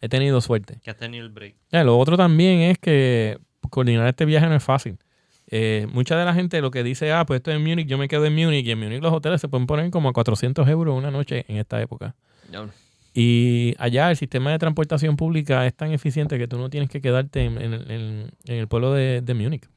He 0.00 0.08
tenido 0.08 0.40
suerte. 0.40 0.80
Que 0.82 0.90
has 0.90 0.96
tenido 0.96 1.24
el 1.24 1.32
break. 1.32 1.54
lo 1.70 1.98
otro 1.98 2.16
también 2.16 2.60
es 2.60 2.78
que 2.78 3.38
coordinar 3.70 4.06
este 4.06 4.24
viaje 4.24 4.46
no 4.46 4.54
es 4.54 4.62
fácil. 4.62 4.98
Eh, 5.46 5.86
mucha 5.92 6.16
de 6.16 6.24
la 6.24 6.34
gente 6.34 6.60
lo 6.60 6.70
que 6.70 6.82
dice, 6.82 7.12
ah, 7.12 7.24
pues 7.26 7.38
estoy 7.38 7.54
en 7.54 7.62
Múnich, 7.62 7.86
yo 7.86 7.98
me 7.98 8.08
quedo 8.08 8.24
en 8.24 8.34
Múnich, 8.34 8.66
y 8.66 8.70
en 8.70 8.78
Múnich 8.80 9.02
los 9.02 9.12
hoteles 9.12 9.40
se 9.40 9.48
pueden 9.48 9.66
poner 9.66 9.90
como 9.90 10.08
a 10.08 10.12
400 10.12 10.66
euros 10.68 10.96
una 10.96 11.10
noche 11.10 11.44
en 11.48 11.56
esta 11.56 11.80
época. 11.80 12.14
Y 13.14 13.74
allá 13.78 14.10
el 14.10 14.16
sistema 14.16 14.50
de 14.50 14.58
transportación 14.58 15.16
pública 15.16 15.66
es 15.66 15.74
tan 15.74 15.92
eficiente 15.92 16.38
que 16.38 16.48
tú 16.48 16.58
no 16.58 16.70
tienes 16.70 16.90
que 16.90 17.00
quedarte 17.00 17.44
en, 17.44 18.30
el 18.46 18.68
pueblo 18.68 18.92
de, 18.92 19.20
de 19.20 19.34
Múnich. 19.34 19.68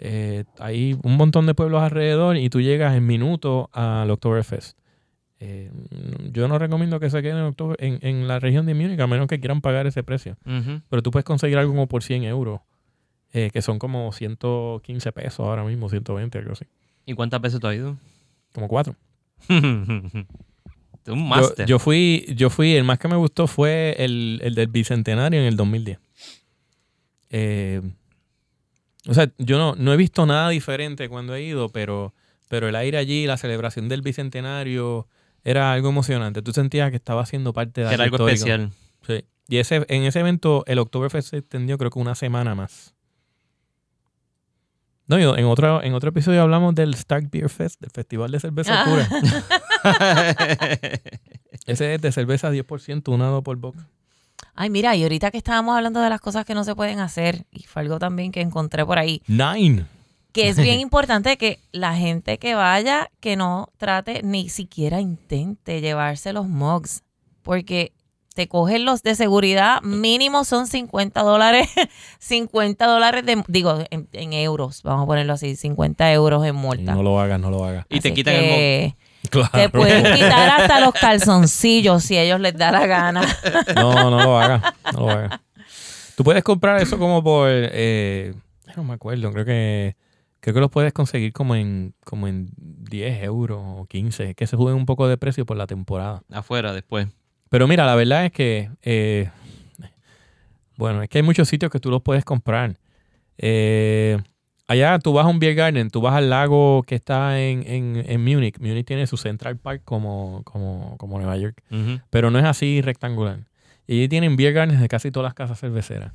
Eh, 0.00 0.44
hay 0.58 0.98
un 1.02 1.16
montón 1.16 1.46
de 1.46 1.54
pueblos 1.54 1.82
alrededor 1.82 2.36
y 2.36 2.48
tú 2.48 2.60
llegas 2.60 2.96
en 2.96 3.06
minutos 3.06 3.66
al 3.72 4.10
Oktoberfest. 4.10 4.78
Eh, 5.38 5.70
yo 6.32 6.48
no 6.48 6.58
recomiendo 6.58 7.00
que 7.00 7.10
se 7.10 7.22
queden 7.22 7.54
en, 7.78 7.98
en, 8.02 8.28
la 8.28 8.40
región 8.40 8.66
de 8.66 8.74
Múnich 8.74 9.00
a 9.00 9.06
menos 9.06 9.26
que 9.26 9.40
quieran 9.40 9.60
pagar 9.60 9.86
ese 9.86 10.02
precio. 10.02 10.36
Pero 10.88 11.02
tú 11.02 11.10
puedes 11.10 11.24
conseguir 11.24 11.58
algo 11.58 11.72
como 11.72 11.86
por 11.86 12.02
100 12.02 12.24
euros 12.24 12.60
eh, 13.32 13.50
que 13.52 13.62
son 13.62 13.78
como 13.78 14.10
115 14.12 15.12
pesos 15.12 15.40
ahora 15.40 15.62
mismo, 15.62 15.88
120, 15.88 16.38
algo 16.38 16.52
así. 16.52 16.64
¿Y 17.06 17.14
cuántas 17.14 17.40
veces 17.40 17.60
tú 17.60 17.68
has 17.68 17.76
ido? 17.76 17.96
Como 18.52 18.66
cuatro. 18.66 18.96
un 19.48 21.28
máster. 21.28 21.66
Yo, 21.66 21.78
fui, 21.78 22.26
yo 22.36 22.50
fui, 22.50 22.74
el 22.74 22.82
más 22.82 22.98
que 22.98 23.06
me 23.06 23.16
gustó 23.16 23.46
fue 23.46 23.94
el, 23.98 24.40
del 24.54 24.66
Bicentenario 24.66 25.40
en 25.40 25.46
el 25.46 25.56
2010. 25.56 25.98
Eh, 27.30 27.80
O 29.08 29.14
sea, 29.14 29.30
yo 29.38 29.58
no, 29.58 29.74
no 29.76 29.92
he 29.92 29.96
visto 29.96 30.26
nada 30.26 30.48
diferente 30.50 31.08
cuando 31.08 31.34
he 31.34 31.42
ido, 31.42 31.68
pero, 31.70 32.14
pero 32.48 32.68
el 32.68 32.76
aire 32.76 32.98
allí, 32.98 33.26
la 33.26 33.36
celebración 33.38 33.88
del 33.88 34.02
bicentenario, 34.02 35.08
era 35.42 35.72
algo 35.72 35.88
emocionante. 35.88 36.42
Tú 36.42 36.52
sentías 36.52 36.90
que 36.90 36.96
estaba 36.96 37.22
haciendo 37.22 37.52
parte 37.52 37.80
de 37.82 37.94
Era 37.94 38.04
algo 38.04 38.16
histórico. 38.16 38.34
especial. 38.46 38.72
Sí. 39.06 39.24
Y 39.48 39.56
ese, 39.56 39.84
en 39.88 40.04
ese 40.04 40.20
evento, 40.20 40.64
el 40.66 40.78
Oktoberfest 40.78 41.30
se 41.30 41.38
extendió 41.38 41.78
creo 41.78 41.90
que 41.90 41.98
una 41.98 42.14
semana 42.14 42.54
más. 42.54 42.94
No, 45.06 45.18
y 45.18 45.22
en 45.22 45.46
otro, 45.46 45.82
en 45.82 45.94
otro 45.94 46.10
episodio 46.10 46.40
hablamos 46.42 46.72
del 46.76 46.94
Stark 46.94 47.28
Beer 47.32 47.48
Fest, 47.48 47.80
del 47.80 47.90
Festival 47.90 48.30
de 48.30 48.38
Cerveza 48.38 48.82
Ah. 48.82 48.84
Pura. 48.84 49.08
Ese 51.66 51.94
es 51.94 52.00
de 52.00 52.12
cerveza 52.12 52.52
10%, 52.52 53.08
unado 53.12 53.42
por 53.42 53.56
boca. 53.56 53.88
Ay, 54.62 54.68
mira, 54.68 54.94
y 54.94 55.04
ahorita 55.04 55.30
que 55.30 55.38
estábamos 55.38 55.74
hablando 55.74 56.02
de 56.02 56.10
las 56.10 56.20
cosas 56.20 56.44
que 56.44 56.52
no 56.52 56.64
se 56.64 56.74
pueden 56.74 56.98
hacer, 57.00 57.46
y 57.50 57.62
fue 57.62 57.80
algo 57.80 57.98
también 57.98 58.30
que 58.30 58.42
encontré 58.42 58.84
por 58.84 58.98
ahí, 58.98 59.22
Nine. 59.26 59.86
que 60.32 60.50
es 60.50 60.58
bien 60.58 60.80
importante 60.80 61.38
que 61.38 61.60
la 61.72 61.96
gente 61.96 62.36
que 62.36 62.54
vaya, 62.54 63.10
que 63.20 63.36
no 63.36 63.70
trate, 63.78 64.22
ni 64.22 64.50
siquiera 64.50 65.00
intente 65.00 65.80
llevarse 65.80 66.34
los 66.34 66.46
mugs, 66.46 67.04
porque 67.40 67.94
te 68.34 68.48
cogen 68.48 68.84
los 68.84 69.02
de 69.02 69.14
seguridad, 69.14 69.80
mínimo 69.80 70.44
son 70.44 70.66
50 70.66 71.22
dólares, 71.22 71.66
50 72.18 72.86
dólares 72.86 73.24
de, 73.24 73.42
digo, 73.48 73.78
en, 73.88 74.08
en 74.12 74.32
euros, 74.34 74.82
vamos 74.82 75.04
a 75.04 75.06
ponerlo 75.06 75.32
así, 75.32 75.56
50 75.56 76.12
euros 76.12 76.44
en 76.44 76.54
multa. 76.54 76.94
No 76.94 77.02
lo 77.02 77.18
hagas, 77.18 77.40
no 77.40 77.48
lo 77.50 77.64
hagas. 77.64 77.86
Y 77.88 78.00
te 78.00 78.12
quitan 78.12 78.34
el 78.34 78.40
que 78.42 78.96
Claro. 79.28 79.50
Te 79.52 79.68
pueden 79.68 80.02
quitar 80.14 80.60
hasta 80.60 80.80
los 80.80 80.94
calzoncillos 80.94 82.02
si 82.02 82.16
a 82.16 82.22
ellos 82.22 82.40
les 82.40 82.56
da 82.56 82.70
la 82.72 82.86
gana. 82.86 83.22
No, 83.74 84.10
no 84.10 84.22
lo 84.22 84.40
hagas. 84.40 84.62
No 84.92 85.00
lo 85.00 85.10
hagas. 85.10 85.40
Tú 86.16 86.24
puedes 86.24 86.42
comprar 86.42 86.80
eso 86.80 86.98
como 86.98 87.22
por. 87.22 87.48
eh, 87.50 88.34
no 88.76 88.84
me 88.84 88.94
acuerdo, 88.94 89.32
creo 89.32 89.44
que. 89.44 89.96
Creo 90.40 90.54
que 90.54 90.60
los 90.60 90.70
puedes 90.70 90.94
conseguir 90.94 91.34
como 91.34 91.54
en, 91.54 91.92
como 92.02 92.26
en 92.26 92.48
10 92.56 93.22
euros 93.24 93.60
o 93.62 93.84
15, 93.84 94.34
que 94.34 94.46
se 94.46 94.56
suben 94.56 94.74
un 94.74 94.86
poco 94.86 95.06
de 95.06 95.18
precio 95.18 95.44
por 95.44 95.58
la 95.58 95.66
temporada. 95.66 96.22
Afuera 96.32 96.72
después. 96.72 97.08
Pero 97.50 97.68
mira, 97.68 97.84
la 97.84 97.94
verdad 97.94 98.24
es 98.24 98.32
que, 98.32 98.70
eh, 98.80 99.28
bueno, 100.76 101.02
es 101.02 101.10
que 101.10 101.18
hay 101.18 101.22
muchos 101.22 101.46
sitios 101.46 101.70
que 101.70 101.78
tú 101.78 101.90
los 101.90 102.00
puedes 102.00 102.24
comprar. 102.24 102.78
Eh, 103.36 104.18
allá 104.70 104.98
tú 104.98 105.12
vas 105.12 105.26
a 105.26 105.28
un 105.28 105.38
beer 105.38 105.54
garden, 105.54 105.90
tú 105.90 106.00
vas 106.00 106.14
al 106.14 106.30
lago 106.30 106.82
que 106.86 106.94
está 106.94 107.40
en, 107.40 107.64
en, 107.66 108.04
en 108.06 108.24
Múnich. 108.24 108.58
Múnich 108.58 108.86
tiene 108.86 109.06
su 109.06 109.16
Central 109.16 109.56
Park 109.58 109.82
como, 109.84 110.42
como, 110.44 110.96
como 110.98 111.18
Nueva 111.18 111.36
York, 111.36 111.62
pero 112.10 112.30
no 112.30 112.38
es 112.38 112.44
así 112.44 112.80
rectangular. 112.82 113.40
Y 113.86 113.94
allí 113.98 114.08
tienen 114.08 114.36
beer 114.36 114.52
gardens 114.52 114.80
de 114.80 114.88
casi 114.88 115.10
todas 115.10 115.26
las 115.28 115.34
casas 115.34 115.58
cerveceras. 115.58 116.12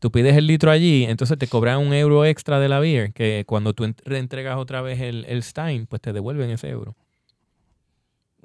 Tú 0.00 0.12
pides 0.12 0.36
el 0.36 0.46
litro 0.46 0.70
allí, 0.70 1.04
entonces 1.04 1.36
te 1.38 1.48
cobran 1.48 1.78
un 1.80 1.92
euro 1.92 2.24
extra 2.24 2.60
de 2.60 2.68
la 2.68 2.78
beer, 2.78 3.12
que 3.12 3.42
cuando 3.46 3.72
tú 3.72 3.84
ent- 3.84 4.00
reentregas 4.04 4.56
otra 4.56 4.80
vez 4.80 5.00
el, 5.00 5.24
el 5.28 5.42
Stein, 5.42 5.86
pues 5.86 6.00
te 6.00 6.12
devuelven 6.12 6.50
ese 6.50 6.68
euro. 6.68 6.94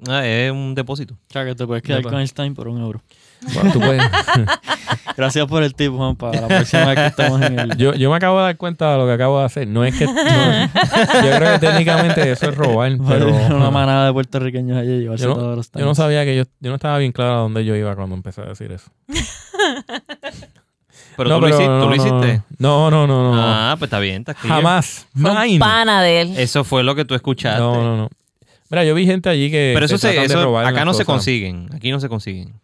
Ah, 0.08 0.26
es 0.26 0.50
un 0.50 0.74
depósito. 0.74 1.14
O 1.14 1.32
sea, 1.32 1.44
que 1.44 1.54
te 1.54 1.64
puedes 1.66 1.82
quedar 1.82 2.02
Ya, 2.02 2.10
con 2.10 2.18
el 2.20 2.26
Stein 2.26 2.54
por 2.54 2.66
un 2.68 2.80
euro. 2.80 3.00
Bueno, 3.52 3.72
tú 3.72 3.80
puedes- 3.80 4.02
Gracias 5.16 5.46
por 5.46 5.62
el 5.62 5.74
tip, 5.74 5.92
Juan, 5.92 6.16
para 6.16 6.40
la 6.40 6.48
próxima 6.48 6.86
vez 6.86 6.96
que 6.96 7.06
estemos 7.06 7.40
en 7.40 7.58
el... 7.58 7.76
Yo, 7.76 7.94
yo 7.94 8.10
me 8.10 8.16
acabo 8.16 8.38
de 8.38 8.44
dar 8.46 8.56
cuenta 8.56 8.92
de 8.92 8.98
lo 8.98 9.06
que 9.06 9.12
acabo 9.12 9.38
de 9.38 9.44
hacer. 9.44 9.68
No 9.68 9.84
es 9.84 9.94
que. 9.96 10.06
no- 10.06 10.12
yo 10.14 11.36
creo 11.36 11.52
que 11.52 11.58
técnicamente 11.66 12.32
eso 12.32 12.48
es 12.50 12.56
robar, 12.56 12.92
pero. 13.08 13.28
una 13.28 13.70
manada 13.70 14.06
de 14.06 14.12
puertorriqueños 14.12 14.76
allí 14.76 14.92
y 14.94 15.00
llevarse 15.02 15.24
Yo 15.24 15.30
no- 15.30 15.36
todos 15.36 15.56
los 15.56 15.70
Yo 15.72 15.84
no 15.84 15.94
sabía 15.94 16.24
que 16.24 16.36
yo. 16.36 16.44
Yo 16.60 16.70
no 16.70 16.74
estaba 16.74 16.98
bien 16.98 17.12
claro 17.12 17.34
a 17.34 17.36
dónde 17.38 17.64
yo 17.64 17.76
iba 17.76 17.94
cuando 17.94 18.16
empecé 18.16 18.40
a 18.40 18.46
decir 18.46 18.72
eso. 18.72 18.90
Pero 21.16 21.28
No, 21.30 21.36
tú, 21.36 21.42
lo, 21.42 21.48
hiciste, 21.48 21.66
no, 21.68 21.78
tú 21.84 21.90
lo 21.90 21.90
no, 21.90 21.96
hiciste. 21.96 22.42
No, 22.58 22.90
no, 22.90 23.06
no, 23.06 23.34
no. 23.34 23.40
Ah, 23.40 23.76
pues 23.78 23.86
está 23.86 24.00
bien, 24.00 24.22
está 24.22 24.34
clear. 24.34 24.56
Jamás. 24.56 25.06
Fue 25.16 25.58
pana 25.60 26.02
de 26.02 26.20
él. 26.22 26.34
Eso 26.38 26.64
fue 26.64 26.82
lo 26.82 26.94
que 26.96 27.04
tú 27.04 27.14
escuchaste. 27.14 27.60
No, 27.60 27.76
no, 27.76 27.96
no. 27.96 28.08
Mira, 28.70 28.84
yo 28.84 28.94
vi 28.96 29.06
gente 29.06 29.28
allí 29.28 29.50
que. 29.50 29.70
Pero 29.74 29.86
eso, 29.86 29.96
se, 29.98 30.24
eso 30.24 30.58
acá 30.58 30.84
no 30.84 30.92
se 30.94 31.04
consiguen. 31.04 31.68
Aquí 31.72 31.90
no 31.92 32.00
se 32.00 32.08
consiguen. 32.08 32.54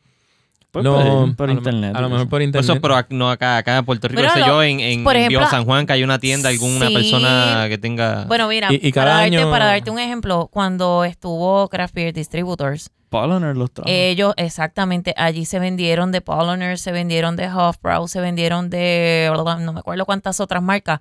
Pues 0.73 0.85
No, 0.85 0.95
por, 0.95 1.37
por 1.37 1.51
a 1.51 1.53
lo- 1.53 1.59
internet. 1.59 1.97
A 1.97 2.01
lo 2.01 2.09
mejor 2.09 2.25
por 2.27 2.31
Por 2.31 2.43
internet. 2.43 2.71
eso, 2.71 2.81
pero 2.81 2.95
no 3.11 3.29
acá, 3.31 3.57
acá 3.57 3.79
en 3.79 3.85
Puerto 3.85 4.07
Rico. 4.07 4.21
Pero 4.23 4.33
sé 4.33 4.41
lo- 4.41 4.47
yo, 4.47 4.63
en, 4.63 4.79
en 4.81 5.03
por 5.03 5.17
ejemplo- 5.17 5.45
San 5.49 5.65
Juan, 5.65 5.85
que 5.85 5.95
hay 5.95 6.05
una 6.05 6.19
tienda, 6.21 6.49
alguna 6.49 6.87
Sí. 6.87 6.95
persona 6.95 7.67
que 7.69 7.77
tenga. 7.79 8.25
Bueno, 8.27 8.47
mira, 8.47 8.69
Y- 8.73 8.79
y 8.87 8.93
cada 8.93 9.07
para, 9.07 9.21
darte, 9.23 9.37
año- 9.37 9.51
para 9.51 9.65
darte 9.67 9.91
un 9.91 9.99
ejemplo, 9.99 10.49
cuando 10.53 11.05
estuvo 11.05 11.69
Craft 11.69 11.95
Beer 11.95 12.15
Distributors, 12.15 12.91
Polliner 13.09 13.57
los 13.57 13.73
trajo. 13.73 13.91
ellos 13.91 14.33
exactamente 14.37 15.13
allí 15.17 15.45
se 15.45 15.59
vendieron 15.59 16.13
de 16.13 16.21
Polliner, 16.21 16.79
se 16.79 16.93
vendieron 16.93 17.35
de 17.35 17.49
Hofbrau, 17.49 18.07
se 18.07 18.21
vendieron 18.21 18.71
de 18.71 19.29
no 19.61 19.73
me 19.73 19.81
acuerdo 19.81 20.07
cuántas 20.07 20.39
otras 20.39 20.63
marcas, 20.63 21.01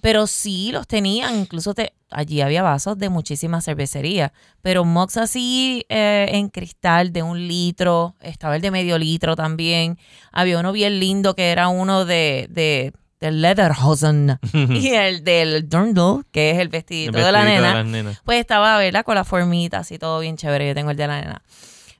pero 0.00 0.26
sí 0.26 0.70
los 0.72 0.86
tenían, 0.86 1.40
incluso 1.40 1.74
te, 1.74 1.92
allí 2.10 2.40
había 2.40 2.62
vasos 2.62 2.98
de 2.98 3.08
muchísimas 3.08 3.64
cervecerías, 3.64 4.32
pero 4.62 4.84
mugs 4.84 5.16
así 5.16 5.84
eh, 5.88 6.26
en 6.32 6.48
cristal 6.48 7.12
de 7.12 7.22
un 7.22 7.46
litro, 7.48 8.14
estaba 8.20 8.56
el 8.56 8.62
de 8.62 8.70
medio 8.70 8.98
litro 8.98 9.36
también, 9.36 9.98
había 10.32 10.58
uno 10.58 10.72
bien 10.72 11.00
lindo 11.00 11.34
que 11.34 11.50
era 11.50 11.68
uno 11.68 12.04
de, 12.04 12.46
de, 12.50 12.92
de 13.20 13.32
Lederhosen 13.32 14.38
y 14.52 14.88
el 14.88 15.24
del 15.24 15.68
Dirndl, 15.68 16.24
que 16.30 16.52
es 16.52 16.58
el 16.58 16.68
vestidito, 16.68 17.18
el 17.18 17.24
de 17.24 17.32
la 17.32 17.44
nena, 17.44 17.74
las 17.74 17.86
nenas. 17.86 18.20
pues 18.24 18.40
estaba, 18.40 18.78
¿verdad? 18.78 19.04
Con 19.04 19.16
las 19.16 19.26
formitas 19.26 19.90
y 19.90 19.98
todo 19.98 20.20
bien 20.20 20.36
chévere. 20.36 20.68
Yo 20.68 20.74
tengo 20.74 20.90
el 20.90 20.96
de 20.96 21.06
la 21.06 21.20
nena. 21.20 21.42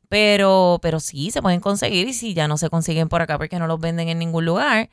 Pero, 0.09 0.79
pero 0.81 1.01
sí, 1.01 1.31
se 1.31 1.43
pueden 1.43 1.61
conseguir 1.61 2.09
y 2.09 2.15
si 2.15 2.33
ya 2.33 2.49
no 2.49 2.57
se 2.57 2.71
consiguen 2.71 3.11
por 3.11 3.21
acá 3.21 3.37
porque 3.37 3.59
no 3.59 3.67
los 3.67 3.79
venden 3.79 4.09
en 4.09 4.19
ningún 4.19 4.47
lugar, 4.47 4.89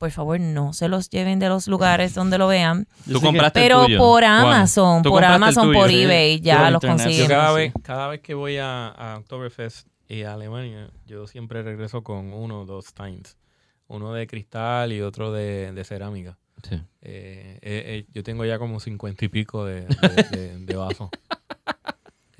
por 0.00 0.10
favor 0.10 0.40
no 0.40 0.72
se 0.72 0.88
los 0.88 1.10
lleven 1.10 1.38
de 1.38 1.50
los 1.50 1.68
lugares 1.68 2.14
donde 2.14 2.38
lo 2.38 2.48
vean. 2.48 2.86
Tú 3.06 3.20
el 3.28 3.50
Pero 3.52 3.84
tuyo, 3.84 3.98
por. 3.98 4.24
Amazon, 4.24 5.02
Tú 5.02 5.10
por 5.10 5.22
Amazon, 5.24 5.66
tuyo, 5.68 5.78
por 5.78 5.90
sí. 5.90 6.02
eBay, 6.04 6.40
ya 6.40 6.62
Por 6.62 6.72
los 6.72 6.80
consiguen. 6.80 7.28
cada 7.28 7.50
sí. 7.50 7.54
vez, 7.56 7.72
cada 7.82 8.08
vez 8.08 8.20
que 8.22 8.32
voy 8.32 8.56
a, 8.56 8.88
a 8.88 9.18
Oktoberfest 9.18 9.86
y 10.08 10.22
a 10.22 10.32
Alemania, 10.32 10.88
yo 11.06 11.26
siempre 11.26 11.62
regreso 11.62 12.02
con 12.02 12.32
uno 12.32 12.62
o 12.62 12.64
dos 12.64 12.86
Steins. 12.86 13.36
Uno 13.88 14.12
de 14.14 14.26
cristal 14.26 14.90
y 14.92 15.02
otro 15.02 15.32
de, 15.32 15.72
de 15.72 15.84
cerámica. 15.84 16.38
Sí. 16.66 16.76
Eh, 17.02 17.58
eh, 17.60 17.60
eh, 17.62 18.06
yo 18.14 18.22
tengo 18.22 18.44
ya 18.46 18.58
como 18.58 18.80
cincuenta 18.80 19.24
y 19.24 19.28
pico 19.28 19.64
de, 19.66 19.82
de, 19.82 20.38
de- 20.38 20.58
de 20.60 20.76
vasos. 20.76 21.10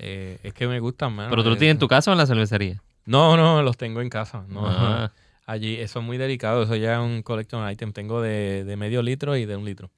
Eh, 0.03 0.39
es 0.41 0.53
que 0.55 0.65
me 0.65 0.79
gustan 0.79 1.13
más. 1.13 1.29
Pero 1.29 1.43
tú 1.43 1.51
lo 1.51 1.57
tienes 1.57 1.73
en 1.73 1.77
tu 1.79 1.87
casa 1.87 2.09
o 2.09 2.13
en 2.15 2.17
la 2.17 2.25
cervecería. 2.25 2.81
No, 3.05 3.37
no, 3.37 3.61
los 3.61 3.77
tengo 3.77 4.01
en 4.01 4.09
casa. 4.09 4.43
No, 4.47 4.63
Ah. 4.65 5.11
Allí, 5.51 5.75
eso 5.75 5.99
es 5.99 6.05
muy 6.05 6.17
delicado. 6.17 6.63
Eso 6.63 6.77
ya 6.77 6.93
es 6.93 6.99
un 6.99 7.23
collection 7.23 7.69
item. 7.69 7.91
Tengo 7.91 8.21
de, 8.21 8.63
de 8.63 8.77
medio 8.77 9.01
litro 9.01 9.35
y 9.35 9.45
de 9.45 9.57
un 9.57 9.65
litro. 9.65 9.91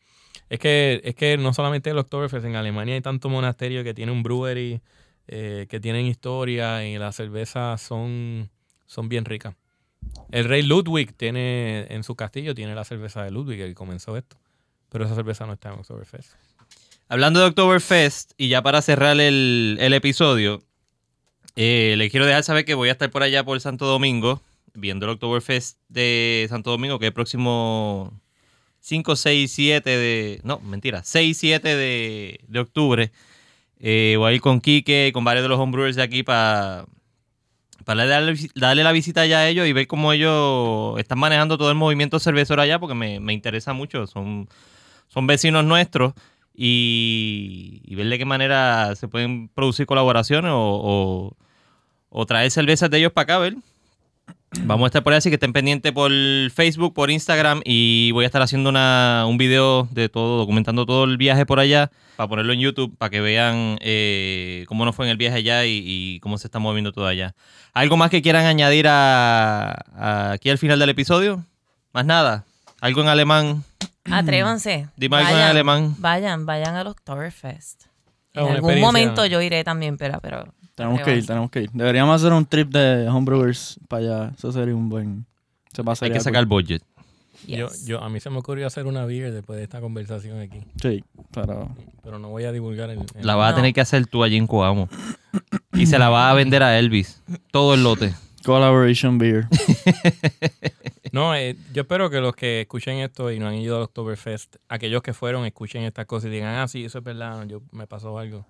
Es 0.49 0.57
que, 0.57 0.99
es 1.03 1.13
que 1.13 1.38
no 1.38 1.53
solamente 1.53 1.91
el 1.91 1.97
Oktoberfest, 1.99 2.43
en 2.45 2.55
Alemania 2.55 2.95
hay 2.95 3.01
tanto 3.01 3.30
monasterio 3.30 3.84
que 3.84 3.93
tiene 3.93 4.11
un 4.11 4.23
brewery, 4.23 4.81
eh, 5.27 5.67
que 5.69 5.80
tienen 5.80 6.07
historia 6.07 6.84
y 6.88 6.97
las 6.97 7.15
cervezas 7.15 7.80
son, 7.81 8.49
son 8.88 9.09
bien 9.09 9.25
ricas. 9.25 9.53
El 10.31 10.45
rey 10.45 10.63
Ludwig 10.63 11.13
tiene, 11.13 11.85
en 11.91 12.03
su 12.03 12.15
castillo, 12.15 12.55
tiene 12.55 12.73
la 12.73 12.84
cerveza 12.84 13.23
de 13.23 13.30
Ludwig, 13.30 13.59
que 13.59 13.75
comenzó 13.75 14.17
esto. 14.17 14.38
Pero 14.89 15.05
esa 15.05 15.13
cerveza 15.13 15.45
no 15.45 15.53
está 15.53 15.69
en 15.69 15.75
Oktoberfest. 15.75 16.31
Hablando 17.09 17.39
de 17.39 17.45
Oktoberfest, 17.45 18.31
y 18.38 18.47
ya 18.47 18.63
para 18.63 18.81
cerrar 18.81 19.19
el, 19.19 19.77
el 19.80 19.93
episodio, 19.93 20.63
eh, 21.55 21.93
le 21.95 22.09
quiero 22.09 22.25
dejar 22.25 22.43
saber 22.43 22.65
que 22.65 22.73
voy 22.73 22.89
a 22.89 22.93
estar 22.93 23.11
por 23.11 23.21
allá 23.21 23.43
por 23.43 23.61
Santo 23.61 23.85
Domingo, 23.85 24.41
viendo 24.73 25.05
el 25.05 25.13
Oktoberfest 25.13 25.79
de 25.89 26.45
Santo 26.49 26.71
Domingo, 26.71 26.99
que 26.99 27.05
es 27.05 27.09
el 27.09 27.13
próximo 27.13 28.19
5, 28.79 29.15
6, 29.15 29.51
7 29.51 29.89
de... 29.91 30.41
No, 30.43 30.59
mentira, 30.61 31.03
6, 31.03 31.37
7 31.37 31.75
de, 31.75 32.39
de 32.47 32.59
octubre. 32.59 33.11
Eh, 33.79 34.15
voy 34.17 34.31
a 34.31 34.35
ir 34.35 34.41
con 34.41 34.61
Quique 34.61 35.07
y 35.09 35.11
con 35.11 35.23
varios 35.25 35.43
de 35.43 35.49
los 35.49 35.59
homebrewers 35.59 35.95
de 35.97 36.03
aquí 36.03 36.23
para 36.23 36.85
para 37.85 38.05
darle, 38.05 38.35
darle 38.55 38.83
la 38.83 38.91
visita 38.93 39.21
allá 39.21 39.39
a 39.39 39.47
ellos 39.49 39.67
y 39.67 39.73
ver 39.73 39.87
cómo 39.87 40.13
ellos 40.13 40.97
están 40.99 41.19
manejando 41.19 41.57
todo 41.57 41.69
el 41.69 41.75
movimiento 41.75 42.19
cervecero 42.19 42.61
allá, 42.61 42.79
porque 42.79 42.95
me, 42.95 43.19
me 43.19 43.33
interesa 43.33 43.73
mucho. 43.73 44.07
Son, 44.07 44.47
son 45.09 45.27
vecinos 45.27 45.65
nuestros 45.65 46.13
y, 46.55 47.81
y 47.83 47.95
ver 47.95 48.07
de 48.07 48.17
qué 48.17 48.25
manera 48.25 48.95
se 48.95 49.07
pueden 49.09 49.49
producir 49.49 49.85
colaboraciones 49.85 50.51
o, 50.53 51.35
o- 52.09 52.25
traer 52.25 52.51
cervezas 52.51 52.89
de 52.89 52.99
ellos 52.99 53.11
para 53.11 53.23
acá, 53.23 53.37
ver. 53.39 53.55
Vamos 54.65 54.85
a 54.85 54.88
estar 54.88 55.03
por 55.03 55.13
ahí, 55.13 55.17
así 55.17 55.30
que 55.30 55.35
estén 55.35 55.51
pendientes 55.53 55.91
por 55.91 56.11
Facebook, 56.51 56.93
por 56.93 57.09
Instagram 57.11 57.61
y 57.65 58.11
voy 58.11 58.23
a 58.23 58.27
estar 58.27 58.41
haciendo 58.41 58.69
una, 58.69 59.25
un 59.27 59.38
video 59.38 59.88
de 59.91 60.09
todo, 60.09 60.38
documentando 60.38 60.85
todo 60.85 61.03
el 61.05 61.17
viaje 61.17 61.45
por 61.45 61.59
allá 61.59 61.91
para 62.15 62.27
ponerlo 62.30 62.53
en 62.53 62.59
YouTube 62.59 62.95
para 62.97 63.09
que 63.09 63.19
vean 63.21 63.77
eh, 63.81 64.65
cómo 64.67 64.85
nos 64.85 64.95
fue 64.95 65.05
en 65.05 65.11
el 65.11 65.17
viaje 65.17 65.38
allá 65.38 65.65
y, 65.65 65.81
y 65.85 66.19
cómo 66.19 66.38
se 66.38 66.47
está 66.47 66.59
moviendo 66.59 66.91
todo 66.91 67.07
allá. 67.07 67.34
¿Algo 67.73 67.97
más 67.97 68.09
que 68.11 68.21
quieran 68.21 68.45
añadir 68.45 68.88
a, 68.88 69.71
a- 69.95 70.31
aquí 70.34 70.49
al 70.49 70.57
final 70.59 70.77
del 70.80 70.89
episodio? 70.89 71.43
Más 71.91 72.05
nada. 72.05 72.45
¿Algo 72.80 73.01
en 73.01 73.07
alemán? 73.07 73.63
Atrévanse. 74.11 74.88
Dime 74.95 75.17
algo 75.17 75.31
en 75.35 75.43
alemán. 75.43 75.95
Vayan, 75.97 76.45
vayan 76.45 76.75
al 76.75 76.88
Oktoberfest. 76.88 77.81
Es 78.34 78.41
En 78.41 78.47
algún 78.47 78.80
momento 78.80 79.25
yo 79.25 79.41
iré 79.41 79.63
también, 79.63 79.97
pero... 79.97 80.19
pero 80.21 80.53
Tenemos 80.75 81.01
que 81.01 81.15
ir, 81.17 81.25
tenemos 81.25 81.51
que 81.51 81.61
ir. 81.63 81.69
Deberíamos 81.71 82.15
hacer 82.21 82.33
un 82.33 82.45
trip 82.45 82.69
de 82.71 83.07
homebrewers 83.07 83.79
para 83.87 84.01
allá. 84.25 84.31
Eso 84.37 84.51
sería 84.51 84.75
un 84.75 84.89
buen... 84.89 85.25
Se 85.73 85.81
Hay 85.81 85.85
pasaría 85.85 86.13
que 86.15 86.19
sacar 86.19 86.47
cool. 86.47 86.61
budget. 86.63 86.83
Yo, 87.47 87.67
Yes. 87.67 87.85
yo, 87.85 88.01
a 88.01 88.09
mí 88.09 88.19
se 88.21 88.29
me 88.29 88.37
ocurrió 88.37 88.65
hacer 88.67 88.85
una 88.85 89.05
beer 89.05 89.33
después 89.33 89.57
de 89.57 89.63
esta 89.63 89.81
conversación 89.81 90.39
aquí. 90.39 90.61
Sí, 90.81 91.03
pero 91.33 91.69
Pero 92.01 92.17
no 92.17 92.29
voy 92.29 92.45
a 92.45 92.51
divulgar 92.53 92.89
el. 92.89 92.99
el- 92.99 93.25
La 93.27 93.35
vas 93.35 93.51
a 93.51 93.55
tener 93.55 93.73
que 93.73 93.81
hacer 93.81 94.05
tú 94.07 94.23
allí 94.23 94.37
en 94.37 94.47
Coamo. 94.47 94.87
Y 95.73 95.85
se 95.87 95.99
la 95.99 96.09
vas 96.09 96.31
a 96.31 96.35
vender 96.35 96.63
a 96.63 96.77
Elvis. 96.79 97.21
Todo 97.51 97.73
el 97.73 97.83
lote. 97.83 98.13
collaboration 98.45 99.17
beer. 99.17 99.47
No, 101.11 101.35
eh, 101.35 101.55
yo 101.73 101.83
espero 101.83 102.09
que 102.09 102.19
los 102.19 102.35
que 102.35 102.61
escuchen 102.61 102.97
esto 102.97 103.31
y 103.31 103.37
no 103.37 103.47
han 103.47 103.53
ido 103.53 103.77
al 103.77 103.83
Oktoberfest, 103.83 104.55
aquellos 104.67 105.03
que 105.03 105.13
fueron, 105.13 105.45
escuchen 105.45 105.83
estas 105.83 106.07
cosas 106.07 106.29
y 106.29 106.33
digan, 106.33 106.55
ah, 106.55 106.67
sí, 106.67 106.83
eso 106.85 106.97
es 106.97 107.03
verdad, 107.03 107.45
yo 107.45 107.61
me 107.71 107.85
pasó 107.85 108.17
algo. 108.17 108.47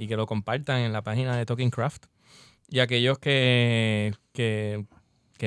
Y 0.00 0.08
que 0.08 0.16
lo 0.16 0.24
compartan 0.24 0.80
en 0.80 0.94
la 0.94 1.02
página 1.02 1.36
de 1.36 1.44
Talking 1.44 1.68
Craft. 1.68 2.06
Y 2.70 2.78
aquellos 2.78 3.18
que, 3.18 4.14
que, 4.32 4.86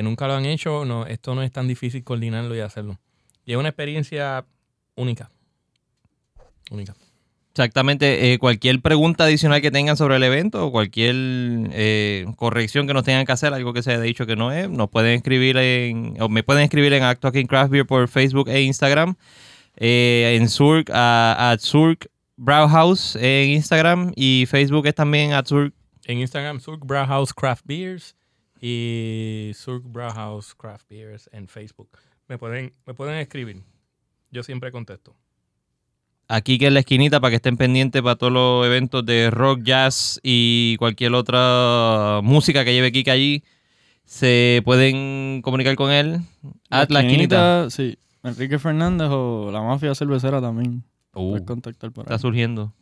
nunca 0.03 0.27
lo 0.27 0.35
han 0.35 0.45
hecho, 0.45 0.85
no, 0.85 1.07
esto 1.07 1.33
no 1.33 1.41
es 1.41 1.51
tan 1.51 1.67
difícil 1.67 2.03
coordinarlo 2.03 2.55
y 2.55 2.59
hacerlo. 2.59 2.99
Y 3.45 3.53
es 3.53 3.57
una 3.57 3.69
experiencia 3.69 4.45
única. 4.93 5.31
Única. 6.69 6.93
Exactamente. 7.49 8.31
eh, 8.31 8.37
cualquier 8.37 8.79
pregunta 8.79 9.23
adicional 9.23 9.59
que 9.59 9.71
tengan 9.71 9.97
sobre 9.97 10.17
el 10.17 10.23
evento 10.23 10.67
o 10.67 10.71
cualquier 10.71 11.15
eh, 11.71 12.27
corrección 12.35 12.85
que 12.85 12.93
nos 12.93 13.05
tengan 13.05 13.25
que 13.25 13.31
hacer, 13.31 13.55
algo 13.55 13.73
que 13.73 13.81
se 13.81 13.93
haya 13.93 14.01
dicho 14.01 14.27
que 14.27 14.35
no 14.35 14.51
es, 14.51 14.69
nos 14.69 14.91
pueden 14.91 15.15
escribir 15.15 15.57
en, 15.57 16.15
o 16.19 16.29
me 16.29 16.43
pueden 16.43 16.63
escribir 16.63 16.93
en 16.93 17.01
Act 17.01 17.21
Talking 17.21 17.47
Craft 17.47 17.71
Beer 17.71 17.87
por 17.87 18.07
Facebook 18.07 18.49
e 18.49 18.61
Instagram. 18.61 19.15
eh, 19.77 20.37
en 20.39 20.47
Surk, 20.47 20.91
a, 20.93 21.51
a 21.51 21.57
Brauhaus 22.43 23.15
en 23.15 23.51
Instagram 23.51 24.11
y 24.17 24.45
Facebook 24.49 24.85
es 24.85 24.95
también 24.95 25.31
at 25.31 25.45
Surk. 25.45 25.73
En 26.03 26.19
Instagram, 26.19 26.59
Surk 26.59 26.85
Brauhaus 26.85 27.33
Craft 27.33 27.63
Beers 27.65 28.17
y 28.59 29.51
Surk 29.55 29.85
Brauhaus 29.85 30.53
Craft 30.53 30.89
Beers 30.89 31.29
en 31.31 31.47
Facebook. 31.47 31.87
Me 32.27 32.37
pueden, 32.37 32.73
me 32.85 32.93
pueden 32.93 33.17
escribir. 33.19 33.63
Yo 34.29 34.43
siempre 34.43 34.73
contesto. 34.73 35.15
Aquí 36.27 36.57
que 36.57 36.67
en 36.67 36.73
la 36.73 36.81
esquinita 36.81 37.21
para 37.21 37.29
que 37.29 37.37
estén 37.37 37.55
pendientes 37.55 38.01
para 38.01 38.17
todos 38.17 38.33
los 38.33 38.65
eventos 38.65 39.05
de 39.05 39.31
rock, 39.31 39.61
jazz 39.63 40.19
y 40.21 40.75
cualquier 40.79 41.13
otra 41.13 42.19
música 42.23 42.65
que 42.65 42.73
lleve 42.73 42.91
Kika 42.91 43.13
allí. 43.13 43.45
Se 44.03 44.61
pueden 44.65 45.41
comunicar 45.43 45.77
con 45.77 45.91
él. 45.91 46.19
At 46.69 46.89
la 46.89 47.03
esquinita. 47.03 47.69
Sí. 47.69 47.97
Enrique 48.21 48.59
Fernández 48.59 49.07
o 49.11 49.49
la 49.49 49.61
mafia 49.61 49.95
cervecera 49.95 50.41
también. 50.41 50.83
Uh, 51.13 51.31
Puedes 51.31 51.45
contactar 51.45 51.91
por 51.91 52.03
ahí. 52.03 52.13
está 52.13 52.19
surgiendo. 52.19 52.73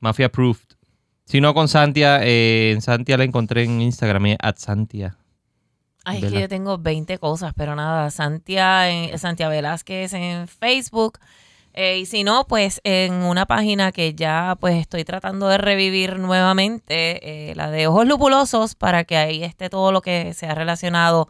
Mafia 0.00 0.26
Approved. 0.26 0.76
Si 1.24 1.40
no 1.40 1.52
con 1.52 1.68
Santia, 1.68 2.20
eh, 2.22 2.72
en 2.72 2.80
Santia 2.80 3.18
la 3.18 3.24
encontré 3.24 3.64
en 3.64 3.82
Instagram, 3.82 4.26
es 4.26 4.36
at 4.40 4.56
Santia. 4.56 5.18
Ay, 6.04 6.24
es 6.24 6.32
que 6.32 6.40
yo 6.40 6.48
tengo 6.48 6.78
20 6.78 7.18
cosas, 7.18 7.52
pero 7.54 7.76
nada, 7.76 8.10
Santia, 8.10 8.88
en, 8.88 9.18
Santia 9.18 9.50
Velázquez 9.50 10.14
en 10.14 10.48
Facebook. 10.48 11.18
Eh, 11.74 11.98
y 11.98 12.06
si 12.06 12.24
no, 12.24 12.46
pues 12.46 12.80
en 12.82 13.12
una 13.12 13.44
página 13.44 13.92
que 13.92 14.14
ya 14.14 14.56
pues 14.58 14.76
estoy 14.76 15.04
tratando 15.04 15.48
de 15.48 15.58
revivir 15.58 16.18
nuevamente, 16.18 17.50
eh, 17.50 17.54
la 17.54 17.70
de 17.70 17.88
Ojos 17.88 18.06
Lupulosos, 18.06 18.74
para 18.74 19.04
que 19.04 19.18
ahí 19.18 19.44
esté 19.44 19.68
todo 19.68 19.92
lo 19.92 20.00
que 20.00 20.32
sea 20.32 20.54
relacionado 20.54 21.28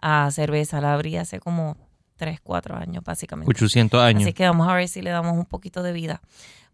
a 0.00 0.30
cerveza. 0.30 0.80
La 0.80 0.94
abrí 0.94 1.18
hace 1.18 1.38
como 1.38 1.76
3, 2.16 2.40
4 2.42 2.76
años, 2.76 3.02
básicamente. 3.04 3.50
800 3.50 4.00
años. 4.02 4.22
Así 4.22 4.32
que 4.32 4.46
vamos 4.46 4.68
a 4.68 4.74
ver 4.74 4.88
si 4.88 5.02
le 5.02 5.10
damos 5.10 5.36
un 5.36 5.44
poquito 5.46 5.82
de 5.82 5.92
vida. 5.92 6.20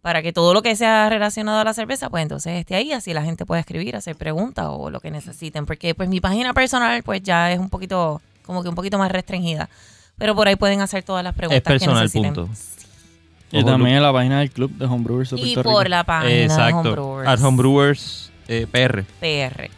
Para 0.03 0.23
que 0.23 0.33
todo 0.33 0.55
lo 0.55 0.63
que 0.63 0.77
sea 0.77 1.11
relacionado 1.11 1.59
a 1.59 1.65
la 1.65 1.75
cerveza, 1.75 2.09
pues 2.09 2.23
entonces 2.23 2.59
esté 2.59 2.75
ahí, 2.75 2.93
así 2.93 3.13
la 3.13 3.23
gente 3.23 3.45
puede 3.45 3.61
escribir, 3.61 3.97
hacer 3.97 4.17
preguntas 4.17 4.67
o 4.71 4.89
lo 4.89 5.01
que 5.01 5.11
necesiten. 5.11 5.67
Porque 5.67 5.95
pues 5.95 6.09
mi 6.09 6.21
página 6.21 6.55
personal 6.55 7.03
pues 7.03 7.23
ya 7.23 7.53
es 7.53 7.59
un 7.59 7.69
poquito, 7.69 8.23
como 8.47 8.63
que 8.63 8.71
un 8.71 8.75
poquito 8.75 8.97
más 8.99 9.13
restringida. 9.13 9.69
Pero 10.17 10.35
por 10.35 10.49
ahí 10.49 10.57
pueden 10.57 10.81
hacer 10.81 11.03
todas 11.03 11.23
las 11.25 11.35
preguntas 11.35 11.59
Es 11.59 11.63
personal, 11.63 12.11
que 12.11 12.21
necesiten. 12.21 12.35
punto. 12.35 12.51
Y 13.53 13.65
también 13.65 13.97
en 13.97 14.03
la 14.03 14.13
página 14.13 14.39
del 14.41 14.51
club 14.51 14.71
de 14.71 14.85
Homebrewers 14.87 15.31
de 15.31 15.41
Y 15.41 15.55
Puerto 15.55 15.71
por 15.71 15.83
Rico. 15.85 15.91
la 15.91 16.05
página 16.05 16.31
de 16.31 16.45
Exacto. 16.45 16.79
Homebrewers 16.79 17.29
At 17.29 17.41
Homebrewers 17.43 18.33
eh, 18.49 18.67
PR. 18.71 19.05
PR. 19.21 19.71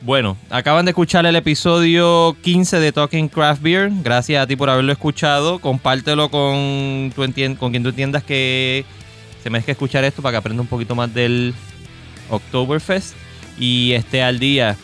Bueno, 0.00 0.36
acaban 0.48 0.84
de 0.84 0.92
escuchar 0.92 1.26
el 1.26 1.34
episodio 1.34 2.36
15 2.42 2.78
de 2.78 2.92
Talking 2.92 3.28
Craft 3.28 3.62
Beer. 3.62 3.90
Gracias 4.02 4.42
a 4.42 4.46
ti 4.46 4.54
por 4.54 4.70
haberlo 4.70 4.92
escuchado. 4.92 5.58
Compártelo 5.58 6.30
con, 6.30 7.12
tu 7.14 7.22
con 7.58 7.70
quien 7.72 7.82
tú 7.82 7.88
entiendas 7.88 8.22
que 8.22 8.84
se 9.42 9.50
merezca 9.50 9.72
escuchar 9.72 10.04
esto 10.04 10.22
para 10.22 10.32
que 10.34 10.36
aprenda 10.38 10.62
un 10.62 10.68
poquito 10.68 10.94
más 10.94 11.12
del 11.12 11.52
Oktoberfest 12.30 13.14
y 13.58 13.92
esté 13.92 14.22
al 14.22 14.38
día. 14.38 14.76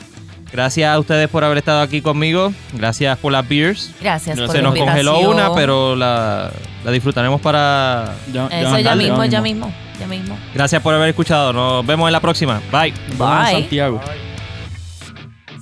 Gracias 0.53 0.89
a 0.93 0.99
ustedes 0.99 1.29
por 1.29 1.43
haber 1.45 1.59
estado 1.59 1.81
aquí 1.81 2.01
conmigo. 2.01 2.53
Gracias 2.73 3.17
por 3.19 3.33
las 3.33 3.49
beers. 3.49 3.93
Gracias 4.01 4.39
por 4.39 4.51
Se 4.51 4.59
la 4.59 4.63
nos 4.71 4.79
congeló 4.79 5.15
invitación. 5.21 5.35
una, 5.35 5.55
pero 5.55 5.97
la, 5.97 6.51
la 6.85 6.91
disfrutaremos 6.91 7.41
para... 7.41 8.15
Ya- 8.33 8.47
Eso 8.49 8.79
ya, 8.79 8.83
dale, 8.91 9.05
mismo, 9.05 9.25
ya 9.25 9.41
mismo, 9.41 9.73
ya 9.99 10.07
mismo. 10.07 10.37
Gracias 10.55 10.81
por 10.83 10.95
haber 10.95 11.09
escuchado. 11.09 11.53
Nos 11.53 11.85
vemos 11.87 12.09
en 12.09 12.13
la 12.13 12.21
próxima. 12.21 12.61
Bye. 12.71 12.93
Nos 13.17 13.19
vemos 13.19 13.49
en 13.49 13.69
Bye. 13.71 14.34